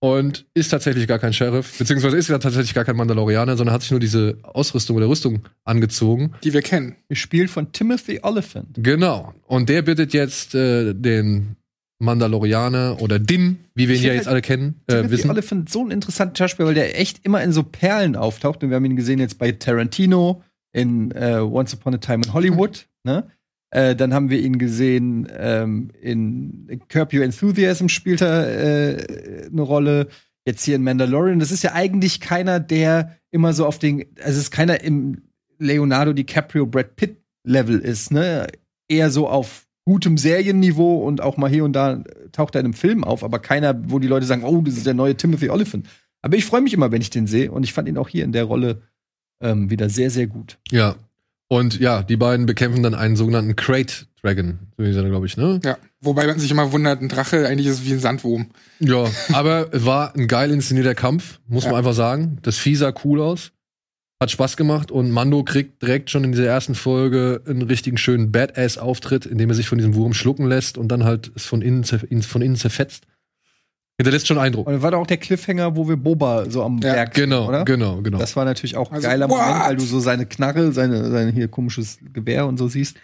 und 0.00 0.46
ist 0.54 0.68
tatsächlich 0.70 1.06
gar 1.06 1.18
kein 1.18 1.32
Sheriff, 1.32 1.78
beziehungsweise 1.78 2.16
ist 2.16 2.28
ja 2.28 2.38
tatsächlich 2.38 2.74
gar 2.74 2.84
kein 2.84 2.96
Mandalorianer, 2.96 3.56
sondern 3.56 3.74
hat 3.74 3.82
sich 3.82 3.90
nur 3.90 4.00
diese 4.00 4.38
Ausrüstung 4.42 4.96
oder 4.96 5.08
Rüstung 5.08 5.42
angezogen. 5.64 6.32
die 6.44 6.52
wir 6.52 6.62
kennen. 6.62 6.96
Gespielt 7.08 7.50
von 7.50 7.72
Timothy 7.72 8.20
Oliphant. 8.22 8.78
Genau. 8.78 9.34
Und 9.46 9.68
der 9.68 9.82
bittet 9.82 10.12
jetzt 10.12 10.54
äh, 10.54 10.94
den 10.94 11.56
Mandalorianer 11.98 13.00
oder 13.00 13.18
Din, 13.18 13.58
wie 13.74 13.88
wir 13.88 13.96
ihn 13.96 14.02
ja 14.02 14.12
jetzt 14.12 14.26
halt 14.26 14.28
alle 14.28 14.42
kennen, 14.42 14.82
äh, 14.86 14.96
Timothy 14.96 15.10
wissen. 15.12 15.30
Oliphant 15.30 15.70
so 15.70 15.82
ein 15.82 15.90
interessanter 15.90 16.36
Schauspieler, 16.36 16.68
weil 16.68 16.74
der 16.74 17.00
echt 17.00 17.24
immer 17.24 17.42
in 17.42 17.52
so 17.52 17.62
Perlen 17.62 18.16
auftaucht. 18.16 18.62
Und 18.62 18.70
wir 18.70 18.76
haben 18.76 18.84
ihn 18.84 18.96
gesehen 18.96 19.18
jetzt 19.18 19.38
bei 19.38 19.52
Tarantino 19.52 20.42
in 20.76 21.10
äh, 21.12 21.38
Once 21.38 21.72
Upon 21.74 21.94
a 21.94 21.98
Time 21.98 22.22
in 22.24 22.32
Hollywood. 22.32 22.86
Ne? 23.06 23.30
Äh, 23.70 23.94
dann 23.94 24.12
haben 24.12 24.30
wir 24.30 24.40
ihn 24.40 24.58
gesehen 24.58 25.28
ähm, 25.38 25.92
in 26.00 26.80
Curb 26.88 27.14
Your 27.14 27.22
Enthusiasm 27.22 27.86
spielt 27.86 28.20
er 28.20 28.48
äh, 28.48 29.46
eine 29.46 29.62
Rolle. 29.62 30.08
Jetzt 30.44 30.64
hier 30.64 30.74
in 30.74 30.82
Mandalorian. 30.82 31.38
Das 31.38 31.52
ist 31.52 31.62
ja 31.62 31.72
eigentlich 31.72 32.20
keiner, 32.20 32.58
der 32.58 33.16
immer 33.30 33.52
so 33.52 33.64
auf 33.64 33.78
den, 33.78 34.06
also 34.16 34.30
es 34.30 34.38
ist 34.38 34.50
keiner 34.50 34.80
im 34.80 35.22
Leonardo 35.60 36.12
DiCaprio 36.14 36.66
Brad 36.66 36.96
Pitt 36.96 37.18
Level 37.44 37.78
ist, 37.78 38.10
ne? 38.10 38.48
Eher 38.88 39.10
so 39.10 39.28
auf 39.28 39.68
gutem 39.84 40.18
Serienniveau 40.18 40.96
und 41.04 41.20
auch 41.20 41.36
mal 41.36 41.48
hier 41.48 41.64
und 41.64 41.74
da 41.74 42.02
taucht 42.32 42.56
er 42.56 42.62
in 42.62 42.66
einem 42.66 42.74
Film 42.74 43.04
auf, 43.04 43.22
aber 43.22 43.38
keiner, 43.38 43.80
wo 43.88 44.00
die 44.00 44.08
Leute 44.08 44.26
sagen, 44.26 44.42
oh, 44.42 44.62
das 44.62 44.76
ist 44.76 44.86
der 44.86 44.94
neue 44.94 45.16
Timothy 45.16 45.48
Oliphant. 45.48 45.86
Aber 46.22 46.36
ich 46.36 46.44
freue 46.44 46.60
mich 46.60 46.74
immer, 46.74 46.90
wenn 46.90 47.02
ich 47.02 47.10
den 47.10 47.28
sehe 47.28 47.52
und 47.52 47.62
ich 47.62 47.72
fand 47.72 47.88
ihn 47.88 47.98
auch 47.98 48.08
hier 48.08 48.24
in 48.24 48.32
der 48.32 48.44
Rolle 48.44 48.82
ähm, 49.40 49.70
wieder 49.70 49.88
sehr, 49.88 50.10
sehr 50.10 50.26
gut. 50.26 50.58
Ja. 50.70 50.96
Und 51.48 51.78
ja, 51.78 52.02
die 52.02 52.16
beiden 52.16 52.46
bekämpfen 52.46 52.82
dann 52.82 52.94
einen 52.94 53.14
sogenannten 53.14 53.54
Crate 53.54 54.06
Dragon, 54.20 54.58
so 54.76 54.84
hieß 54.84 54.96
er, 54.96 55.04
glaube 55.04 55.26
ich, 55.26 55.36
ne? 55.36 55.60
Ja, 55.64 55.78
wobei 56.00 56.26
man 56.26 56.40
sich 56.40 56.50
immer 56.50 56.72
wundert, 56.72 57.00
ein 57.00 57.08
Drache 57.08 57.46
eigentlich 57.46 57.68
ist 57.68 57.84
wie 57.86 57.92
ein 57.92 58.00
Sandwurm. 58.00 58.48
Ja, 58.80 59.04
aber 59.32 59.68
es 59.72 59.84
war 59.84 60.16
ein 60.16 60.26
geil 60.26 60.50
inszenierter 60.50 60.96
Kampf, 60.96 61.38
muss 61.46 61.62
Ja. 61.64 61.70
man 61.70 61.78
einfach 61.78 61.92
sagen. 61.94 62.38
Das 62.42 62.58
Vieh 62.58 62.74
sah 62.74 62.92
cool 63.04 63.20
aus. 63.20 63.52
Hat 64.20 64.30
Spaß 64.32 64.56
gemacht 64.56 64.90
und 64.90 65.10
Mando 65.12 65.44
kriegt 65.44 65.82
direkt 65.82 66.10
schon 66.10 66.24
in 66.24 66.32
dieser 66.32 66.46
ersten 66.46 66.74
Folge 66.74 67.42
einen 67.46 67.62
richtigen 67.62 67.98
schönen 67.98 68.32
Badass-Auftritt, 68.32 69.26
indem 69.26 69.50
er 69.50 69.54
sich 69.54 69.68
von 69.68 69.78
diesem 69.78 69.94
Wurm 69.94 70.14
schlucken 70.14 70.46
lässt 70.46 70.78
und 70.78 70.88
dann 70.88 71.04
halt 71.04 71.30
es 71.36 71.44
von 71.44 71.60
innen, 71.62 71.84
von 71.84 72.42
innen 72.42 72.56
zerfetzt. 72.56 73.04
Hinterlässt 73.98 74.26
schon 74.26 74.36
Eindruck. 74.38 74.66
Und 74.66 74.74
dann 74.74 74.82
war 74.82 74.90
da 74.90 74.98
auch 74.98 75.06
der 75.06 75.16
Cliffhanger, 75.16 75.74
wo 75.74 75.88
wir 75.88 75.96
Boba 75.96 76.50
so 76.50 76.62
am 76.62 76.78
Ja, 76.78 76.92
Werk 76.94 77.14
sehen, 77.14 77.30
Genau, 77.30 77.48
oder? 77.48 77.64
genau, 77.64 78.02
genau. 78.02 78.18
Das 78.18 78.36
war 78.36 78.44
natürlich 78.44 78.76
auch 78.76 78.90
ein 78.90 78.96
Also, 78.96 79.08
geiler 79.08 79.28
what? 79.30 79.38
Moment, 79.38 79.60
weil 79.64 79.76
du 79.76 79.84
so 79.84 80.00
seine 80.00 80.26
Knarre, 80.26 80.72
seine, 80.72 81.10
seine 81.10 81.32
hier 81.32 81.48
komisches 81.48 81.98
Gewehr 82.12 82.46
und 82.46 82.58
so 82.58 82.68
siehst. 82.68 82.98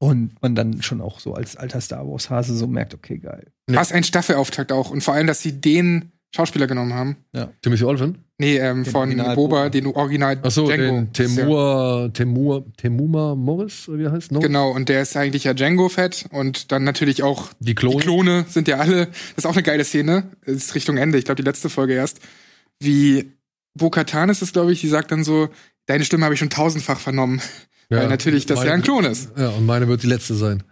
Und 0.00 0.32
man 0.42 0.54
dann 0.54 0.82
schon 0.82 1.00
auch 1.00 1.20
so 1.20 1.34
als 1.34 1.56
alter 1.56 1.80
Star 1.80 2.06
Wars 2.06 2.30
Hase 2.30 2.56
so 2.56 2.66
merkt, 2.66 2.94
okay, 2.94 3.18
geil. 3.18 3.52
Ja. 3.70 3.76
Was 3.76 3.92
ein 3.92 4.02
Staffelauftakt 4.04 4.72
auch. 4.72 4.90
Und 4.90 5.02
vor 5.02 5.14
allem, 5.14 5.26
dass 5.26 5.40
sie 5.42 5.60
den 5.60 6.12
Schauspieler 6.34 6.66
genommen 6.66 6.94
haben. 6.94 7.16
Timothy 7.62 7.84
Olyphant? 7.84 8.18
Nee, 8.38 8.56
ähm, 8.58 8.82
Den 8.82 8.90
von 8.92 9.00
Original 9.02 9.34
Boba, 9.36 9.56
Boba. 9.56 9.68
den 9.70 9.86
Original 9.86 10.38
Ach 10.42 10.50
so, 10.50 10.66
Django. 10.66 10.96
den 10.96 11.12
Temur, 11.12 12.10
Temur, 12.12 12.64
Temuma 12.76 13.34
Morris, 13.36 13.88
wie 13.88 14.02
er 14.02 14.10
heißt? 14.12 14.32
No? 14.32 14.40
Genau, 14.40 14.70
und 14.72 14.88
der 14.88 15.02
ist 15.02 15.16
eigentlich 15.16 15.44
ja 15.44 15.54
Django-Fett. 15.54 16.26
Und 16.32 16.72
dann 16.72 16.82
natürlich 16.82 17.22
auch 17.22 17.50
Die 17.60 17.76
Klone. 17.76 17.96
Die 17.98 18.02
Klone 18.02 18.44
sind 18.48 18.66
ja 18.66 18.78
alle, 18.78 19.06
das 19.06 19.14
ist 19.36 19.46
auch 19.46 19.52
eine 19.52 19.62
geile 19.62 19.84
Szene, 19.84 20.24
das 20.44 20.56
ist 20.56 20.74
Richtung 20.74 20.96
Ende, 20.96 21.16
ich 21.18 21.24
glaube 21.26 21.40
die 21.42 21.46
letzte 21.48 21.68
Folge 21.70 21.92
erst, 21.94 22.18
wie 22.80 23.32
Bo-Katan 23.74 24.28
ist 24.30 24.42
es, 24.42 24.52
glaube 24.52 24.72
ich, 24.72 24.80
die 24.80 24.88
sagt 24.88 25.12
dann 25.12 25.22
so, 25.22 25.48
deine 25.86 26.04
Stimme 26.04 26.24
habe 26.24 26.34
ich 26.34 26.40
schon 26.40 26.50
tausendfach 26.50 26.98
vernommen, 26.98 27.40
weil 27.88 28.08
natürlich 28.08 28.46
das 28.46 28.58
meine- 28.58 28.68
ja 28.70 28.74
ein 28.74 28.82
Klon 28.82 29.04
ist. 29.04 29.30
Ja, 29.36 29.50
und 29.50 29.64
meine 29.64 29.86
wird 29.86 30.02
die 30.02 30.08
letzte 30.08 30.34
sein. 30.34 30.64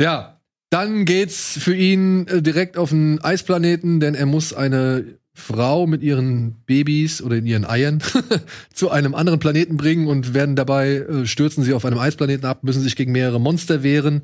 Ja, 0.00 0.40
dann 0.70 1.04
geht's 1.06 1.56
für 1.58 1.74
ihn 1.74 2.28
äh, 2.28 2.40
direkt 2.40 2.76
auf 2.76 2.90
den 2.90 3.20
Eisplaneten, 3.20 3.98
denn 3.98 4.14
er 4.14 4.26
muss 4.26 4.52
eine 4.52 5.04
Frau 5.34 5.86
mit 5.86 6.02
ihren 6.02 6.54
Babys 6.64 7.20
oder 7.20 7.36
in 7.36 7.46
ihren 7.46 7.64
Eiern 7.64 8.00
zu 8.72 8.90
einem 8.90 9.14
anderen 9.14 9.40
Planeten 9.40 9.76
bringen 9.76 10.06
und 10.06 10.32
werden 10.32 10.56
dabei 10.56 10.96
äh, 10.96 11.26
stürzen 11.26 11.64
sie 11.64 11.74
auf 11.74 11.84
einem 11.84 11.98
Eisplaneten 11.98 12.46
ab, 12.46 12.62
müssen 12.62 12.82
sich 12.82 12.96
gegen 12.96 13.12
mehrere 13.12 13.40
Monster 13.40 13.82
wehren. 13.82 14.22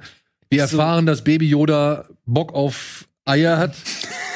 Wir 0.49 0.62
erfahren, 0.62 1.07
dass 1.07 1.23
Baby 1.23 1.49
Yoda 1.49 2.07
Bock 2.27 2.55
auf 2.55 3.09
Eier 3.24 3.59
hat. 3.59 3.74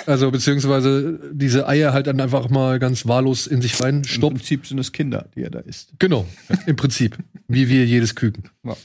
Also 0.07 0.31
beziehungsweise 0.31 1.19
diese 1.33 1.67
Eier 1.67 1.95
halt 1.95 2.09
dann 2.09 2.21
einfach 2.21 2.51
mal 2.51 2.79
ganz 2.79 3.07
wahllos 3.07 3.47
in 3.47 3.63
sich 3.63 3.81
Im 3.81 3.87
reinstopft. 3.87 4.37
Prinzip 4.37 4.67
sind 4.67 4.79
es 4.79 4.93
Kinder, 4.93 5.31
die 5.35 5.41
er 5.41 5.49
da 5.49 5.61
isst. 5.61 5.95
Genau, 5.99 6.27
im 6.67 6.77
Prinzip. 6.77 7.17
Wie 7.49 7.71
wir 7.71 7.87
jedes 7.87 8.15
Küken. 8.15 8.51
Ja, 8.65 8.77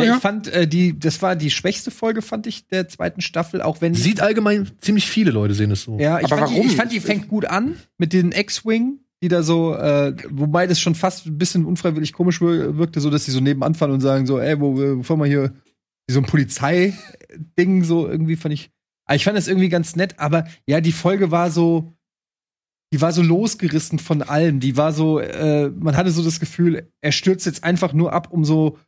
Naja. 0.00 0.14
ich 0.16 0.20
fand, 0.20 0.48
äh, 0.48 0.66
die, 0.66 0.98
das 0.98 1.20
war 1.22 1.36
die 1.36 1.50
schwächste 1.50 1.90
Folge, 1.90 2.22
fand 2.22 2.46
ich, 2.46 2.66
der 2.68 2.88
zweiten 2.88 3.20
Staffel, 3.20 3.62
auch 3.62 3.80
wenn. 3.80 3.94
Sieht 3.94 4.20
allgemein 4.20 4.70
ziemlich 4.80 5.08
viele 5.08 5.30
Leute 5.30 5.54
sehen 5.54 5.70
es 5.70 5.82
so. 5.82 5.98
ja, 5.98 6.18
ich, 6.20 6.26
Aber 6.26 6.38
fand 6.38 6.50
Die, 6.50 6.54
warum? 6.54 6.66
ich 6.66 6.76
fand, 6.76 6.92
die 6.92 7.00
fängt 7.00 7.28
gut 7.28 7.44
an 7.46 7.76
mit 7.98 8.12
den 8.12 8.32
X-Wing, 8.32 9.00
die 9.22 9.28
da 9.28 9.42
so, 9.42 9.74
äh, 9.74 10.14
wobei 10.30 10.66
das 10.66 10.80
schon 10.80 10.94
fast 10.94 11.26
ein 11.26 11.38
bisschen 11.38 11.64
unfreiwillig 11.64 12.12
komisch 12.12 12.40
wir- 12.40 12.76
wirkte, 12.76 13.00
so 13.00 13.10
dass 13.10 13.24
sie 13.24 13.30
so 13.32 13.40
nebenan 13.40 13.74
fahren 13.74 13.90
und 13.92 14.00
sagen 14.00 14.26
so, 14.26 14.38
ey, 14.38 14.60
wo, 14.60 14.72
bevor 14.96 15.16
wir 15.16 15.26
hier 15.26 15.54
wie 16.06 16.12
so 16.12 16.20
ein 16.20 16.26
Polizeiding 16.26 17.84
so 17.84 18.06
irgendwie 18.08 18.36
fand 18.36 18.54
ich. 18.54 18.70
Ich 19.12 19.24
fand 19.24 19.36
das 19.36 19.48
irgendwie 19.48 19.68
ganz 19.68 19.96
nett, 19.96 20.18
aber 20.18 20.46
ja, 20.66 20.80
die 20.80 20.92
Folge 20.92 21.30
war 21.30 21.50
so, 21.50 21.92
die 22.92 23.00
war 23.00 23.12
so 23.12 23.22
losgerissen 23.22 23.98
von 23.98 24.22
allem. 24.22 24.60
Die 24.60 24.76
war 24.76 24.92
so, 24.92 25.18
äh, 25.18 25.68
man 25.70 25.96
hatte 25.96 26.10
so 26.10 26.22
das 26.22 26.40
Gefühl, 26.40 26.90
er 27.02 27.12
stürzt 27.12 27.44
jetzt 27.44 27.64
einfach 27.64 27.92
nur 27.92 28.12
ab, 28.12 28.28
um 28.32 28.44
so 28.44 28.78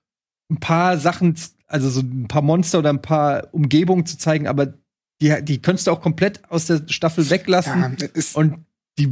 ein 0.50 0.60
paar 0.60 0.98
Sachen, 0.98 1.36
also 1.66 1.88
so 1.88 2.00
ein 2.00 2.28
paar 2.28 2.42
Monster 2.42 2.78
oder 2.78 2.90
ein 2.90 3.02
paar 3.02 3.48
Umgebungen 3.52 4.06
zu 4.06 4.18
zeigen, 4.18 4.46
aber 4.46 4.74
die, 5.20 5.34
die 5.42 5.62
könntest 5.62 5.86
du 5.86 5.92
auch 5.92 6.00
komplett 6.00 6.42
aus 6.50 6.66
der 6.66 6.82
Staffel 6.88 7.28
weglassen 7.30 7.80
Ja, 7.80 8.20
und 8.34 8.66
die 8.98 9.10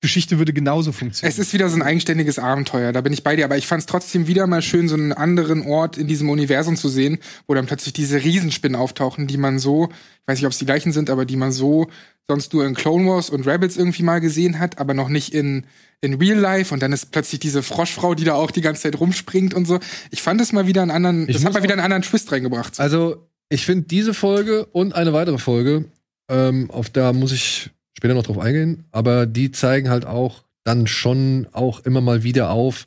Geschichte 0.00 0.38
würde 0.38 0.52
genauso 0.52 0.92
funktionieren. 0.92 1.32
es 1.32 1.38
ist 1.38 1.52
wieder 1.52 1.68
so 1.68 1.76
ein 1.76 1.82
eigenständiges 1.82 2.38
Abenteuer, 2.38 2.92
da 2.92 3.00
bin 3.00 3.12
ich 3.12 3.24
bei 3.24 3.34
dir, 3.34 3.44
aber 3.44 3.58
ich 3.58 3.66
fand 3.66 3.80
es 3.80 3.86
trotzdem 3.86 4.28
wieder 4.28 4.46
mal 4.46 4.62
schön, 4.62 4.88
so 4.88 4.94
einen 4.94 5.12
anderen 5.12 5.66
Ort 5.66 5.98
in 5.98 6.06
diesem 6.06 6.30
Universum 6.30 6.76
zu 6.76 6.88
sehen, 6.88 7.18
wo 7.46 7.54
dann 7.54 7.66
plötzlich 7.66 7.94
diese 7.94 8.22
Riesenspinnen 8.22 8.76
auftauchen, 8.76 9.26
die 9.26 9.38
man 9.38 9.58
so, 9.58 9.88
ich 9.90 10.28
weiß 10.28 10.38
nicht, 10.38 10.46
ob 10.46 10.52
es 10.52 10.58
die 10.58 10.66
gleichen 10.66 10.92
sind, 10.92 11.10
aber 11.10 11.24
die 11.24 11.36
man 11.36 11.50
so 11.50 11.88
sonst 12.28 12.52
nur 12.52 12.66
in 12.66 12.74
Clone 12.74 13.08
Wars 13.08 13.30
und 13.30 13.46
Rebels 13.46 13.76
irgendwie 13.76 14.02
mal 14.02 14.20
gesehen 14.20 14.58
hat, 14.58 14.78
aber 14.78 14.94
noch 14.94 15.08
nicht 15.08 15.34
in, 15.34 15.64
in 16.00 16.14
Real 16.14 16.38
Life 16.38 16.72
und 16.72 16.82
dann 16.82 16.92
ist 16.92 17.10
plötzlich 17.10 17.40
diese 17.40 17.62
Froschfrau, 17.62 18.14
die 18.14 18.24
da 18.24 18.34
auch 18.34 18.50
die 18.50 18.60
ganze 18.60 18.82
Zeit 18.82 19.00
rumspringt 19.00 19.54
und 19.54 19.66
so. 19.66 19.80
Ich 20.10 20.22
fand 20.22 20.40
es 20.40 20.52
mal 20.52 20.66
wieder 20.66 20.82
einen 20.82 20.90
anderen, 20.90 21.28
Ich 21.28 21.36
das 21.36 21.44
hat 21.44 21.54
mal 21.54 21.62
wieder 21.62 21.72
einen 21.72 21.82
anderen 21.82 22.02
Twist 22.02 22.30
reingebracht. 22.30 22.78
Also, 22.78 23.26
ich 23.48 23.64
finde 23.64 23.86
diese 23.86 24.12
Folge 24.12 24.66
und 24.66 24.94
eine 24.94 25.14
weitere 25.14 25.38
Folge, 25.38 25.86
ähm, 26.28 26.70
auf 26.70 26.90
da 26.90 27.14
muss 27.14 27.32
ich 27.32 27.70
später 27.98 28.14
noch 28.14 28.22
drauf 28.22 28.38
eingehen, 28.38 28.84
aber 28.92 29.26
die 29.26 29.50
zeigen 29.50 29.90
halt 29.90 30.06
auch 30.06 30.44
dann 30.62 30.86
schon 30.86 31.48
auch 31.50 31.80
immer 31.80 32.00
mal 32.00 32.22
wieder 32.22 32.50
auf, 32.50 32.86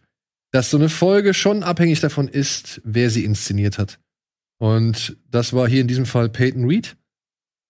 dass 0.52 0.70
so 0.70 0.78
eine 0.78 0.88
Folge 0.88 1.34
schon 1.34 1.64
abhängig 1.64 2.00
davon 2.00 2.30
ist, 2.30 2.80
wer 2.86 3.10
sie 3.10 3.26
inszeniert 3.26 3.78
hat. 3.78 4.00
Und 4.58 5.18
das 5.30 5.52
war 5.52 5.68
hier 5.68 5.82
in 5.82 5.90
diesem 5.90 6.06
Fall 6.06 6.30
Peyton 6.30 6.66
Reed. 6.66 6.96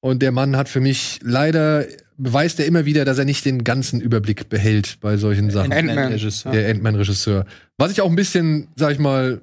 Und 0.01 0.21
der 0.21 0.31
Mann 0.31 0.55
hat 0.55 0.69
für 0.69 0.81
mich 0.81 1.19
leider, 1.23 1.87
beweist 2.15 2.59
er 2.59 2.67
immer 2.67 2.85
wieder, 2.85 3.05
dass 3.05 3.17
er 3.17 3.25
nicht 3.25 3.43
den 3.43 3.63
ganzen 3.63 4.01
Überblick 4.01 4.47
behält 4.47 4.99
bei 4.99 5.17
solchen 5.17 5.49
Sachen. 5.49 5.73
Ant-Man. 5.73 6.11
Regisseur. 6.11 6.51
der 6.51 6.69
Ant-Man-Regisseur. 6.69 7.45
Was 7.77 7.91
ich 7.91 8.01
auch 8.01 8.09
ein 8.09 8.15
bisschen, 8.15 8.67
sag 8.75 8.91
ich 8.91 8.99
mal, 8.99 9.41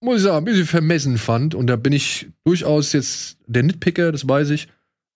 muss 0.00 0.16
ich 0.16 0.22
sagen, 0.24 0.38
ein 0.38 0.44
bisschen 0.44 0.66
vermessen 0.66 1.18
fand. 1.18 1.54
Und 1.54 1.68
da 1.68 1.76
bin 1.76 1.92
ich 1.92 2.26
durchaus 2.44 2.92
jetzt 2.92 3.38
der 3.46 3.62
Nitpicker, 3.62 4.10
das 4.10 4.26
weiß 4.26 4.50
ich. 4.50 4.66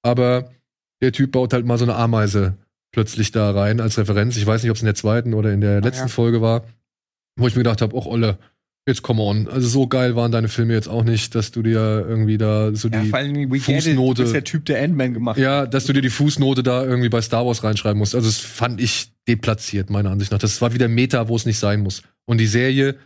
Aber 0.03 0.53
der 1.01 1.13
Typ 1.13 1.33
baut 1.33 1.53
halt 1.53 1.67
mal 1.67 1.79
so 1.79 1.85
eine 1.85 1.95
Ameise 1.95 2.57
plötzlich 2.93 3.31
da 3.31 3.51
rein 3.51 3.81
als 3.81 3.99
Referenz. 3.99 4.37
Ich 4.37 4.47
weiß 4.47 4.63
nicht, 4.63 4.71
ob 4.71 4.77
es 4.77 4.83
in 4.83 4.87
der 4.87 4.95
zweiten 4.95 5.35
oder 5.35 5.53
in 5.53 5.61
der 5.61 5.81
letzten 5.81 6.09
ja. 6.09 6.09
Folge 6.09 6.41
war, 6.41 6.65
wo 7.37 7.47
ich 7.47 7.55
mir 7.55 7.63
gedacht 7.63 7.83
habe, 7.83 7.97
ach 7.99 8.07
Olle, 8.07 8.39
jetzt 8.87 9.03
come 9.03 9.21
on. 9.23 9.49
Also 9.49 9.69
so 9.69 9.87
geil 9.87 10.17
waren 10.17 10.33
deine 10.33 10.49
Filme 10.49 10.73
jetzt 10.73 10.89
auch 10.89 11.05
nicht, 11.05 11.35
dass 11.35 11.51
du 11.51 11.63
dir 11.63 12.07
irgendwie 12.09 12.39
da 12.39 12.75
so 12.75 12.89
Ja, 12.89 13.03
die 13.03 13.11
vor 13.11 13.19
allem, 13.19 13.51
we 13.51 13.57
it, 13.57 13.63
Fußnote- 13.63 14.23
bist 14.23 14.35
der 14.35 14.45
Typ, 14.45 14.65
der 14.65 14.83
Ant-Man 14.83 15.13
gemacht 15.13 15.39
ja, 15.39 15.67
dass 15.67 15.85
du 15.85 15.93
dir 15.93 16.03
die 16.03 16.11
Fußnote 16.11 16.63
da 16.63 16.85
irgendwie 16.85 17.09
bei 17.09 17.21
Star 17.21 17.45
Wars 17.45 17.63
reinschreiben 17.65 17.99
musst. 17.99 18.15
Also 18.15 18.29
das 18.29 18.39
fand 18.39 18.81
ich 18.81 19.13
deplatziert, 19.29 19.91
meiner 19.91 20.11
Ansicht 20.11 20.33
nach. 20.33 20.39
Das 20.39 20.61
war 20.63 20.73
wieder 20.73 20.89
Meta, 20.89 21.29
wo 21.29 21.37
es 21.37 21.45
nicht 21.47 21.59
sein 21.59 21.81
muss. 21.81 22.03
Und 22.25 22.39
die 22.39 22.47
Serie, 22.47 22.97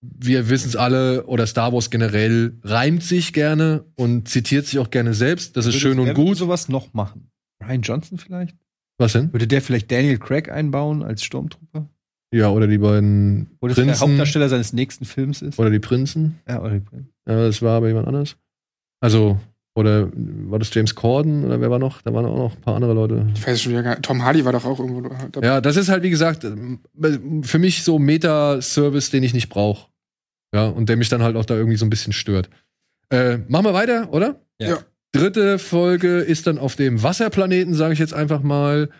wir 0.00 0.48
wissen 0.48 0.68
es 0.68 0.76
alle, 0.76 1.26
oder 1.26 1.46
Star 1.46 1.72
Wars 1.72 1.90
generell, 1.90 2.56
reimt 2.62 3.02
sich 3.02 3.32
gerne 3.32 3.84
und 3.96 4.28
zitiert 4.28 4.66
sich 4.66 4.78
auch 4.78 4.90
gerne 4.90 5.14
selbst. 5.14 5.56
Das 5.56 5.66
ist 5.66 5.74
Würde- 5.74 5.80
schön 5.80 5.98
und 5.98 6.06
wer 6.06 6.16
würde 6.16 6.28
gut. 6.30 6.36
sowas 6.38 6.68
noch 6.68 6.94
machen? 6.94 7.30
Ryan 7.62 7.82
Johnson 7.82 8.18
vielleicht? 8.18 8.56
Was 8.98 9.12
denn? 9.12 9.32
Würde 9.32 9.46
der 9.46 9.62
vielleicht 9.62 9.90
Daniel 9.90 10.18
Craig 10.18 10.48
einbauen 10.50 11.02
als 11.02 11.22
Sturmtrooper? 11.24 11.88
Ja, 12.32 12.50
oder 12.50 12.66
die 12.66 12.78
beiden 12.78 13.50
Wo 13.60 13.68
das 13.68 13.76
der 13.76 13.84
Prinzen. 13.84 14.00
Hauptdarsteller 14.00 14.48
seines 14.48 14.72
nächsten 14.72 15.04
Films 15.04 15.40
ist? 15.42 15.58
Oder 15.58 15.70
die 15.70 15.78
Prinzen. 15.78 16.38
Ja, 16.48 16.60
oder 16.60 16.74
die 16.74 16.80
Prinzen. 16.80 17.10
Ja, 17.26 17.36
das 17.36 17.62
war 17.62 17.76
aber 17.78 17.88
jemand 17.88 18.06
anders. 18.06 18.36
Also, 19.00 19.40
oder 19.78 20.10
war 20.12 20.58
das 20.58 20.74
James 20.74 20.94
Corden 20.94 21.44
oder 21.44 21.60
wer 21.60 21.70
war 21.70 21.78
noch? 21.78 22.02
Da 22.02 22.12
waren 22.12 22.26
auch 22.26 22.36
noch 22.36 22.54
ein 22.54 22.60
paar 22.60 22.74
andere 22.74 22.92
Leute. 22.92 23.26
Ich 23.34 23.46
weiß 23.46 23.62
schon 23.62 23.72
wieder 23.72 23.82
gar 23.82 23.90
nicht. 23.90 24.02
Tom 24.02 24.24
Hardy 24.24 24.44
war 24.44 24.52
doch 24.52 24.64
auch 24.64 24.78
irgendwo 24.78 25.00
dabei. 25.00 25.46
Ja, 25.46 25.60
das 25.60 25.76
ist 25.76 25.88
halt, 25.88 26.02
wie 26.02 26.10
gesagt, 26.10 26.46
für 27.42 27.58
mich 27.58 27.84
so 27.84 27.98
Meta-Service, 27.98 29.10
den 29.10 29.22
ich 29.22 29.34
nicht 29.34 29.48
brauche. 29.48 29.88
Ja, 30.54 30.66
und 30.66 30.88
der 30.88 30.96
mich 30.96 31.08
dann 31.08 31.22
halt 31.22 31.36
auch 31.36 31.44
da 31.44 31.54
irgendwie 31.54 31.76
so 31.76 31.86
ein 31.86 31.90
bisschen 31.90 32.12
stört. 32.12 32.50
Äh, 33.10 33.38
machen 33.48 33.66
wir 33.66 33.74
weiter, 33.74 34.12
oder? 34.12 34.40
Ja. 34.60 34.68
Ja. 34.68 34.78
Dritte 35.12 35.58
Folge 35.58 36.18
ist 36.18 36.46
dann 36.46 36.58
auf 36.58 36.76
dem 36.76 37.02
Wasserplaneten, 37.02 37.74
sage 37.74 37.92
ich 37.92 37.98
jetzt 37.98 38.14
einfach 38.14 38.42
mal. 38.42 38.90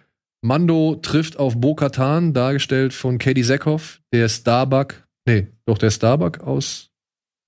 Mando 0.40 0.94
trifft 1.02 1.38
auf 1.38 1.60
Bo-Katan, 1.60 2.32
dargestellt 2.32 2.92
von 2.92 3.18
Katie 3.18 3.42
Sackhoff, 3.42 4.00
der 4.12 4.28
Starbuck, 4.28 5.06
nee, 5.26 5.48
doch 5.66 5.78
der 5.78 5.90
Starbuck 5.90 6.40
aus 6.40 6.90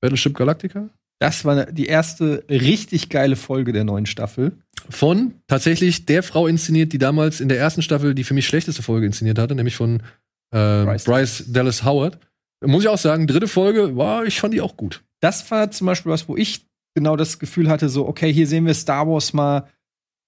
Battleship 0.00 0.36
Galactica. 0.36 0.90
Das 1.20 1.44
war 1.44 1.66
die 1.66 1.84
erste 1.84 2.44
richtig 2.48 3.10
geile 3.10 3.36
Folge 3.36 3.72
der 3.72 3.84
neuen 3.84 4.06
Staffel. 4.06 4.52
Von 4.88 5.34
tatsächlich 5.46 6.06
der 6.06 6.22
Frau 6.22 6.46
inszeniert, 6.46 6.94
die 6.94 6.98
damals 6.98 7.40
in 7.40 7.50
der 7.50 7.58
ersten 7.58 7.82
Staffel 7.82 8.14
die 8.14 8.24
für 8.24 8.32
mich 8.32 8.46
schlechteste 8.46 8.82
Folge 8.82 9.06
inszeniert 9.06 9.38
hatte, 9.38 9.54
nämlich 9.54 9.76
von 9.76 10.02
äh, 10.50 10.84
Bryce 10.84 11.04
Bryce, 11.04 11.44
Dallas 11.48 11.84
Howard. 11.84 12.18
Muss 12.64 12.82
ich 12.82 12.88
auch 12.88 12.98
sagen, 12.98 13.26
dritte 13.26 13.48
Folge, 13.48 13.96
war, 13.96 14.24
ich 14.24 14.40
fand 14.40 14.54
die 14.54 14.60
auch 14.62 14.76
gut. 14.76 15.02
das 15.20 15.50
war 15.50 15.70
zum 15.70 15.86
Beispiel 15.86 16.10
was, 16.10 16.26
wo 16.26 16.36
ich 16.36 16.66
genau 16.94 17.16
das 17.16 17.38
Gefühl 17.38 17.68
hatte, 17.68 17.88
so, 17.88 18.08
okay, 18.08 18.32
hier 18.32 18.46
sehen 18.46 18.66
wir 18.66 18.74
Star 18.74 19.06
Wars 19.06 19.32
mal 19.32 19.68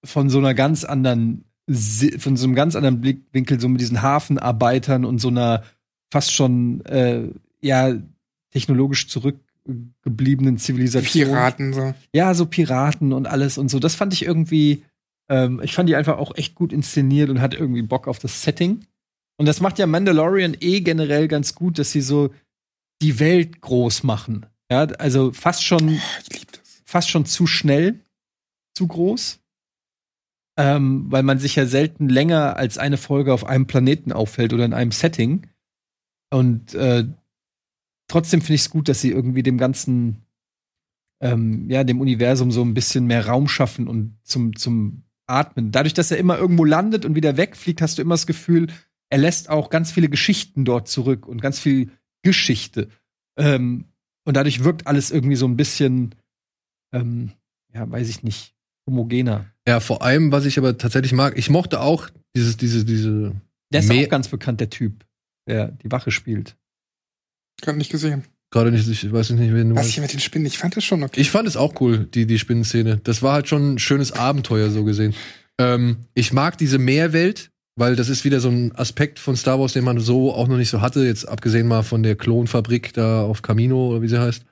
von 0.05 0.29
so 0.29 0.37
einer 0.37 0.53
ganz 0.53 0.83
anderen, 0.83 1.45
von 2.19 2.37
so 2.37 2.45
einem 2.45 2.55
ganz 2.55 2.75
anderen 2.75 3.01
Blickwinkel, 3.01 3.59
so 3.59 3.67
mit 3.67 3.81
diesen 3.81 4.01
Hafenarbeitern 4.01 5.05
und 5.05 5.19
so 5.19 5.29
einer 5.29 5.63
fast 6.11 6.31
schon, 6.31 6.85
äh, 6.85 7.29
ja, 7.61 7.95
technologisch 8.51 9.07
zurückgebliebenen 9.65 10.57
Zivilisation. 10.57 11.29
Piraten, 11.29 11.73
so. 11.73 11.93
Ja, 12.13 12.33
so 12.33 12.45
Piraten 12.45 13.13
und 13.13 13.27
alles 13.27 13.57
und 13.57 13.69
so. 13.69 13.79
Das 13.79 13.95
fand 13.95 14.13
ich 14.13 14.25
irgendwie, 14.25 14.83
ähm, 15.29 15.61
ich 15.63 15.73
fand 15.73 15.89
die 15.89 15.95
einfach 15.95 16.17
auch 16.17 16.35
echt 16.35 16.55
gut 16.55 16.73
inszeniert 16.73 17.29
und 17.29 17.41
hatte 17.41 17.57
irgendwie 17.57 17.81
Bock 17.81 18.07
auf 18.07 18.19
das 18.19 18.43
Setting. 18.43 18.85
Und 19.37 19.47
das 19.47 19.61
macht 19.61 19.79
ja 19.79 19.87
Mandalorian 19.87 20.55
eh 20.59 20.81
generell 20.81 21.27
ganz 21.27 21.55
gut, 21.55 21.79
dass 21.79 21.91
sie 21.91 22.01
so 22.01 22.31
die 23.01 23.19
Welt 23.19 23.61
groß 23.61 24.03
machen. 24.03 24.45
Ja, 24.69 24.83
also 24.83 25.31
fast 25.31 25.63
schon, 25.63 25.89
Oh, 25.97 26.37
fast 26.85 27.09
schon 27.09 27.25
zu 27.25 27.47
schnell, 27.47 27.99
zu 28.75 28.87
groß. 28.87 29.39
Ähm, 30.55 31.05
weil 31.09 31.23
man 31.23 31.39
sich 31.39 31.55
ja 31.55 31.65
selten 31.65 32.09
länger 32.09 32.57
als 32.57 32.77
eine 32.77 32.97
Folge 32.97 33.33
auf 33.33 33.43
einem 33.43 33.65
Planeten 33.65 34.11
auffällt 34.11 34.53
oder 34.53 34.65
in 34.65 34.73
einem 34.73 34.91
Setting. 34.91 35.47
Und 36.29 36.75
äh, 36.75 37.05
trotzdem 38.13 38.41
finde 38.41 38.53
ich 38.53 38.61
es 38.61 38.69
gut, 38.69 38.87
dass 38.89 39.01
sie 39.01 39.09
irgendwie 39.09 39.41
dem 39.41 39.57
ganzen, 39.57 40.23
ähm, 41.19 41.67
ja, 41.69 41.83
dem 41.83 41.99
Universum 41.99 42.51
so 42.51 42.61
ein 42.61 42.75
bisschen 42.75 43.07
mehr 43.07 43.25
Raum 43.25 43.47
schaffen 43.47 43.87
und 43.87 44.17
zum, 44.23 44.55
zum 44.55 45.03
Atmen. 45.25 45.71
Dadurch, 45.71 45.95
dass 45.95 46.11
er 46.11 46.17
immer 46.17 46.37
irgendwo 46.37 46.63
landet 46.63 47.05
und 47.05 47.15
wieder 47.15 47.37
wegfliegt, 47.37 47.81
hast 47.81 47.97
du 47.97 48.03
immer 48.03 48.13
das 48.13 48.27
Gefühl, 48.27 48.67
er 49.09 49.17
lässt 49.17 49.49
auch 49.49 49.71
ganz 49.71 49.91
viele 49.91 50.09
Geschichten 50.09 50.63
dort 50.63 50.87
zurück 50.87 51.27
und 51.27 51.41
ganz 51.41 51.59
viel 51.59 51.89
Geschichte. 52.23 52.89
Ähm, 53.37 53.85
und 54.25 54.37
dadurch 54.37 54.63
wirkt 54.63 54.85
alles 54.85 55.09
irgendwie 55.09 55.35
so 55.35 55.47
ein 55.47 55.57
bisschen, 55.57 56.13
ähm, 56.93 57.31
ja, 57.73 57.89
weiß 57.89 58.09
ich 58.09 58.21
nicht, 58.21 58.53
homogener. 58.87 59.47
Ja, 59.67 59.79
vor 59.79 60.03
allem, 60.03 60.31
was 60.31 60.45
ich 60.45 60.59
aber 60.59 60.77
tatsächlich 60.77 61.13
mag, 61.13 61.35
ich 61.37 61.49
mochte 61.49 61.81
auch 61.81 62.09
dieses, 62.35 62.57
diese, 62.57 62.85
diese. 62.85 63.33
Der 63.71 63.79
ist 63.79 63.89
Mehr- 63.89 64.05
auch 64.05 64.09
ganz 64.09 64.27
bekannt, 64.27 64.59
der 64.59 64.69
Typ, 64.69 65.03
der 65.47 65.71
die 65.71 65.91
Wache 65.91 66.11
spielt. 66.11 66.55
Gerade 67.61 67.77
nicht 67.77 67.91
gesehen. 67.91 68.23
Gerade 68.51 68.71
nicht, 68.71 68.87
ich 68.87 69.11
weiß 69.11 69.31
nicht, 69.31 69.53
wen 69.53 69.69
du 69.69 69.75
Was 69.75 69.83
meinst. 69.83 69.93
hier 69.93 70.01
mit 70.03 70.13
den 70.13 70.19
Spinnen? 70.19 70.45
Ich 70.45 70.57
fand 70.59 70.77
das 70.77 70.83
schon 70.83 71.01
okay. 71.03 71.19
Ich 71.19 71.31
fand 71.31 71.47
es 71.47 71.57
auch 71.57 71.79
cool, 71.81 72.05
die, 72.13 72.27
die 72.27 72.37
Spinnenszene. 72.37 72.97
Das 73.03 73.23
war 73.23 73.33
halt 73.33 73.47
schon 73.47 73.73
ein 73.73 73.79
schönes 73.79 74.11
Abenteuer, 74.11 74.69
so 74.69 74.83
gesehen. 74.83 75.15
Ähm, 75.57 75.97
ich 76.13 76.33
mag 76.33 76.57
diese 76.57 76.77
Meerwelt, 76.77 77.49
weil 77.75 77.95
das 77.95 78.09
ist 78.09 78.25
wieder 78.25 78.39
so 78.39 78.49
ein 78.49 78.75
Aspekt 78.75 79.17
von 79.17 79.35
Star 79.35 79.59
Wars, 79.59 79.73
den 79.73 79.83
man 79.83 79.99
so 79.99 80.31
auch 80.33 80.47
noch 80.47 80.57
nicht 80.57 80.69
so 80.69 80.81
hatte, 80.81 81.03
jetzt 81.03 81.27
abgesehen 81.27 81.67
mal 81.67 81.81
von 81.81 82.03
der 82.03 82.15
Klonfabrik 82.15 82.93
da 82.93 83.23
auf 83.23 83.41
Camino, 83.41 83.87
oder 83.89 84.01
wie 84.03 84.07
sie 84.07 84.19
heißt. 84.21 84.43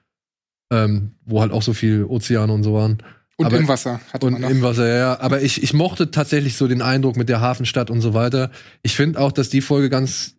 Ähm, 0.71 1.11
wo 1.25 1.41
halt 1.41 1.51
auch 1.51 1.61
so 1.61 1.73
viel 1.73 2.05
Ozeane 2.05 2.51
und 2.51 2.63
so 2.63 2.73
waren. 2.73 3.03
Und 3.37 3.45
aber- 3.45 3.57
im 3.57 3.67
Wasser 3.67 3.99
hatte 4.13 4.25
Und 4.25 4.33
man 4.33 4.41
noch. 4.41 4.49
im 4.49 4.61
Wasser, 4.63 4.87
ja, 4.87 4.95
ja. 4.97 5.19
Aber 5.19 5.41
ich, 5.41 5.61
ich 5.61 5.73
mochte 5.73 6.09
tatsächlich 6.11 6.55
so 6.55 6.67
den 6.67 6.81
Eindruck 6.81 7.17
mit 7.17 7.29
der 7.29 7.41
Hafenstadt 7.41 7.89
und 7.91 8.01
so 8.01 8.13
weiter. 8.15 8.49
Ich 8.81 8.95
finde 8.95 9.19
auch, 9.19 9.31
dass 9.31 9.49
die 9.49 9.61
Folge 9.61 9.89
ganz, 9.89 10.35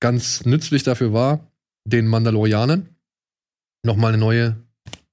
ganz 0.00 0.44
nützlich 0.44 0.82
dafür 0.82 1.12
war, 1.12 1.50
den 1.86 2.06
Mandalorianern 2.06 2.88
nochmal 3.84 4.12
eine 4.12 4.18
neue 4.20 4.56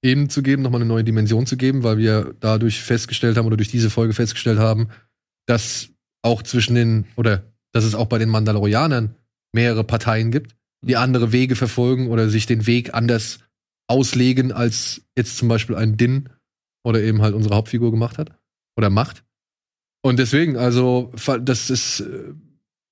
Ebene 0.02 0.28
zu 0.28 0.44
geben, 0.44 0.64
nochmal 0.64 0.82
eine 0.82 0.88
neue 0.88 1.04
Dimension 1.04 1.45
zu 1.45 1.56
geben, 1.56 1.84
weil 1.84 1.98
wir 1.98 2.36
dadurch 2.40 2.82
festgestellt 2.82 3.38
haben 3.38 3.45
oder 3.45 3.58
durch 3.58 3.70
diese 3.70 3.90
Folge 3.90 4.14
festgestellt 4.14 4.60
haben, 4.60 4.90
dass 5.45 5.90
auch 6.22 6.41
zwischen 6.41 6.76
den, 6.76 7.06
oder 7.16 7.44
dass 7.72 7.84
es 7.84 7.95
auch 7.95 8.08
bei 8.08 8.18
den 8.18 8.30
Mandalorianern 8.30 9.16
mehrere 9.54 9.84
Parteien 9.84 10.32
gibt, 10.32 10.56
die 10.82 10.98
andere 10.98 11.32
Wege 11.32 11.56
verfolgen 11.56 12.10
oder 12.10 12.30
sich 12.30 12.45
den 12.45 12.68
Weg 12.68 12.94
anders 12.94 13.40
auslegen, 13.88 14.52
als 14.52 15.02
jetzt 15.18 15.38
zum 15.38 15.48
Beispiel 15.48 15.76
ein 15.76 15.95
Din 15.95 16.30
oder 16.84 17.02
eben 17.02 17.22
halt 17.22 17.36
unsere 17.36 17.56
Hauptfigur 17.56 17.91
gemacht 17.91 18.18
hat 18.18 18.32
oder 18.78 18.90
macht. 18.90 19.24
Und 20.02 20.20
deswegen, 20.20 20.58
also, 20.58 21.14
das 21.41 21.70
ist, 21.70 22.02
äh, 22.02 22.34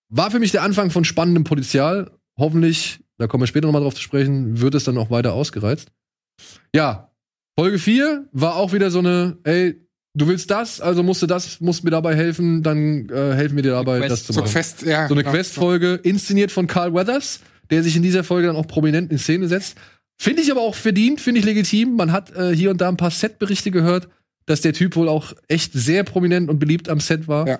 war 0.09 0.31
für 0.31 0.39
mich 0.39 0.51
der 0.51 0.63
Anfang 0.63 0.91
von 0.91 1.03
spannendem 1.03 1.43
Potenzial. 1.43 2.11
Hoffentlich, 2.37 3.01
da 3.21 3.27
kommen 3.27 3.43
wir 3.43 3.47
später 3.47 3.67
nochmal 3.67 3.83
drauf 3.83 3.93
zu 3.93 4.01
sprechen, 4.01 4.59
wird 4.59 4.75
es 4.75 4.83
dann 4.83 4.97
auch 4.97 5.11
weiter 5.11 5.33
ausgereizt. 5.33 5.91
Ja, 6.75 7.11
Folge 7.57 7.77
4 7.77 8.27
war 8.31 8.55
auch 8.55 8.73
wieder 8.73 8.89
so 8.89 8.99
eine, 8.99 9.37
ey, 9.43 9.79
du 10.15 10.27
willst 10.27 10.49
das, 10.49 10.81
also 10.81 11.03
musst 11.03 11.21
du 11.21 11.27
das, 11.27 11.61
musst 11.61 11.83
mir 11.83 11.91
dabei 11.91 12.15
helfen, 12.15 12.63
dann 12.63 13.09
äh, 13.09 13.33
helfen 13.33 13.55
wir 13.55 13.63
dir 13.63 13.71
dabei, 13.71 13.99
Quest, 13.99 14.11
das 14.11 14.23
zu 14.25 14.33
so 14.33 14.41
machen. 14.41 14.51
Quest, 14.51 14.81
ja. 14.81 15.07
So 15.07 15.13
eine 15.13 15.23
genau. 15.23 15.35
Questfolge, 15.35 15.99
inszeniert 16.01 16.51
von 16.51 16.67
Carl 16.67 16.93
Weathers, 16.93 17.41
der 17.69 17.83
sich 17.83 17.95
in 17.95 18.01
dieser 18.01 18.23
Folge 18.23 18.47
dann 18.47 18.55
auch 18.55 18.67
prominent 18.67 19.11
in 19.11 19.17
Szene 19.17 19.47
setzt. 19.47 19.77
Finde 20.19 20.41
ich 20.41 20.51
aber 20.51 20.61
auch 20.61 20.75
verdient, 20.75 21.21
finde 21.21 21.39
ich 21.39 21.45
legitim. 21.45 21.95
Man 21.95 22.11
hat 22.11 22.35
äh, 22.35 22.55
hier 22.55 22.71
und 22.71 22.81
da 22.81 22.89
ein 22.89 22.97
paar 22.97 23.11
Setberichte 23.11 23.71
gehört, 23.71 24.07
dass 24.45 24.61
der 24.61 24.73
Typ 24.73 24.95
wohl 24.95 25.09
auch 25.09 25.33
echt 25.47 25.73
sehr 25.73 26.03
prominent 26.03 26.49
und 26.49 26.59
beliebt 26.59 26.89
am 26.89 26.99
Set 26.99 27.27
war. 27.27 27.47
Ja. 27.47 27.59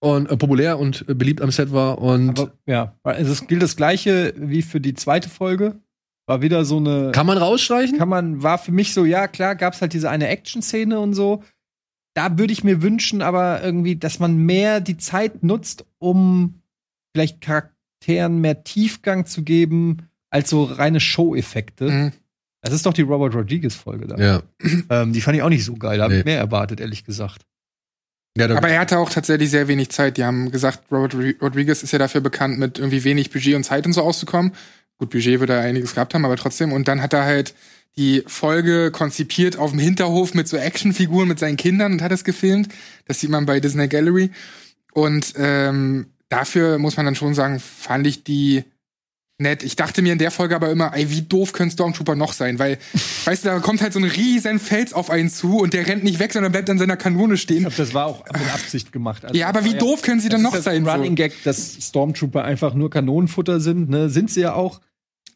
Und 0.00 0.30
äh, 0.30 0.36
populär 0.36 0.78
und 0.78 1.04
äh, 1.08 1.14
beliebt 1.14 1.40
am 1.40 1.50
Set 1.50 1.72
war. 1.72 1.98
Und 1.98 2.38
Aber 2.38 2.52
ja, 2.66 2.94
also 3.02 3.32
es 3.32 3.46
gilt 3.46 3.62
das 3.62 3.76
gleiche 3.76 4.34
wie 4.36 4.62
für 4.62 4.80
die 4.80 4.94
zweite 4.94 5.28
Folge. 5.28 5.76
War 6.26 6.42
wieder 6.42 6.64
so 6.64 6.78
eine. 6.78 7.12
kann 7.12 7.26
man 7.26 7.38
rausstreichen? 7.38 7.98
kann 7.98 8.08
man, 8.08 8.42
war 8.42 8.58
für 8.58 8.72
mich 8.72 8.92
so, 8.92 9.04
ja, 9.04 9.28
klar, 9.28 9.54
gab 9.54 9.74
es 9.74 9.80
halt 9.80 9.92
diese 9.92 10.10
eine 10.10 10.26
Action-Szene 10.28 10.98
und 10.98 11.14
so. 11.14 11.42
Da 12.14 12.38
würde 12.38 12.52
ich 12.52 12.64
mir 12.64 12.82
wünschen, 12.82 13.22
aber 13.22 13.62
irgendwie, 13.62 13.96
dass 13.96 14.18
man 14.18 14.36
mehr 14.36 14.80
die 14.80 14.96
Zeit 14.96 15.42
nutzt, 15.44 15.84
um 15.98 16.62
vielleicht 17.14 17.40
Charakteren 17.40 18.40
mehr 18.40 18.64
Tiefgang 18.64 19.26
zu 19.26 19.42
geben, 19.44 20.08
als 20.30 20.50
so 20.50 20.64
reine 20.64 20.98
Show-Effekte. 21.00 21.90
Mhm. 21.90 22.12
Das 22.62 22.74
ist 22.74 22.84
doch 22.86 22.92
die 22.92 23.02
Robert 23.02 23.34
Rodriguez-Folge 23.34 24.08
da. 24.08 24.16
ja. 24.16 24.42
Ähm, 24.90 25.12
die 25.12 25.20
fand 25.20 25.36
ich 25.36 25.42
auch 25.42 25.48
nicht 25.48 25.64
so 25.64 25.74
geil. 25.74 25.98
Da 25.98 26.04
habe 26.04 26.14
ich 26.16 26.24
Nee. 26.24 26.32
mehr 26.32 26.38
erwartet, 26.40 26.80
ehrlich 26.80 27.04
gesagt. 27.04 27.46
Ja 28.36 28.56
Aber 28.56 28.68
er 28.68 28.80
hatte 28.80 28.98
auch 28.98 29.10
tatsächlich 29.10 29.50
sehr 29.50 29.68
wenig 29.68 29.90
Zeit. 29.90 30.16
Die 30.16 30.24
haben 30.24 30.50
gesagt, 30.50 30.80
Robert 30.90 31.14
Ro- 31.14 31.34
Rodriguez 31.42 31.82
ist 31.82 31.92
ja 31.92 31.98
dafür 31.98 32.20
bekannt, 32.20 32.58
mit 32.58 32.78
irgendwie 32.78 33.04
wenig 33.04 33.30
Budget 33.30 33.54
und 33.54 33.64
Zeit 33.64 33.86
und 33.86 33.92
so 33.92 34.02
auszukommen. 34.02 34.52
Gut, 34.98 35.10
Budget 35.10 35.40
wird 35.40 35.50
er 35.50 35.60
einiges 35.60 35.94
gehabt 35.94 36.14
haben, 36.14 36.24
aber 36.24 36.36
trotzdem. 36.36 36.72
Und 36.72 36.88
dann 36.88 37.02
hat 37.02 37.12
er 37.12 37.24
halt 37.24 37.54
die 37.96 38.22
Folge 38.26 38.90
konzipiert 38.90 39.56
auf 39.56 39.70
dem 39.70 39.80
Hinterhof 39.80 40.34
mit 40.34 40.48
so 40.48 40.56
Actionfiguren 40.56 41.28
mit 41.28 41.38
seinen 41.38 41.56
Kindern 41.56 41.92
und 41.92 42.02
hat 42.02 42.12
es 42.12 42.24
gefilmt. 42.24 42.68
Das 43.06 43.20
sieht 43.20 43.30
man 43.30 43.46
bei 43.46 43.58
Disney 43.60 43.88
Gallery. 43.88 44.30
Und 44.92 45.34
ähm, 45.36 46.06
dafür 46.28 46.78
muss 46.78 46.96
man 46.96 47.06
dann 47.06 47.14
schon 47.14 47.34
sagen, 47.34 47.60
fand 47.60 48.06
ich 48.06 48.22
die 48.24 48.64
nett. 49.38 49.62
Ich 49.62 49.76
dachte 49.76 50.02
mir 50.02 50.12
in 50.12 50.18
der 50.18 50.30
Folge 50.30 50.56
aber 50.56 50.70
immer, 50.70 50.94
ey, 50.94 51.10
wie 51.10 51.22
doof 51.22 51.52
können 51.52 51.70
Stormtrooper 51.70 52.14
noch 52.14 52.32
sein? 52.32 52.58
Weil, 52.58 52.78
weißt 53.24 53.44
du, 53.44 53.48
da 53.48 53.58
kommt 53.60 53.82
halt 53.82 53.92
so 53.92 53.98
ein 53.98 54.04
riesen 54.04 54.58
Fels 54.58 54.92
auf 54.92 55.10
einen 55.10 55.30
zu 55.30 55.58
und 55.58 55.72
der 55.74 55.86
rennt 55.86 56.04
nicht 56.04 56.18
weg, 56.18 56.32
sondern 56.32 56.52
bleibt 56.52 56.70
an 56.70 56.78
seiner 56.78 56.96
Kanone 56.96 57.34
Ich 57.34 57.42
stehen. 57.42 57.60
glaube, 57.60 57.76
das 57.76 57.94
war 57.94 58.06
auch 58.06 58.24
mit 58.26 58.52
Absicht 58.54 58.92
gemacht. 58.92 59.24
Also, 59.24 59.36
Ja, 59.36 59.48
aber 59.48 59.64
wie 59.64 59.72
ja, 59.72 59.78
doof 59.78 60.02
können 60.02 60.20
sie 60.20 60.28
das 60.28 60.36
dann 60.38 60.42
noch 60.42 60.52
das 60.54 60.64
sein? 60.64 60.86
Running 60.88 61.12
So? 61.12 61.14
Gag, 61.16 61.32
dass 61.44 61.76
Stormtrooper 61.80 62.44
einfach 62.44 62.74
nur 62.74 62.90
Kanonenfutter 62.90 63.60
sind. 63.60 63.88
Ne? 63.90 64.08
Sind 64.10 64.30
sie 64.30 64.40
ja 64.40 64.54
auch. 64.54 64.80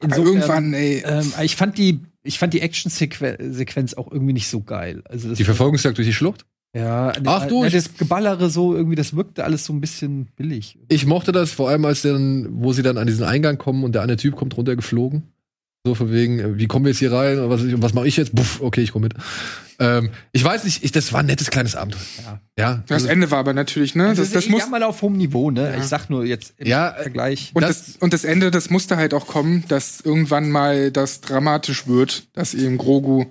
Aber 0.03 0.17
Insofern, 0.17 0.73
irgendwann, 0.73 0.75
ey. 0.75 1.03
Ähm, 1.07 1.33
ich 1.43 1.57
fand 1.57 1.77
die, 1.77 2.01
ich 2.23 2.39
fand 2.39 2.55
die 2.55 2.61
Action-Sequenz 2.63 3.95
auch 3.95 4.11
irgendwie 4.11 4.33
nicht 4.33 4.49
so 4.49 4.63
geil. 4.63 5.03
Also 5.07 5.29
das 5.29 5.37
die 5.39 5.45
Verfolgungsjagd 5.45 5.99
durch 5.99 6.07
die 6.09 6.15
Schlucht. 6.15 6.47
Ja, 6.75 7.13
Ach 7.27 7.47
du, 7.47 7.65
ja, 7.65 7.71
das 7.71 7.95
Geballere 7.97 8.49
so 8.49 8.77
irgendwie, 8.77 8.95
das 8.95 9.17
wirkte 9.17 9.43
alles 9.45 9.65
so 9.65 9.73
ein 9.73 9.81
bisschen 9.81 10.27
billig. 10.37 10.79
Ich 10.89 11.05
mochte 11.05 11.33
das, 11.33 11.51
vor 11.51 11.69
allem 11.69 11.85
als 11.85 12.03
dann, 12.03 12.47
wo 12.51 12.73
sie 12.73 12.83
dann 12.83 12.97
an 12.97 13.09
diesen 13.09 13.25
Eingang 13.25 13.59
kommen 13.59 13.83
und 13.83 13.93
der 13.93 14.03
eine 14.03 14.17
Typ 14.17 14.37
kommt 14.37 14.57
runtergeflogen. 14.57 15.25
So 15.85 15.95
von 15.95 16.13
wegen, 16.13 16.39
äh, 16.39 16.59
wie 16.59 16.67
kommen 16.67 16.85
wir 16.85 16.91
jetzt 16.93 16.99
hier 16.99 17.11
rein? 17.11 17.39
Und 17.41 17.49
was, 17.51 17.63
was 17.83 17.95
mache 17.95 18.07
ich 18.07 18.17
jetzt? 18.19 18.35
Buff, 18.35 18.61
okay, 18.61 18.83
ich 18.83 18.93
komme 18.93 19.05
mit. 19.05 19.15
Ähm, 19.79 20.11
ich 20.31 20.45
weiß 20.45 20.65
nicht, 20.65 20.85
ich, 20.85 20.93
das 20.93 21.11
war 21.13 21.21
ein 21.21 21.27
nettes 21.27 21.51
kleines 21.51 21.75
Abenteuer. 21.75 22.03
Ja. 22.25 22.41
Ja. 22.59 22.85
Das 22.87 23.05
Ende 23.07 23.31
war 23.31 23.39
aber 23.39 23.55
natürlich, 23.55 23.95
ne? 23.95 24.09
Also 24.09 24.23
Das, 24.23 24.31
das 24.31 24.45
ich 24.45 24.51
muss, 24.51 24.61
jammer 24.61 24.87
auf 24.87 25.01
hohem 25.01 25.17
Niveau, 25.17 25.51
ne? 25.51 25.71
Ja. 25.73 25.79
Ich 25.79 25.85
sag 25.85 26.11
nur 26.11 26.25
jetzt 26.27 26.53
im 26.59 26.67
Ja, 26.69 26.91
äh, 26.91 27.03
Vergleich. 27.05 27.51
und 27.55 27.63
das- 27.63 27.87
das, 27.87 27.97
und 27.97 28.13
das 28.13 28.25
Ende, 28.25 28.51
das 28.51 28.69
musste 28.69 28.97
halt 28.99 29.15
auch 29.15 29.27
kommen, 29.27 29.65
dass 29.69 30.03
irgendwann 30.03 30.51
mal 30.51 30.91
das 30.93 31.23
dramatisch 31.23 31.87
wird, 31.89 32.29
dass 32.35 32.53
eben 32.53 32.77
Grogu 32.77 33.25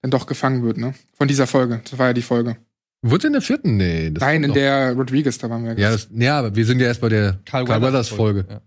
dann 0.00 0.12
doch 0.12 0.26
gefangen 0.28 0.62
wird, 0.62 0.78
ne? 0.78 0.94
Von 1.18 1.26
dieser 1.26 1.48
Folge. 1.48 1.80
Das 1.82 1.98
war 1.98 2.06
ja 2.06 2.12
die 2.12 2.22
Folge. 2.22 2.56
Wird 3.02 3.24
in 3.24 3.32
der 3.32 3.42
vierten? 3.42 3.76
Nee. 3.76 4.10
Das 4.10 4.22
Nein, 4.22 4.42
in 4.42 4.48
noch. 4.48 4.54
der 4.54 4.94
Rodriguez, 4.94 5.38
da 5.38 5.48
waren 5.48 5.64
wir. 5.64 5.78
Ja, 5.78 5.90
das, 5.92 6.08
ja, 6.12 6.38
aber 6.38 6.56
wir 6.56 6.64
sind 6.66 6.80
ja 6.80 6.86
erst 6.86 7.00
bei 7.00 7.08
der 7.08 7.38
Carl, 7.44 7.68
Weathers 7.68 8.08
Folge. 8.08 8.44
Ja. 8.48 8.60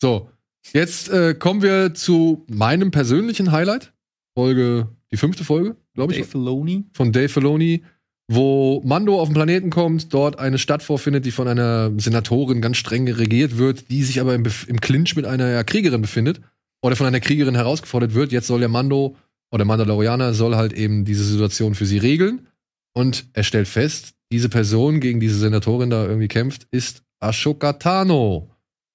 So, 0.00 0.30
jetzt 0.72 1.10
äh, 1.10 1.34
kommen 1.34 1.60
wir 1.62 1.92
zu 1.94 2.44
meinem 2.48 2.90
persönlichen 2.90 3.52
Highlight. 3.52 3.92
Folge, 4.36 4.88
die 5.12 5.16
fünfte 5.16 5.44
Folge, 5.44 5.76
glaube 5.94 6.12
ich, 6.12 6.18
Dave 6.20 6.30
Filoni. 6.30 6.84
von 6.92 7.12
Dave 7.12 7.28
Filoni, 7.28 7.84
wo 8.26 8.80
Mando 8.84 9.20
auf 9.20 9.28
den 9.28 9.34
Planeten 9.34 9.70
kommt, 9.70 10.12
dort 10.12 10.38
eine 10.38 10.58
Stadt 10.58 10.82
vorfindet, 10.82 11.24
die 11.26 11.30
von 11.30 11.46
einer 11.46 11.92
Senatorin 11.98 12.60
ganz 12.60 12.78
streng 12.78 13.06
regiert 13.08 13.58
wird, 13.58 13.90
die 13.90 14.02
sich 14.02 14.20
aber 14.20 14.34
im, 14.34 14.42
Bef- 14.44 14.66
im 14.66 14.80
Clinch 14.80 15.14
mit 15.14 15.26
einer 15.26 15.62
Kriegerin 15.62 16.00
befindet 16.00 16.40
oder 16.82 16.96
von 16.96 17.06
einer 17.06 17.20
Kriegerin 17.20 17.54
herausgefordert 17.54 18.14
wird. 18.14 18.32
Jetzt 18.32 18.46
soll 18.46 18.60
der 18.60 18.68
Mando 18.70 19.14
oder 19.52 19.64
Mandalorianer 19.64 20.34
soll 20.34 20.56
halt 20.56 20.72
eben 20.72 21.04
diese 21.04 21.22
Situation 21.24 21.74
für 21.74 21.86
sie 21.86 21.98
regeln 21.98 22.48
und 22.94 23.26
er 23.32 23.42
stellt 23.42 23.68
fest, 23.68 24.14
diese 24.32 24.48
Person, 24.48 25.00
gegen 25.00 25.20
diese 25.20 25.38
Senatorin 25.38 25.90
da 25.90 26.04
irgendwie 26.04 26.28
kämpft, 26.28 26.66
ist 26.70 27.02
Ashoka 27.20 27.74
Tano. 27.74 28.50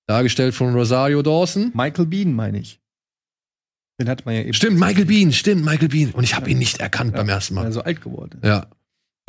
Dargestellt 0.08 0.56
von 0.56 0.74
Rosario 0.74 1.22
Dawson. 1.22 1.72
Michael 1.76 2.08
Bean, 2.08 2.34
meine 2.34 2.60
ich. 2.60 2.82
Den 4.00 4.10
hat 4.10 4.26
man 4.26 4.36
ja 4.36 4.42
eben. 4.42 4.54
Stimmt, 4.54 4.80
Michael 4.80 5.06
Bean, 5.06 5.32
stimmt, 5.32 5.64
Michael 5.64 5.90
Bean. 5.90 6.12
Und 6.12 6.24
ich 6.24 6.36
habe 6.36 6.50
ihn 6.50 6.58
nicht 6.58 6.80
erkannt 6.80 7.14
beim 7.14 7.30
ersten 7.30 7.54
Mal. 7.54 7.66
Ja, 7.66 7.72
so 7.72 7.82
alt 7.82 8.02
geworden. 8.02 8.42
Ja. 8.44 8.68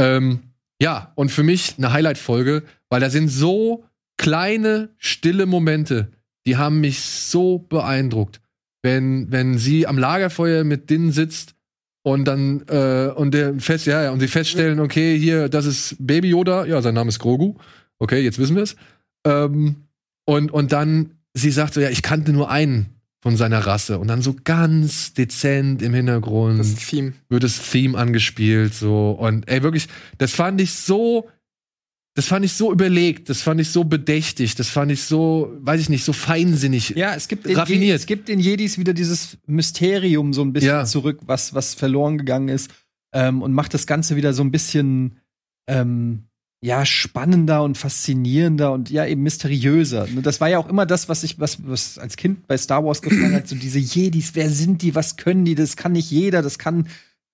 Ähm, 0.00 0.40
ja, 0.80 1.12
und 1.16 1.30
für 1.30 1.42
mich 1.42 1.74
eine 1.76 1.92
Highlight-Folge, 1.92 2.62
weil 2.88 3.00
da 3.00 3.10
sind 3.10 3.28
so 3.28 3.84
kleine, 4.16 4.90
stille 4.96 5.46
Momente, 5.46 6.12
die 6.46 6.56
haben 6.56 6.80
mich 6.80 7.00
so 7.00 7.58
beeindruckt. 7.58 8.40
Wenn, 8.82 9.30
wenn 9.30 9.58
sie 9.58 9.86
am 9.86 9.98
Lagerfeuer 9.98 10.64
mit 10.64 10.88
Din 10.88 11.12
sitzt 11.12 11.54
und 12.02 12.24
dann 12.24 12.62
äh, 12.68 13.12
und 13.14 13.34
der 13.34 13.54
fest, 13.60 13.86
ja, 13.86 14.02
ja, 14.04 14.10
und 14.10 14.20
sie 14.20 14.28
feststellen, 14.28 14.80
okay, 14.80 15.18
hier, 15.18 15.48
das 15.48 15.66
ist 15.66 15.96
Baby 15.98 16.30
Yoda, 16.30 16.64
ja, 16.64 16.80
sein 16.80 16.94
Name 16.94 17.08
ist 17.08 17.18
Grogu. 17.18 17.54
Okay, 17.98 18.20
jetzt 18.20 18.38
wissen 18.38 18.56
wir 18.56 18.62
es. 18.62 18.76
Ähm, 19.26 19.76
und, 20.24 20.50
und 20.50 20.72
dann, 20.72 21.18
sie 21.34 21.50
sagt 21.50 21.74
so, 21.74 21.80
ja, 21.80 21.90
ich 21.90 22.02
kannte 22.02 22.32
nur 22.32 22.50
einen 22.50 22.86
von 23.20 23.36
seiner 23.36 23.58
Rasse. 23.58 23.98
Und 23.98 24.08
dann 24.08 24.22
so 24.22 24.34
ganz 24.44 25.12
dezent 25.12 25.82
im 25.82 25.92
Hintergrund 25.92 26.58
Das 26.58 26.74
Theme. 26.76 27.12
wird 27.28 27.42
das 27.42 27.70
Theme 27.70 27.98
angespielt, 27.98 28.72
so. 28.72 29.10
Und 29.10 29.48
ey, 29.50 29.62
wirklich, 29.62 29.88
das 30.16 30.32
fand 30.32 30.60
ich 30.60 30.72
so, 30.72 31.28
das 32.20 32.26
fand 32.28 32.44
ich 32.44 32.52
so 32.52 32.70
überlegt, 32.70 33.30
das 33.30 33.40
fand 33.40 33.62
ich 33.62 33.70
so 33.70 33.84
bedächtig, 33.84 34.54
das 34.54 34.68
fand 34.68 34.92
ich 34.92 35.04
so, 35.04 35.56
weiß 35.60 35.80
ich 35.80 35.88
nicht, 35.88 36.04
so 36.04 36.12
feinsinnig. 36.12 36.90
Ja, 36.90 37.14
es 37.14 37.28
gibt, 37.28 37.48
Raffiniert. 37.56 37.92
In, 37.92 37.96
es 37.96 38.04
gibt 38.04 38.28
in 38.28 38.38
Jedis 38.38 38.76
wieder 38.76 38.92
dieses 38.92 39.38
Mysterium 39.46 40.34
so 40.34 40.42
ein 40.42 40.52
bisschen 40.52 40.68
Ja. 40.68 40.84
zurück, 40.84 41.20
was, 41.24 41.54
was 41.54 41.72
verloren 41.72 42.18
gegangen 42.18 42.50
ist. 42.50 42.70
Ähm, 43.14 43.40
und 43.40 43.54
macht 43.54 43.72
das 43.72 43.86
Ganze 43.86 44.16
wieder 44.16 44.34
so 44.34 44.42
ein 44.42 44.50
bisschen 44.50 45.16
ähm, 45.66 46.24
ja, 46.62 46.84
spannender 46.84 47.62
und 47.62 47.78
faszinierender 47.78 48.70
und 48.74 48.90
ja, 48.90 49.06
eben 49.06 49.22
mysteriöser. 49.22 50.06
Ne, 50.06 50.20
Das 50.20 50.42
war 50.42 50.50
ja 50.50 50.58
auch 50.58 50.68
immer 50.68 50.84
das, 50.84 51.08
was 51.08 51.22
ich, 51.24 51.40
was, 51.40 51.66
was 51.66 51.96
als 51.96 52.16
Kind 52.18 52.46
bei 52.48 52.58
Star 52.58 52.84
Wars 52.84 53.00
gefallen 53.00 53.32
hat, 53.32 53.48
so 53.48 53.56
diese 53.56 53.78
Jedis, 53.78 54.32
wer 54.34 54.50
sind 54.50 54.82
die, 54.82 54.94
was 54.94 55.16
können 55.16 55.46
die, 55.46 55.54
das 55.54 55.78
kann 55.78 55.92
nicht 55.92 56.10
jeder, 56.10 56.42
das 56.42 56.58
kann, 56.58 56.86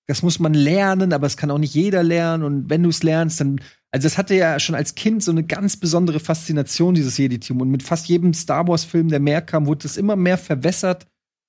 das 0.07 0.23
muss 0.23 0.39
man 0.39 0.53
lernen, 0.53 1.11
aber 1.11 1.27
es 1.27 1.35
kann 1.35 1.51
auch 1.51 1.57
nicht 1.57 1.73
jeder 1.73 2.03
lernen. 2.03 2.43
Und 2.43 2.69
wenn 2.69 2.83
du 2.83 2.89
es 2.89 3.03
lernst, 3.03 3.41
dann, 3.41 3.59
also 3.91 4.05
das 4.05 4.17
hatte 4.17 4.35
ja 4.35 4.59
schon 4.59 4.75
als 4.75 4.95
Kind 4.95 5.23
so 5.23 5.31
eine 5.31 5.43
ganz 5.43 5.77
besondere 5.77 6.19
Faszination, 6.19 6.93
dieses 6.93 7.17
Jedi-Tum. 7.17 7.61
Und 7.61 7.71
mit 7.71 7.83
fast 7.83 8.07
jedem 8.07 8.33
Star 8.33 8.67
Wars-Film, 8.67 9.09
der 9.09 9.19
mehr 9.19 9.41
kam, 9.41 9.65
wurde 9.65 9.87
es 9.87 9.97
immer 9.97 10.15
mehr 10.15 10.37
verwässert. 10.37 11.07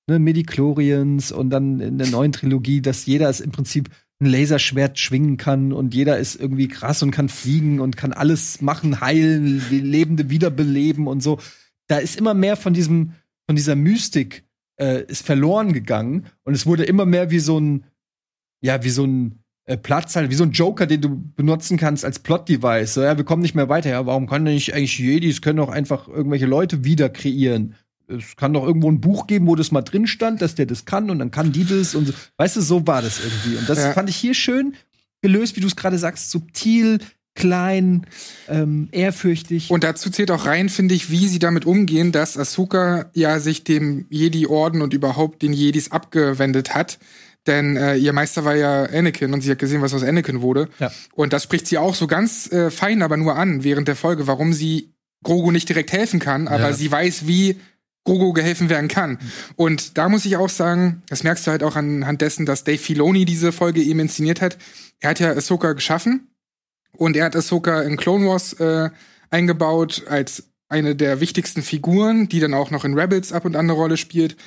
Ne, 0.09 0.17
Midichlorians 0.17 1.31
und 1.31 1.51
dann 1.51 1.79
in 1.79 1.99
der 1.99 2.07
neuen 2.07 2.31
Trilogie, 2.31 2.81
dass 2.81 3.05
jeder 3.05 3.29
es 3.29 3.39
im 3.41 3.51
Prinzip 3.51 3.89
ein 4.19 4.25
Laserschwert 4.25 4.97
schwingen 4.97 5.37
kann 5.37 5.71
und 5.71 5.93
jeder 5.93 6.17
ist 6.17 6.35
irgendwie 6.35 6.67
krass 6.67 7.03
und 7.03 7.11
kann 7.11 7.29
fliegen 7.29 7.79
und 7.79 7.95
kann 7.95 8.11
alles 8.11 8.61
machen, 8.61 9.01
heilen, 9.01 9.63
Lebende 9.69 10.29
wiederbeleben 10.29 11.07
und 11.07 11.21
so. 11.21 11.39
Da 11.87 11.99
ist 11.99 12.17
immer 12.17 12.33
mehr 12.33 12.57
von 12.57 12.73
diesem, 12.73 13.13
von 13.45 13.55
dieser 13.55 13.75
Mystik 13.75 14.43
äh, 14.79 15.03
ist 15.03 15.25
verloren 15.25 15.73
gegangen 15.73 16.25
und 16.43 16.53
es 16.53 16.65
wurde 16.65 16.83
immer 16.83 17.05
mehr 17.05 17.29
wie 17.29 17.39
so 17.39 17.59
ein, 17.59 17.85
ja, 18.61 18.83
wie 18.83 18.89
so 18.89 19.05
ein 19.05 19.38
äh, 19.69 19.77
Platz 19.77 20.15
halt, 20.15 20.31
wie 20.31 20.35
so 20.35 20.43
ein 20.43 20.51
Joker, 20.51 20.87
den 20.87 20.99
du 21.01 21.23
benutzen 21.35 21.77
kannst 21.77 22.03
als 22.03 22.17
Plot-Device. 22.19 22.95
So, 22.95 23.03
ja, 23.03 23.15
wir 23.17 23.23
kommen 23.23 23.43
nicht 23.43 23.53
mehr 23.53 23.69
weiter. 23.69 23.91
Ja, 23.91 24.05
warum 24.07 24.27
kann 24.27 24.43
denn 24.43 24.55
nicht 24.55 24.73
eigentlich 24.73 24.97
Jedis 24.97 25.41
können 25.41 25.57
doch 25.57 25.69
einfach 25.69 26.07
irgendwelche 26.07 26.47
Leute 26.47 26.83
wieder 26.83 27.09
kreieren? 27.09 27.75
Es 28.07 28.35
kann 28.35 28.53
doch 28.53 28.65
irgendwo 28.65 28.89
ein 28.89 28.99
Buch 29.01 29.27
geben, 29.27 29.45
wo 29.45 29.55
das 29.55 29.71
mal 29.71 29.83
drin 29.83 30.07
stand, 30.07 30.41
dass 30.41 30.55
der 30.55 30.65
das 30.65 30.85
kann 30.85 31.11
und 31.11 31.19
dann 31.19 31.29
kann 31.29 31.51
die 31.51 31.65
das 31.65 31.93
und 31.93 32.07
so. 32.07 32.13
Weißt 32.37 32.55
du, 32.55 32.61
so 32.61 32.87
war 32.87 33.03
das 33.03 33.19
irgendwie. 33.23 33.57
Und 33.59 33.69
das 33.69 33.77
Ja. 33.77 33.93
fand 33.93 34.09
ich 34.09 34.15
hier 34.15 34.33
schön 34.33 34.73
gelöst, 35.21 35.55
wie 35.55 35.61
du 35.61 35.67
es 35.67 35.75
gerade 35.75 35.99
sagst, 35.99 36.31
subtil, 36.31 36.97
klein, 37.35 38.07
ähm, 38.47 38.89
ehrfürchtig. 38.91 39.69
Und 39.69 39.83
dazu 39.83 40.09
zählt 40.09 40.31
auch 40.31 40.45
rein, 40.45 40.69
finde 40.69 40.95
ich, 40.95 41.11
wie 41.11 41.27
sie 41.27 41.39
damit 41.39 41.65
umgehen, 41.65 42.11
dass 42.11 42.37
Ahsoka 42.37 43.11
ja 43.13 43.39
sich 43.39 43.63
dem 43.63 44.07
Jedi-Orden 44.09 44.81
und 44.81 44.93
überhaupt 44.95 45.41
den 45.43 45.53
Jedis 45.53 45.91
abgewendet 45.91 46.73
hat. 46.73 46.97
Denn 47.49 47.75
äh, 47.75 47.95
ihr 47.95 48.13
Meister 48.13 48.45
war 48.45 48.55
ja 48.55 48.83
Anakin 48.83 49.33
und 49.33 49.41
sie 49.41 49.49
hat 49.51 49.59
gesehen, 49.59 49.81
was 49.81 49.93
aus 49.93 50.03
Anakin 50.03 50.41
wurde. 50.41 50.69
Ja. 50.79 50.91
Und 51.15 51.33
das 51.33 51.43
spricht 51.43 51.65
sie 51.67 51.77
auch 51.79 51.95
so 51.95 52.05
ganz 52.07 52.51
äh, 52.51 52.69
fein, 52.69 53.01
aber 53.01 53.17
nur 53.17 53.35
an 53.35 53.63
während 53.63 53.87
der 53.87 53.95
Folge, 53.95 54.27
warum 54.27 54.53
sie 54.53 54.93
Grogu 55.23 55.51
nicht 55.51 55.67
direkt 55.67 55.91
helfen 55.91 56.19
kann, 56.19 56.47
aber 56.47 56.69
Ja. 56.69 56.73
sie 56.73 56.89
weiß, 56.91 57.27
wie 57.27 57.57
Grogu 58.05 58.31
geholfen 58.33 58.69
werden 58.69 58.87
kann. 58.87 59.17
Und 59.55 59.97
da 59.97 60.07
muss 60.09 60.25
ich 60.25 60.37
auch 60.37 60.47
sagen, 60.49 61.01
das 61.09 61.23
merkst 61.23 61.45
du 61.47 61.51
halt 61.51 61.63
auch 61.63 61.75
anhand 61.75 62.21
dessen, 62.21 62.45
dass 62.45 62.63
Dave 62.63 62.77
Filoni 62.77 63.25
diese 63.25 63.51
Folge 63.51 63.81
eben 63.81 63.99
inszeniert 63.99 64.41
hat. 64.41 64.57
Er 64.99 65.09
hat 65.09 65.19
ja 65.19 65.31
Ahsoka 65.31 65.73
geschaffen 65.73 66.29
und 66.93 67.17
er 67.17 67.25
hat 67.25 67.35
Ahsoka 67.35 67.81
in 67.81 67.97
Clone 67.97 68.27
Wars 68.27 68.53
äh, 68.53 68.89
eingebaut 69.29 70.03
als 70.07 70.43
eine 70.69 70.95
der 70.95 71.19
wichtigsten 71.19 71.63
Figuren, 71.63 72.29
die 72.29 72.39
dann 72.39 72.53
auch 72.53 72.71
noch 72.71 72.85
in 72.85 72.93
Rebels 72.97 73.33
ab 73.33 73.43
und 73.45 73.55
an 73.55 73.65
eine 73.65 73.73
Rolle 73.73 73.97
spielt. 73.97 74.37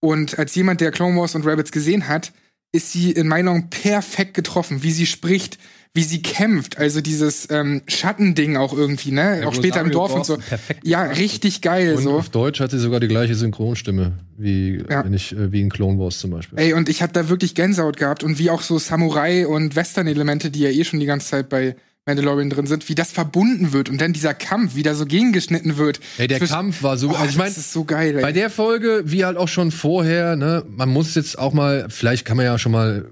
Und 0.00 0.38
als 0.38 0.54
jemand, 0.54 0.80
der 0.80 0.90
Clone 0.90 1.16
Wars 1.18 1.34
und 1.34 1.46
Rebels 1.46 1.72
gesehen 1.72 2.08
hat, 2.08 2.32
ist 2.72 2.92
sie 2.92 3.12
in 3.12 3.28
meinen 3.28 3.48
Augen 3.48 3.70
perfekt 3.70 4.34
getroffen, 4.34 4.82
wie 4.82 4.92
sie 4.92 5.06
spricht, 5.06 5.58
wie 5.94 6.02
sie 6.02 6.20
kämpft. 6.22 6.78
Also 6.78 7.00
dieses 7.00 7.48
ähm, 7.50 7.82
Schattending 7.88 8.56
auch 8.56 8.72
irgendwie, 8.74 9.10
ne? 9.10 9.42
auch 9.46 9.54
später 9.54 9.80
im 9.80 9.90
Dorf 9.90 10.14
und 10.14 10.26
so. 10.26 10.36
Perfekt. 10.36 10.86
Ja, 10.86 11.02
richtig 11.04 11.62
geil. 11.62 11.96
Und 11.96 12.02
so. 12.02 12.12
auf 12.18 12.28
Deutsch 12.28 12.60
hat 12.60 12.70
sie 12.70 12.78
sogar 12.78 13.00
die 13.00 13.08
gleiche 13.08 13.34
Synchronstimme 13.34 14.12
wie, 14.36 14.82
Ja. 14.88 15.04
wenn 15.04 15.14
ich, 15.14 15.32
äh, 15.32 15.50
wie 15.50 15.62
in 15.62 15.70
Clone 15.70 15.98
Wars 15.98 16.18
zum 16.18 16.30
Beispiel. 16.30 16.58
Ey, 16.58 16.74
und 16.74 16.88
ich 16.90 17.02
hab 17.02 17.12
da 17.14 17.28
wirklich 17.30 17.54
Gänsehaut 17.54 17.96
gehabt 17.96 18.22
und 18.22 18.38
wie 18.38 18.50
auch 18.50 18.60
so 18.62 18.78
Samurai 18.78 19.46
und 19.46 19.74
Western-Elemente, 19.74 20.50
die 20.50 20.60
ja 20.60 20.70
eh 20.70 20.84
schon 20.84 21.00
die 21.00 21.06
ganze 21.06 21.28
Zeit 21.28 21.48
bei 21.48 21.74
Mandalorian 22.06 22.48
drin 22.50 22.66
sind, 22.66 22.88
wie 22.88 22.94
das 22.94 23.12
verbunden 23.12 23.72
wird 23.72 23.90
und 23.90 24.00
dann 24.00 24.12
dieser 24.14 24.32
Kampf, 24.34 24.74
wie 24.74 24.82
da 24.82 24.94
so 24.94 25.04
gegengeschnitten 25.04 25.76
wird. 25.76 26.00
Ey, 26.16 26.26
der 26.26 26.38
Zwischen- 26.38 26.52
Kampf 26.54 26.82
war 26.82 26.96
so, 26.96 27.10
Oh, 27.10 27.14
also 27.14 27.28
ich 27.30 27.36
meine, 27.36 27.50
das 27.50 27.58
ist 27.58 27.72
so 27.72 27.84
geil. 27.84 28.16
Ey. 28.16 28.22
Bei 28.22 28.32
der 28.32 28.48
Folge, 28.50 29.02
wie 29.04 29.24
halt 29.24 29.36
auch 29.36 29.48
schon 29.48 29.70
vorher, 29.70 30.34
ne, 30.36 30.64
man 30.68 30.88
muss 30.88 31.14
jetzt 31.14 31.38
auch 31.38 31.52
mal, 31.52 31.86
vielleicht 31.90 32.24
kann 32.24 32.36
man 32.38 32.46
ja 32.46 32.58
schon 32.58 32.72
mal, 32.72 33.10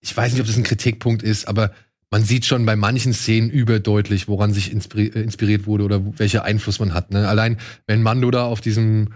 ich 0.00 0.16
weiß 0.16 0.32
nicht, 0.32 0.40
ob 0.40 0.46
das 0.48 0.56
ein 0.56 0.64
Kritikpunkt 0.64 1.22
ist, 1.22 1.46
aber 1.46 1.72
man 2.10 2.24
sieht 2.24 2.44
schon 2.46 2.66
bei 2.66 2.74
manchen 2.74 3.12
Szenen 3.14 3.48
überdeutlich, 3.50 4.26
woran 4.26 4.52
sich 4.52 4.70
äh, 4.72 5.06
inspiriert 5.20 5.66
wurde 5.66 5.84
oder 5.84 6.00
welcher 6.18 6.42
Einfluss 6.42 6.80
man 6.80 6.92
hat. 6.92 7.12
Ne? 7.12 7.28
Allein, 7.28 7.58
wenn 7.86 8.02
Mando 8.02 8.30
da 8.32 8.44
auf 8.46 8.60
diesem, 8.60 9.10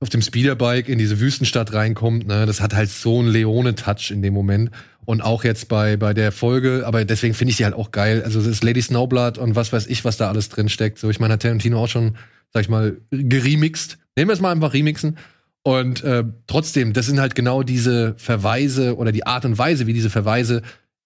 auf 0.00 0.08
dem 0.08 0.22
Speederbike 0.22 0.88
in 0.88 0.98
diese 0.98 1.20
Wüstenstadt 1.20 1.74
reinkommt, 1.74 2.26
ne, 2.26 2.46
das 2.46 2.60
hat 2.60 2.74
halt 2.74 2.88
so 2.88 3.18
einen 3.18 3.28
Leone-Touch 3.28 4.10
in 4.10 4.22
dem 4.22 4.32
Moment. 4.34 4.70
Und 5.04 5.20
auch 5.22 5.44
jetzt 5.44 5.68
bei, 5.68 5.96
bei 5.96 6.14
der 6.14 6.32
Folge, 6.32 6.84
aber 6.86 7.04
deswegen 7.04 7.34
finde 7.34 7.50
ich 7.50 7.56
die 7.56 7.64
halt 7.64 7.74
auch 7.74 7.90
geil. 7.90 8.22
Also, 8.24 8.38
das 8.38 8.48
ist 8.48 8.64
Lady 8.64 8.80
Snowblood 8.80 9.38
und 9.38 9.56
was 9.56 9.72
weiß 9.72 9.86
ich, 9.88 10.04
was 10.04 10.16
da 10.16 10.28
alles 10.28 10.48
drin 10.48 10.68
steckt. 10.68 10.98
So, 10.98 11.10
ich 11.10 11.20
meine, 11.20 11.34
hat 11.34 11.42
Tarantino 11.42 11.82
auch 11.82 11.88
schon, 11.88 12.16
sag 12.52 12.62
ich 12.62 12.68
mal, 12.68 12.96
geremixed. 13.10 13.98
Nehmen 14.16 14.28
wir 14.28 14.34
es 14.34 14.40
mal 14.40 14.52
einfach 14.52 14.72
remixen. 14.72 15.18
Und 15.62 16.02
äh, 16.04 16.24
trotzdem, 16.46 16.92
das 16.92 17.06
sind 17.06 17.20
halt 17.20 17.34
genau 17.34 17.62
diese 17.62 18.14
Verweise 18.16 18.96
oder 18.96 19.12
die 19.12 19.26
Art 19.26 19.44
und 19.44 19.58
Weise, 19.58 19.86
wie 19.86 19.92
diese 19.92 20.10
Verweise 20.10 20.62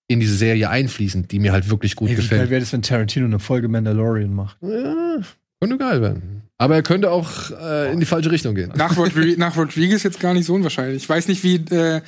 in 0.07 0.21
diese 0.21 0.37
Serie 0.37 0.71
einfließen, 0.71 1.27
die 1.27 1.39
mir 1.41 1.53
halt 1.53 1.71
wirklich 1.71 1.97
gut 1.97 2.09
Ey, 2.11 2.13
wie 2.13 2.17
geil 2.17 2.23
gefällt. 2.29 2.51
wäre 2.51 2.61
das, 2.61 2.73
wenn 2.73 2.83
Tarantino 2.83 3.27
eine 3.27 3.39
Folge 3.41 3.69
Mandalorian 3.69 4.35
macht? 4.35 4.59
Ja, 4.61 5.17
könnte 5.61 5.79
geil 5.79 6.01
werden. 6.03 6.44
Aber 6.59 6.77
er 6.77 6.83
könnte 6.83 7.11
auch 7.11 7.51
äh, 7.51 7.93
in 7.93 8.01
die 8.01 8.07
falsche 8.07 8.31
Richtung 8.31 8.55
gehen. 8.55 8.73
nach, 8.77 8.97
Rodri 8.97 9.35
nach 9.39 9.57
Rodriguez 9.57 10.03
jetzt 10.03 10.21
gar 10.21 10.35
nicht 10.35 10.47
so 10.47 10.55
unwahrscheinlich. 10.55 11.03
Ich 11.03 11.09
weiß 11.09 11.29
nicht, 11.29 11.43
wie, 11.43 11.57
äh, 11.57 12.01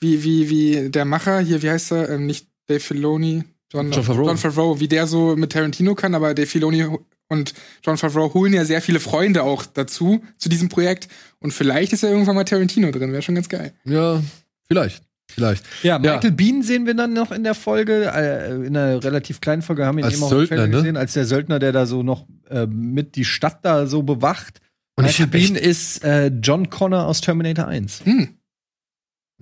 wie, 0.00 0.24
wie, 0.24 0.50
wie 0.50 0.90
der 0.90 1.04
Macher, 1.04 1.38
hier, 1.40 1.62
wie 1.62 1.70
heißt 1.70 1.92
er, 1.92 2.10
ähm, 2.10 2.26
nicht 2.26 2.48
Dave 2.66 2.80
Filoni, 2.80 3.44
John, 3.72 3.92
Jon 3.92 4.04
Favreau. 4.04 4.26
John 4.26 4.38
Favreau, 4.38 4.80
wie 4.80 4.88
der 4.88 5.06
so 5.06 5.36
mit 5.36 5.52
Tarantino 5.52 5.94
kann, 5.94 6.14
aber 6.14 6.34
Dave 6.34 6.46
Filoni 6.46 6.86
und 7.28 7.54
John 7.82 7.96
Favreau 7.96 8.34
holen 8.34 8.52
ja 8.52 8.64
sehr 8.64 8.82
viele 8.82 9.00
Freunde 9.00 9.42
auch 9.42 9.64
dazu, 9.64 10.22
zu 10.36 10.48
diesem 10.48 10.68
Projekt. 10.68 11.08
Und 11.38 11.52
vielleicht 11.52 11.92
ist 11.92 12.02
ja 12.02 12.10
irgendwann 12.10 12.34
mal 12.34 12.44
Tarantino 12.44 12.90
drin, 12.90 13.12
wäre 13.12 13.22
schon 13.22 13.36
ganz 13.36 13.48
geil. 13.48 13.72
Ja, 13.84 14.22
vielleicht. 14.68 15.02
Vielleicht. 15.34 15.64
Ja, 15.82 15.98
Michael 15.98 16.32
Bean 16.32 16.62
sehen 16.62 16.86
wir 16.86 16.94
dann 16.94 17.12
noch 17.12 17.32
in 17.32 17.44
der 17.44 17.54
Folge, 17.54 18.10
äh, 18.14 18.54
in 18.66 18.76
einer 18.76 19.02
relativ 19.02 19.40
kleinen 19.40 19.62
Folge, 19.62 19.86
haben 19.86 19.96
wir 19.96 20.02
ihn 20.02 20.06
Als 20.06 20.14
eben 20.14 20.24
auch 20.24 20.30
Söldner, 20.30 20.66
ne? 20.66 20.70
gesehen, 20.70 20.96
als 20.96 21.12
der 21.14 21.24
Söldner, 21.24 21.58
der 21.58 21.72
da 21.72 21.86
so 21.86 22.02
noch 22.02 22.26
äh, 22.50 22.66
mit 22.66 23.16
die 23.16 23.24
Stadt 23.24 23.64
da 23.64 23.86
so 23.86 24.02
bewacht. 24.02 24.60
Und 24.96 25.06
ich 25.06 25.18
Michael 25.18 25.54
Bean 25.54 25.56
ist 25.56 26.04
äh, 26.04 26.26
John 26.42 26.68
Connor 26.68 27.06
aus 27.06 27.20
Terminator 27.20 27.66
1. 27.66 28.04
Hm. 28.04 28.28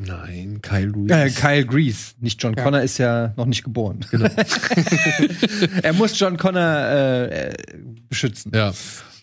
Nein, 0.03 0.61
Kyle 0.63 0.87
Lewis. 0.87 1.11
Äh, 1.11 1.31
Kyle 1.31 1.67
Grease, 1.67 2.15
nicht 2.21 2.43
John 2.43 2.55
Ja. 2.55 2.63
Connor 2.63 2.81
ist 2.81 2.97
ja 2.99 3.35
noch 3.37 3.45
nicht 3.45 3.65
geboren. 3.65 4.01
Genau. 4.11 4.31
er 5.83 5.93
muss 5.93 6.19
John 6.19 6.39
Connor 6.39 6.63
äh, 6.63 7.49
äh, 7.49 7.55
beschützen. 8.09 8.51
Ja. 8.55 8.73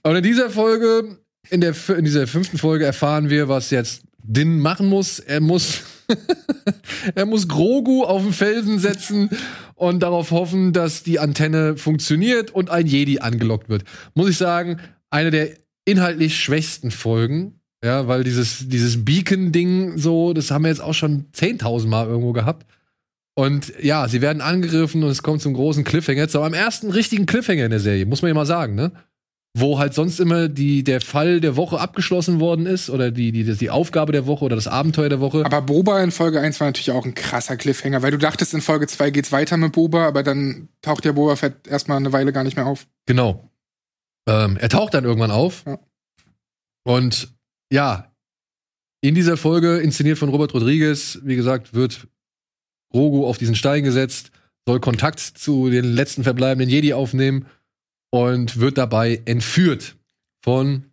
Und 0.04 0.16
in 0.16 0.24
dieser 0.24 0.52
Folge, 0.52 1.18
in, 1.50 1.62
der, 1.62 1.74
in 1.90 2.06
dieser 2.06 2.28
fünften 2.28 2.60
Folge 2.60 2.86
erfahren 2.86 3.30
wir, 3.30 3.48
was 3.50 3.72
jetzt 3.72 4.04
Din 4.22 4.60
machen 4.60 4.88
muss. 4.88 5.20
Er 5.20 5.40
muss, 5.40 5.82
er 7.16 7.26
muss 7.26 7.48
Grogu 7.48 8.04
auf 8.04 8.24
den 8.24 8.34
Felsen 8.34 8.80
setzen 8.80 9.30
und 9.76 10.02
darauf 10.02 10.32
hoffen, 10.32 10.74
dass 10.74 11.04
die 11.04 11.20
Antenne 11.20 11.78
funktioniert 11.78 12.52
und 12.52 12.70
ein 12.70 12.88
Jedi 12.88 13.20
angelockt 13.20 13.70
wird. 13.70 13.84
Muss 14.16 14.30
ich 14.30 14.38
sagen, 14.38 14.80
eine 15.10 15.32
der 15.32 15.50
inhaltlich 15.86 16.38
schwächsten 16.38 16.92
Folgen. 16.92 17.60
Ja, 17.84 18.08
weil 18.08 18.24
dieses, 18.24 18.68
dieses 18.68 19.06
Beacon-Ding 19.06 19.98
so, 19.98 20.34
das 20.34 20.50
haben 20.50 20.64
wir 20.64 20.70
jetzt 20.70 20.82
auch 20.82 20.96
schon 20.96 21.28
10.000 21.32 21.88
Mal 21.88 22.08
irgendwo 22.08 22.34
gehabt. 22.34 22.66
Und 23.36 23.72
ja, 23.80 24.08
sie 24.08 24.22
werden 24.22 24.42
angegriffen 24.42 25.04
und 25.04 25.12
es 25.12 25.22
kommt 25.22 25.44
zum 25.44 25.54
großen 25.54 25.84
Cliffhanger. 25.84 26.22
Jetzt 26.22 26.36
aber 26.36 26.48
am 26.48 26.56
ersten 26.56 26.90
richtigen 26.90 27.28
Cliffhanger 27.28 27.66
in 27.66 27.70
der 27.70 27.80
Serie, 27.80 28.08
muss 28.08 28.24
man 28.24 28.30
ja 28.30 28.34
mal 28.34 28.48
sagen, 28.48 28.74
ne? 28.74 28.92
Wo 29.60 29.80
halt 29.80 29.94
sonst 29.94 30.20
immer 30.20 30.50
die, 30.50 30.84
der 30.84 31.02
Fall 31.02 31.42
der 31.42 31.56
Woche 31.56 31.80
abgeschlossen 31.80 32.40
worden 32.40 32.68
ist 32.68 32.90
oder 32.90 33.10
die, 33.10 33.32
die, 33.32 33.44
die 33.44 33.70
Aufgabe 33.70 34.12
der 34.12 34.28
Woche 34.28 34.46
oder 34.46 34.56
das 34.56 34.68
Abenteuer 34.68 35.10
der 35.10 35.20
Woche. 35.20 35.44
Aber 35.46 35.62
Boba 35.62 36.02
in 36.04 36.12
Folge 36.12 36.40
1 36.40 36.60
war 36.60 36.68
natürlich 36.68 36.92
auch 36.92 37.06
ein 37.06 37.16
krasser 37.16 37.58
Cliffhanger, 37.58 38.04
weil 38.04 38.12
du 38.12 38.18
dachtest, 38.18 38.54
in 38.54 38.62
Folge 38.62 38.88
2 38.88 39.10
geht's 39.10 39.32
weiter 39.32 39.58
mit 39.58 39.72
Boba, 39.72 40.08
aber 40.08 40.22
dann 40.22 40.70
taucht 40.82 41.06
ja 41.06 41.12
Boba 41.12 41.36
Fett 41.36 41.68
erstmal 41.68 41.98
eine 41.98 42.14
Weile 42.14 42.32
gar 42.34 42.44
nicht 42.44 42.56
mehr 42.56 42.68
auf. 42.68 42.88
Genau. 43.08 43.50
Ähm, 44.28 44.58
er 44.58 44.70
taucht 44.70 44.94
dann 44.94 45.06
irgendwann 45.06 45.32
auf. 45.32 45.64
Ja. 45.66 45.80
Und 46.84 47.34
ja, 47.72 48.12
in 49.02 49.16
dieser 49.16 49.38
Folge, 49.38 49.78
inszeniert 49.78 50.20
von 50.20 50.30
Robert 50.30 50.54
Rodriguez, 50.54 51.20
wie 51.24 51.36
gesagt, 51.36 51.74
wird 51.74 52.08
Grogu 52.92 53.26
auf 53.26 53.38
diesen 53.38 53.56
Stein 53.56 53.84
gesetzt, 53.84 54.32
soll 54.68 54.80
Kontakt 54.80 55.20
zu 55.20 55.70
den 55.70 55.86
letzten 55.86 56.24
verbleibenden 56.24 56.70
Jedi 56.70 56.94
aufnehmen 56.94 57.48
und 58.26 58.60
wird 58.60 58.78
dabei 58.78 59.22
entführt 59.26 59.96
von 60.44 60.86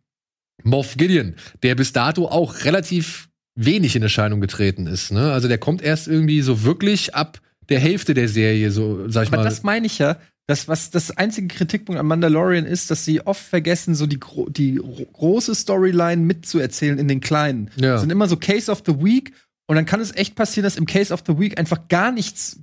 Moff 0.63 0.97
Gideon, 0.97 1.35
der 1.63 1.75
bis 1.75 1.93
dato 1.93 2.27
auch 2.27 2.65
relativ 2.65 3.29
wenig 3.57 3.95
in 3.97 4.03
Erscheinung 4.03 4.41
getreten 4.41 4.87
ist. 4.87 5.13
Ne? 5.13 5.33
Also 5.33 5.49
der 5.49 5.59
kommt 5.59 5.83
erst 5.83 6.09
irgendwie 6.09 6.41
so 6.43 6.63
wirklich 6.65 7.15
ab 7.15 7.41
der 7.69 7.81
Hälfte 7.81 8.15
der 8.15 8.29
Serie, 8.29 8.71
so 8.71 9.09
sag 9.09 9.25
ich 9.25 9.29
Aber 9.29 9.39
mal. 9.39 9.45
das 9.45 9.63
meine 9.63 9.87
ich 9.87 9.99
ja. 9.99 10.19
Das, 10.47 10.69
was 10.69 10.91
das 10.91 11.11
einzige 11.13 11.49
Kritikpunkt 11.49 11.99
an 11.99 12.05
Mandalorian 12.07 12.67
ist, 12.67 12.91
dass 12.91 13.05
sie 13.07 13.23
oft 13.27 13.43
vergessen, 13.43 13.95
so 13.95 14.07
die, 14.07 14.21
gro 14.21 14.51
die 14.51 14.77
ro- 14.77 15.07
große 15.13 15.55
Storyline 15.55 16.21
mitzuerzählen 16.23 16.99
in 16.99 17.09
den 17.09 17.21
kleinen. 17.21 17.71
Ja. 17.77 17.93
Das 17.93 18.03
sind 18.03 18.11
immer 18.11 18.29
so 18.29 18.37
Case 18.37 18.71
of 18.71 18.83
the 18.87 18.93
Week 19.03 19.33
und 19.67 19.77
dann 19.77 19.87
kann 19.87 20.01
es 20.01 20.15
echt 20.15 20.35
passieren, 20.35 20.65
dass 20.65 20.77
im 20.77 20.85
Case 20.85 21.15
of 21.15 21.23
the 21.27 21.39
Week 21.39 21.59
einfach 21.59 21.89
gar 21.89 22.13
nichts 22.13 22.61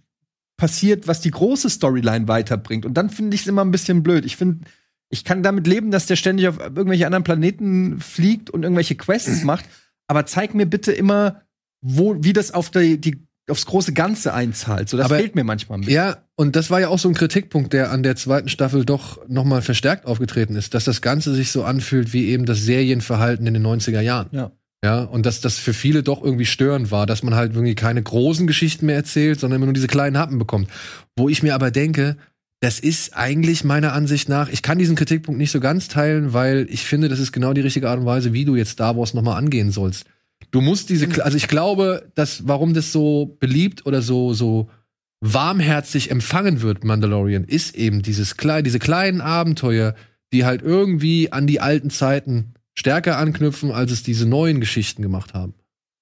passiert, 0.61 1.07
was 1.07 1.21
die 1.21 1.31
große 1.31 1.71
Storyline 1.71 2.27
weiterbringt. 2.27 2.85
Und 2.85 2.93
dann 2.93 3.09
finde 3.09 3.33
ich 3.33 3.41
es 3.41 3.47
immer 3.47 3.65
ein 3.65 3.71
bisschen 3.71 4.03
blöd. 4.03 4.25
Ich 4.25 4.37
finde, 4.37 4.59
ich 5.09 5.23
kann 5.23 5.41
damit 5.41 5.65
leben, 5.65 5.89
dass 5.89 6.05
der 6.05 6.15
ständig 6.15 6.47
auf 6.47 6.59
irgendwelche 6.59 7.07
anderen 7.07 7.23
Planeten 7.23 7.99
fliegt 7.99 8.51
und 8.51 8.61
irgendwelche 8.61 8.93
Quests 8.93 9.43
macht. 9.43 9.65
Aber 10.05 10.27
zeig 10.27 10.53
mir 10.53 10.67
bitte 10.67 10.91
immer, 10.91 11.41
wo, 11.81 12.15
wie 12.23 12.31
das 12.33 12.51
auf 12.51 12.69
die, 12.69 13.01
die, 13.01 13.25
aufs 13.49 13.65
große 13.65 13.93
Ganze 13.93 14.35
einzahlt. 14.35 14.87
So, 14.87 14.97
das 14.97 15.07
Aber- 15.07 15.17
fehlt 15.17 15.33
mir 15.33 15.43
manchmal 15.43 15.79
ein 15.79 15.81
bisschen. 15.81 15.95
Ja, 15.95 16.17
und 16.35 16.55
das 16.55 16.69
war 16.69 16.79
ja 16.79 16.89
auch 16.89 16.99
so 16.99 17.09
ein 17.09 17.15
Kritikpunkt, 17.15 17.73
der 17.73 17.89
an 17.91 18.03
der 18.03 18.15
zweiten 18.15 18.47
Staffel 18.47 18.85
doch 18.85 19.27
noch 19.27 19.45
mal 19.45 19.63
verstärkt 19.63 20.05
aufgetreten 20.05 20.55
ist, 20.55 20.75
dass 20.75 20.85
das 20.85 21.01
Ganze 21.01 21.33
sich 21.33 21.51
so 21.51 21.63
anfühlt 21.63 22.13
wie 22.13 22.27
eben 22.27 22.45
das 22.45 22.59
Serienverhalten 22.59 23.47
in 23.47 23.55
den 23.55 23.65
90er 23.65 24.01
Jahren. 24.01 24.27
Ja. 24.31 24.51
Ja, 24.83 25.03
und 25.03 25.27
dass 25.27 25.41
das 25.41 25.59
für 25.59 25.73
viele 25.73 26.01
doch 26.01 26.23
irgendwie 26.23 26.45
störend 26.45 26.89
war, 26.89 27.05
dass 27.05 27.21
man 27.21 27.35
halt 27.35 27.53
irgendwie 27.53 27.75
keine 27.75 28.01
großen 28.01 28.47
Geschichten 28.47 28.87
mehr 28.87 28.95
erzählt, 28.95 29.39
sondern 29.39 29.57
immer 29.57 29.67
nur 29.67 29.73
diese 29.73 29.87
kleinen 29.87 30.17
Happen 30.17 30.39
bekommt. 30.39 30.69
Wo 31.15 31.29
ich 31.29 31.43
mir 31.43 31.53
aber 31.53 31.69
denke, 31.69 32.17
das 32.61 32.79
ist 32.79 33.15
eigentlich 33.15 33.63
meiner 33.63 33.93
Ansicht 33.93 34.27
nach, 34.27 34.49
ich 34.49 34.63
kann 34.63 34.79
diesen 34.79 34.95
Kritikpunkt 34.95 35.39
nicht 35.39 35.51
so 35.51 35.59
ganz 35.59 35.87
teilen, 35.87 36.33
weil 36.33 36.67
ich 36.69 36.85
finde, 36.85 37.09
das 37.09 37.19
ist 37.19 37.31
genau 37.31 37.53
die 37.53 37.61
richtige 37.61 37.89
Art 37.89 37.99
und 37.99 38.05
Weise, 38.05 38.33
wie 38.33 38.45
du 38.45 38.55
jetzt 38.55 38.71
Star 38.71 38.97
Wars 38.97 39.13
noch 39.13 39.21
mal 39.21 39.35
angehen 39.35 39.71
sollst. 39.71 40.05
Du 40.49 40.61
musst 40.61 40.89
diese, 40.89 41.23
also 41.23 41.37
ich 41.37 41.47
glaube, 41.47 42.11
dass, 42.15 42.47
warum 42.47 42.73
das 42.73 42.91
so 42.91 43.37
beliebt 43.39 43.85
oder 43.85 44.01
so, 44.01 44.33
so 44.33 44.69
warmherzig 45.21 46.09
empfangen 46.09 46.61
wird, 46.61 46.83
Mandalorian, 46.83 47.43
ist 47.43 47.75
eben 47.75 48.01
dieses 48.01 48.37
kleine, 48.37 48.63
diese 48.63 48.79
kleinen 48.79 49.21
Abenteuer, 49.21 49.93
die 50.33 50.45
halt 50.45 50.63
irgendwie 50.63 51.31
an 51.31 51.45
die 51.45 51.61
alten 51.61 51.91
Zeiten 51.91 52.53
stärker 52.73 53.17
anknüpfen, 53.17 53.71
als 53.71 53.91
es 53.91 54.03
diese 54.03 54.25
neuen 54.25 54.59
Geschichten 54.59 55.01
gemacht 55.01 55.33
haben. 55.33 55.53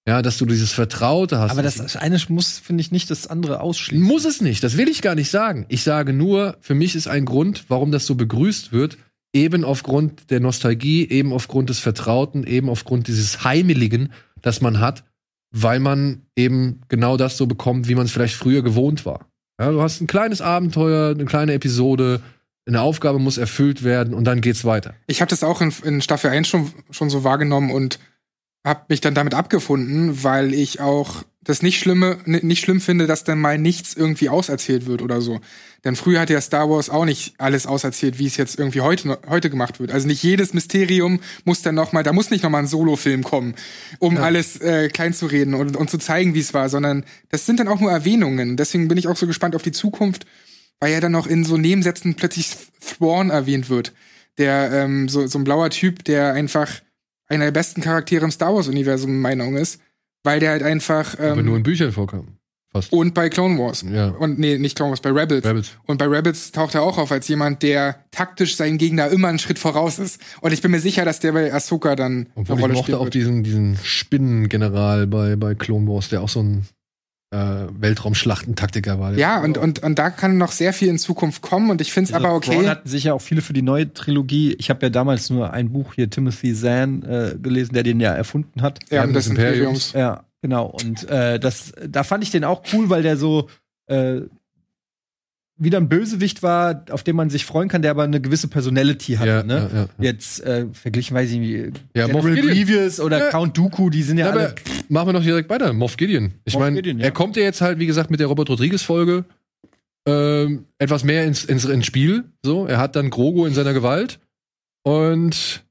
Ja, 0.07 0.21
dass 0.21 0.37
du 0.37 0.45
dieses 0.45 0.71
Vertraute 0.71 1.37
hast. 1.37 1.51
Aber 1.51 1.61
das, 1.61 1.95
eine 1.95 2.19
muss, 2.29 2.57
finde 2.57 2.81
ich, 2.81 2.91
nicht 2.91 3.11
das 3.11 3.27
andere 3.27 3.59
ausschließen. 3.59 4.03
Muss 4.03 4.25
es 4.25 4.41
nicht, 4.41 4.63
das 4.63 4.75
will 4.75 4.89
ich 4.89 5.01
gar 5.01 5.13
nicht 5.13 5.29
sagen. 5.29 5.65
Ich 5.69 5.83
sage 5.83 6.13
nur, 6.13 6.57
für 6.61 6.73
mich 6.73 6.95
ist 6.95 7.07
ein 7.07 7.25
Grund, 7.25 7.65
warum 7.67 7.91
das 7.91 8.07
so 8.07 8.15
begrüßt 8.15 8.71
wird, 8.71 8.97
eben 9.33 9.63
aufgrund 9.63 10.31
der 10.31 10.39
Nostalgie, 10.39 11.07
eben 11.07 11.31
aufgrund 11.31 11.69
des 11.69 11.79
Vertrauten, 11.79 12.43
eben 12.43 12.69
aufgrund 12.69 13.07
dieses 13.07 13.43
Heimeligen, 13.43 14.11
das 14.41 14.61
man 14.61 14.79
hat, 14.79 15.03
weil 15.51 15.79
man 15.79 16.23
eben 16.35 16.81
genau 16.87 17.17
das 17.17 17.37
so 17.37 17.45
bekommt, 17.45 17.87
wie 17.87 17.95
man 17.95 18.05
es 18.05 18.11
vielleicht 18.11 18.35
früher 18.35 18.63
gewohnt 18.63 19.05
war. 19.05 19.27
Ja, 19.59 19.71
du 19.71 19.81
hast 19.81 20.01
ein 20.01 20.07
kleines 20.07 20.41
Abenteuer, 20.41 21.11
eine 21.11 21.25
kleine 21.25 21.53
Episode, 21.53 22.21
eine 22.65 22.81
Aufgabe 22.81 23.19
muss 23.19 23.37
erfüllt 23.37 23.83
werden 23.83 24.13
und 24.13 24.25
dann 24.25 24.41
geht's 24.41 24.65
weiter. 24.65 24.93
Ich 25.07 25.21
habe 25.21 25.29
das 25.29 25.43
auch 25.43 25.61
in, 25.61 25.73
in 25.83 26.01
Staffel 26.01 26.29
1 26.29 26.47
schon, 26.47 26.71
schon 26.91 27.09
so 27.09 27.23
wahrgenommen 27.23 27.71
und 27.71 27.99
habe 28.65 28.85
mich 28.89 29.01
dann 29.01 29.13
damit 29.15 29.33
abgefunden, 29.33 30.23
weil 30.23 30.53
ich 30.53 30.81
auch 30.81 31.23
das 31.41 31.61
nicht 31.61 31.79
schlimme 31.79 32.17
nicht 32.25 32.59
schlimm 32.59 32.81
finde, 32.81 33.07
dass 33.07 33.23
dann 33.23 33.39
mal 33.39 33.57
nichts 33.57 33.93
irgendwie 33.95 34.29
auserzählt 34.29 34.85
wird 34.85 35.01
oder 35.01 35.21
so. 35.21 35.39
Denn 35.85 35.95
früher 35.95 36.19
hat 36.19 36.29
ja 36.29 36.41
Star 36.41 36.69
Wars 36.69 36.89
auch 36.89 37.05
nicht 37.05 37.33
alles 37.37 37.65
auserzählt, 37.65 38.19
wie 38.19 38.27
es 38.27 38.35
jetzt 38.35 38.59
irgendwie 38.59 38.81
heute 38.81 39.17
heute 39.27 39.49
gemacht 39.49 39.79
wird. 39.79 39.91
Also 39.91 40.05
nicht 40.05 40.21
jedes 40.21 40.53
Mysterium 40.53 41.21
muss 41.45 41.61
dann 41.61 41.75
noch 41.75 41.93
mal, 41.93 42.03
da 42.03 42.11
muss 42.11 42.29
nicht 42.29 42.43
noch 42.43 42.49
mal 42.49 42.59
ein 42.59 42.67
Solo-Film 42.67 43.23
kommen, 43.23 43.55
um 43.99 44.17
alles 44.17 44.59
äh, 44.59 44.89
klein 44.89 45.13
zu 45.13 45.27
reden 45.27 45.53
und, 45.53 45.77
und 45.77 45.89
zu 45.89 45.97
zeigen, 45.97 46.35
wie 46.35 46.39
es 46.39 46.53
war, 46.53 46.67
sondern 46.67 47.05
das 47.29 47.45
sind 47.45 47.59
dann 47.59 47.69
auch 47.69 47.79
nur 47.79 47.91
Erwähnungen. 47.91 48.57
Deswegen 48.57 48.89
bin 48.89 48.97
ich 48.97 49.07
auch 49.07 49.17
so 49.17 49.25
gespannt 49.25 49.55
auf 49.55 49.63
die 49.63 49.71
Zukunft, 49.71 50.25
weil 50.79 50.93
ja 50.93 50.99
dann 50.99 51.11
noch 51.11 51.27
in 51.27 51.43
so 51.43 51.57
Nebensätzen 51.57 52.15
plötzlich 52.15 52.55
Thrawn 52.79 53.29
erwähnt 53.29 53.69
wird. 53.69 53.93
Der 54.37 54.71
ähm, 54.71 55.09
so, 55.09 55.27
so 55.27 55.37
ein 55.37 55.43
blauer 55.43 55.69
Typ, 55.69 56.03
der 56.05 56.33
einfach 56.33 56.69
einer 57.27 57.45
der 57.45 57.51
besten 57.51 57.81
Charaktere 57.81 58.25
im 58.25 58.31
Star 58.31 58.53
Wars-Universum 58.55 59.11
in 59.11 59.21
meinen 59.21 59.41
Augen 59.41 59.57
ist, 59.57 59.81
weil 60.23 60.39
der 60.39 60.51
halt 60.51 60.63
einfach 60.63 61.17
Aber 61.19 61.37
ähm, 61.39 61.45
nur 61.45 61.57
in 61.57 61.63
Büchern 61.63 61.91
vorkam. 61.91 62.39
Fast. 62.71 62.93
und 62.93 63.15
bei 63.15 63.29
Clone 63.29 63.57
Wars. 63.57 63.83
Ja. 63.91 64.09
Und 64.09 64.37
nee, 64.37 64.59
nicht 64.59 64.75
Clone 64.75 64.91
Wars, 64.91 65.01
bei 65.01 65.09
Rebels. 65.09 65.43
Rebels. 65.43 65.71
Und 65.87 65.97
bei 65.97 66.05
Rebels 66.05 66.51
taucht 66.51 66.75
er 66.75 66.83
auch 66.83 66.99
auf 66.99 67.11
als 67.11 67.27
jemand, 67.27 67.63
der 67.63 68.05
taktisch 68.11 68.57
seinem 68.57 68.77
Gegner 68.77 69.09
immer 69.09 69.27
einen 69.27 69.39
Schritt 69.39 69.57
voraus 69.57 69.97
ist. 69.97 70.21
Und 70.41 70.53
ich 70.53 70.61
bin 70.61 70.69
mir 70.69 70.79
sicher, 70.79 71.03
dass 71.03 71.19
der 71.19 71.31
bei 71.31 71.51
Ahsoka 71.51 71.95
dann 71.95 72.27
Obwohl 72.35 72.53
eine 72.53 72.61
Rolle 72.61 72.73
ich 72.73 72.79
mochte 72.79 72.99
auch 72.99 73.09
diesen, 73.09 73.41
diesen 73.41 73.77
Spinnengeneral 73.81 75.07
bei, 75.07 75.35
bei 75.35 75.55
Clone 75.55 75.87
Wars, 75.87 76.09
der 76.09 76.21
auch 76.21 76.29
so 76.29 76.43
ein 76.43 76.67
äh, 77.31 77.67
Weltraumschlachtentaktiker 77.71 78.99
war. 78.99 79.13
Ja, 79.13 79.41
und, 79.43 79.57
und, 79.57 79.83
und 79.83 79.99
da 79.99 80.09
kann 80.09 80.37
noch 80.37 80.51
sehr 80.51 80.73
viel 80.73 80.87
in 80.87 80.97
Zukunft 80.97 81.41
kommen. 81.41 81.69
Und 81.69 81.81
ich 81.81 81.91
finde 81.91 82.09
es 82.09 82.15
aber 82.15 82.29
Also, 82.29 82.39
Thrawn 82.39 82.57
okay. 82.57 82.69
hatten 82.69 82.89
sich 82.89 83.05
ja 83.05 83.13
auch 83.13 83.21
viele 83.21 83.41
für 83.41 83.53
die 83.53 83.61
neue 83.61 83.93
Trilogie. 83.93 84.55
Ich 84.57 84.69
habe 84.69 84.85
ja 84.85 84.89
damals 84.89 85.29
nur 85.29 85.53
ein 85.53 85.71
Buch 85.71 85.93
hier, 85.93 86.09
Timothy 86.09 86.53
Zahn, 86.53 87.03
äh, 87.03 87.35
gelesen, 87.41 87.73
der 87.73 87.83
den 87.83 87.99
ja 87.99 88.13
erfunden 88.13 88.61
hat. 88.61 88.79
Ja, 88.89 89.05
des 89.05 89.13
des 89.13 89.27
Imperiums. 89.27 89.57
Imperiums. 89.59 89.93
Ja, 89.93 90.23
genau. 90.41 90.67
Und 90.67 91.07
äh, 91.09 91.39
das, 91.39 91.73
da 91.87 92.03
fand 92.03 92.23
ich 92.23 92.31
den 92.31 92.43
auch 92.43 92.63
cool, 92.73 92.89
weil 92.89 93.03
der 93.03 93.17
so 93.17 93.47
äh, 93.87 94.21
wieder 95.59 95.77
ein 95.77 95.89
Bösewicht 95.89 96.41
war, 96.41 96.85
auf 96.89 97.03
den 97.03 97.15
man 97.15 97.29
sich 97.29 97.45
freuen 97.45 97.67
kann, 97.69 97.81
der 97.81 97.91
aber 97.91 98.03
eine 98.03 98.21
gewisse 98.21 98.47
Personality 98.47 99.15
hat. 99.15 99.27
Ja, 99.27 99.43
ne? 99.43 99.69
ja, 99.71 99.79
ja. 99.81 99.87
Jetzt 99.99 100.41
äh, 100.43 100.67
verglichen, 100.71 101.15
weiß 101.15 101.31
ich 101.31 101.37
nicht, 101.39 101.81
Ja, 101.93 102.07
Moff. 102.07 102.23
Grievous 102.23 102.99
oder 102.99 103.19
Ja. 103.19 103.29
Count 103.29 103.57
Dooku, 103.57 103.89
die 103.89 104.03
sind 104.03 104.17
ja, 104.17 104.29
alle. 104.29 104.55
machen 104.87 105.09
wir 105.09 105.13
doch 105.13 105.23
direkt 105.23 105.49
weiter. 105.49 105.73
Moff 105.73 105.97
Gideon. 105.97 106.33
Ich 106.45 106.57
meine, 106.57 106.81
er 106.81 107.11
kommt 107.11 107.35
ja 107.35 107.43
jetzt 107.43 107.61
halt, 107.61 107.77
wie 107.79 107.85
gesagt, 107.85 108.09
mit 108.09 108.19
der 108.19 108.27
Robert 108.27 108.49
Rodriguez-Folge 108.49 109.25
ähm, 110.07 110.65
etwas 110.77 111.03
mehr 111.03 111.25
ins, 111.25 111.43
ins, 111.45 111.65
ins 111.65 111.85
Spiel. 111.85 112.23
So, 112.43 112.65
er 112.65 112.77
hat 112.77 112.95
dann 112.95 113.09
Grogu 113.09 113.45
in 113.45 113.53
seiner 113.53 113.73
Gewalt 113.73 114.19
und 114.83 115.63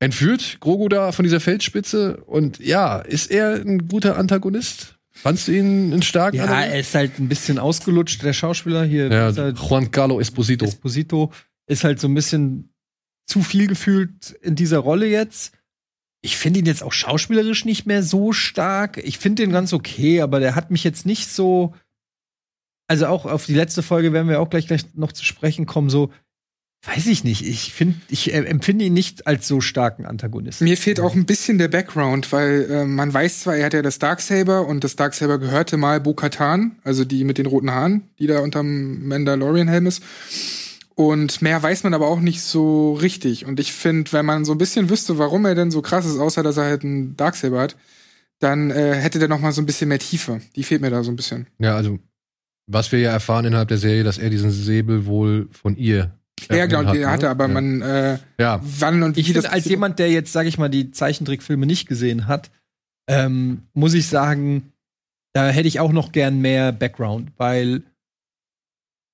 entführt 0.00 0.58
Grogu 0.60 0.88
da 0.88 1.12
von 1.12 1.22
dieser 1.22 1.40
Feldspitze. 1.40 2.18
Und 2.26 2.58
ja, 2.58 2.98
ist 2.98 3.30
er 3.30 3.54
ein 3.54 3.88
guter 3.88 4.16
Antagonist? 4.18 4.93
Fandst 5.16 5.48
du 5.48 5.52
ihn 5.52 5.92
einen 5.92 6.02
starken 6.02 6.36
Ja, 6.36 6.62
er 6.62 6.80
ist 6.80 6.94
halt 6.94 7.18
ein 7.18 7.28
bisschen 7.28 7.58
ausgelutscht, 7.58 8.22
der 8.22 8.32
Schauspieler 8.32 8.84
hier. 8.84 9.10
Ja, 9.10 9.34
halt 9.34 9.58
Juan 9.58 9.90
Carlo 9.90 10.20
Esposito. 10.20 10.64
Esposito 10.64 11.32
ist 11.66 11.84
halt 11.84 12.00
so 12.00 12.08
ein 12.08 12.14
bisschen 12.14 12.74
zu 13.26 13.42
viel 13.42 13.68
gefühlt 13.68 14.32
in 14.42 14.56
dieser 14.56 14.78
Rolle 14.78 15.06
jetzt. 15.06 15.52
Ich 16.20 16.36
finde 16.36 16.60
ihn 16.60 16.66
jetzt 16.66 16.82
auch 16.82 16.92
schauspielerisch 16.92 17.64
nicht 17.64 17.86
mehr 17.86 18.02
so 18.02 18.32
stark. 18.32 18.98
Ich 18.98 19.18
finde 19.18 19.44
ihn 19.44 19.52
ganz 19.52 19.72
okay, 19.72 20.20
aber 20.20 20.40
der 20.40 20.54
hat 20.54 20.70
mich 20.70 20.82
jetzt 20.82 21.06
nicht 21.06 21.28
so. 21.28 21.74
Also 22.86 23.06
auch 23.06 23.24
auf 23.24 23.46
die 23.46 23.54
letzte 23.54 23.82
Folge 23.82 24.12
werden 24.12 24.28
wir 24.28 24.40
auch 24.40 24.50
gleich, 24.50 24.66
gleich 24.66 24.94
noch 24.94 25.12
zu 25.12 25.24
sprechen 25.24 25.64
kommen. 25.64 25.90
So, 25.90 26.10
weiß 26.86 27.06
ich 27.06 27.24
nicht. 27.24 27.46
Ich 27.46 27.72
finde, 27.72 27.96
ich 28.08 28.32
äh, 28.32 28.44
empfinde 28.44 28.84
ihn 28.84 28.92
nicht 28.92 29.26
als 29.26 29.48
so 29.48 29.60
starken 29.60 30.04
Antagonisten. 30.04 30.64
Mir 30.64 30.76
fehlt 30.76 31.00
auch 31.00 31.14
ein 31.14 31.24
bisschen 31.24 31.58
der 31.58 31.68
Background, 31.68 32.32
weil 32.32 32.70
äh, 32.70 32.84
man 32.84 33.12
weiß 33.12 33.40
zwar, 33.40 33.56
er 33.56 33.66
hat 33.66 33.74
ja 33.74 33.82
das 33.82 33.98
Darksaber 33.98 34.66
und 34.66 34.84
das 34.84 34.96
Darksaber 34.96 35.38
gehörte 35.38 35.76
mal 35.76 36.00
Bo-Katan, 36.00 36.76
also 36.84 37.04
die 37.04 37.24
mit 37.24 37.38
den 37.38 37.46
roten 37.46 37.70
Haaren, 37.70 38.02
die 38.18 38.26
da 38.26 38.40
unterm 38.40 39.06
Mandalorian-Helm 39.08 39.86
ist. 39.86 40.02
Und 40.94 41.42
mehr 41.42 41.60
weiß 41.60 41.82
man 41.82 41.94
aber 41.94 42.06
auch 42.06 42.20
nicht 42.20 42.40
so 42.40 42.94
richtig. 42.94 43.46
Und 43.46 43.58
ich 43.58 43.72
finde, 43.72 44.12
wenn 44.12 44.26
man 44.26 44.44
so 44.44 44.52
ein 44.52 44.58
bisschen 44.58 44.90
wüsste, 44.90 45.18
warum 45.18 45.44
er 45.44 45.54
denn 45.54 45.70
so 45.70 45.82
krass 45.82 46.06
ist, 46.06 46.18
außer 46.18 46.42
dass 46.42 46.56
er 46.56 46.64
halt 46.64 46.84
einen 46.84 47.16
Darksaber 47.16 47.60
hat, 47.60 47.76
dann 48.38 48.70
äh, 48.70 48.94
hätte 48.94 49.18
der 49.18 49.28
noch 49.28 49.40
mal 49.40 49.52
so 49.52 49.62
ein 49.62 49.66
bisschen 49.66 49.88
mehr 49.88 49.98
Tiefe. 49.98 50.40
Die 50.54 50.62
fehlt 50.62 50.82
mir 50.82 50.90
da 50.90 51.02
so 51.02 51.10
ein 51.10 51.16
bisschen. 51.16 51.46
Ja, 51.58 51.74
also, 51.74 51.98
was 52.66 52.92
wir 52.92 53.00
ja 53.00 53.10
erfahren 53.10 53.44
innerhalb 53.44 53.68
der 53.68 53.78
Serie, 53.78 54.04
dass 54.04 54.18
er 54.18 54.30
diesen 54.30 54.50
Säbel 54.50 55.06
wohl 55.06 55.48
von 55.50 55.76
ihr. 55.76 56.16
Ja, 56.50 56.66
genau, 56.66 56.92
den 56.92 57.02
ne? 57.02 57.10
hatte, 57.10 57.30
aber 57.30 57.46
ja. 57.46 57.52
man, 57.52 57.82
äh, 57.82 58.18
Ja, 58.38 58.60
wann 58.62 59.02
und 59.02 59.16
wie 59.16 59.20
Ich 59.20 59.32
das 59.32 59.46
als 59.46 59.64
jemand, 59.64 59.98
der 59.98 60.10
jetzt, 60.10 60.32
sage 60.32 60.48
ich 60.48 60.58
mal, 60.58 60.68
die 60.68 60.90
Zeichentrickfilme 60.90 61.66
nicht 61.66 61.88
gesehen 61.88 62.26
hat, 62.26 62.50
ähm, 63.08 63.62
muss 63.72 63.94
ich 63.94 64.08
sagen, 64.08 64.72
da 65.32 65.48
hätte 65.48 65.68
ich 65.68 65.80
auch 65.80 65.92
noch 65.92 66.12
gern 66.12 66.40
mehr 66.40 66.72
Background, 66.72 67.32
weil 67.36 67.82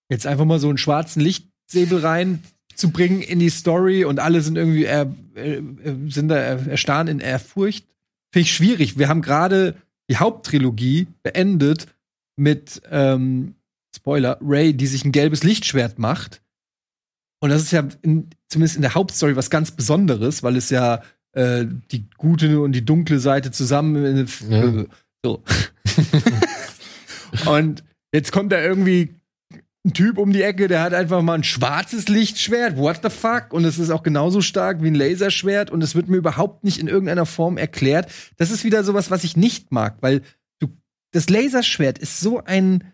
jetzt 0.09 0.27
einfach 0.27 0.45
mal 0.45 0.59
so 0.59 0.69
einen 0.69 0.79
schwarzen 0.79 1.21
Lichtsäbel 1.21 2.01
rein 2.01 2.43
reinzubringen 2.81 3.23
in 3.23 3.39
die 3.39 3.51
Story 3.51 4.05
und 4.05 4.19
alle 4.19 4.41
sind 4.41 4.57
irgendwie 4.57 4.85
er, 4.85 5.13
äh, 5.35 5.61
sind 6.09 6.29
da 6.29 6.37
erstarren 6.37 7.09
in 7.09 7.21
Ehrfurcht. 7.21 7.87
Finde 8.33 8.43
ich 8.43 8.55
schwierig. 8.55 8.99
Wir 8.99 9.09
haben 9.09 9.23
gerade 9.23 9.77
die 10.09 10.17
Haupttrilogie 10.17 11.07
beendet 11.23 11.87
mit 12.37 12.83
ähm, 12.91 13.55
Spoiler, 13.95 14.39
Ray, 14.41 14.73
die 14.73 14.87
sich 14.87 15.05
ein 15.05 15.13
gelbes 15.13 15.43
Lichtschwert 15.43 15.99
macht. 15.99 16.41
Und 17.41 17.51
das 17.51 17.63
ist 17.63 17.73
ja 17.73 17.87
in, 18.03 18.29
zumindest 18.49 18.77
in 18.77 18.83
der 18.83 18.95
Hauptstory 18.95 19.35
was 19.35 19.51
ganz 19.51 19.71
Besonderes, 19.71 20.43
weil 20.43 20.57
es 20.57 20.71
ja 20.71 21.03
äh, 21.33 21.67
die 21.91 22.09
gute 22.17 22.61
und 22.61 22.73
die 22.73 22.85
dunkle 22.85 23.19
Seite 23.19 23.51
zusammen 23.51 24.27
ja. 24.49 24.85
so. 25.25 25.43
und 27.47 27.83
jetzt 28.13 28.33
kommt 28.33 28.53
da 28.53 28.61
irgendwie 28.61 29.15
ein 29.85 29.95
Typ 29.95 30.19
um 30.19 30.33
die 30.33 30.43
Ecke, 30.43 30.69
der 30.69 30.83
hat 30.83 30.93
einfach 30.93 31.23
mal 31.23 31.35
ein 31.35 31.45
schwarzes 31.45 32.09
Lichtschwert. 32.09 32.77
What 32.77 33.01
the 33.03 33.09
fuck? 33.09 33.53
Und 33.53 33.65
es 33.65 33.79
ist 33.79 33.91
auch 33.91 34.03
genauso 34.03 34.43
stark 34.43 34.83
wie 34.83 34.89
ein 34.89 34.95
Laserschwert 34.95 35.71
und 35.71 35.83
es 35.83 35.95
wird 35.95 36.09
mir 36.09 36.19
überhaupt 36.19 36.65
nicht 36.65 36.79
in 36.79 36.89
irgendeiner 36.89 37.25
Form 37.25 37.57
erklärt. 37.57 38.11
Das 38.37 38.51
ist 38.51 38.65
wieder 38.65 38.85
sowas, 38.85 39.11
was 39.11 39.25
ich 39.25 39.39
nicht 39.39 39.73
mag, 39.73 39.97
weil 40.03 40.21
du, 40.59 40.69
das 41.13 41.31
Laserschwert 41.31 41.99
ist 41.99 42.21
so 42.21 42.45
ein 42.45 42.85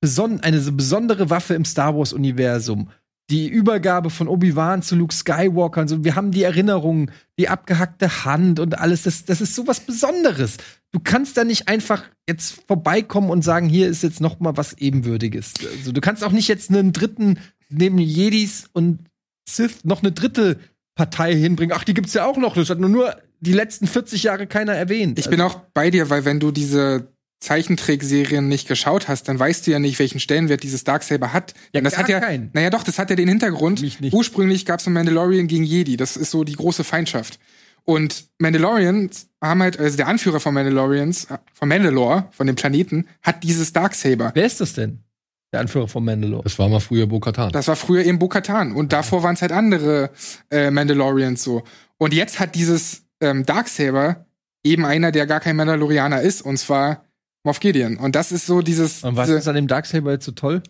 beson 0.00 0.40
eine 0.40 0.60
so 0.60 0.72
besondere 0.72 1.30
Waffe 1.30 1.54
im 1.54 1.64
Star 1.64 1.96
Wars 1.96 2.12
Universum. 2.12 2.90
Die 3.30 3.48
Übergabe 3.48 4.08
von 4.10 4.26
Obi-Wan 4.26 4.82
zu 4.82 4.96
Luke 4.96 5.14
Skywalker 5.14 5.82
und 5.82 5.88
so. 5.88 6.04
Wir 6.04 6.16
haben 6.16 6.30
die 6.30 6.42
Erinnerungen, 6.42 7.10
die 7.38 7.48
abgehackte 7.48 8.24
Hand 8.24 8.58
und 8.58 8.78
alles. 8.78 9.02
Das, 9.02 9.24
das 9.24 9.40
ist 9.40 9.54
so 9.54 9.66
was 9.66 9.80
Besonderes. 9.80 10.56
Du 10.92 11.00
kannst 11.00 11.36
da 11.36 11.44
nicht 11.44 11.68
einfach 11.68 12.04
jetzt 12.26 12.62
vorbeikommen 12.66 13.28
und 13.28 13.42
sagen, 13.42 13.68
hier 13.68 13.88
ist 13.88 14.02
jetzt 14.02 14.20
noch 14.22 14.40
mal 14.40 14.56
was 14.56 14.78
Ebenwürdiges. 14.78 15.54
Also, 15.78 15.92
du 15.92 16.00
kannst 16.00 16.24
auch 16.24 16.32
nicht 16.32 16.48
jetzt 16.48 16.70
einen 16.70 16.92
dritten 16.92 17.38
neben 17.68 17.98
Jedis 17.98 18.70
und 18.72 19.00
Sith 19.48 19.84
noch 19.84 20.02
eine 20.02 20.12
dritte 20.12 20.58
Partei 20.94 21.34
hinbringen. 21.34 21.76
Ach, 21.78 21.84
die 21.84 21.94
gibt's 21.94 22.14
ja 22.14 22.24
auch 22.24 22.38
noch. 22.38 22.54
Das 22.54 22.70
hat 22.70 22.80
nur, 22.80 22.88
nur 22.88 23.14
die 23.40 23.52
letzten 23.52 23.86
40 23.86 24.22
Jahre 24.22 24.46
keiner 24.46 24.74
erwähnt. 24.74 25.18
Ich 25.18 25.28
bin 25.28 25.40
auch 25.40 25.60
bei 25.74 25.90
dir, 25.90 26.10
weil 26.10 26.24
wenn 26.24 26.40
du 26.40 26.50
diese 26.50 27.12
Zeichentrickserien 27.40 28.48
nicht 28.48 28.66
geschaut 28.66 29.08
hast, 29.08 29.28
dann 29.28 29.38
weißt 29.38 29.66
du 29.66 29.70
ja 29.70 29.78
nicht, 29.78 29.98
welchen 29.98 30.18
Stellenwert 30.18 30.62
dieses 30.62 30.84
Darksaber 30.84 31.32
hat. 31.32 31.54
Ja, 31.72 31.80
das 31.80 31.94
gar 31.94 32.02
hat 32.02 32.08
ja, 32.08 32.20
keinen. 32.20 32.50
naja 32.52 32.70
doch, 32.70 32.82
das 32.82 32.98
hat 32.98 33.10
ja 33.10 33.16
den 33.16 33.28
Hintergrund. 33.28 33.80
Mich 33.80 34.00
nicht. 34.00 34.12
Ursprünglich 34.12 34.66
gab 34.66 34.80
es 34.80 34.86
ein 34.86 34.92
Mandalorian 34.92 35.46
gegen 35.46 35.64
Jedi. 35.64 35.96
Das 35.96 36.16
ist 36.16 36.30
so 36.30 36.42
die 36.42 36.54
große 36.54 36.82
Feindschaft. 36.82 37.38
Und 37.84 38.26
Mandalorians 38.38 39.28
haben 39.40 39.62
halt, 39.62 39.78
also 39.78 39.96
der 39.96 40.08
Anführer 40.08 40.40
von 40.40 40.52
Mandalorians, 40.52 41.26
äh, 41.26 41.38
von 41.54 41.68
Mandalore, 41.68 42.28
von 42.32 42.46
dem 42.46 42.56
Planeten, 42.56 43.06
hat 43.22 43.44
dieses 43.44 43.72
Darksaber. 43.72 44.32
Wer 44.34 44.44
ist 44.44 44.60
das 44.60 44.74
denn? 44.74 45.04
Der 45.52 45.60
Anführer 45.60 45.88
von 45.88 46.04
Mandalore. 46.04 46.42
Das 46.42 46.58
war 46.58 46.68
mal 46.68 46.80
früher 46.80 47.06
Bo-Katan. 47.06 47.52
Das 47.52 47.68
war 47.68 47.76
früher 47.76 48.04
eben 48.04 48.18
Bo-Katan. 48.18 48.72
Und 48.72 48.92
davor 48.92 49.22
waren 49.22 49.34
es 49.34 49.42
halt 49.42 49.52
andere 49.52 50.10
äh, 50.50 50.70
Mandalorians 50.70 51.42
so. 51.42 51.62
Und 51.96 52.12
jetzt 52.12 52.40
hat 52.40 52.54
dieses 52.54 53.04
ähm, 53.20 53.46
Darksaber 53.46 54.26
eben 54.62 54.84
einer, 54.84 55.12
der 55.12 55.26
gar 55.26 55.40
kein 55.40 55.56
Mandalorianer 55.56 56.20
ist, 56.20 56.42
und 56.42 56.58
zwar 56.58 57.04
Moff 57.48 57.60
Gideon. 57.60 57.96
Und 57.96 58.14
das 58.14 58.30
ist 58.30 58.44
so 58.44 58.60
dieses. 58.60 59.02
Und 59.04 59.16
was 59.16 59.26
diese, 59.28 59.38
ist 59.38 59.48
an 59.48 59.54
dem 59.54 59.68
Darksaber 59.68 60.12
jetzt 60.12 60.26
so 60.26 60.32
toll? 60.32 60.62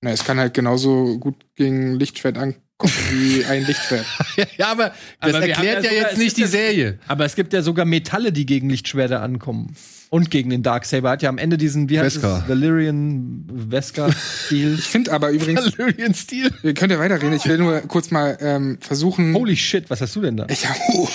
na, 0.00 0.10
es 0.12 0.24
kann 0.24 0.38
halt 0.38 0.54
genauso 0.54 1.18
gut 1.18 1.34
gegen 1.56 1.94
Lichtschwert 1.94 2.38
ankommen 2.38 2.62
wie 3.10 3.44
ein 3.44 3.66
Lichtschwert. 3.66 4.06
ja, 4.56 4.68
aber 4.68 4.92
das 5.20 5.34
Aber 5.34 5.46
erklärt 5.46 5.84
ja 5.84 5.90
ja, 5.90 5.96
sogar- 5.98 6.10
jetzt 6.10 6.18
nicht 6.18 6.36
die 6.38 6.42
ja- 6.42 6.46
Serie. 6.46 6.98
Aber 7.06 7.26
es 7.26 7.34
gibt 7.34 7.52
ja 7.52 7.60
sogar 7.60 7.84
Metalle, 7.84 8.32
die 8.32 8.46
gegen 8.46 8.70
Lichtschwerter 8.70 9.20
ankommen. 9.20 9.76
Und 10.08 10.30
gegen 10.30 10.48
den 10.50 10.62
Darksaber. 10.62 11.10
Hat 11.10 11.20
ja 11.22 11.28
am 11.28 11.36
Ende 11.36 11.58
diesen, 11.58 11.90
wie 11.90 11.98
heißt 12.00 12.16
es? 12.18 12.22
Valyrian 12.22 13.46
Vesca-Stil. 13.70 14.74
Ich 14.78 14.84
finde 14.84 15.12
aber 15.12 15.30
übrigens, 15.30 15.76
Valyrian 15.78 16.14
Stil. 16.14 16.50
ihr 16.62 16.72
könnt 16.74 16.92
ja 16.92 16.98
weiterreden. 16.98 17.34
Ich 17.34 17.44
will 17.46 17.58
nur 17.58 17.80
kurz 17.82 18.10
mal 18.10 18.38
ähm, 18.40 18.78
versuchen. 18.80 19.34
Holy 19.34 19.56
shit, 19.56 19.90
was 19.90 20.00
hast 20.00 20.14
du 20.16 20.22
denn 20.22 20.36
da? 20.38 20.46
Ich 20.48 20.66
hab, 20.66 20.76
uh. 20.94 21.08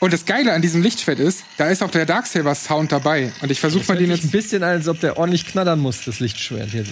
Und 0.00 0.14
das 0.14 0.24
Geile 0.24 0.54
an 0.54 0.62
diesem 0.62 0.82
Lichtschwert 0.82 1.20
ist, 1.20 1.44
da 1.58 1.68
ist 1.68 1.82
auch 1.82 1.90
der 1.90 2.06
Darksaber-Sound 2.06 2.90
dabei. 2.90 3.32
Und 3.42 3.50
ich 3.52 3.60
versuche 3.60 3.84
mal 3.86 3.98
den 3.98 4.10
sich 4.10 4.20
ein 4.20 4.22
jetzt. 4.22 4.32
bisschen 4.32 4.62
an, 4.62 4.70
als 4.70 4.88
ob 4.88 4.98
der 4.98 5.18
ordentlich 5.18 5.46
knattern 5.46 5.78
muss, 5.78 6.04
das 6.06 6.20
Lichtschwert 6.20 6.70
hier. 6.70 6.86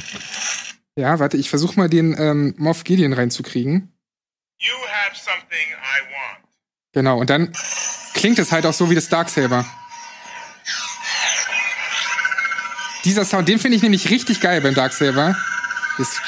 Ja, 0.97 1.19
warte, 1.19 1.39
ich 1.39 1.49
versuche 1.49 1.77
mal 1.77 1.89
den 1.89 2.15
ähm, 2.19 2.55
Moff 2.59 2.85
Gideon 2.85 3.15
reinzukriegen. 3.15 3.95
You 4.61 4.75
have 4.91 5.17
something 5.17 5.69
I 5.71 6.03
want. 6.13 6.49
Genau, 6.93 7.19
und 7.19 7.31
dann 7.31 7.53
klingt 8.13 8.39
es 8.39 8.53
halt 8.53 8.67
auch 8.67 8.75
so 8.75 8.91
wie 8.91 8.95
das 8.95 9.09
Darksaber. 9.09 9.65
Dieser 13.05 13.25
Sound, 13.25 13.49
den 13.49 13.59
finde 13.59 13.77
ich 13.77 13.83
nämlich 13.83 14.11
richtig 14.11 14.41
geil 14.41 14.61
beim 14.61 14.75
Darksaber. 14.75 15.35
Ist 15.97 16.21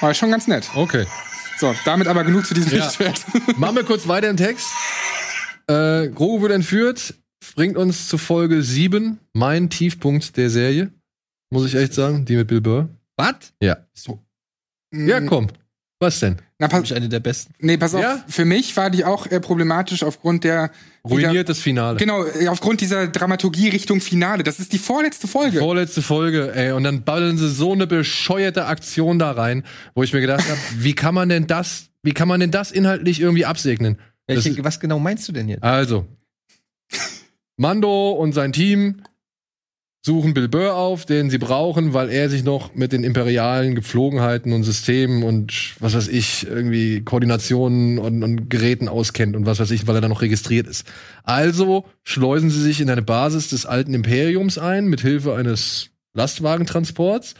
war 0.00 0.14
schon 0.14 0.30
ganz 0.30 0.46
nett. 0.46 0.70
Okay. 0.74 1.06
So, 1.60 1.74
damit 1.84 2.06
aber 2.08 2.24
genug 2.24 2.46
zu 2.46 2.54
diesem 2.54 2.72
Ja. 2.72 2.78
Lichtschwert. 2.84 3.22
Machen 3.58 3.76
wir 3.76 3.84
kurz 3.84 4.08
weiter 4.08 4.30
im 4.30 4.36
Text. 4.38 4.66
Äh, 5.66 6.08
Grogu 6.08 6.40
wird 6.40 6.52
entführt, 6.52 7.14
bringt 7.54 7.76
uns 7.76 8.08
zu 8.08 8.16
Folge 8.16 8.62
7, 8.62 9.18
mein 9.34 9.68
Tiefpunkt 9.68 10.38
der 10.38 10.48
Serie. 10.48 10.90
Muss 11.52 11.66
ich 11.66 11.74
echt 11.74 11.92
sagen, 11.92 12.24
die 12.24 12.36
mit 12.36 12.48
Bill 12.48 12.62
Burr. 12.62 12.88
Was? 13.18 13.52
Ja. 13.62 13.76
Ja, 14.92 15.20
komm. 15.20 15.48
Was 16.00 16.20
denn? 16.20 16.36
Na, 16.58 16.68
pass, 16.68 16.84
Ich 16.84 16.94
eine 16.94 17.08
der 17.10 17.20
besten. 17.20 17.52
nee, 17.58 17.76
pass 17.76 17.94
auf. 17.94 18.00
Ja? 18.00 18.24
Für 18.26 18.46
mich 18.46 18.74
war 18.78 18.88
die 18.88 19.04
auch 19.04 19.26
äh, 19.26 19.38
problematisch 19.38 20.02
aufgrund 20.02 20.44
der 20.44 20.70
Ruiniert 21.08 21.48
das 21.48 21.60
Finale. 21.60 21.96
Genau, 21.96 22.24
äh, 22.24 22.48
aufgrund 22.48 22.80
dieser 22.80 23.08
Dramaturgie 23.08 23.68
Richtung 23.68 24.00
Finale. 24.00 24.42
Das 24.42 24.60
ist 24.60 24.72
die 24.72 24.78
vorletzte 24.78 25.26
Folge. 25.26 25.58
Vorletzte 25.58 26.02
Folge, 26.02 26.52
ey, 26.54 26.72
und 26.72 26.84
dann 26.84 27.04
ballen 27.04 27.38
sie 27.38 27.48
so 27.48 27.72
eine 27.72 27.86
bescheuerte 27.86 28.66
Aktion 28.66 29.18
da 29.18 29.30
rein, 29.30 29.64
wo 29.94 30.02
ich 30.02 30.12
mir 30.12 30.20
gedacht 30.20 30.48
habe, 30.48 30.58
wie 30.78 30.94
kann 30.94 31.14
man 31.14 31.28
denn 31.28 31.46
das, 31.46 31.90
wie 32.02 32.12
kann 32.12 32.28
man 32.28 32.40
denn 32.40 32.50
das 32.50 32.70
inhaltlich 32.70 33.20
irgendwie 33.20 33.46
absegnen? 33.46 33.98
Das 34.26 34.44
Welche, 34.44 34.62
was 34.62 34.78
genau 34.78 34.98
meinst 34.98 35.26
du 35.28 35.32
denn 35.32 35.48
jetzt? 35.48 35.62
Also, 35.62 36.06
Mando 37.56 38.12
und 38.12 38.32
sein 38.32 38.52
Team 38.52 39.02
suchen 40.02 40.32
Bill 40.32 40.48
Burr 40.48 40.76
auf, 40.76 41.04
den 41.04 41.28
sie 41.28 41.38
brauchen, 41.38 41.92
weil 41.92 42.08
er 42.08 42.30
sich 42.30 42.42
noch 42.42 42.74
mit 42.74 42.92
den 42.92 43.04
imperialen 43.04 43.74
Gepflogenheiten 43.74 44.52
und 44.52 44.64
Systemen 44.64 45.22
und 45.22 45.74
was 45.78 45.94
weiß 45.94 46.08
ich, 46.08 46.46
irgendwie 46.46 47.02
Koordinationen 47.02 47.98
und, 47.98 48.22
und 48.22 48.48
Geräten 48.48 48.88
auskennt 48.88 49.36
und 49.36 49.44
was 49.44 49.60
weiß 49.60 49.70
ich, 49.72 49.86
weil 49.86 49.96
er 49.96 50.00
da 50.00 50.08
noch 50.08 50.22
registriert 50.22 50.66
ist. 50.66 50.86
Also 51.22 51.84
schleusen 52.02 52.48
sie 52.48 52.62
sich 52.62 52.80
in 52.80 52.88
eine 52.88 53.02
Basis 53.02 53.50
des 53.50 53.66
alten 53.66 53.92
Imperiums 53.92 54.56
ein, 54.56 54.86
mit 54.86 55.02
Hilfe 55.02 55.34
eines 55.34 55.90
Lastwagentransports. 56.14 57.34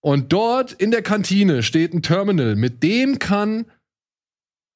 Und 0.00 0.32
dort 0.32 0.72
in 0.72 0.90
der 0.90 1.02
Kantine 1.02 1.62
steht 1.62 1.92
ein 1.92 2.02
Terminal, 2.02 2.56
mit 2.56 2.82
dem 2.82 3.18
kann 3.18 3.66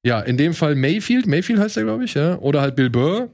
ja, 0.05 0.19
in 0.19 0.35
dem 0.35 0.53
Fall 0.53 0.75
Mayfield, 0.75 1.27
Mayfield 1.27 1.59
heißt 1.59 1.77
er, 1.77 1.83
glaube 1.83 2.03
ich, 2.03 2.13
ja, 2.13 2.37
oder 2.39 2.61
halt 2.61 2.75
Bill 2.75 2.89
Burr, 2.89 3.29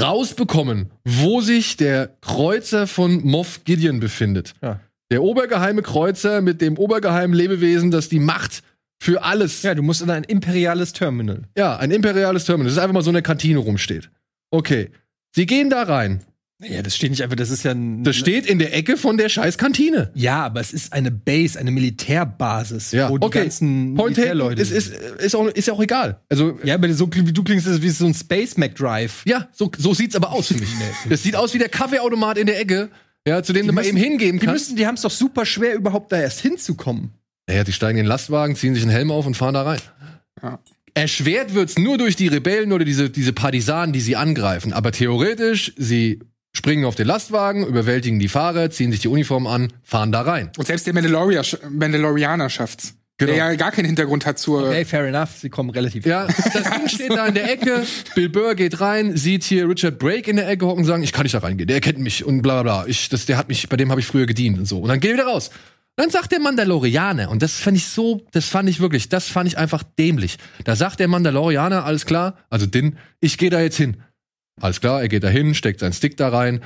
rausbekommen, 0.00 0.90
wo 1.04 1.40
sich 1.40 1.76
der 1.76 2.16
Kreuzer 2.20 2.86
von 2.86 3.24
Moff 3.24 3.64
Gideon 3.64 4.00
befindet. 4.00 4.54
Ja. 4.62 4.80
Der 5.10 5.22
obergeheime 5.22 5.82
Kreuzer 5.82 6.40
mit 6.40 6.60
dem 6.60 6.78
obergeheimen 6.78 7.36
Lebewesen, 7.36 7.90
das 7.90 8.08
die 8.08 8.18
Macht 8.20 8.62
für 9.00 9.22
alles, 9.22 9.62
ja, 9.62 9.70
Ja, 9.70 9.74
du 9.74 9.82
musst 9.82 10.00
in 10.02 10.10
ein 10.10 10.24
imperiales 10.24 10.92
Terminal. 10.92 11.42
ein 11.56 11.90
imperiales 11.90 12.44
Terminal, 12.44 12.66
das 12.66 12.74
ist 12.74 12.78
einfach 12.82 12.94
mal 12.94 13.02
so 13.02 13.10
eine 13.10 13.22
Kantine 13.22 13.58
rumsteht. 13.58 14.10
Okay. 14.50 14.90
Sie 15.34 15.46
gehen 15.46 15.68
da 15.68 15.82
rein. 15.82 16.22
Ja, 16.68 16.82
das 16.82 16.96
steht 16.96 17.10
nicht 17.10 17.22
einfach, 17.22 17.36
das 17.36 17.50
ist 17.50 17.62
ja 17.64 17.72
ein. 17.72 18.04
Das 18.04 18.16
steht 18.16 18.46
in 18.46 18.58
der 18.58 18.74
Ecke 18.74 18.96
von 18.96 19.16
der 19.16 19.28
scheiß 19.28 19.58
Kantine. 19.58 20.10
ja, 20.14 20.44
aber 20.44 20.60
es 20.60 20.72
ist 20.72 20.92
eine 20.92 21.10
Base, 21.10 21.58
eine 21.58 21.70
Militärbasis, 21.70 22.92
Ja, 22.92 23.10
wo 23.10 23.18
die 23.18 23.26
okay. 23.26 23.40
ganzen 23.40 23.94
Point 23.94 24.16
Militärleute 24.16 24.62
ist, 24.62 24.70
ist, 24.70 24.92
ist, 24.94 25.34
auch, 25.34 25.46
ist 25.48 25.66
ja 25.68 25.74
auch 25.74 25.82
egal. 25.82 26.20
Also, 26.28 26.58
Ja, 26.64 26.74
aber 26.74 26.92
so 26.94 27.08
wie 27.12 27.32
du 27.32 27.42
klingst, 27.44 27.66
ist 27.66 27.74
es 27.74 27.82
wie 27.82 27.90
so 27.90 28.06
ein 28.06 28.14
Space 28.14 28.56
Mac 28.56 28.74
Drive. 28.74 29.22
Ja, 29.26 29.48
so, 29.52 29.70
so 29.76 29.94
sieht's 29.94 30.16
aber 30.16 30.32
aus 30.32 30.48
für 30.48 30.54
mich. 30.54 30.68
Das 31.08 31.22
sieht 31.22 31.36
aus 31.36 31.54
wie 31.54 31.58
der 31.58 31.68
Kaffeeautomat 31.68 32.38
in 32.38 32.46
der 32.46 32.60
Ecke, 32.60 32.88
ja, 33.26 33.42
zu 33.42 33.52
dem 33.52 33.66
du 33.66 33.72
mal 33.72 33.82
müssen- 33.82 33.96
eben 33.96 34.04
hingeben 34.10 34.40
Die 34.40 34.46
kannst. 34.46 34.64
müssen, 34.66 34.76
die 34.76 34.86
haben 34.86 34.94
es 34.96 35.02
doch 35.02 35.10
super 35.10 35.44
schwer, 35.46 35.74
überhaupt 35.74 36.12
da 36.12 36.20
erst 36.20 36.40
hinzukommen. 36.40 37.10
Naja, 37.46 37.64
die 37.64 37.72
steigen 37.72 37.98
in 37.98 38.04
den 38.04 38.08
Lastwagen, 38.08 38.56
ziehen 38.56 38.74
sich 38.74 38.82
einen 38.84 38.92
Helm 38.92 39.10
auf 39.10 39.26
und 39.26 39.36
fahren 39.36 39.54
da 39.54 39.62
rein. 39.62 39.80
Ja. 40.42 40.58
Erschwert 40.96 41.54
wird's 41.54 41.76
nur 41.76 41.98
durch 41.98 42.14
die 42.16 42.28
Rebellen 42.28 42.72
oder 42.72 42.84
diese, 42.84 43.10
diese 43.10 43.32
Partisanen, 43.32 43.92
die 43.92 44.00
sie 44.00 44.14
angreifen. 44.16 44.72
Aber 44.72 44.92
theoretisch, 44.92 45.72
sie 45.76 46.20
springen 46.56 46.84
auf 46.84 46.94
den 46.94 47.06
Lastwagen, 47.06 47.66
überwältigen 47.66 48.18
die 48.18 48.28
Fahrer, 48.28 48.70
ziehen 48.70 48.90
sich 48.90 49.00
die 49.00 49.08
Uniform 49.08 49.46
an, 49.46 49.72
fahren 49.82 50.12
da 50.12 50.22
rein. 50.22 50.50
Und 50.56 50.66
selbst 50.66 50.86
der 50.86 50.94
Mandaloria, 50.94 51.42
Mandalorianer 51.70 52.48
schafft's. 52.48 52.94
Genau. 53.16 53.32
Der 53.32 53.52
ja 53.52 53.54
gar 53.54 53.70
keinen 53.70 53.86
Hintergrund 53.86 54.26
hat 54.26 54.40
zur. 54.40 54.66
Okay, 54.66 54.84
fair 54.84 55.06
enough, 55.06 55.30
sie 55.38 55.48
kommen 55.48 55.70
relativ. 55.70 56.04
Ja, 56.04 56.26
das 56.26 56.70
Ding 56.70 56.88
steht 56.88 57.12
da 57.12 57.26
in 57.26 57.34
der 57.34 57.48
Ecke. 57.48 57.84
Bill 58.16 58.28
Burr 58.28 58.56
geht 58.56 58.80
rein, 58.80 59.16
sieht 59.16 59.44
hier 59.44 59.68
Richard 59.68 60.00
Brake 60.00 60.28
in 60.28 60.36
der 60.36 60.48
Ecke 60.48 60.66
hocken 60.66 60.80
und 60.80 60.84
sagen, 60.84 61.04
ich 61.04 61.12
kann 61.12 61.22
nicht 61.22 61.34
da 61.34 61.38
reingehen. 61.38 61.68
Der 61.68 61.80
kennt 61.80 61.98
mich 61.98 62.24
und 62.24 62.42
bla 62.42 62.62
bla 62.62 62.82
bla. 62.82 62.88
Ich, 62.88 63.08
das, 63.08 63.26
der 63.26 63.36
hat 63.36 63.48
mich, 63.48 63.68
bei 63.68 63.76
dem 63.76 63.90
habe 63.92 64.00
ich 64.00 64.06
früher 64.06 64.26
gedient 64.26 64.58
und 64.58 64.66
so. 64.66 64.80
Und 64.80 64.88
dann 64.88 64.98
geht 64.98 65.12
er 65.12 65.14
wieder 65.14 65.26
raus. 65.26 65.50
Dann 65.94 66.10
sagt 66.10 66.32
der 66.32 66.40
Mandalorianer, 66.40 67.30
und 67.30 67.40
das 67.40 67.52
fand 67.52 67.76
ich 67.76 67.86
so, 67.86 68.26
das 68.32 68.46
fand 68.46 68.68
ich 68.68 68.80
wirklich, 68.80 69.08
das 69.08 69.28
fand 69.28 69.46
ich 69.46 69.58
einfach 69.58 69.84
dämlich. 69.96 70.38
Da 70.64 70.74
sagt 70.74 70.98
der 70.98 71.06
Mandalorianer, 71.06 71.84
alles 71.84 72.06
klar, 72.06 72.36
also 72.50 72.66
Din, 72.66 72.96
ich 73.20 73.38
gehe 73.38 73.50
da 73.50 73.60
jetzt 73.60 73.76
hin. 73.76 73.98
Alles 74.60 74.80
klar, 74.80 75.02
er 75.02 75.08
geht 75.08 75.24
da 75.24 75.28
hin, 75.28 75.54
steckt 75.54 75.80
seinen 75.80 75.92
Stick 75.92 76.16
da 76.16 76.28
rein. 76.28 76.62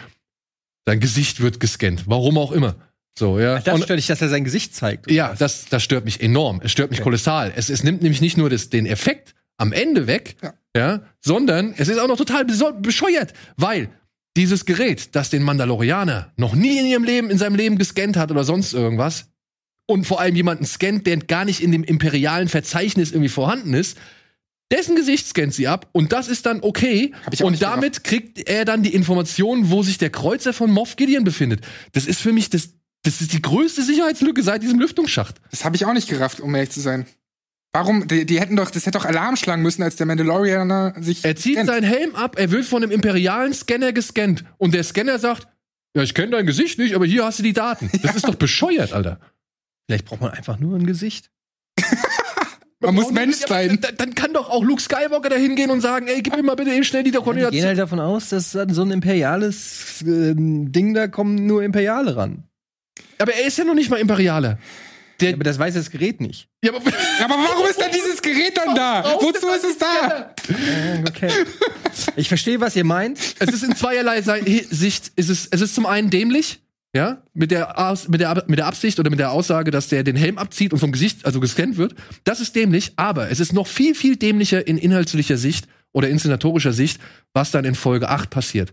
Sein 0.86 1.00
Gesicht 1.00 1.40
wird 1.40 1.60
gescannt, 1.60 2.04
warum 2.06 2.38
auch 2.38 2.52
immer. 2.52 2.76
So, 3.18 3.40
ja. 3.40 3.58
Das 3.58 3.82
stört 3.82 3.98
dich, 3.98 4.06
dass 4.06 4.22
er 4.22 4.28
sein 4.28 4.44
Gesicht 4.44 4.74
zeigt. 4.74 5.10
Ja, 5.10 5.34
das, 5.36 5.66
das 5.66 5.82
stört 5.82 6.04
mich 6.04 6.20
enorm. 6.20 6.60
Es 6.62 6.70
stört 6.70 6.90
mich 6.90 7.00
kolossal. 7.00 7.52
Es, 7.56 7.68
es 7.68 7.82
nimmt 7.82 8.02
nämlich 8.02 8.20
nicht 8.20 8.36
nur 8.36 8.48
das, 8.48 8.70
den 8.70 8.86
Effekt 8.86 9.34
am 9.56 9.72
Ende 9.72 10.06
weg, 10.06 10.36
ja. 10.42 10.54
Ja. 10.76 11.02
sondern 11.20 11.74
es 11.76 11.88
ist 11.88 11.98
auch 11.98 12.06
noch 12.06 12.16
total 12.16 12.44
bescheuert, 12.44 13.32
weil 13.56 13.90
dieses 14.36 14.66
Gerät, 14.66 15.16
das 15.16 15.30
den 15.30 15.42
Mandalorianer 15.42 16.32
noch 16.36 16.54
nie 16.54 16.78
in 16.78 16.86
ihrem 16.86 17.02
Leben, 17.02 17.28
in 17.28 17.38
seinem 17.38 17.56
Leben 17.56 17.76
gescannt 17.76 18.16
hat 18.16 18.30
oder 18.30 18.44
sonst 18.44 18.72
irgendwas, 18.72 19.26
und 19.86 20.06
vor 20.06 20.20
allem 20.20 20.36
jemanden 20.36 20.64
scannt, 20.64 21.06
der 21.06 21.16
gar 21.16 21.44
nicht 21.44 21.60
in 21.60 21.72
dem 21.72 21.82
imperialen 21.82 22.48
Verzeichnis 22.48 23.10
irgendwie 23.10 23.30
vorhanden 23.30 23.74
ist, 23.74 23.98
dessen 24.70 24.96
Gesicht 24.96 25.26
scannt 25.26 25.54
sie 25.54 25.66
ab 25.66 25.88
und 25.92 26.12
das 26.12 26.28
ist 26.28 26.46
dann 26.46 26.60
okay. 26.62 27.12
Und 27.40 27.62
damit 27.62 28.04
kriegt 28.04 28.48
er 28.48 28.64
dann 28.64 28.82
die 28.82 28.94
Information, 28.94 29.70
wo 29.70 29.82
sich 29.82 29.98
der 29.98 30.10
Kreuzer 30.10 30.52
von 30.52 30.70
Moff 30.70 30.96
Gideon 30.96 31.24
befindet. 31.24 31.64
Das 31.92 32.06
ist 32.06 32.20
für 32.20 32.32
mich 32.32 32.50
das, 32.50 32.70
das 33.02 33.20
ist 33.20 33.32
die 33.32 33.42
größte 33.42 33.82
Sicherheitslücke 33.82 34.42
seit 34.42 34.62
diesem 34.62 34.78
Lüftungsschacht. 34.78 35.36
Das 35.50 35.64
habe 35.64 35.76
ich 35.76 35.84
auch 35.84 35.94
nicht 35.94 36.08
gerafft, 36.08 36.40
um 36.40 36.54
ehrlich 36.54 36.70
zu 36.70 36.80
sein. 36.80 37.06
Warum? 37.72 38.08
Die, 38.08 38.24
die 38.24 38.40
hätten 38.40 38.56
doch, 38.56 38.70
das 38.70 38.86
hätte 38.86 38.98
doch 38.98 39.04
Alarm 39.04 39.36
schlagen 39.36 39.62
müssen, 39.62 39.82
als 39.82 39.96
der 39.96 40.06
Mandalorianer 40.06 40.94
sich. 41.00 41.24
Er 41.24 41.36
zieht 41.36 41.54
scannt. 41.54 41.68
seinen 41.68 41.84
Helm 41.84 42.14
ab, 42.14 42.38
er 42.38 42.50
wird 42.50 42.64
von 42.64 42.82
einem 42.82 42.92
imperialen 42.92 43.52
Scanner 43.52 43.92
gescannt 43.92 44.44
und 44.56 44.74
der 44.74 44.84
Scanner 44.84 45.18
sagt, 45.18 45.48
ja, 45.94 46.02
ich 46.02 46.14
kenne 46.14 46.30
dein 46.30 46.46
Gesicht 46.46 46.78
nicht, 46.78 46.94
aber 46.94 47.06
hier 47.06 47.24
hast 47.24 47.38
du 47.38 47.42
die 47.42 47.52
Daten. 47.52 47.90
Das 48.02 48.16
ist 48.16 48.26
doch 48.26 48.34
bescheuert, 48.34 48.92
Alter. 48.92 49.20
Vielleicht 49.86 50.04
braucht 50.04 50.20
man 50.20 50.30
einfach 50.30 50.58
nur 50.58 50.76
ein 50.76 50.86
Gesicht. 50.86 51.30
Man 52.80 52.94
muss 52.94 53.10
Mensch 53.10 53.40
ja, 53.40 53.48
sein. 53.48 53.78
Dann, 53.80 53.96
dann 53.96 54.14
kann 54.14 54.32
doch 54.32 54.50
auch 54.50 54.62
Luke 54.62 54.80
Skywalker 54.80 55.28
da 55.30 55.36
hingehen 55.36 55.70
und 55.70 55.80
sagen, 55.80 56.06
ey, 56.06 56.22
gib 56.22 56.36
mir 56.36 56.42
mal 56.44 56.54
bitte 56.54 56.70
eben 56.70 56.84
schnell 56.84 57.02
die 57.02 57.12
Wir 57.12 57.20
gehen 57.20 57.24
Koordination. 57.24 57.64
halt 57.64 57.78
davon 57.78 57.98
aus, 57.98 58.28
dass 58.28 58.52
so 58.52 58.82
ein 58.82 58.90
imperiales 58.92 60.02
äh, 60.02 60.34
Ding 60.36 60.94
da 60.94 61.08
kommen 61.08 61.46
nur 61.46 61.62
Imperiale 61.64 62.16
ran. 62.16 62.44
Aber 63.18 63.34
er 63.34 63.46
ist 63.46 63.58
ja 63.58 63.64
noch 63.64 63.74
nicht 63.74 63.90
mal 63.90 63.96
Imperialer. 63.96 64.58
Der, 65.20 65.34
Aber 65.34 65.42
das 65.42 65.58
weiß 65.58 65.74
das 65.74 65.90
Gerät 65.90 66.20
nicht. 66.20 66.48
ja, 66.62 66.72
aber, 66.72 66.78
Aber 67.24 67.34
warum 67.34 67.66
ist 67.68 67.80
dann 67.80 67.90
dieses 67.90 68.22
Gerät 68.22 68.56
dann 68.56 68.76
da? 68.76 69.02
Wozu 69.20 69.48
ist 69.48 69.64
es 69.64 69.78
da? 69.78 70.34
Äh, 70.48 71.04
okay. 71.08 71.32
ich 72.14 72.28
verstehe, 72.28 72.60
was 72.60 72.76
ihr 72.76 72.84
meint. 72.84 73.18
es 73.40 73.48
ist 73.48 73.64
in 73.64 73.74
zweierlei 73.74 74.22
Sicht, 74.22 75.10
ist 75.16 75.28
es, 75.28 75.48
es 75.50 75.60
ist 75.60 75.74
zum 75.74 75.86
einen 75.86 76.10
dämlich, 76.10 76.60
ja, 76.98 77.22
mit 77.32 77.52
der, 77.52 77.78
Aus, 77.78 78.08
mit, 78.08 78.20
der, 78.20 78.42
mit 78.48 78.58
der 78.58 78.66
Absicht 78.66 78.98
oder 78.98 79.08
mit 79.08 79.20
der 79.20 79.30
Aussage, 79.30 79.70
dass 79.70 79.86
der 79.86 80.02
den 80.02 80.16
Helm 80.16 80.36
abzieht 80.36 80.72
und 80.72 80.80
vom 80.80 80.90
Gesicht, 80.90 81.24
also 81.24 81.38
gescannt 81.38 81.76
wird. 81.76 81.94
Das 82.24 82.40
ist 82.40 82.56
dämlich, 82.56 82.92
aber 82.96 83.30
es 83.30 83.38
ist 83.38 83.52
noch 83.52 83.68
viel, 83.68 83.94
viel 83.94 84.16
dämlicher 84.16 84.66
in 84.66 84.78
inhaltlicher 84.78 85.36
Sicht 85.36 85.68
oder 85.92 86.08
inszenatorischer 86.08 86.72
Sicht, 86.72 87.00
was 87.32 87.52
dann 87.52 87.64
in 87.64 87.76
Folge 87.76 88.08
8 88.08 88.30
passiert. 88.30 88.72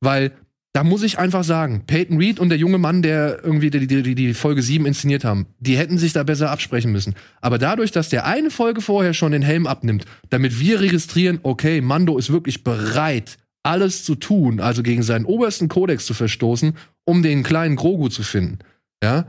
Weil 0.00 0.32
da 0.74 0.84
muss 0.84 1.02
ich 1.02 1.18
einfach 1.18 1.44
sagen, 1.44 1.84
Peyton 1.86 2.18
Reed 2.18 2.38
und 2.38 2.50
der 2.50 2.58
junge 2.58 2.76
Mann, 2.76 3.00
der 3.00 3.42
irgendwie 3.42 3.70
die, 3.70 3.86
die, 3.86 4.14
die, 4.14 4.34
Folge 4.34 4.60
7 4.60 4.84
inszeniert 4.84 5.24
haben, 5.24 5.46
die 5.58 5.78
hätten 5.78 5.96
sich 5.96 6.12
da 6.12 6.24
besser 6.24 6.50
absprechen 6.50 6.92
müssen. 6.92 7.14
Aber 7.40 7.56
dadurch, 7.56 7.90
dass 7.90 8.10
der 8.10 8.26
eine 8.26 8.50
Folge 8.50 8.82
vorher 8.82 9.14
schon 9.14 9.32
den 9.32 9.42
Helm 9.42 9.66
abnimmt, 9.66 10.04
damit 10.28 10.60
wir 10.60 10.80
registrieren, 10.80 11.40
okay, 11.42 11.80
Mando 11.80 12.18
ist 12.18 12.30
wirklich 12.30 12.64
bereit, 12.64 13.38
alles 13.62 14.04
zu 14.04 14.14
tun, 14.14 14.60
also 14.60 14.82
gegen 14.82 15.02
seinen 15.02 15.24
obersten 15.24 15.68
Kodex 15.68 16.06
zu 16.06 16.14
verstoßen, 16.14 16.74
um 17.04 17.22
den 17.22 17.42
kleinen 17.42 17.76
Grogu 17.76 18.08
zu 18.08 18.22
finden, 18.22 18.58
ja, 19.02 19.26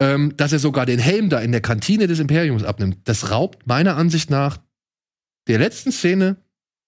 ähm, 0.00 0.36
dass 0.36 0.52
er 0.52 0.58
sogar 0.58 0.86
den 0.86 0.98
Helm 0.98 1.30
da 1.30 1.40
in 1.40 1.52
der 1.52 1.60
Kantine 1.60 2.06
des 2.06 2.18
Imperiums 2.18 2.64
abnimmt, 2.64 2.98
das 3.04 3.30
raubt 3.30 3.66
meiner 3.66 3.96
Ansicht 3.96 4.30
nach 4.30 4.58
der 5.48 5.58
letzten 5.58 5.92
Szene 5.92 6.36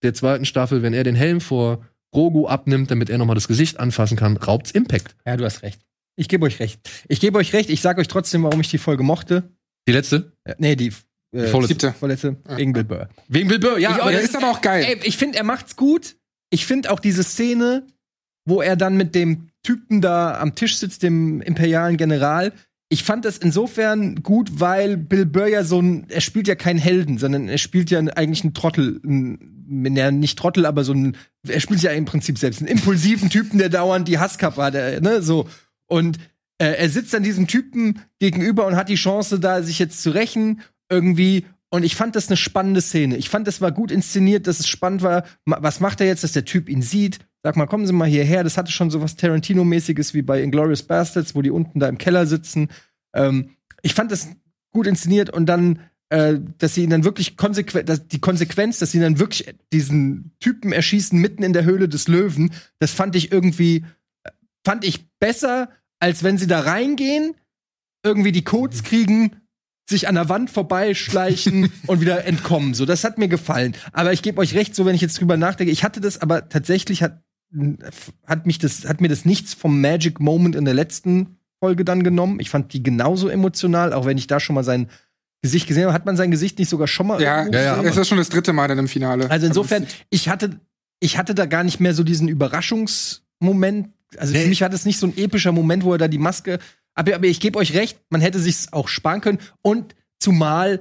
der 0.03 0.15
zweiten 0.15 0.45
Staffel, 0.45 0.83
wenn 0.83 0.93
er 0.95 1.05
den 1.05 1.15
Helm 1.15 1.41
vor 1.41 1.85
Grogu 2.13 2.47
abnimmt, 2.47 2.91
damit 2.91 3.11
er 3.11 3.19
nochmal 3.19 3.35
das 3.35 3.49
Gesicht 3.49 3.79
anfassen 3.81 4.17
kann, 4.17 4.37
raubt's 4.37 4.71
Impact. 4.71 5.15
Ja, 5.27 5.37
du 5.37 5.45
hast 5.45 5.63
recht. 5.63 5.81
Ich 6.17 6.29
gebe 6.29 6.45
euch 6.47 6.59
recht. 6.59 6.81
Ich 7.09 7.21
gebe 7.21 7.39
euch 7.39 7.53
recht. 7.53 7.71
Ich 7.71 7.81
sage 7.81 8.01
euch 8.01 8.09
trotzdem, 8.09 8.43
warum 8.43 8.61
ich 8.61 8.69
die 8.69 8.79
Folge 8.79 9.03
mochte. 9.05 9.51
Die 9.87 9.93
letzte? 9.93 10.33
Äh, 10.45 10.55
nee, 10.59 10.75
die, 10.77 10.89
äh, 11.33 11.47
vorletzte. 11.47 11.75
Siebte. 11.87 11.93
vorletzte. 11.99 12.37
Wegen 12.57 12.73
Bill 12.73 12.85
Burr. 12.85 13.09
Wegen 13.29 13.49
Bill 13.49 13.59
Burr, 13.59 13.79
ja, 13.79 13.93
Ich- 13.97 14.03
aber 14.03 14.13
das 14.13 14.25
ist 14.25 14.37
aber 14.37 14.51
auch 14.51 14.61
geil. 14.61 14.85
Ey, 14.85 15.01
ich 15.05 15.17
finde, 15.17 15.39
er 15.39 15.45
macht's 15.45 15.77
gut. 15.77 16.17
Ich 16.51 16.67
finde 16.67 16.91
auch 16.91 16.99
diese 17.01 17.23
Szene, 17.23 17.87
wo 18.47 18.63
er 18.63 18.75
dann 18.77 18.97
mit 18.97 19.15
dem 19.15 19.48
Typen 19.63 20.01
da 20.01 20.39
am 20.41 20.55
Tisch 20.55 20.79
sitzt, 20.79 21.03
dem 21.03 21.41
imperialen 21.41 21.97
General. 21.97 22.53
Ich 22.91 23.05
fand 23.05 23.25
das 23.25 23.37
insofern 23.39 24.23
gut, 24.23 24.61
weil 24.61 24.97
Bill 24.97 25.27
Burr 25.27 25.49
ja 25.49 25.63
so 25.63 25.81
ein, 25.81 26.07
er 26.09 26.23
spielt 26.23 26.49
ja 26.49 26.55
keinen 26.55 26.79
Helden, 26.79 27.19
sondern 27.19 27.49
er 27.49 27.59
spielt 27.59 27.91
ja 27.91 27.99
eigentlich 28.01 28.43
einen 28.45 28.55
Trottel, 28.55 29.01
ein, 29.05 29.95
ja, 29.95 30.11
nicht 30.11 30.39
Trottel, 30.39 30.65
aber 30.65 30.85
so 30.85 30.95
ein, 30.95 31.17
er 31.47 31.61
spielt 31.61 31.83
ja 31.83 31.91
im 31.91 32.07
Prinzip 32.07 32.39
selbst 32.39 32.61
einen 32.61 32.69
impulsiven 32.69 33.29
Typen, 33.29 33.59
der 33.59 33.69
dauernd 33.69 34.09
die 34.09 34.19
Hasskappe 34.19 34.63
hat, 34.63 34.75
äh, 34.75 35.01
ne, 35.01 35.21
so. 35.21 35.49
Und 35.87 36.19
äh, 36.59 36.75
er 36.75 36.89
sitzt 36.89 37.13
dann 37.13 37.23
diesem 37.23 37.47
Typen 37.47 38.01
gegenüber 38.19 38.67
und 38.67 38.77
hat 38.77 38.89
die 38.89 38.95
Chance, 38.95 39.39
da 39.39 39.63
sich 39.63 39.79
jetzt 39.79 40.03
zu 40.03 40.11
rächen, 40.11 40.63
irgendwie. 40.89 41.45
Und 41.71 41.85
ich 41.85 41.97
fand 41.97 42.17
das 42.17 42.29
eine 42.29 42.37
spannende 42.37 42.81
Szene. 42.81 43.17
Ich 43.17 43.29
fand, 43.29 43.47
das 43.47 43.61
war 43.61 43.73
gut 43.73 43.91
inszeniert, 43.91 44.47
dass 44.47 44.61
es 44.61 44.69
spannend 44.69 45.03
war. 45.03 45.25
Was 45.45 45.81
macht 45.81 46.01
er 46.01 46.07
jetzt, 46.07 46.25
dass 46.25 46.33
der 46.33 46.47
Typ 46.47 46.69
ihn 46.69 46.83
sieht? 46.83 47.19
Sag 47.43 47.57
mal, 47.57 47.67
kommen 47.67 47.87
Sie 47.87 47.93
mal 47.93 48.09
hierher. 48.09 48.43
Das 48.45 48.57
hatte 48.57 48.73
schon 48.73 48.91
so 48.91 49.01
was 49.01 49.17
Tarantino-mäßiges 49.17 50.13
wie 50.15 50.23
bei 50.23 50.43
Inglourious 50.43 50.83
Bastards, 50.83 51.35
wo 51.35 51.43
die 51.43 51.51
unten 51.51 51.79
da 51.81 51.89
im 51.89 51.99
Keller 51.99 52.27
sitzen. 52.27 52.69
Ähm, 53.15 53.57
ich 53.83 53.95
fand 53.95 54.11
das 54.11 54.29
gut 54.73 54.87
inszeniert 54.87 55.31
und 55.31 55.47
dann, 55.47 55.81
äh, 56.11 56.39
dass 56.59 56.75
sie 56.75 56.83
ihn 56.83 56.91
dann 56.91 57.05
wirklich 57.05 57.37
konsequent, 57.37 57.89
dass 57.89 58.09
die 58.09 58.21
Konsequenz, 58.21 58.79
dass 58.79 58.91
sie 58.91 59.01
dann 59.01 59.19
wirklich 59.19 59.55
diesen 59.73 60.33
Typen 60.41 60.73
erschießen 60.73 61.19
mitten 61.19 61.43
in 61.43 61.53
der 61.53 61.65
Höhle 61.65 61.89
des 61.89 62.09
Löwen, 62.09 62.53
das 62.81 62.93
fand 62.93 63.15
ich 63.15 63.31
irgendwie, 63.31 63.85
äh, 64.25 64.31
fand 64.65 64.85
ich 64.85 65.09
besser, 65.19 65.71
als 66.01 66.23
wenn 66.23 66.39
sie 66.39 66.47
da 66.47 66.61
reingehen, 66.61 67.35
irgendwie 68.05 68.33
die 68.33 68.45
Codes 68.45 68.83
kriegen, 68.83 69.37
sich 69.89 70.07
an 70.07 70.17
der 70.17 70.29
Wand 70.29 70.51
vorbeischleichen 70.51 71.73
und 71.87 72.01
wieder 72.01 72.25
entkommen. 72.25 72.75
So, 72.75 72.85
das 72.85 73.05
hat 73.05 73.19
mir 73.19 73.29
gefallen. 73.29 73.75
Aber 73.93 74.13
ich 74.13 74.23
gebe 74.23 74.41
euch 74.41 74.55
recht, 74.55 74.75
so 74.75 74.85
wenn 74.85 74.95
ich 74.95 75.01
jetzt 75.01 75.21
drüber 75.21 75.37
nachdenke, 75.37 75.73
ich 75.73 75.85
hatte 75.85 76.01
das, 76.01 76.21
aber 76.21 76.49
tatsächlich 76.49 77.03
hat, 77.03 77.23
hat 78.27 78.47
mich 78.47 78.59
das, 78.59 78.85
hat 78.85 79.01
mir 79.01 79.09
das 79.09 79.25
nichts 79.25 79.55
vom 79.55 79.81
Magic 79.81 80.21
Moment 80.21 80.55
in 80.55 80.65
der 80.65 80.75
letzten 80.75 81.39
Folge 81.61 81.85
dann 81.85 82.03
genommen. 82.03 82.41
Ich 82.41 82.51
fand 82.51 82.73
die 82.73 82.83
genauso 82.83 83.29
emotional, 83.29 83.93
auch 83.93 84.05
wenn 84.07 84.19
ich 84.19 84.27
da 84.27 84.39
schon 84.41 84.55
mal 84.55 84.65
sein 84.65 84.89
Gesicht 85.43 85.67
gesehen 85.67 85.85
habe. 85.85 85.93
Hat 85.95 86.07
man 86.07 86.17
sein 86.17 86.31
Gesicht 86.31 86.59
nicht 86.59 86.69
sogar 86.69 86.87
schon 86.87 87.07
mal 87.07 87.21
Ja, 87.23 87.47
ja, 87.49 87.61
ja, 87.63 87.83
es 87.83 87.97
ist 87.97 88.09
schon 88.09 88.19
das 88.19 88.29
dritte 88.29 88.53
Mal 88.53 88.69
dann 88.69 88.79
im 88.79 88.89
Finale. 88.89 89.31
Also 89.31 89.47
insofern, 89.47 89.87
ich 90.11 90.29
hatte, 90.29 90.61
ich 91.01 91.17
hatte 91.17 91.35
da 91.35 91.47
gar 91.47 91.65
nicht 91.65 91.81
mehr 91.81 91.95
so 91.95 92.05
diesen 92.05 92.29
Überraschungsmoment. 92.29 93.91
Also 94.17 94.35
für 94.35 94.41
Nee. 94.41 94.47
mich 94.49 94.63
hat 94.63 94.73
es 94.75 94.85
nicht 94.85 94.99
so 94.99 95.07
ein 95.07 95.17
epischer 95.17 95.53
Moment, 95.53 95.85
wo 95.85 95.93
er 95.93 95.99
da 95.99 96.09
die 96.09 96.19
Maske. 96.19 96.59
Aber, 96.95 97.15
aber 97.15 97.27
ich 97.27 97.41
gebe 97.41 97.59
euch 97.59 97.75
recht, 97.75 97.99
man 98.11 98.21
hätte 98.21 98.39
sich's 98.41 98.73
auch 98.73 98.89
sparen 98.89 99.21
können. 99.21 99.39
Und 99.63 99.95
zumal 100.19 100.81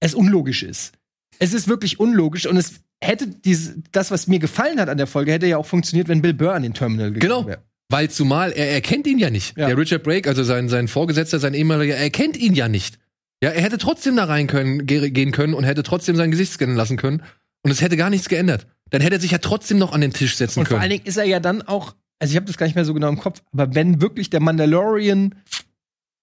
es 0.00 0.14
unlogisch 0.14 0.62
ist. 0.62 0.92
Es 1.38 1.52
ist 1.52 1.68
wirklich 1.68 2.00
unlogisch 2.00 2.46
und 2.46 2.56
es 2.56 2.80
hätte 3.02 3.26
diese, 3.26 3.76
das, 3.92 4.10
was 4.10 4.26
mir 4.26 4.38
gefallen 4.38 4.80
hat 4.80 4.88
an 4.88 4.96
der 4.98 5.06
Folge, 5.06 5.32
hätte 5.32 5.46
ja 5.46 5.56
auch 5.58 5.66
funktioniert, 5.66 6.08
wenn 6.08 6.22
Bill 6.22 6.34
Burr 6.34 6.54
an 6.54 6.62
den 6.62 6.74
Terminal 6.74 7.12
gegangen 7.12 7.20
Genau. 7.20 7.46
wäre. 7.46 7.62
Weil 7.88 8.10
zumal 8.10 8.50
er 8.52 8.72
erkennt 8.72 9.06
ihn 9.06 9.18
ja 9.18 9.30
nicht. 9.30 9.56
Ja. 9.56 9.68
Der 9.68 9.78
Richard 9.78 10.02
Brake, 10.02 10.28
also 10.28 10.42
sein, 10.42 10.68
sein 10.68 10.88
Vorgesetzter, 10.88 11.38
sein 11.38 11.54
ehemaliger, 11.54 11.94
er 11.94 12.02
erkennt 12.02 12.36
ihn 12.36 12.54
ja 12.54 12.68
nicht. 12.68 12.98
Ja, 13.42 13.50
er 13.50 13.62
hätte 13.62 13.78
trotzdem 13.78 14.16
da 14.16 14.24
rein 14.24 14.46
können, 14.48 14.86
ge 14.86 15.10
gehen 15.10 15.30
können 15.30 15.54
und 15.54 15.62
hätte 15.64 15.82
trotzdem 15.84 16.16
sein 16.16 16.30
Gesicht 16.32 16.52
scannen 16.52 16.74
lassen 16.74 16.96
können. 16.96 17.22
Und 17.62 17.70
es 17.70 17.80
hätte 17.82 17.96
gar 17.96 18.10
nichts 18.10 18.28
geändert. 18.28 18.66
Dann 18.90 19.02
hätte 19.02 19.16
er 19.16 19.20
sich 19.20 19.30
ja 19.30 19.38
trotzdem 19.38 19.78
noch 19.78 19.92
an 19.92 20.00
den 20.00 20.12
Tisch 20.12 20.36
setzen 20.36 20.60
Und 20.60 20.64
können. 20.66 20.76
vor 20.78 20.80
allen 20.82 20.90
Dingen 20.90 21.04
ist 21.04 21.16
er 21.16 21.24
ja 21.26 21.38
dann 21.38 21.62
auch, 21.62 21.94
also 22.18 22.32
ich 22.32 22.36
habe 22.36 22.46
das 22.46 22.56
gar 22.56 22.66
nicht 22.66 22.74
mehr 22.76 22.84
so 22.84 22.94
genau 22.94 23.08
im 23.08 23.18
Kopf, 23.20 23.42
aber 23.52 23.74
wenn 23.74 24.00
wirklich 24.00 24.30
der 24.30 24.40
Mandalorian 24.40 25.34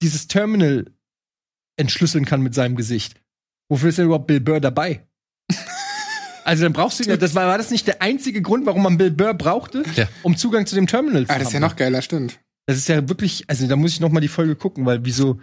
dieses 0.01 0.27
Terminal 0.27 0.87
entschlüsseln 1.77 2.25
kann 2.25 2.41
mit 2.41 2.53
seinem 2.53 2.75
Gesicht, 2.75 3.21
wofür 3.69 3.89
ist 3.89 3.97
denn 3.97 4.05
überhaupt 4.05 4.27
Bill 4.27 4.39
Burr 4.41 4.59
dabei? 4.59 5.05
Also 6.45 6.63
dann 6.63 6.73
brauchst 6.73 6.99
du 6.99 7.09
ja, 7.09 7.17
das 7.17 7.35
war, 7.35 7.47
war 7.47 7.57
das 7.57 7.71
nicht 7.71 7.87
der 7.87 8.01
einzige 8.01 8.41
Grund, 8.41 8.65
warum 8.65 8.83
man 8.83 8.97
Bill 8.97 9.11
Burr 9.11 9.33
brauchte, 9.33 9.83
Ja. 9.95 10.07
um 10.23 10.35
Zugang 10.37 10.65
zu 10.65 10.75
dem 10.75 10.87
Terminal 10.87 11.25
zu 11.25 11.33
ah, 11.33 11.37
das 11.39 11.47
ist 11.47 11.53
ja 11.53 11.59
haben? 11.61 11.69
noch 11.69 11.75
geiler, 11.75 12.01
stimmt. 12.01 12.39
Das 12.65 12.77
ist 12.77 12.87
ja 12.87 13.07
wirklich, 13.09 13.43
also 13.47 13.67
da 13.67 13.75
muss 13.75 13.91
ich 13.91 13.99
noch 13.99 14.09
mal 14.11 14.19
die 14.21 14.27
Folge 14.27 14.55
gucken, 14.55 14.85
weil 14.85 15.03
wieso 15.05 15.39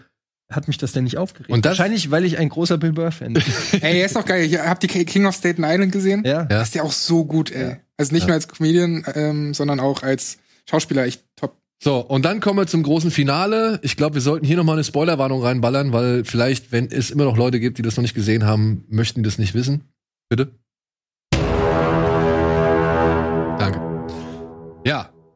hat 0.50 0.66
mich 0.68 0.78
das 0.78 0.92
denn 0.92 1.04
nicht 1.04 1.16
aufgeregt? 1.18 1.50
Und 1.50 1.64
Wahrscheinlich, 1.64 2.10
weil 2.10 2.24
ich 2.24 2.38
ein 2.38 2.48
großer 2.48 2.76
Bill 2.78 2.92
Burr-Fan 2.92 3.34
bin. 3.34 3.42
Ey, 3.82 4.00
er 4.00 4.06
ist 4.06 4.16
doch 4.16 4.24
geil. 4.24 4.44
Ich 4.44 4.58
hab 4.58 4.80
die 4.80 4.88
King 4.88 5.26
of 5.26 5.34
Staten 5.36 5.62
Island 5.64 5.92
gesehen. 5.92 6.22
ja. 6.24 6.48
Ja. 6.50 6.62
Ist 6.62 6.74
der 6.74 6.84
auch 6.84 6.92
so 6.92 7.24
gut, 7.24 7.50
ey. 7.52 7.70
Ja. 7.70 7.76
Also 7.98 8.12
nicht 8.12 8.22
Ja. 8.22 8.28
nur 8.28 8.34
als 8.34 8.48
Comedian, 8.48 9.04
ähm, 9.14 9.54
sondern 9.54 9.78
auch 9.80 10.02
als 10.02 10.38
Schauspieler 10.68 11.04
echt 11.04 11.22
top. 11.36 11.56
So, 11.82 11.98
und 12.00 12.24
dann 12.24 12.40
kommen 12.40 12.58
wir 12.58 12.66
zum 12.66 12.82
großen 12.82 13.10
Finale. 13.10 13.78
Ich 13.82 13.96
glaube, 13.96 14.14
wir 14.14 14.20
sollten 14.22 14.44
hier 14.44 14.56
noch 14.56 14.64
mal 14.64 14.72
eine 14.74 14.84
Spoilerwarnung 14.84 15.42
reinballern, 15.42 15.92
weil 15.92 16.24
vielleicht, 16.24 16.72
wenn 16.72 16.90
es 16.90 17.10
immer 17.10 17.24
noch 17.24 17.36
Leute 17.36 17.60
gibt, 17.60 17.78
die 17.78 17.82
das 17.82 17.96
noch 17.96 18.02
nicht 18.02 18.14
gesehen 18.14 18.44
haben, 18.44 18.84
möchten 18.88 19.22
die 19.22 19.28
das 19.28 19.38
nicht 19.38 19.54
wissen. 19.54 19.84
Bitte? 20.28 20.52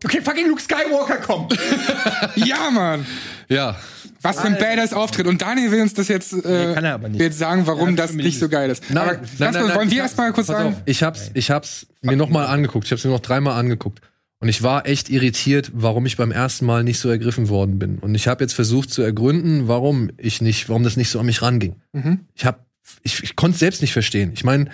Okay, 0.05 0.21
fucking 0.23 0.49
Luke 0.49 0.61
Skywalker 0.63 1.17
kommt. 1.19 1.57
ja, 2.37 2.71
Mann! 2.71 3.07
ja. 3.49 3.77
Was 4.23 4.41
für 4.41 4.47
ein 4.47 4.57
Badass 4.59 4.95
Auftritt. 4.95 5.27
Und 5.27 5.43
Daniel 5.43 5.71
will 5.71 5.83
uns 5.83 5.93
das 5.93 6.09
jetzt, 6.09 6.33
äh, 6.33 6.37
Nee, 6.69 6.75
kann 6.75 6.83
er 6.85 6.95
aber 6.95 7.09
nicht. 7.11 7.19
will 7.19 7.27
jetzt 7.27 7.39
sagen, 7.39 7.67
warum 7.67 7.91
Ja, 7.91 7.97
das 7.97 8.15
nicht 8.15 8.25
nicht. 8.25 8.39
so 8.41 8.49
geil 8.49 8.71
ist. 8.71 8.83
Nein, 8.89 8.97
aber 8.97 9.13
nein, 9.13 9.21
lass 9.23 9.39
nein, 9.39 9.49
uns, 9.49 9.69
nein, 9.69 9.77
wollen 9.77 9.89
ich 9.89 9.95
wir 9.95 10.03
erstmal 10.03 10.33
kurz 10.33 10.47
sagen? 10.47 10.69
auf, 10.71 10.75
ich 10.87 11.03
hab's, 11.03 11.31
ich 11.35 11.51
hab's 11.51 11.87
mir 12.01 12.17
noch 12.17 12.31
mal 12.31 12.47
angeguckt. 12.47 12.87
Ich 12.87 12.93
hab's 12.93 13.05
mir 13.05 13.11
noch 13.11 13.21
dreimal 13.21 13.59
angeguckt. 13.61 14.01
Und 14.41 14.49
ich 14.49 14.63
war 14.63 14.87
echt 14.87 15.11
irritiert, 15.11 15.73
warum 15.75 16.07
ich 16.07 16.17
beim 16.17 16.33
ersten 16.33 16.65
Mal 16.65 16.85
nicht 16.85 17.01
so 17.01 17.11
ergriffen 17.11 17.51
worden 17.51 17.79
bin. 17.79 17.99
Und 17.99 18.15
ich 18.15 18.27
habe 18.27 18.43
jetzt 18.43 18.55
versucht 18.55 18.91
zu 18.91 19.03
ergründen, 19.03 19.69
warum 19.69 20.11
ich 20.17 20.41
nicht, 20.41 20.71
warum 20.71 20.85
das 20.85 20.97
nicht 20.97 21.11
so 21.11 21.21
an 21.21 21.27
mich 21.27 21.43
ranging. 21.43 21.77
Mhm. 21.93 22.21
Ich 22.35 22.47
habe, 22.47 22.61
ich, 23.03 23.23
ich 23.23 23.37
konnte 23.37 23.55
es 23.57 23.61
selbst 23.61 23.83
nicht 23.83 23.93
verstehen. 23.93 24.33
Ich 24.35 24.43
meine, 24.45 24.71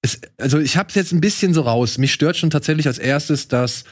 es, 0.00 0.18
also 0.38 0.58
ich 0.58 0.78
habe 0.78 0.88
es 0.88 0.94
jetzt 0.94 1.12
ein 1.12 1.20
bisschen 1.20 1.52
so 1.52 1.60
raus. 1.60 1.98
Mich 1.98 2.12
stört 2.14 2.38
schon 2.38 2.48
tatsächlich 2.48 2.86
als 2.86 2.98
erstes, 2.98 3.48
dass 3.48 3.84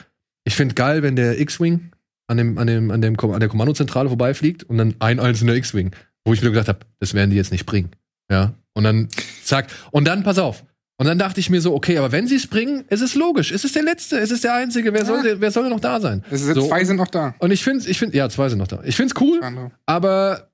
ich 0.43 0.55
finde 0.55 0.75
geil, 0.75 1.03
wenn 1.03 1.15
der 1.15 1.39
X-Wing 1.39 1.91
an 2.27 2.37
dem, 2.37 2.57
an 2.57 2.67
dem, 2.67 2.91
an 2.91 3.01
dem, 3.01 3.19
an 3.19 3.39
der 3.39 3.49
Kommandozentrale 3.49 4.09
vorbeifliegt 4.09 4.63
und 4.63 4.77
dann 4.77 4.95
ein 4.99 5.19
einzelner 5.19 5.55
X-Wing, 5.55 5.91
wo 6.25 6.33
ich 6.33 6.41
mir 6.41 6.49
gedacht 6.49 6.67
habe, 6.67 6.79
das 6.99 7.13
werden 7.13 7.29
die 7.29 7.35
jetzt 7.37 7.51
nicht 7.51 7.65
bringen. 7.65 7.91
Ja. 8.31 8.53
Und 8.73 8.83
dann 8.83 9.09
zack. 9.43 9.67
Und 9.91 10.05
dann, 10.05 10.23
pass 10.23 10.37
auf. 10.39 10.63
Und 10.97 11.07
dann 11.07 11.17
dachte 11.17 11.39
ich 11.39 11.49
mir 11.49 11.59
so, 11.59 11.73
okay, 11.73 11.97
aber 11.97 12.11
wenn 12.11 12.27
sie 12.27 12.35
es 12.35 12.47
bringen, 12.47 12.85
ist 12.89 13.01
es 13.01 13.15
logisch. 13.15 13.51
Es 13.51 13.63
ist 13.63 13.75
der 13.75 13.83
Letzte, 13.83 14.19
es 14.19 14.31
ist 14.31 14.43
der 14.43 14.53
Einzige. 14.53 14.93
Wer, 14.93 15.05
soll, 15.05 15.41
wer 15.41 15.51
soll 15.51 15.63
denn 15.63 15.73
noch 15.73 15.79
da 15.79 15.99
sein? 15.99 16.23
Es 16.29 16.41
ist 16.41 16.55
So. 16.55 16.67
zwei 16.67 16.83
sind 16.85 16.97
noch 16.97 17.07
da. 17.07 17.35
Und 17.39 17.51
ich 17.51 17.63
finde, 17.63 17.87
ich 17.89 17.97
finde, 17.99 18.15
ja, 18.15 18.29
zwei 18.29 18.47
sind 18.49 18.59
noch 18.59 18.67
da. 18.67 18.81
Ich 18.85 18.95
finde 18.95 19.13
es 19.13 19.21
cool, 19.21 19.39
Andere. 19.43 19.71
aber 19.85 20.51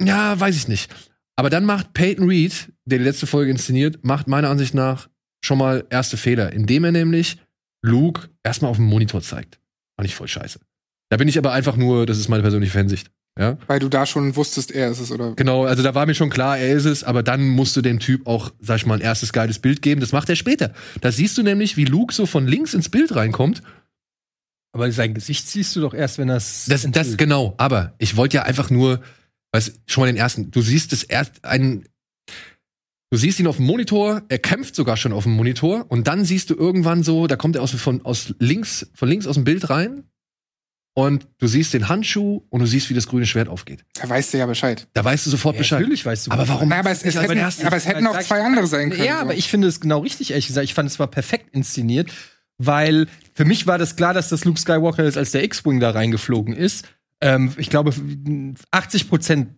ja, 0.00 0.38
weiß 0.38 0.56
ich 0.56 0.68
nicht. 0.68 0.90
Aber 1.36 1.50
dann 1.50 1.64
macht 1.64 1.92
Peyton 1.92 2.28
Reed, 2.28 2.72
der 2.84 2.98
die 2.98 3.04
letzte 3.04 3.26
Folge 3.26 3.50
inszeniert, 3.50 3.98
macht 4.04 4.28
meiner 4.28 4.48
Ansicht 4.48 4.74
nach 4.74 5.08
schon 5.44 5.58
mal 5.58 5.84
erste 5.90 6.16
Fehler, 6.16 6.52
indem 6.52 6.84
er 6.84 6.92
nämlich 6.92 7.38
Luke 7.82 8.28
erstmal 8.42 8.70
auf 8.70 8.76
dem 8.76 8.86
Monitor 8.86 9.22
zeigt. 9.22 9.58
Fand 9.96 10.08
ich 10.08 10.14
voll 10.14 10.28
scheiße. 10.28 10.60
Da 11.10 11.16
bin 11.16 11.28
ich 11.28 11.38
aber 11.38 11.52
einfach 11.52 11.76
nur, 11.76 12.06
das 12.06 12.18
ist 12.18 12.28
meine 12.28 12.42
persönliche 12.42 12.72
Fansicht. 12.72 13.10
Ja, 13.38 13.56
Weil 13.68 13.78
du 13.78 13.88
da 13.88 14.06
schon 14.06 14.34
wusstest, 14.36 14.70
er 14.72 14.90
ist 14.90 14.98
es, 14.98 15.10
oder? 15.12 15.34
genau. 15.34 15.64
Also 15.64 15.82
da 15.82 15.94
war 15.94 16.04
mir 16.04 16.14
schon 16.14 16.30
klar, 16.30 16.58
er 16.58 16.74
ist 16.74 16.84
es, 16.84 17.04
aber 17.04 17.22
dann 17.22 17.48
musst 17.48 17.76
du 17.76 17.80
dem 17.80 17.98
Typ 18.00 18.26
auch, 18.26 18.52
sag 18.60 18.76
ich 18.78 18.86
mal, 18.86 18.94
ein 18.94 19.00
erstes 19.00 19.32
geiles 19.32 19.60
Bild 19.60 19.82
geben. 19.82 20.00
Das 20.00 20.12
macht 20.12 20.28
er 20.28 20.36
später. 20.36 20.72
Da 21.00 21.10
siehst 21.12 21.38
du 21.38 21.42
nämlich, 21.42 21.76
wie 21.76 21.84
Luke 21.84 22.12
so 22.12 22.26
von 22.26 22.46
links 22.46 22.74
ins 22.74 22.88
Bild 22.88 23.14
reinkommt 23.14 23.62
Aber 24.72 24.90
sein 24.92 25.14
Gesicht 25.14 25.48
siehst 25.48 25.74
du 25.76 25.80
doch 25.80 25.94
erst, 25.94 26.18
wenn 26.18 26.28
das. 26.28 26.66
Das, 26.68 26.86
das 26.90 27.16
genau, 27.16 27.54
aber 27.56 27.94
ich 27.98 28.16
wollte 28.16 28.36
ja 28.38 28.42
einfach 28.42 28.68
nur, 28.68 29.00
weißt 29.52 29.80
schon 29.86 30.02
mal 30.02 30.06
den 30.08 30.16
ersten, 30.16 30.50
du 30.50 30.60
siehst 30.60 30.92
es 30.92 31.02
erst 31.04 31.44
einen, 31.44 31.84
du 33.10 33.16
siehst 33.16 33.40
ihn 33.40 33.46
auf 33.46 33.56
dem 33.56 33.66
Monitor, 33.66 34.22
er 34.28 34.38
kämpft 34.38 34.74
sogar 34.74 34.96
schon 34.96 35.12
auf 35.12 35.24
dem 35.24 35.32
Monitor 35.32 35.86
und 35.88 36.06
dann 36.06 36.24
siehst 36.24 36.50
du 36.50 36.54
irgendwann 36.54 37.02
so, 37.02 37.26
da 37.26 37.36
kommt 37.36 37.56
er 37.56 37.62
aus, 37.62 37.72
von, 37.72 38.04
aus 38.04 38.34
links, 38.38 38.90
von 38.94 39.08
links 39.08 39.26
aus 39.26 39.34
dem 39.34 39.44
Bild 39.44 39.68
rein 39.68 40.04
und 40.94 41.28
du 41.38 41.46
siehst 41.46 41.72
den 41.72 41.88
Handschuh 41.88 42.42
und 42.50 42.60
du 42.60 42.66
siehst, 42.66 42.90
wie 42.90 42.94
das 42.94 43.06
grüne 43.06 43.26
Schwert 43.26 43.48
aufgeht. 43.48 43.84
Da 43.94 44.08
weißt 44.08 44.34
du 44.34 44.38
ja 44.38 44.46
Bescheid. 44.46 44.88
Da 44.92 45.04
weißt 45.04 45.26
du 45.26 45.30
sofort 45.30 45.54
Ja, 45.54 45.60
Bescheid. 45.60 45.80
Natürlich 45.80 46.04
weißt 46.04 46.26
du. 46.26 46.30
Aber 46.30 46.48
warum? 46.48 46.68
Na, 46.68 46.80
aber 46.80 46.90
es, 46.90 47.02
es, 47.02 47.16
hätten, 47.16 47.38
aber 47.64 47.76
es 47.76 47.86
hätten 47.86 48.06
auch 48.06 48.18
zwei 48.20 48.42
andere 48.42 48.66
sein 48.66 48.90
können. 48.90 49.04
Ja, 49.04 49.16
so. 49.16 49.20
aber 49.22 49.34
ich 49.34 49.48
finde 49.48 49.68
es 49.68 49.80
genau 49.80 50.00
richtig, 50.00 50.30
ehrlich 50.30 50.46
gesagt. 50.46 50.64
Ich 50.64 50.74
fand 50.74 50.90
es 50.90 50.98
war 50.98 51.06
perfekt 51.06 51.54
inszeniert, 51.54 52.10
weil 52.58 53.06
für 53.34 53.44
mich 53.44 53.66
war 53.66 53.78
das 53.78 53.96
klar, 53.96 54.14
dass 54.14 54.28
das 54.28 54.44
Luke 54.44 54.58
Skywalker 54.58 55.04
ist, 55.04 55.16
als 55.16 55.30
der 55.30 55.44
X-Wing 55.44 55.80
da 55.80 55.90
reingeflogen 55.90 56.54
ist. 56.54 56.86
Ähm, 57.20 57.52
ich 57.56 57.70
glaube, 57.70 57.94
80 58.70 59.08
Prozent 59.08 59.48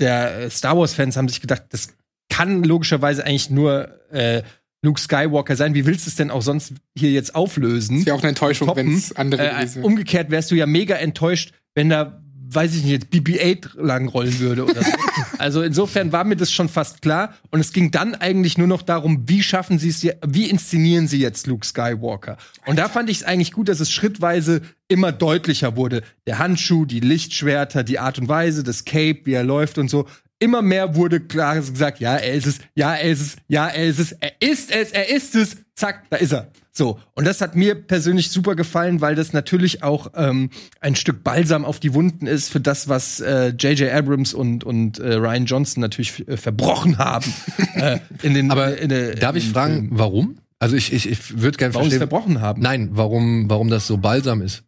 der 0.00 0.50
Star 0.50 0.76
Wars-Fans 0.76 1.16
haben 1.16 1.28
sich 1.28 1.40
gedacht, 1.40 1.64
das 1.70 1.88
kann 2.30 2.64
logischerweise 2.64 3.26
eigentlich 3.26 3.50
nur 3.50 3.90
äh, 4.10 4.42
Luke 4.82 5.00
Skywalker 5.00 5.56
sein. 5.56 5.74
Wie 5.74 5.84
willst 5.84 6.06
du 6.06 6.10
es 6.10 6.16
denn 6.16 6.30
auch 6.30 6.42
sonst 6.42 6.72
hier 6.96 7.10
jetzt 7.10 7.34
auflösen? 7.34 7.98
ist 7.98 8.06
ja 8.06 8.14
auch 8.14 8.20
eine 8.20 8.30
Enttäuschung, 8.30 8.74
wenn 8.74 8.94
es 8.94 9.14
andere 9.14 9.46
Äh, 9.46 9.50
gewesen 9.50 9.84
umgekehrt 9.84 10.30
wärst 10.30 10.50
du 10.50 10.54
ja 10.54 10.66
mega 10.66 10.94
enttäuscht, 10.96 11.52
wenn 11.74 11.90
da, 11.90 12.22
weiß 12.48 12.74
ich 12.76 12.84
nicht, 12.84 13.12
BB-8 13.12 13.78
lang 13.80 14.08
rollen 14.08 14.38
würde 14.40 14.64
oder 14.64 14.82
so. 14.82 14.90
also 15.38 15.62
insofern 15.62 16.12
war 16.12 16.24
mir 16.24 16.36
das 16.36 16.50
schon 16.50 16.70
fast 16.70 17.02
klar. 17.02 17.34
Und 17.50 17.60
es 17.60 17.74
ging 17.74 17.90
dann 17.90 18.14
eigentlich 18.14 18.56
nur 18.56 18.66
noch 18.66 18.80
darum, 18.80 19.28
wie 19.28 19.42
schaffen 19.42 19.78
sie 19.78 19.90
es, 19.90 20.06
wie 20.26 20.48
inszenieren 20.48 21.08
sie 21.08 21.20
jetzt 21.20 21.46
Luke 21.46 21.66
Skywalker? 21.66 22.38
Und 22.64 22.78
da 22.78 22.88
fand 22.88 23.10
ich 23.10 23.18
es 23.18 23.22
eigentlich 23.22 23.52
gut, 23.52 23.68
dass 23.68 23.80
es 23.80 23.90
schrittweise 23.90 24.62
immer 24.88 25.12
deutlicher 25.12 25.76
wurde. 25.76 26.02
Der 26.26 26.38
Handschuh, 26.38 26.86
die 26.86 27.00
Lichtschwerter, 27.00 27.84
die 27.84 27.98
Art 27.98 28.18
und 28.18 28.28
Weise, 28.28 28.64
das 28.64 28.86
Cape, 28.86 29.20
wie 29.24 29.34
er 29.34 29.44
läuft 29.44 29.76
und 29.76 29.90
so. 29.90 30.06
Immer 30.42 30.62
mehr 30.62 30.96
wurde 30.96 31.20
klar 31.20 31.56
gesagt, 31.56 32.00
ja, 32.00 32.16
er 32.16 32.32
ist 32.34 32.46
es, 32.46 32.58
ja, 32.74 32.94
er 32.94 33.10
ist 33.10 33.20
es, 33.20 33.36
ja, 33.46 33.68
er 33.68 33.84
ist 33.86 33.98
es, 34.00 34.12
er 34.12 34.32
ist 34.40 34.74
es, 34.74 34.90
er 34.90 35.08
ist 35.14 35.34
es, 35.36 35.56
zack, 35.74 36.04
da 36.10 36.16
ist 36.16 36.32
er. 36.32 36.50
So, 36.72 36.98
und 37.14 37.26
das 37.26 37.40
hat 37.42 37.56
mir 37.56 37.74
persönlich 37.74 38.30
super 38.30 38.54
gefallen, 38.54 39.00
weil 39.02 39.14
das 39.14 39.32
natürlich 39.34 39.82
auch 39.82 40.12
ähm, 40.14 40.48
ein 40.80 40.94
Stück 40.96 41.22
Balsam 41.22 41.64
auf 41.66 41.78
die 41.78 41.92
Wunden 41.94 42.26
ist 42.26 42.48
für 42.50 42.60
das, 42.60 42.88
was 42.88 43.20
äh, 43.20 43.48
J.J. 43.48 43.92
Abrams 43.92 44.32
und, 44.32 44.64
und 44.64 44.98
äh, 44.98 45.14
Ryan 45.14 45.44
Johnson 45.44 45.80
natürlich 45.82 46.26
äh, 46.26 46.36
verbrochen 46.38 46.96
haben. 46.98 47.30
äh, 47.74 47.98
in 48.22 48.32
den, 48.34 48.50
Aber 48.50 48.78
in 48.78 48.88
der- 48.88 49.16
Darf 49.16 49.36
in 49.36 49.42
ich 49.42 49.48
fragen, 49.50 49.74
Filmen. 49.74 49.90
warum? 49.98 50.38
Also 50.58 50.76
ich, 50.76 50.92
ich, 50.92 51.08
ich 51.10 51.40
würde 51.40 51.58
gerne 51.58 51.74
warum 51.74 51.86
verstehen. 51.90 52.08
verbrochen 52.08 52.40
haben? 52.40 52.62
Nein, 52.62 52.90
warum, 52.92 53.50
warum 53.50 53.68
das 53.68 53.86
so 53.86 53.98
balsam 53.98 54.40
ist. 54.40 54.62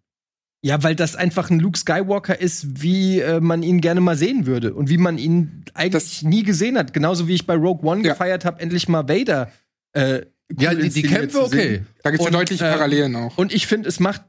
Ja, 0.64 0.82
weil 0.84 0.94
das 0.94 1.16
einfach 1.16 1.51
ein 1.51 1.59
Luke 1.59 1.76
Skywalker 1.76 2.40
ist, 2.40 2.82
wie 2.82 3.18
äh, 3.18 3.40
man 3.40 3.64
ihn 3.64 3.80
gerne 3.80 4.01
mal 4.01 4.16
sehen 4.16 4.47
würde 4.47 4.74
und 4.74 4.89
wie 4.89 4.97
man 4.98 5.18
ihn 5.18 5.64
eigentlich 5.74 6.22
nie 6.22 6.44
gesehen 6.44 6.78
hat. 6.78 6.93
Genauso 6.94 7.26
wie 7.26 7.34
ich 7.34 7.47
bei 7.47 7.55
Rogue 7.55 7.89
One 7.89 8.02
Ja. 8.05 8.12
gefeiert 8.12 8.44
habe, 8.44 8.60
endlich 8.60 8.89
mal 8.89 9.09
Vader. 9.09 9.51
Äh, 9.93 10.22
Ja, 10.59 10.70
cool 10.70 10.76
die, 10.76 10.80
die 10.82 10.86
inszeniert 11.01 11.12
Kämpfe, 11.20 11.43
okay. 11.43 11.82
Da 12.05 12.10
gibt 12.10 12.20
es 12.22 12.26
ja 12.26 12.30
deutliche 12.30 12.64
äh, 12.66 12.70
Parallelen 12.72 13.16
auch. 13.16 13.36
Und 13.39 13.52
ich 13.52 13.66
finde, 13.66 13.89
es 13.89 13.98
macht 13.98 14.22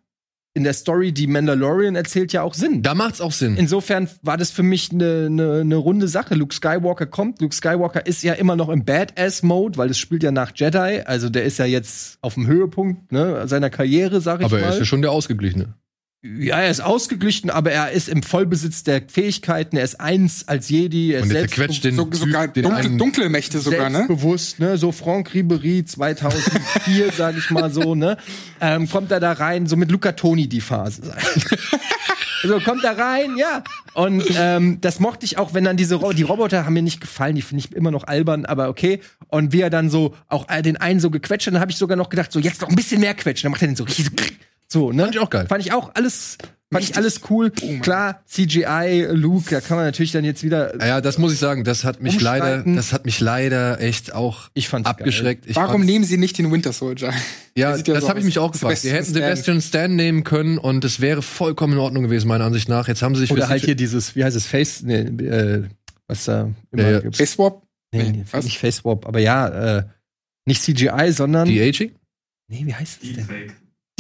in 0.56 0.64
der 0.64 0.74
Story, 0.74 1.12
die 1.12 1.26
Mandalorian 1.28 1.96
erzählt, 1.96 2.32
ja 2.32 2.44
auch 2.44 2.54
Sinn. 2.54 2.82
Da 2.84 2.94
macht's 2.96 3.22
auch 3.22 3.32
Sinn. 3.32 3.58
Insofern 3.58 4.08
war 4.22 4.38
das 4.38 4.52
für 4.52 4.62
mich 4.64 4.92
eine 4.92 5.30
ne, 5.30 5.66
ne 5.66 5.76
runde 5.76 6.08
Sache. 6.08 6.36
Luke 6.36 6.54
Skywalker 6.54 7.08
kommt. 7.08 7.42
Luke 7.42 7.54
Skywalker 7.56 8.06
ist 8.06 8.22
ja 8.24 8.34
immer 8.34 8.56
noch 8.56 8.70
im 8.70 8.86
Badass-Mode, 8.86 9.78
weil 9.78 9.90
es 9.90 9.98
spielt 9.98 10.22
ja 10.24 10.32
nach 10.32 10.52
Jedi. 10.56 11.02
Also 11.06 11.30
der 11.30 11.44
ist 11.44 11.58
ja 11.58 11.66
jetzt 11.66 12.18
auf 12.22 12.36
dem 12.36 12.46
Höhepunkt 12.48 13.12
ne, 13.12 13.48
seiner 13.48 13.70
Karriere, 13.72 14.22
sag 14.22 14.40
ich 14.42 14.46
aber 14.46 14.58
mal. 14.60 14.64
er 14.66 14.74
ist 14.74 14.80
ja 14.80 14.86
schon 14.86 15.02
der 15.02 15.12
Ausgeglichene. 15.12 15.74
Ja, 16.26 16.62
er 16.62 16.70
ist 16.72 16.80
ausgeglichen, 16.80 17.50
aber 17.50 17.72
er 17.74 17.92
ist 17.92 18.08
im 18.08 18.24
Vollbesitz 18.24 18.84
der 18.84 19.02
Fähigkeiten. 19.12 19.76
Er 19.76 19.84
ist 19.84 20.00
eins 20.00 20.48
als 20.48 20.70
Jedi. 20.70 21.12
Er 21.12 21.22
Und 21.24 21.30
er 21.32 21.40
selbst 21.40 21.56
zerquetscht 21.56 21.84
den 21.84 21.96
So, 21.98 22.08
sogar 22.14 22.48
den 22.48 22.64
dunkle, 22.64 22.80
einen- 22.80 22.98
dunkle 22.98 23.28
Mächte 23.30 23.60
sogar, 23.60 23.90
ne? 23.90 23.98
selbstbewusst, 23.98 24.60
ne? 24.60 24.78
So 24.78 24.94
Franck 24.94 25.34
Ribery 25.34 25.84
2004, 25.84 27.12
sag 27.18 27.38
ich 27.38 27.50
mal 27.50 27.74
so, 27.74 27.94
ne? 27.94 28.16
Ähm, 28.62 28.90
kommt 28.90 29.12
er 29.12 29.20
da 29.20 29.34
rein, 29.34 29.68
so 29.68 29.76
mit 29.76 29.92
Luca 29.92 30.14
Toni 30.14 30.48
die 30.48 30.62
Phase. 30.62 31.02
so 32.44 32.58
kommt 32.62 32.86
er 32.86 32.98
rein, 32.98 33.36
ja. 33.38 33.62
Und 33.94 34.24
ähm, 34.38 34.80
das 34.80 35.02
mochte 35.02 35.26
ich 35.26 35.38
auch, 35.38 35.54
wenn 35.54 35.66
dann 35.66 35.76
diese 35.76 35.96
Ro 35.96 36.14
die 36.14 36.24
Roboter 36.24 36.66
haben 36.66 36.74
mir 36.74 36.84
nicht 36.84 37.02
gefallen, 37.02 37.36
die 37.36 37.42
finde 37.42 37.66
ich 37.66 37.76
immer 37.76 37.92
noch 37.92 38.06
albern, 38.06 38.46
aber 38.46 38.70
okay. 38.70 39.02
Und 39.28 39.52
wie 39.52 39.60
er 39.60 39.70
dann 39.70 39.90
so 39.90 40.16
auch 40.30 40.48
äh, 40.48 40.62
den 40.62 40.78
einen 40.78 41.02
so 41.02 41.10
gequetscht, 41.10 41.48
hat, 41.48 41.54
dann 41.54 41.62
habe 41.62 41.72
ich 41.72 41.78
sogar 41.78 41.98
noch 41.98 42.08
gedacht, 42.10 42.32
so 42.32 42.40
jetzt 42.40 42.62
noch 42.62 42.70
ein 42.70 42.76
bisschen 42.78 43.02
mehr 43.02 43.14
quetschen. 43.14 43.44
Dann 43.48 43.52
macht 43.52 43.62
er 43.62 43.68
den 43.68 43.76
so 43.76 43.84
richtig 43.84 44.10
so, 44.74 44.92
ne? 44.92 45.04
Fand 45.04 45.16
ich 45.16 45.22
auch 45.22 45.30
geil. 45.30 45.46
Fand 45.48 45.66
ich 45.66 45.72
auch 45.72 45.92
alles, 45.96 46.38
fand 46.72 46.84
ich 46.84 46.98
alles 46.98 47.22
cool. 47.30 47.52
Klar, 47.82 48.22
CGI, 48.26 49.08
Luke, 49.12 49.50
da 49.50 49.62
kann 49.62 49.78
man 49.78 49.86
natürlich 49.86 50.12
dann 50.12 50.26
jetzt 50.26 50.44
wieder. 50.44 50.84
Ja, 50.86 51.00
das 51.00 51.18
muss 51.18 51.32
ich 51.32 51.40
sagen, 51.40 51.64
das 51.64 51.84
hat 51.86 52.02
mich 52.02 52.20
leider, 52.20 52.64
das 52.64 52.92
hat 52.92 53.06
mich 53.06 53.20
leider 53.20 53.80
echt 53.80 54.14
auch 54.14 54.50
Ich 54.54 54.68
fand's 54.68 54.90
abgeschreckt. 54.90 55.46
Ich 55.48 55.56
Warum 55.56 55.72
fand's- 55.72 55.86
nehmen 55.86 56.04
sie 56.06 56.18
nicht 56.18 56.38
den 56.38 56.52
Winter 56.52 56.74
Soldier? 56.74 57.14
Ja, 57.56 57.76
ja 57.78 57.78
das 57.78 58.02
so 58.04 58.10
habe 58.10 58.20
ich 58.20 58.26
mich 58.26 58.40
auch 58.40 58.52
gefragt. 58.52 58.80
Sie 58.80 58.92
hätten 58.92 59.14
Sebastian 59.14 59.62
Stan 59.62 59.96
nehmen 59.96 60.24
können 60.24 60.58
und 60.58 60.84
es 60.84 61.00
wäre 61.00 61.22
vollkommen 61.22 61.74
in 61.74 61.80
Ordnung 61.80 62.04
gewesen, 62.04 62.28
meiner 62.28 62.46
Ansicht 62.46 62.68
nach. 62.68 62.88
Jetzt 62.88 63.02
haben 63.02 63.16
sie 63.16 63.22
sich 63.22 63.32
Oder 63.32 63.48
halt 63.50 63.64
hier 63.64 63.76
dieses, 63.76 64.16
wie 64.16 64.24
heißt 64.24 64.36
es, 64.36 64.46
Face, 64.48 64.82
nee, 64.82 65.02
äh, 65.02 65.64
was 66.08 66.26
da 66.26 66.50
immer 66.72 66.90
Ja. 66.90 67.02
Face 67.12 67.34
Swap? 67.34 67.64
Nee, 67.94 68.04
Nee, 68.12 68.26
was? 68.32 68.44
nicht 68.46 68.58
Face 68.58 68.78
Swap, 68.78 69.06
aber 69.08 69.20
ja, 69.20 69.78
äh, 69.78 69.84
nicht 70.46 70.64
CGI, 70.64 71.12
sondern. 71.12 71.48
die 71.48 71.62
Aging. 71.62 71.92
nee, 72.50 72.64
wie 72.66 72.74
heißt 72.74 73.04
es 73.04 73.14
denn? 73.14 73.28
Deepfake. 73.28 73.54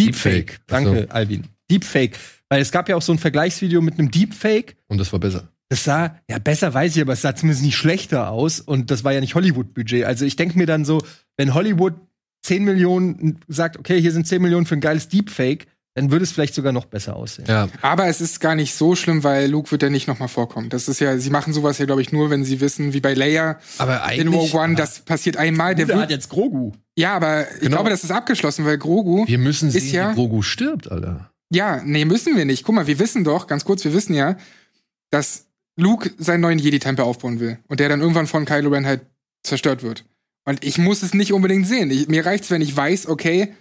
Deepfake. 0.06 0.60
Ach 0.70 0.80
so. 0.80 0.94
Danke, 0.94 1.08
Alvin. 1.12 1.44
Deepfake. 1.70 2.18
Weil 2.50 2.62
es 2.62 2.72
gab 2.72 2.90
ja 2.90 2.96
auch 2.96 3.02
so 3.02 3.12
ein 3.12 3.20
Vergleichsvideo 3.20 3.82
mit 3.82 3.98
einem 3.98 4.12
Deepfake. 4.12 4.76
Und 4.88 5.00
das 5.00 5.12
war 5.12 5.20
besser. 5.20 5.50
Das 5.70 5.84
sah, 5.84 6.16
ja, 6.30 6.38
besser 6.40 6.74
weiß 6.74 6.96
ich, 6.96 7.02
aber 7.02 7.14
es 7.14 7.22
sah 7.22 7.36
zumindest 7.36 7.64
nicht 7.66 7.76
schlechter 7.76 8.30
aus. 8.30 8.60
Und 8.60 8.92
das 8.92 9.04
war 9.04 9.12
ja 9.12 9.22
nicht 9.22 9.34
Hollywood-Budget. 9.36 10.06
Also 10.06 10.26
ich 10.26 10.36
denke 10.36 10.58
mir 10.58 10.68
dann 10.68 10.86
so, 10.86 11.02
wenn 11.38 11.54
Hollywood 11.54 11.96
10 12.44 12.64
Millionen 12.64 13.40
sagt, 13.48 13.80
okay, 13.80 14.00
hier 14.00 14.12
sind 14.12 14.28
10 14.28 14.42
Millionen 14.42 14.66
für 14.66 14.76
ein 14.76 14.82
geiles 14.82 15.08
Deepfake, 15.08 15.68
dann 15.96 16.12
würde 16.12 16.24
es 16.24 16.32
vielleicht 16.32 16.56
sogar 16.56 16.72
noch 16.72 16.86
besser 16.86 17.16
aussehen. 17.16 17.46
Ja, 17.48 17.70
Aber 17.82 18.08
es 18.08 18.20
ist 18.20 18.40
gar 18.40 18.56
nicht 18.56 18.74
so 18.74 18.96
schlimm, 18.96 19.24
weil 19.24 19.50
Luke 19.50 19.72
wird 19.72 19.84
ja 19.84 19.90
nicht 19.90 20.08
nochmal 20.08 20.28
vorkommen. 20.28 20.70
Das 20.70 20.88
ist 20.88 21.00
ja, 21.00 21.18
sie 21.18 21.30
machen 21.30 21.54
sowas 21.54 21.78
ja, 21.78 21.86
glaube 21.86 22.02
ich, 22.02 22.12
nur, 22.12 22.30
wenn 22.30 22.44
sie 22.44 22.62
wissen, 22.62 22.94
wie 22.94 23.00
bei 23.00 23.14
Leia 23.14 23.60
aber 23.78 23.96
in 23.96 24.28
eigentlich 24.28 24.54
Rogue 24.54 24.60
One, 24.60 24.76
das 24.76 25.00
passiert 25.00 25.38
einmal. 25.38 25.76
Der 25.76 25.86
Der 25.86 25.96
wird, 25.96 26.04
hat 26.04 26.12
jetzt 26.12 26.30
Grogu. 26.30 26.72
Ja, 26.98 27.16
aber 27.16 27.52
ich 27.56 27.60
Genau. 27.62 27.78
glaube, 27.78 27.90
das 27.90 28.04
ist 28.04 28.12
abgeschlossen, 28.12 28.66
weil 28.66 28.78
Grogu. 28.78 29.26
wir 29.28 29.38
müssen 29.38 29.70
Ist 29.70 29.74
sehen, 29.76 29.94
ja- 29.94 30.12
wie 30.12 30.16
Grogu 30.16 30.42
stirbt, 30.42 30.92
Alter. 30.92 31.30
Ja, 31.52 31.82
nee, 31.84 32.06
müssen 32.06 32.36
wir 32.36 32.46
nicht. 32.46 32.64
Guck 32.64 32.76
mal, 32.76 32.88
wir 32.88 32.98
wissen 33.00 33.24
doch, 33.24 33.48
ganz 33.48 33.64
kurz, 33.66 33.84
wir 33.84 33.94
wissen 33.94 34.14
ja, 34.16 34.38
dass 35.12 35.46
Luke 35.76 36.12
seinen 36.18 36.42
neuen 36.42 36.60
Jedi-Tempel 36.60 37.06
aufbauen 37.06 37.40
will 37.40 37.60
und 37.68 37.80
der 37.80 37.90
dann 37.90 38.02
irgendwann 38.02 38.28
von 38.28 38.46
Kylo 38.46 38.70
Ren 38.72 38.86
halt 38.86 39.02
zerstört 39.44 39.84
wird. 39.84 40.06
Und 40.46 40.64
ich 40.64 40.78
muss 40.78 41.04
es 41.04 41.14
nicht 41.14 41.32
unbedingt 41.34 41.68
sehen. 41.68 41.90
Ich, 41.92 42.08
mir 42.08 42.26
reicht's, 42.26 42.50
wenn 42.52 42.62
ich 42.62 42.76
weiß, 42.76 43.08
okay, 43.08 43.54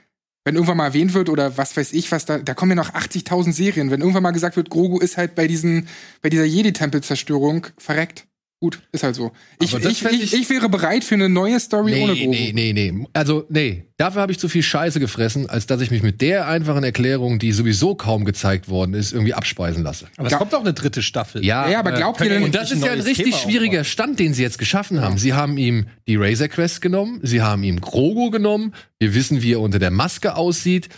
wenn 0.45 0.55
irgendwann 0.57 0.77
mal 0.79 0.87
erwähnt 0.87 1.15
wird 1.15 1.29
oder 1.29 1.57
was 1.57 1.77
weiß 1.77 1.93
ich, 1.93 2.11
was 2.11 2.25
da, 2.25 2.39
da 2.39 2.55
kommen 2.55 2.73
ja 2.73 2.77
noch 2.77 2.93
80.000 2.95 3.53
Serien. 3.53 3.91
Wenn 3.91 4.01
irgendwann 4.01 4.23
mal 4.25 4.33
gesagt 4.33 4.57
wird, 4.57 4.71
Grogu 4.71 4.99
ist 4.99 5.17
halt 5.17 5.35
bei 5.35 5.47
diesen, 5.47 5.87
bei 6.21 6.31
dieser 6.31 6.45
Jedi-Tempel-Zerstörung 6.45 7.67
verreckt. 7.79 8.27
Gut, 8.63 8.81
ist 8.93 9.03
halt 9.03 9.17
so. 9.17 9.33
Ich, 9.61 9.75
ich, 9.75 10.05
ich, 10.05 10.35
ich 10.35 10.49
wäre 10.49 10.69
bereit 10.69 11.03
für 11.03 11.17
eine 11.17 11.29
neue 11.29 11.59
Story 11.59 12.01
ohne 12.01 12.13
Nee, 12.13 12.19
Grogu. 12.21 12.31
nee, 12.31 12.53
nee, 12.55 12.73
nee. 12.93 13.07
Also, 13.13 13.45
nee. 13.49 13.87
Dafür 13.97 14.23
habe 14.23 14.31
ich 14.31 14.39
zu 14.39 14.49
viel 14.49 14.63
Scheiße 14.63 15.01
gefressen, 15.01 15.51
als 15.51 15.67
dass 15.67 15.81
ich 15.81 15.91
mich 15.91 16.05
mit 16.05 16.21
der 16.21 16.47
einfachen 16.47 16.85
Erklärung, 16.85 17.41
die 17.41 17.51
sowieso 17.51 17.97
kaum 17.97 18.25
gezeigt 18.25 18.69
worden 18.69 18.95
ist, 18.95 19.13
irgendwie 19.13 19.35
abspeisen 19.35 19.83
lasse. 19.83 20.07
Aber 20.17 20.27
es 20.29 20.33
Ja. 20.33 20.39
kommt 20.39 20.55
auch 20.55 20.61
eine 20.61 20.75
dritte 20.75 21.03
Staffel. 21.03 21.45
Ja, 21.45 21.69
Ja, 21.69 21.81
aber 21.81 21.93
äh, 21.93 21.97
glaubt 21.97 22.21
ihr 22.21 22.29
denn- 22.29 22.45
Und 22.45 22.55
das 22.55 22.71
ist 22.71 22.85
ja 22.85 22.93
ein 22.93 23.01
richtig 23.01 23.25
Thema 23.35 23.37
schwieriger 23.39 23.81
aufbauen? 23.81 23.85
Stand, 23.93 24.21
den 24.21 24.33
sie 24.33 24.43
jetzt 24.45 24.59
geschaffen 24.59 25.01
haben. 25.01 25.19
Sie 25.19 25.33
haben 25.33 25.59
ihm 25.59 25.87
die 26.07 26.15
Razor 26.15 26.47
Quest 26.47 26.81
genommen, 26.83 27.19
sie 27.25 27.43
haben 27.43 27.65
ihm 27.65 27.81
Grogu 27.81 28.31
genommen, 28.31 28.75
wir 29.01 29.13
wissen, 29.17 29.43
wie 29.43 29.55
er 29.55 29.61
unter 29.61 29.81
der 29.81 29.91
Maske 29.91 30.37
aussieht. 30.37 30.89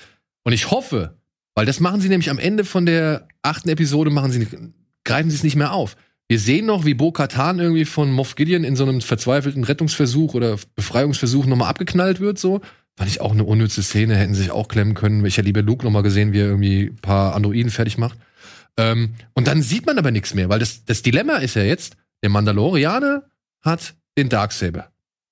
Und 0.43 0.53
ich 0.53 0.71
hoffe, 0.71 1.17
weil 1.55 1.65
das 1.65 1.81
machen 1.81 2.03
sie 2.03 2.11
nämlich 2.11 2.29
am 2.29 2.39
Ende 2.39 2.67
von 2.67 2.85
der 2.85 3.27
achten 3.41 3.71
Episode, 3.71 4.11
machen 4.11 4.31
sie, 4.33 4.47
greifen 5.05 5.31
sie 5.31 5.37
es 5.37 5.43
nicht 5.45 5.57
mehr 5.57 5.73
auf. 5.73 5.97
Wir 6.29 6.39
sehen 6.39 6.67
noch, 6.67 6.85
wie 6.85 6.95
Bo 6.95 7.13
Katan 7.13 7.59
irgendwie 7.59 7.85
von 7.85 8.11
Moff 8.11 8.35
Gideon 8.35 8.65
in 8.65 8.77
so 8.77 8.85
einem 8.85 9.01
verzweifelten 9.03 9.65
Rettungsversuch 9.65 10.35
oder 10.35 10.57
Befreiungsversuch 10.75 11.45
nochmal 11.45 11.69
abgeknallt 11.69 12.21
wird, 12.21 12.39
so. 12.39 12.61
Fand 12.97 13.11
ich 13.11 13.21
auch 13.21 13.33
eine 13.33 13.45
unnütze 13.45 13.83
Szene, 13.83 14.17
hätten 14.17 14.35
sie 14.35 14.43
sich 14.43 14.51
auch 14.53 14.69
klemmen 14.69 14.95
können. 14.95 15.25
Ich 15.25 15.37
hätte 15.37 15.47
lieber 15.47 15.63
Luke 15.63 15.85
nochmal 15.85 16.05
gesehen, 16.05 16.33
wie 16.33 16.41
er 16.41 16.47
irgendwie 16.47 16.85
ein 16.87 16.97
paar 16.97 17.35
Androiden 17.35 17.71
fertig 17.71 17.99
macht. 17.99 18.19
Ähm, 18.77 19.15
und 19.35 19.49
dann 19.49 19.63
sieht 19.63 19.85
man 19.87 19.99
aber 19.99 20.11
nichts 20.13 20.33
mehr, 20.35 20.49
weil 20.49 20.61
das, 20.61 20.85
das 20.85 21.03
Dilemma 21.03 21.37
ist 21.37 21.57
ja 21.57 21.63
jetzt, 21.63 21.97
der 22.23 22.31
Mandalorianer 22.31 23.25
hat 23.61 23.95
den 24.17 24.29
Darksaber. 24.29 24.91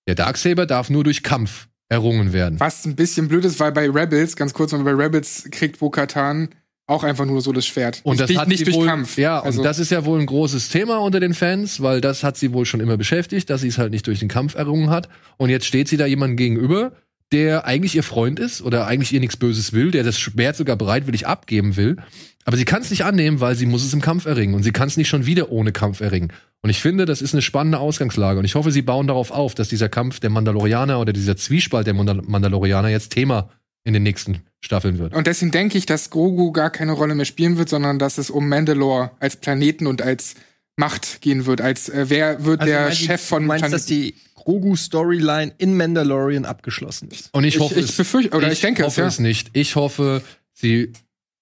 Der 0.09 0.17
Darksaber 0.17 0.67
darf 0.67 0.91
nur 0.91 1.05
durch 1.05 1.23
Kampf 1.23 1.69
errungen 1.89 2.33
werden. 2.33 2.59
Was 2.59 2.85
ein 2.85 2.97
bisschen 2.97 3.29
blöd 3.29 3.45
ist, 3.45 3.61
weil 3.61 3.73
bei 3.73 3.89
Rebels, 3.89 4.37
ganz 4.37 4.53
kurz, 4.55 4.73
weil 4.73 4.83
bei 4.83 4.93
Rebels 4.93 5.49
kriegt 5.51 5.79
Bo-Katan 5.79 6.49
auch 6.87 7.05
einfach 7.05 7.25
nur 7.25 7.41
so 7.41 7.53
das 7.53 7.67
Schwert. 7.67 8.01
Und 8.05 8.21
das 8.21 8.29
nicht, 8.29 8.39
hat 8.39 8.49
nicht 8.49 8.67
durch 8.67 8.77
wohl, 8.77 8.87
Kampf. 8.87 9.17
Ja, 9.17 9.41
also, 9.41 9.61
und 9.61 9.65
das 9.65 9.79
ist 9.79 9.91
ja 9.91 10.05
wohl 10.05 10.21
ein 10.21 10.27
großes 10.27 10.69
Thema 10.69 10.99
unter 10.99 11.21
den 11.21 11.35
Fans, 11.35 11.81
weil 11.83 12.01
das 12.01 12.25
hat 12.25 12.37
sie 12.37 12.53
wohl 12.53 12.67
schon 12.67 12.81
immer 12.81 12.97
beschäftigt, 12.97 13.51
dass 13.51 13.61
sie 13.61 13.69
es 13.69 13.79
halt 13.79 13.93
nicht 13.93 14.07
durch 14.07 14.19
den 14.19 14.29
Kampf 14.29 14.55
errungen 14.55 14.91
hat. 14.91 15.09
Und 15.37 15.51
jetzt 15.51 15.67
steht 15.67 15.89
sie 15.89 15.97
da 15.97 16.07
jemandem 16.07 16.37
gegenüber, 16.37 16.93
der 17.33 17.65
eigentlich 17.65 17.95
ihr 17.95 18.03
Freund 18.03 18.39
ist 18.39 18.63
oder 18.63 18.87
eigentlich 18.87 19.13
ihr 19.13 19.21
nichts 19.21 19.37
Böses 19.37 19.73
will, 19.73 19.91
der 19.91 20.05
das 20.05 20.19
Schwert 20.19 20.57
sogar 20.57 20.77
bereitwillig 20.77 21.27
abgeben 21.27 21.77
will. 21.77 21.97
Aber 22.45 22.57
sie 22.57 22.65
kann 22.65 22.83
es 22.83 22.91
nicht 22.91 23.05
annehmen, 23.05 23.41
weil 23.41 23.55
sie 23.55 23.67
muss 23.67 23.85
es 23.85 23.95
im 23.95 24.01
Kampf 24.01 24.27
erringen. 24.27 24.55
Und 24.55 24.65
sie 24.65 24.73
kann 24.73 24.89
es 24.89 24.97
nicht 24.97 25.09
schon 25.09 25.27
wieder 25.27 25.51
ohne 25.51 25.73
Kampf 25.73 26.01
erringen. 26.01 26.33
Und 26.61 26.71
ich 26.71 26.81
finde, 26.81 27.07
das 27.07 27.23
ist 27.23 27.35
eine 27.35 27.43
spannende 27.43 27.79
Ausgangslage. 27.79 28.39
Und 28.39 28.45
ich 28.45 28.55
hoffe, 28.55 28.71
sie 28.71 28.83
bauen 28.83 29.07
darauf 29.07 29.31
auf, 29.31 29.55
dass 29.55 29.69
dieser 29.69 29.89
Kampf 29.89 30.21
der 30.21 30.31
Mandalorianer 30.31 31.01
oder 31.01 31.13
dieser 31.13 31.37
Zwiespalt 31.37 31.87
der 31.87 31.95
Mandal 31.95 32.23
Mandalorianer 32.23 32.89
jetzt 32.89 33.11
Thema 33.11 33.51
in 33.85 33.93
den 33.93 34.03
nächsten 34.03 34.43
Staffeln 34.61 34.99
wird. 34.99 35.15
und 35.15 35.27
deswegen 35.27 35.51
denke 35.51 35.77
ich, 35.77 35.87
dass 35.87 36.11
Grogu 36.11 36.53
gar 36.53 36.71
keine 36.71 36.93
Rolle 36.93 37.15
mehr 37.15 37.25
spielen 37.25 37.59
wird, 37.59 37.69
sondern 37.69 37.99
dass 37.99 38.19
es 38.19 38.31
um 38.31 38.49
Mandalore 38.49 39.11
als 39.19 39.37
Planeten 39.37 39.87
und 39.87 40.03
als 40.03 40.37
Macht 40.77 41.21
gehen 41.21 41.47
wird. 41.47 41.61
Als 41.61 41.89
äh, 41.89 42.07
wer 42.09 42.45
wird 42.45 42.63
der 42.63 42.85
meinst 42.85 43.03
Chef 43.03 43.21
von 43.21 43.45
meinst, 43.45 43.73
dass 43.73 43.87
die 43.87 44.15
Grogu-Storyline 44.37 45.53
in 45.59 45.77
Mandalorian 45.77 46.45
abgeschlossen 46.45 47.11
ist. 47.11 47.29
Und 47.33 47.45
ich 47.45 47.61
hoffe, 47.61 47.79
ich, 47.79 47.91
ich 47.91 47.97
befürchte, 47.97 48.37
oder 48.37 48.51
ich, 48.51 48.61
denke 48.61 48.83
es, 48.83 48.87
hoffe 48.87 49.03
ja. 49.03 49.07
es 49.07 49.19
nicht. 49.19 49.51
Ich 49.53 49.77
hoffe, 49.77 50.23
sie 50.53 50.93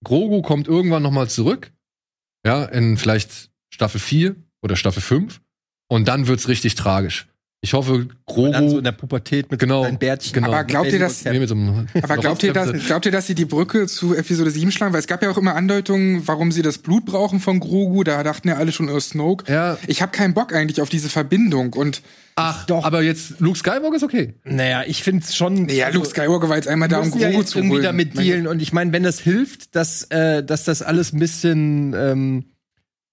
Grogu 0.05 0.43
kommt 0.43 0.67
irgendwann 0.67 1.03
noch 1.03 1.11
mal 1.11 1.29
zurück. 1.29 1.73
Ja, 2.45 2.65
in 2.65 2.97
vielleicht 2.97 3.51
Staffel 3.73 4.01
4 4.01 4.35
oder 4.62 4.77
Staffel 4.77 5.03
5 5.03 5.41
und 5.89 6.09
dann 6.09 6.27
wird's 6.27 6.49
richtig 6.49 6.75
tragisch. 6.75 7.27
Ich 7.62 7.74
hoffe, 7.74 7.93
Und 7.93 8.09
dann 8.53 8.53
Grogu 8.53 8.70
so 8.70 8.78
in 8.78 8.85
der 8.85 8.93
Pubertät 8.93 9.51
mit 9.51 9.61
Genau, 9.61 9.81
so 9.81 9.82
kleinen 9.82 9.99
Bärtchen. 9.99 10.32
genau. 10.32 10.49
Aber 10.49 10.65
glaubt 10.65 10.91
ihr, 10.93 10.99
dass- 10.99 11.24
Nee, 11.27 11.39
mit 11.39 11.47
so 11.49 11.55
einem 11.55 11.87
Aber 12.01 12.16
glaubt 12.16 12.43
ihr, 12.43 12.55
dass, 12.55 12.73
glaubt 12.87 13.05
ihr, 13.05 13.12
dass 13.12 13.27
sie 13.27 13.35
die 13.35 13.45
Brücke 13.45 13.87
zu 13.87 14.15
Episode 14.15 14.51
7 14.51 14.73
schlagen? 14.73 14.95
Weil 14.95 15.01
es 15.01 15.07
gab 15.07 15.23
ja 15.23 15.31
auch 15.31 15.37
immer 15.37 15.55
Andeutungen, 15.57 16.27
warum 16.27 16.53
sie 16.53 16.62
das 16.62 16.78
Blut 16.78 17.05
brauchen 17.05 17.39
von 17.39 17.61
Grogu. 17.61 18.03
Da 18.03 18.23
dachten 18.23 18.49
ja 18.49 18.57
alle 18.57 18.73
schon, 18.73 18.89
oh, 18.89 18.99
Snoke. 18.99 19.53
Ja, 19.53 19.77
Ich 19.87 20.01
habe 20.01 20.11
keinen 20.11 20.32
Bock 20.32 20.55
eigentlich 20.55 20.81
auf 20.81 20.89
diese 20.89 21.11
Verbindung. 21.11 21.74
Und 21.74 22.01
ach, 22.35 22.65
Doch. 22.65 22.82
aber 22.87 23.03
jetzt 23.03 23.41
Luke 23.41 23.59
Skywalker 23.59 23.97
ist 23.97 24.05
okay. 24.05 24.32
Naja, 24.45 24.85
ich 24.87 25.03
finde 25.03 25.23
es 25.24 25.37
schon. 25.37 25.69
ja, 25.69 25.91
Luke 25.91 26.07
Skywalker 26.09 26.49
war 26.49 26.57
jetzt 26.57 26.66
einmal 26.69 26.89
da, 26.89 27.01
um 27.01 27.05
müssen 27.09 27.20
ja 27.20 27.27
Grogu 27.28 27.41
jetzt 27.43 27.51
zu 27.51 27.59
irgendwie 27.59 27.74
holen. 27.74 27.82
damit 27.85 28.16
dealen. 28.19 28.47
Und 28.47 28.62
ich 28.62 28.73
meine, 28.73 28.95
wenn 28.95 29.03
das 29.03 29.20
hilft, 29.20 29.77
dass, 29.77 30.05
äh, 30.05 30.43
dass 30.43 30.65
das 30.65 30.81
alles 30.81 31.12
ein 31.12 31.19
bisschen 31.19 31.93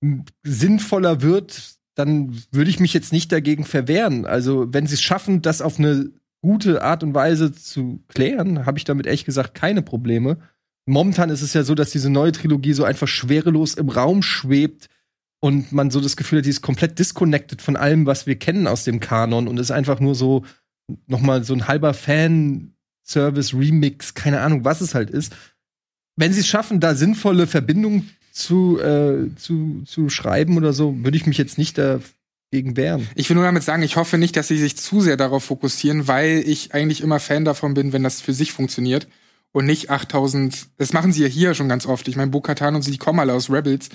ähm, 0.02 0.22
sinnvoller 0.46 1.22
wird, 1.22 1.76
dann 1.98 2.38
würde 2.52 2.70
ich 2.70 2.80
mich 2.80 2.94
jetzt 2.94 3.12
nicht 3.12 3.32
dagegen 3.32 3.66
verwehren. 3.66 4.26
Also, 4.26 4.72
wenn 4.72 4.86
sie 4.86 4.94
es 4.94 5.02
schaffen, 5.02 5.42
das 5.42 5.62
auf 5.62 5.80
eine 5.80 6.12
gute 6.42 6.84
Art 6.84 7.04
und 7.04 7.16
Weise 7.16 7.52
zu 7.52 8.04
klären, 8.08 8.66
habe 8.68 8.78
ich 8.78 8.84
damit 8.84 9.08
ehrlich 9.08 9.26
gesagt 9.26 9.56
keine 9.56 9.82
Probleme. 9.82 10.38
Momentan 10.86 11.32
ist 11.32 11.42
es 11.42 11.54
ja 11.54 11.64
so, 11.64 11.74
dass 11.74 11.90
diese 11.90 12.12
neue 12.12 12.32
Trilogie 12.32 12.74
so 12.74 12.84
einfach 12.84 13.08
schwerelos 13.08 13.74
im 13.74 13.90
Raum 13.90 14.22
schwebt 14.22 14.90
und 15.40 15.72
man 15.72 15.90
so 15.90 16.00
das 16.00 16.16
Gefühl 16.16 16.40
hat, 16.40 16.46
die 16.46 16.52
ist 16.52 16.62
komplett 16.62 17.00
disconnected 17.00 17.62
von 17.62 17.76
allem, 17.76 18.06
was 18.06 18.28
wir 18.28 18.38
kennen 18.38 18.68
aus 18.68 18.84
dem 18.84 19.00
Kanon 19.00 19.48
und 19.48 19.60
ist 19.60 19.72
einfach 19.72 20.00
nur 20.00 20.14
so 20.14 20.46
noch 21.08 21.20
mal 21.20 21.44
so 21.44 21.54
ein 21.54 21.68
halber 21.68 21.96
Fan-Service, 21.96 23.56
Remix, 23.56 24.14
keine 24.14 24.42
Ahnung, 24.42 24.66
was 24.66 24.82
es 24.82 24.94
halt 24.94 25.10
ist. 25.10 25.36
Wenn 26.16 26.32
sie 26.32 26.42
es 26.42 26.48
schaffen, 26.48 26.80
da 26.80 26.96
sinnvolle 26.96 27.48
Verbindungen 27.48 28.10
zu, 28.38 28.80
äh, 28.80 29.36
zu, 29.36 29.84
zu 29.86 30.10
schreiben 30.10 30.58
oder 30.58 30.72
so, 30.72 30.96
würde 31.04 31.18
ich 31.18 31.26
mich 31.26 31.38
jetzt 31.38 31.58
nicht 31.58 31.78
dagegen 31.78 32.78
wehren. 32.78 33.08
Ich 33.16 33.30
will 33.30 33.36
nur 33.36 33.46
damit 33.46 33.64
sagen, 33.64 33.82
ich 33.82 33.96
hoffe 33.96 34.18
nicht, 34.18 34.38
dass 34.38 34.48
sie 34.48 34.60
sich 34.60 34.78
zu 34.78 35.02
sehr 35.02 35.18
darauf 35.18 35.46
fokussieren, 35.46 36.08
weil 36.08 36.44
ich 36.46 36.74
eigentlich 36.74 37.02
immer 37.02 37.20
Fan 37.20 37.46
davon 37.46 37.74
bin, 37.74 37.94
wenn 37.94 38.04
das 38.04 38.22
für 38.22 38.34
sich 38.34 38.52
funktioniert 38.52 39.08
und 39.54 39.66
nicht 39.66 39.90
8000. 39.90 40.68
Das 40.78 40.94
machen 40.94 41.12
sie 41.12 41.24
ja 41.24 41.28
hier 41.28 41.56
schon 41.56 41.68
ganz 41.68 41.88
oft. 41.88 42.08
Ich 42.08 42.16
meine, 42.16 42.30
Bo-Katan 42.30 42.76
und 42.76 42.84
sie, 42.84 42.92
die 42.92 43.00
kommen 43.00 43.20
alle 43.20 43.34
aus 43.34 43.50
Rebels, 43.50 43.90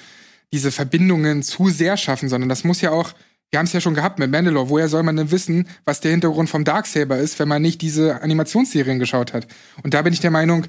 diese 0.53 0.73
Verbindungen 0.73 1.43
zu 1.45 1.69
sehr 1.69 1.97
schaffen, 1.97 2.29
sondern 2.29 2.49
das 2.49 2.65
muss 2.65 2.81
ja 2.81 2.91
auch. 2.91 3.13
Wir 3.51 3.59
haben 3.59 3.67
es 3.67 3.73
ja 3.75 3.83
schon 3.83 3.95
gehabt 3.95 4.19
mit 4.19 4.31
Mandalore. 4.31 4.71
Woher 4.71 4.89
soll 4.89 5.03
man 5.03 5.17
denn 5.17 5.31
wissen, 5.31 5.69
was 5.85 6.01
der 6.01 6.11
Hintergrund 6.11 6.49
vom 6.49 6.65
Darksaber 6.65 7.19
ist, 7.19 7.39
wenn 7.39 7.49
man 7.49 7.61
nicht 7.61 7.83
diese 7.83 8.23
Animationsserien 8.23 8.99
geschaut 8.99 9.35
hat? 9.35 9.47
Und 9.83 9.93
da 9.93 10.01
bin 10.01 10.15
ich 10.15 10.21
der 10.21 10.31
Meinung, 10.31 10.67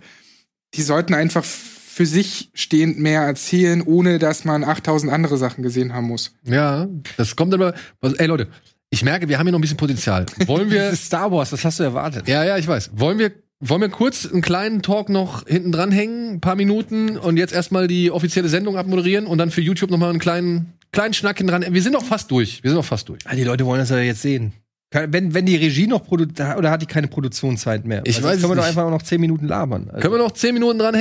die 0.73 0.81
sollten 0.81 1.13
einfach 1.13 1.45
für 1.93 2.05
sich 2.05 2.49
stehend 2.53 2.99
mehr 2.99 3.21
erzählen, 3.21 3.81
ohne 3.81 4.17
dass 4.19 4.45
man 4.45 4.63
8000 4.63 5.11
andere 5.11 5.37
Sachen 5.37 5.63
gesehen 5.63 5.93
haben 5.93 6.07
muss. 6.07 6.33
Ja, 6.43 6.87
das 7.17 7.35
kommt 7.35 7.53
aber. 7.53 7.73
Was, 8.01 8.13
ey 8.13 8.25
Leute, 8.27 8.47
ich 8.89 9.03
merke, 9.03 9.29
wir 9.29 9.37
haben 9.37 9.45
hier 9.45 9.51
noch 9.51 9.59
ein 9.59 9.61
bisschen 9.61 9.77
Potenzial. 9.77 10.25
Wollen 10.47 10.71
wir 10.71 10.81
Das 10.85 10.93
ist 10.93 11.05
Star 11.05 11.31
Wars, 11.31 11.51
das 11.51 11.63
hast 11.63 11.79
du 11.79 11.83
erwartet. 11.83 12.27
Ja, 12.27 12.43
ja, 12.43 12.57
ich 12.57 12.67
weiß. 12.67 12.91
Wollen 12.95 13.19
wir, 13.19 13.31
wollen 13.59 13.81
wir 13.81 13.89
kurz 13.89 14.25
einen 14.25 14.41
kleinen 14.41 14.81
Talk 14.81 15.09
noch 15.09 15.47
hinten 15.47 15.71
dran 15.71 15.91
hängen, 15.91 16.33
ein 16.35 16.41
paar 16.41 16.55
Minuten 16.55 17.17
und 17.17 17.37
jetzt 17.37 17.53
erstmal 17.53 17.87
die 17.87 18.11
offizielle 18.11 18.49
Sendung 18.49 18.75
abmoderieren 18.77 19.25
und 19.27 19.37
dann 19.37 19.51
für 19.51 19.61
YouTube 19.61 19.91
noch 19.91 19.97
mal 19.99 20.09
einen 20.09 20.19
kleinen, 20.19 20.73
kleinen 20.91 21.13
Schnack 21.13 21.37
hinten 21.37 21.51
dran. 21.51 21.65
Wir 21.73 21.81
sind 21.81 21.93
doch 21.93 22.03
fast 22.05 22.31
durch. 22.31 22.63
Wir 22.63 22.71
sind 22.71 22.77
doch 22.77 22.85
fast 22.85 23.07
durch. 23.09 23.19
Ah, 23.25 23.35
die 23.35 23.43
Leute 23.43 23.65
wollen 23.65 23.79
das 23.79 23.89
ja 23.91 23.99
jetzt 23.99 24.21
sehen. 24.21 24.53
Wenn, 24.91 25.33
wenn 25.33 25.45
die 25.47 25.55
Regie 25.55 25.87
noch 25.87 26.03
produziert, 26.03 26.55
oder 26.57 26.69
hat 26.69 26.81
die 26.83 26.85
keine 26.85 27.07
Produktionszeit 27.07 27.83
mehr? 27.85 28.01
Ich 28.05 28.17
Weil 28.21 28.35
weiß 28.35 28.41
können 28.41 28.41
wir 28.41 28.49
es 28.53 28.57
doch 28.57 28.67
nicht. 28.67 28.77
einfach 28.77 28.89
noch 28.91 29.01
zehn 29.01 29.19
Minuten 29.21 29.47
labern. 29.47 29.87
Also, 29.89 30.01
Können 30.01 30.13
wir 30.13 30.17
noch 30.19 30.33
zehn 30.33 30.53
Minuten 30.53 30.77
dran 30.77 30.93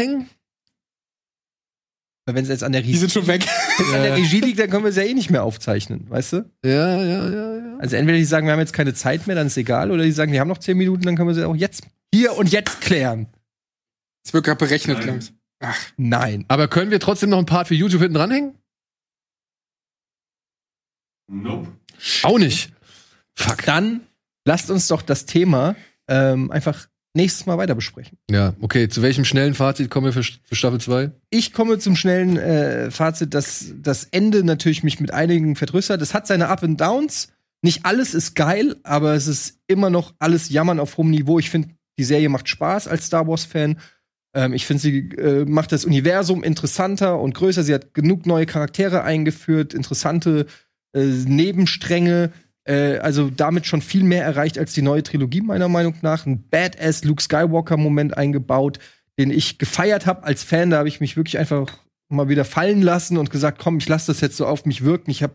hängen? 2.27 2.37
wenn 2.37 2.45
es 2.45 2.49
jetzt 2.49 2.65
an 2.65 2.73
der, 2.73 2.83
Die 2.83 2.89
Regie, 2.89 2.99
sind 2.99 3.13
schon 3.13 3.27
weg. 3.27 3.47
wenn's 3.79 3.93
an 3.93 4.03
der 4.03 4.17
Regie 4.17 4.41
liegt, 4.41 4.59
dann 4.59 4.71
können 4.71 4.85
wir 4.85 4.91
es 4.91 4.97
ja 4.97 5.03
eh 5.03 5.15
nicht 5.15 5.31
mehr 5.31 5.43
aufzeichnen, 5.43 6.09
weißt 6.09 6.33
du? 6.35 6.51
Ja, 6.65 7.03
ja, 7.03 7.29
ja, 7.29 7.57
ja. 7.57 7.79
Also 7.79 7.97
entweder 7.97 8.19
die 8.19 8.25
sagen, 8.25 8.47
wir 8.47 8.53
haben 8.53 8.61
jetzt 8.61 8.73
keine 8.73 8.95
Zeit 8.95 9.27
mehr, 9.27 9.37
dann 9.37 9.47
ist 9.47 9.57
egal, 9.57 9.91
oder 9.91 10.05
die 10.05 10.13
sagen, 10.13 10.33
wir 10.33 10.41
haben 10.41 10.49
noch 10.49 10.59
zehn 10.59 10.77
Minuten, 10.77 11.03
dann 11.03 11.17
können 11.17 11.29
wir 11.29 11.35
sie 11.35 11.47
auch 11.47 11.57
jetzt, 11.57 11.85
hier 12.15 12.37
und 12.37 12.51
jetzt 12.51 12.81
klären. 12.81 13.27
Es 14.25 14.33
wird 14.33 14.45
gerade 14.45 14.59
berechnet, 14.59 15.01
Clemens. 15.01 15.33
Ach, 15.61 15.79
Nein. 15.97 16.45
Aber 16.49 16.69
können 16.69 16.91
wir 16.91 17.01
trotzdem 17.01 17.31
noch 17.31 17.39
ein 17.39 17.47
Part 17.47 17.69
für 17.69 17.75
YouTube 17.75 18.03
hinten 18.03 18.15
dranhängen? 18.15 18.59
Nope. 21.29 21.69
Auch 22.25 22.39
nicht. 22.39 22.73
Fuck. 23.37 23.65
Dann 23.65 24.07
lasst 24.45 24.71
uns 24.71 24.89
doch 24.89 25.03
das 25.03 25.25
Thema 25.25 25.77
ähm, 26.09 26.51
einfach 26.51 26.89
nächstes 27.15 27.47
Mal 27.47 27.59
weiter 27.59 27.75
besprechen. 27.75 28.19
Ja, 28.31 28.55
okay. 28.61 28.89
Zu 28.89 29.03
welchem 29.03 29.25
schnellen 29.25 29.55
Fazit 29.55 29.91
kommen 29.91 30.07
wir 30.07 30.13
für, 30.13 30.23
für 30.23 30.55
Staffel 30.55 30.81
2? 30.81 31.11
Ich 31.31 31.53
komme 31.53 31.79
zum 31.79 31.97
schnellen 31.97 32.37
äh, 32.37 32.91
Fazit, 32.91 33.35
dass 33.35 33.73
das 33.77 34.05
Ende 34.05 34.45
natürlich 34.45 34.83
mich 34.83 35.01
mit 35.01 35.13
einigen 35.13 35.57
vertröstet. 35.57 36.01
Es 36.03 36.15
hat 36.15 36.27
seine 36.27 36.49
Up 36.49 36.63
and 36.63 36.81
Downs. 36.81 37.29
Nicht 37.63 37.85
alles 37.85 38.15
ist 38.15 38.35
geil, 38.35 38.77
aber 38.83 39.15
es 39.15 39.29
ist 39.29 39.61
immer 39.69 39.89
noch 39.89 40.15
alles 40.19 40.49
Jammern 40.49 40.81
auf 40.81 40.97
hohem 40.97 41.11
Niveau. 41.11 41.39
Ich 41.39 41.51
finde, 41.51 41.69
die 41.99 42.05
Serie 42.05 42.29
macht 42.29 42.49
Spaß 42.49 42.89
als 42.89 43.07
Star 43.07 43.27
Wars-Fan. 43.29 43.79
Ähm, 44.35 44.53
ich 44.53 44.67
finde, 44.67 44.83
sie 44.83 44.99
äh, 45.11 45.45
macht 45.45 45.73
das 45.73 45.85
Universum 45.85 46.43
interessanter 46.43 47.21
und 47.21 47.35
größer. 47.35 47.63
Sie 47.63 47.75
hat 47.75 47.95
genug 47.95 48.27
neue 48.27 48.47
Charaktere 48.47 49.05
eingeführt, 49.05 49.75
interessante 49.75 50.47
äh, 50.95 51.05
Nebenstränge. 51.05 52.33
Äh, 52.65 52.99
also 52.99 53.31
damit 53.31 53.67
schon 53.67 53.83
viel 53.83 54.05
mehr 54.05 54.25
erreicht 54.25 54.59
als 54.59 54.73
die 54.73 54.83
neue 54.83 55.03
Trilogie, 55.03 55.41
meiner 55.41 55.69
Meinung 55.69 55.95
nach. 56.03 56.27
Ein 56.27 56.49
Badass 56.49 57.05
Luke 57.05 57.23
Skywalker-Moment 57.23 58.17
eingebaut, 58.17 58.79
den 59.19 59.31
ich 59.31 59.59
gefeiert 59.59 60.07
habe 60.07 60.25
als 60.25 60.43
Fan. 60.43 60.71
Da 60.71 60.79
habe 60.79 60.89
ich 60.89 61.01
mich 61.01 61.17
wirklich 61.17 61.39
einfach 61.39 61.79
mal 62.09 62.29
wieder 62.29 62.45
fallen 62.45 62.83
lassen 62.83 63.17
und 63.17 63.31
gesagt, 63.31 63.59
komm, 63.59 63.79
ich 63.79 63.89
lasse 63.89 64.13
das 64.13 64.21
jetzt 64.21 64.37
so 64.37 64.47
auf 64.47 64.65
mich 64.67 64.85
wirken. 64.85 65.11
Ich 65.11 65.23
habe 65.23 65.35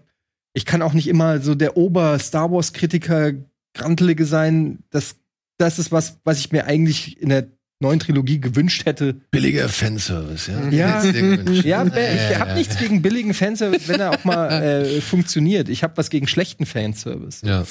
ich 0.54 0.66
kann 0.66 0.82
auch 0.82 0.94
nicht 0.94 1.08
immer 1.08 1.40
so 1.40 1.54
der 1.54 1.78
Ober-Star 1.78 2.52
Wars-Kritiker 2.52 3.34
Grantelige 3.76 4.26
sein. 4.26 4.80
Das, 4.90 5.18
das 5.60 5.78
ist 5.78 5.92
was, 5.92 6.20
was 6.24 6.40
ich 6.40 6.52
mir 6.52 6.66
eigentlich 6.66 7.22
in 7.22 7.30
der 7.30 7.48
neuen 7.80 8.00
Trilogie 8.00 8.40
gewünscht 8.40 8.86
hätte. 8.86 9.14
Billiger 9.32 9.70
Fanservice, 9.70 10.52
ja. 10.52 10.70
Ja. 10.70 11.04
Ja, 11.04 11.86
ich 11.86 12.40
habe 12.40 12.54
nichts 12.56 12.78
gegen 12.78 13.02
billigen 13.02 13.34
Fanservice, 13.34 13.88
wenn 13.88 14.00
er 14.00 14.12
auch 14.12 14.24
mal 14.24 14.50
äh, 14.52 15.02
funktioniert. 15.02 15.70
Ich 15.70 15.84
habe 15.84 15.96
was 15.98 16.10
gegen 16.10 16.28
schlechten 16.28 16.66
Fanservice. 16.66 17.46
Ja. 17.46 17.66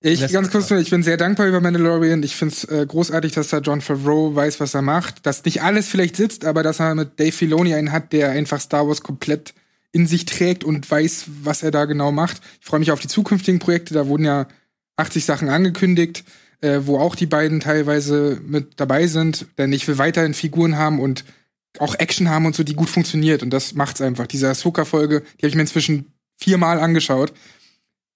Ich 0.00 0.20
Das- 0.20 0.32
ganz 0.32 0.50
kurz 0.50 0.68
nur, 0.70 0.78
ich 0.80 0.90
bin 0.90 1.02
sehr 1.02 1.16
dankbar 1.16 1.46
über 1.46 1.60
Mandalorian. 1.60 2.22
Ich 2.22 2.36
finde 2.36 2.54
es 2.54 2.64
äh, 2.64 2.84
großartig, 2.86 3.32
dass 3.32 3.48
da 3.48 3.58
John 3.58 3.80
Favreau 3.80 4.34
weiß, 4.34 4.60
was 4.60 4.74
er 4.74 4.82
macht. 4.82 5.24
Dass 5.26 5.44
nicht 5.44 5.62
alles 5.62 5.88
vielleicht 5.88 6.16
sitzt, 6.16 6.44
aber 6.44 6.62
dass 6.62 6.80
er 6.80 6.94
mit 6.94 7.18
Dave 7.18 7.32
Filoni 7.32 7.74
einen 7.74 7.90
hat, 7.92 8.12
der 8.12 8.30
einfach 8.30 8.60
Star 8.60 8.86
Wars 8.86 9.02
komplett 9.02 9.54
in 9.92 10.06
sich 10.06 10.24
trägt 10.26 10.64
und 10.64 10.90
weiß, 10.90 11.24
was 11.42 11.62
er 11.62 11.70
da 11.70 11.84
genau 11.84 12.12
macht. 12.12 12.40
Ich 12.60 12.66
freue 12.66 12.80
mich 12.80 12.90
auf 12.92 13.00
die 13.00 13.08
zukünftigen 13.08 13.60
Projekte. 13.60 13.94
Da 13.94 14.06
wurden 14.06 14.24
ja 14.24 14.46
80 14.96 15.24
Sachen 15.24 15.48
angekündigt, 15.48 16.24
äh, 16.64 16.86
wo 16.86 16.98
auch 16.98 17.14
die 17.14 17.26
beiden 17.26 17.60
teilweise 17.60 18.40
mit 18.46 18.80
dabei 18.80 19.06
sind. 19.06 19.46
Denn 19.58 19.72
ich 19.72 19.86
will 19.86 19.98
weiterhin 19.98 20.32
Figuren 20.32 20.78
haben 20.78 20.98
und 20.98 21.24
auch 21.78 21.94
Action 21.96 22.30
haben 22.30 22.46
und 22.46 22.54
so, 22.54 22.62
die 22.62 22.74
gut 22.74 22.88
funktioniert. 22.88 23.42
Und 23.42 23.50
das 23.50 23.74
macht's 23.74 24.00
einfach. 24.00 24.26
Diese 24.26 24.48
Ahsoka-Folge, 24.48 25.20
die 25.20 25.42
habe 25.42 25.48
ich 25.48 25.54
mir 25.54 25.60
inzwischen 25.60 26.12
viermal 26.38 26.80
angeschaut. 26.80 27.32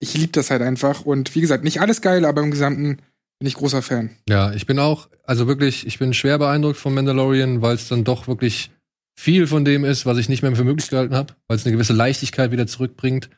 Ich 0.00 0.14
liebe 0.14 0.32
das 0.32 0.50
halt 0.50 0.62
einfach. 0.62 1.02
Und 1.02 1.34
wie 1.34 1.40
gesagt, 1.40 1.62
nicht 1.62 1.80
alles 1.80 2.00
geil, 2.00 2.24
aber 2.24 2.42
im 2.42 2.50
Gesamten 2.50 2.98
bin 3.38 3.46
ich 3.46 3.54
großer 3.54 3.82
Fan. 3.82 4.10
Ja, 4.28 4.52
ich 4.52 4.66
bin 4.66 4.78
auch, 4.78 5.08
also 5.24 5.46
wirklich, 5.46 5.86
ich 5.86 5.98
bin 5.98 6.14
schwer 6.14 6.38
beeindruckt 6.38 6.78
von 6.78 6.94
Mandalorian, 6.94 7.60
weil 7.60 7.74
es 7.74 7.88
dann 7.88 8.04
doch 8.04 8.28
wirklich 8.28 8.70
viel 9.18 9.46
von 9.46 9.64
dem 9.64 9.84
ist, 9.84 10.06
was 10.06 10.18
ich 10.18 10.28
nicht 10.28 10.42
mehr 10.42 10.54
für 10.56 10.64
möglich 10.64 10.88
gehalten 10.88 11.14
habe, 11.14 11.34
weil 11.48 11.56
es 11.56 11.66
eine 11.66 11.72
gewisse 11.72 11.92
Leichtigkeit 11.92 12.52
wieder 12.52 12.66
zurückbringt, 12.66 13.28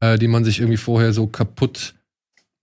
äh, 0.00 0.18
die 0.18 0.28
man 0.28 0.44
sich 0.44 0.58
irgendwie 0.58 0.76
vorher 0.76 1.12
so 1.12 1.26
kaputt, 1.26 1.94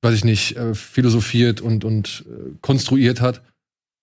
weiß 0.05 0.13
ich 0.15 0.23
nicht, 0.23 0.55
äh, 0.55 0.75
philosophiert 0.75 1.61
und, 1.61 1.83
und 1.83 2.23
äh, 2.29 2.51
konstruiert 2.61 3.19
hat. 3.21 3.41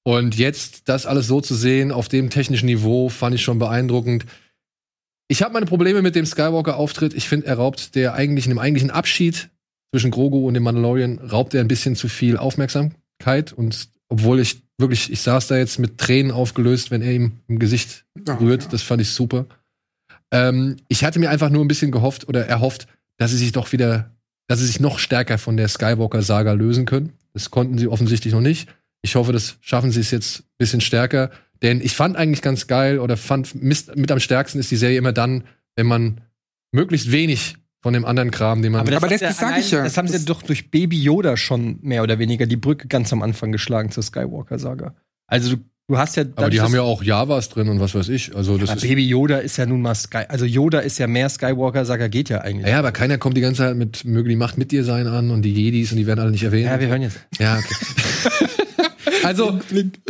Und 0.04 0.36
jetzt 0.36 0.88
das 0.88 1.06
alles 1.06 1.28
so 1.28 1.40
zu 1.40 1.54
sehen 1.54 1.92
auf 1.92 2.08
dem 2.08 2.28
technischen 2.28 2.66
Niveau, 2.66 3.08
fand 3.08 3.36
ich 3.36 3.42
schon 3.42 3.60
beeindruckend. 3.60 4.26
Ich 5.28 5.42
habe 5.42 5.54
meine 5.54 5.66
Probleme 5.66 6.02
mit 6.02 6.16
dem 6.16 6.26
Skywalker-Auftritt. 6.26 7.14
Ich 7.14 7.28
finde, 7.28 7.46
er 7.46 7.54
raubt 7.56 7.94
der 7.94 8.14
eigentlichen, 8.14 8.50
dem 8.50 8.58
eigentlichen 8.58 8.90
Abschied 8.90 9.48
zwischen 9.94 10.10
Grogu 10.10 10.46
und 10.48 10.54
dem 10.54 10.64
Mandalorian, 10.64 11.18
raubt 11.18 11.54
er 11.54 11.60
ein 11.60 11.68
bisschen 11.68 11.94
zu 11.94 12.08
viel 12.08 12.36
Aufmerksamkeit. 12.36 13.52
Und 13.52 13.88
obwohl 14.08 14.40
ich 14.40 14.60
wirklich, 14.78 15.12
ich 15.12 15.20
saß 15.22 15.46
da 15.46 15.56
jetzt 15.56 15.78
mit 15.78 15.98
Tränen 15.98 16.32
aufgelöst, 16.32 16.90
wenn 16.90 17.02
er 17.02 17.12
ihm 17.12 17.38
im 17.46 17.60
Gesicht 17.60 18.04
Ja, 18.26 18.34
rührt. 18.34 18.64
ja. 18.64 18.68
Das 18.70 18.82
fand 18.82 19.00
ich 19.00 19.10
super. 19.10 19.46
Ähm, 20.32 20.76
ich 20.88 21.04
hatte 21.04 21.20
mir 21.20 21.30
einfach 21.30 21.50
nur 21.50 21.64
ein 21.64 21.68
bisschen 21.68 21.92
gehofft 21.92 22.28
oder 22.28 22.44
erhofft, 22.46 22.88
dass 23.18 23.30
sie 23.30 23.36
sich 23.36 23.52
doch 23.52 23.70
wieder, 23.70 24.10
dass 24.48 24.58
sie 24.60 24.66
sich 24.66 24.80
noch 24.80 24.98
stärker 24.98 25.38
von 25.38 25.56
der 25.56 25.68
Skywalker-Saga 25.68 26.52
lösen 26.52 26.84
können. 26.84 27.12
Das 27.32 27.50
konnten 27.50 27.78
sie 27.78 27.88
offensichtlich 27.88 28.32
noch 28.34 28.40
nicht. 28.40 28.68
Ich 29.02 29.14
hoffe, 29.14 29.32
das 29.32 29.56
schaffen 29.60 29.90
sie 29.90 30.00
es 30.00 30.10
jetzt 30.10 30.40
ein 30.40 30.44
bisschen 30.58 30.80
stärker. 30.80 31.30
Denn 31.62 31.80
ich 31.80 31.94
fand 31.94 32.16
eigentlich 32.16 32.42
ganz 32.42 32.66
geil 32.66 32.98
oder 32.98 33.16
fand 33.16 33.54
mit, 33.54 33.96
mit 33.96 34.10
am 34.10 34.20
stärksten 34.20 34.58
ist 34.58 34.70
die 34.70 34.76
Serie 34.76 34.98
immer 34.98 35.12
dann, 35.12 35.44
wenn 35.76 35.86
man 35.86 36.20
möglichst 36.72 37.12
wenig 37.12 37.56
von 37.80 37.92
dem 37.94 38.04
anderen 38.04 38.30
Kram, 38.30 38.62
den 38.62 38.72
man. 38.72 38.80
Aber 38.82 38.90
das- 38.90 39.02
hat 39.02 39.12
das 39.12 39.20
ja 39.20 39.32
sag 39.32 39.58
ich 39.58 39.70
ja. 39.70 39.82
Das 39.82 39.96
haben 39.96 40.06
sie 40.08 40.14
Das- 40.14 40.24
doch 40.24 40.42
durch 40.42 40.70
Baby 40.70 41.00
Yoda 41.02 41.36
schon 41.36 41.78
mehr 41.82 42.02
oder 42.02 42.18
weniger 42.18 42.46
die 42.46 42.56
Brücke 42.56 42.86
ganz 42.88 43.12
am 43.12 43.22
Anfang 43.22 43.50
geschlagen 43.52 43.90
zur 43.90 44.02
Skywalker-Saga. 44.02 44.94
Also 45.26 45.56
du, 45.56 45.64
du 45.88 45.98
hast 45.98 46.16
ja. 46.16 46.24
aber 46.36 46.50
die 46.50 46.60
haben 46.60 46.74
ja 46.74 46.82
auch 46.82 47.02
Javas 47.02 47.48
drin 47.48 47.68
und 47.68 47.80
was 47.80 47.94
weiß 47.94 48.08
ich. 48.08 48.34
Also 48.34 48.58
das 48.58 48.70
Aber 48.70 48.78
ist. 48.78 48.82
Baby 48.82 49.06
Yoda 49.06 49.38
ist 49.38 49.56
ja 49.56 49.66
nun 49.66 49.82
mal 49.82 49.94
Sky. 49.94 50.24
Also 50.28 50.44
Yoda 50.44 50.80
ist 50.80 50.98
ja 50.98 51.06
mehr 51.06 51.28
Skywalker-Saga, 51.28 52.08
geht 52.08 52.28
ja 52.28 52.40
eigentlich. 52.40 52.68
Ja, 52.70 52.78
aber 52.78 52.92
keiner 52.92 53.18
kommt 53.18 53.36
die 53.36 53.40
ganze 53.40 53.58
Zeit 53.62 53.76
mit 53.76 54.04
möge 54.04 54.28
die 54.28 54.36
Macht 54.36 54.58
mit 54.58 54.72
dir 54.72 54.84
sein 54.84 55.06
an 55.06 55.30
und 55.30 55.42
die 55.42 55.52
Jedis 55.52 55.92
und 55.92 55.98
die 55.98 56.06
werden 56.06 56.20
alle 56.20 56.30
nicht 56.30 56.44
erwähnt. 56.44 56.66
Ja, 56.66 56.80
wir 56.80 56.88
hören 56.88 57.02
jetzt. 57.02 57.18
Ja, 57.38 57.58
okay. 57.58 57.74
also, 59.24 59.58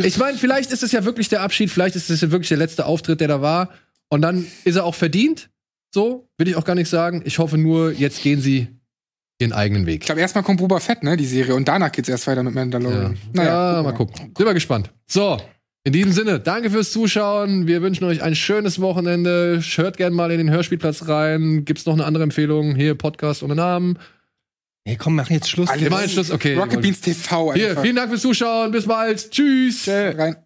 ich 0.01 0.17
meine, 0.17 0.37
vielleicht 0.37 0.71
ist 0.71 0.83
es 0.83 0.91
ja 0.91 1.05
wirklich 1.05 1.29
der 1.29 1.41
Abschied, 1.41 1.69
vielleicht 1.69 1.95
ist 1.95 2.09
es 2.09 2.21
ja 2.21 2.31
wirklich 2.31 2.49
der 2.49 2.57
letzte 2.57 2.85
Auftritt, 2.85 3.19
der 3.21 3.27
da 3.27 3.41
war. 3.41 3.69
Und 4.09 4.21
dann 4.21 4.45
ist 4.63 4.75
er 4.75 4.85
auch 4.85 4.95
verdient. 4.95 5.49
So, 5.93 6.27
will 6.37 6.47
ich 6.47 6.55
auch 6.55 6.65
gar 6.65 6.75
nicht 6.75 6.89
sagen. 6.89 7.21
Ich 7.25 7.39
hoffe 7.39 7.57
nur, 7.57 7.91
jetzt 7.91 8.21
gehen 8.21 8.41
sie 8.41 8.67
ihren 9.39 9.53
eigenen 9.53 9.83
Ich 9.83 9.87
Weg. 9.87 10.01
glaube, 10.05 10.21
erstmal 10.21 10.43
kommt 10.43 10.59
Boba 10.59 10.79
Fett, 10.79 11.03
ne, 11.03 11.17
die 11.17 11.25
Serie. 11.25 11.55
Und 11.55 11.67
danach 11.67 11.91
geht's 11.91 12.09
erst 12.09 12.27
weiter 12.27 12.43
mit 12.43 12.53
Ja, 12.53 12.61
Mandalorian. 12.61 13.17
ja 13.35 13.81
mal 13.83 13.93
gucken. 13.93 14.31
Sind 14.35 14.45
wir 14.45 14.53
gespannt. 14.53 14.91
So, 15.07 15.39
in 15.85 15.91
diesem 15.91 16.13
Sinne, 16.13 16.39
danke 16.39 16.69
fürs 16.69 16.91
Zuschauen. 16.93 17.67
Wir 17.67 17.81
wünschen 17.81 18.05
euch 18.05 18.23
ein 18.23 18.35
schönes 18.35 18.79
Wochenende. 18.79 19.61
Hört 19.75 19.97
gerne 19.97 20.15
mal 20.15 20.31
in 20.31 20.37
den 20.37 20.49
Hörspielplatz 20.49 21.09
rein. 21.09 21.65
Gibt's 21.65 21.85
noch 21.85 21.93
eine 21.93 22.05
andere 22.05 22.23
Empfehlung? 22.23 22.73
Hier, 22.75 22.95
Podcast 22.95 23.43
ohne 23.43 23.55
Namen. 23.55 23.99
Nee, 24.85 24.95
komm, 24.97 25.15
mach 25.15 25.29
jetzt 25.29 25.49
Schluss. 25.49 25.69
Alles- 25.69 25.83
Wir 25.83 25.89
machen 25.89 26.09
Schluss. 26.09 26.31
Okay. 26.31 26.55
Rocket 26.55 26.81
Beans 26.81 27.01
TV 27.01 27.53
Hier, 27.53 27.69
einfach. 27.71 27.81
vielen 27.81 27.95
Dank 27.97 28.09
fürs 28.09 28.21
Zuschauen. 28.21 28.71
Bis 28.71 28.85
bald. 28.85 29.29
Tschüss. 29.31 29.85
Rein. 29.87 30.37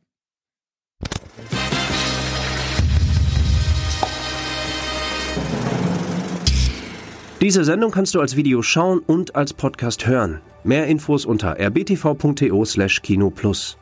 Diese 7.42 7.64
Sendung 7.64 7.92
kannst 7.92 8.16
du 8.16 8.22
als 8.22 8.36
Video 8.36 8.62
schauen 8.64 9.00
und 9.00 9.36
als 9.36 9.54
Podcast 9.54 10.08
hören. 10.08 10.42
Mehr 10.64 10.88
Infos 10.88 11.26
unter 11.26 11.58
rbtv.to/kinoplus. 11.60 13.78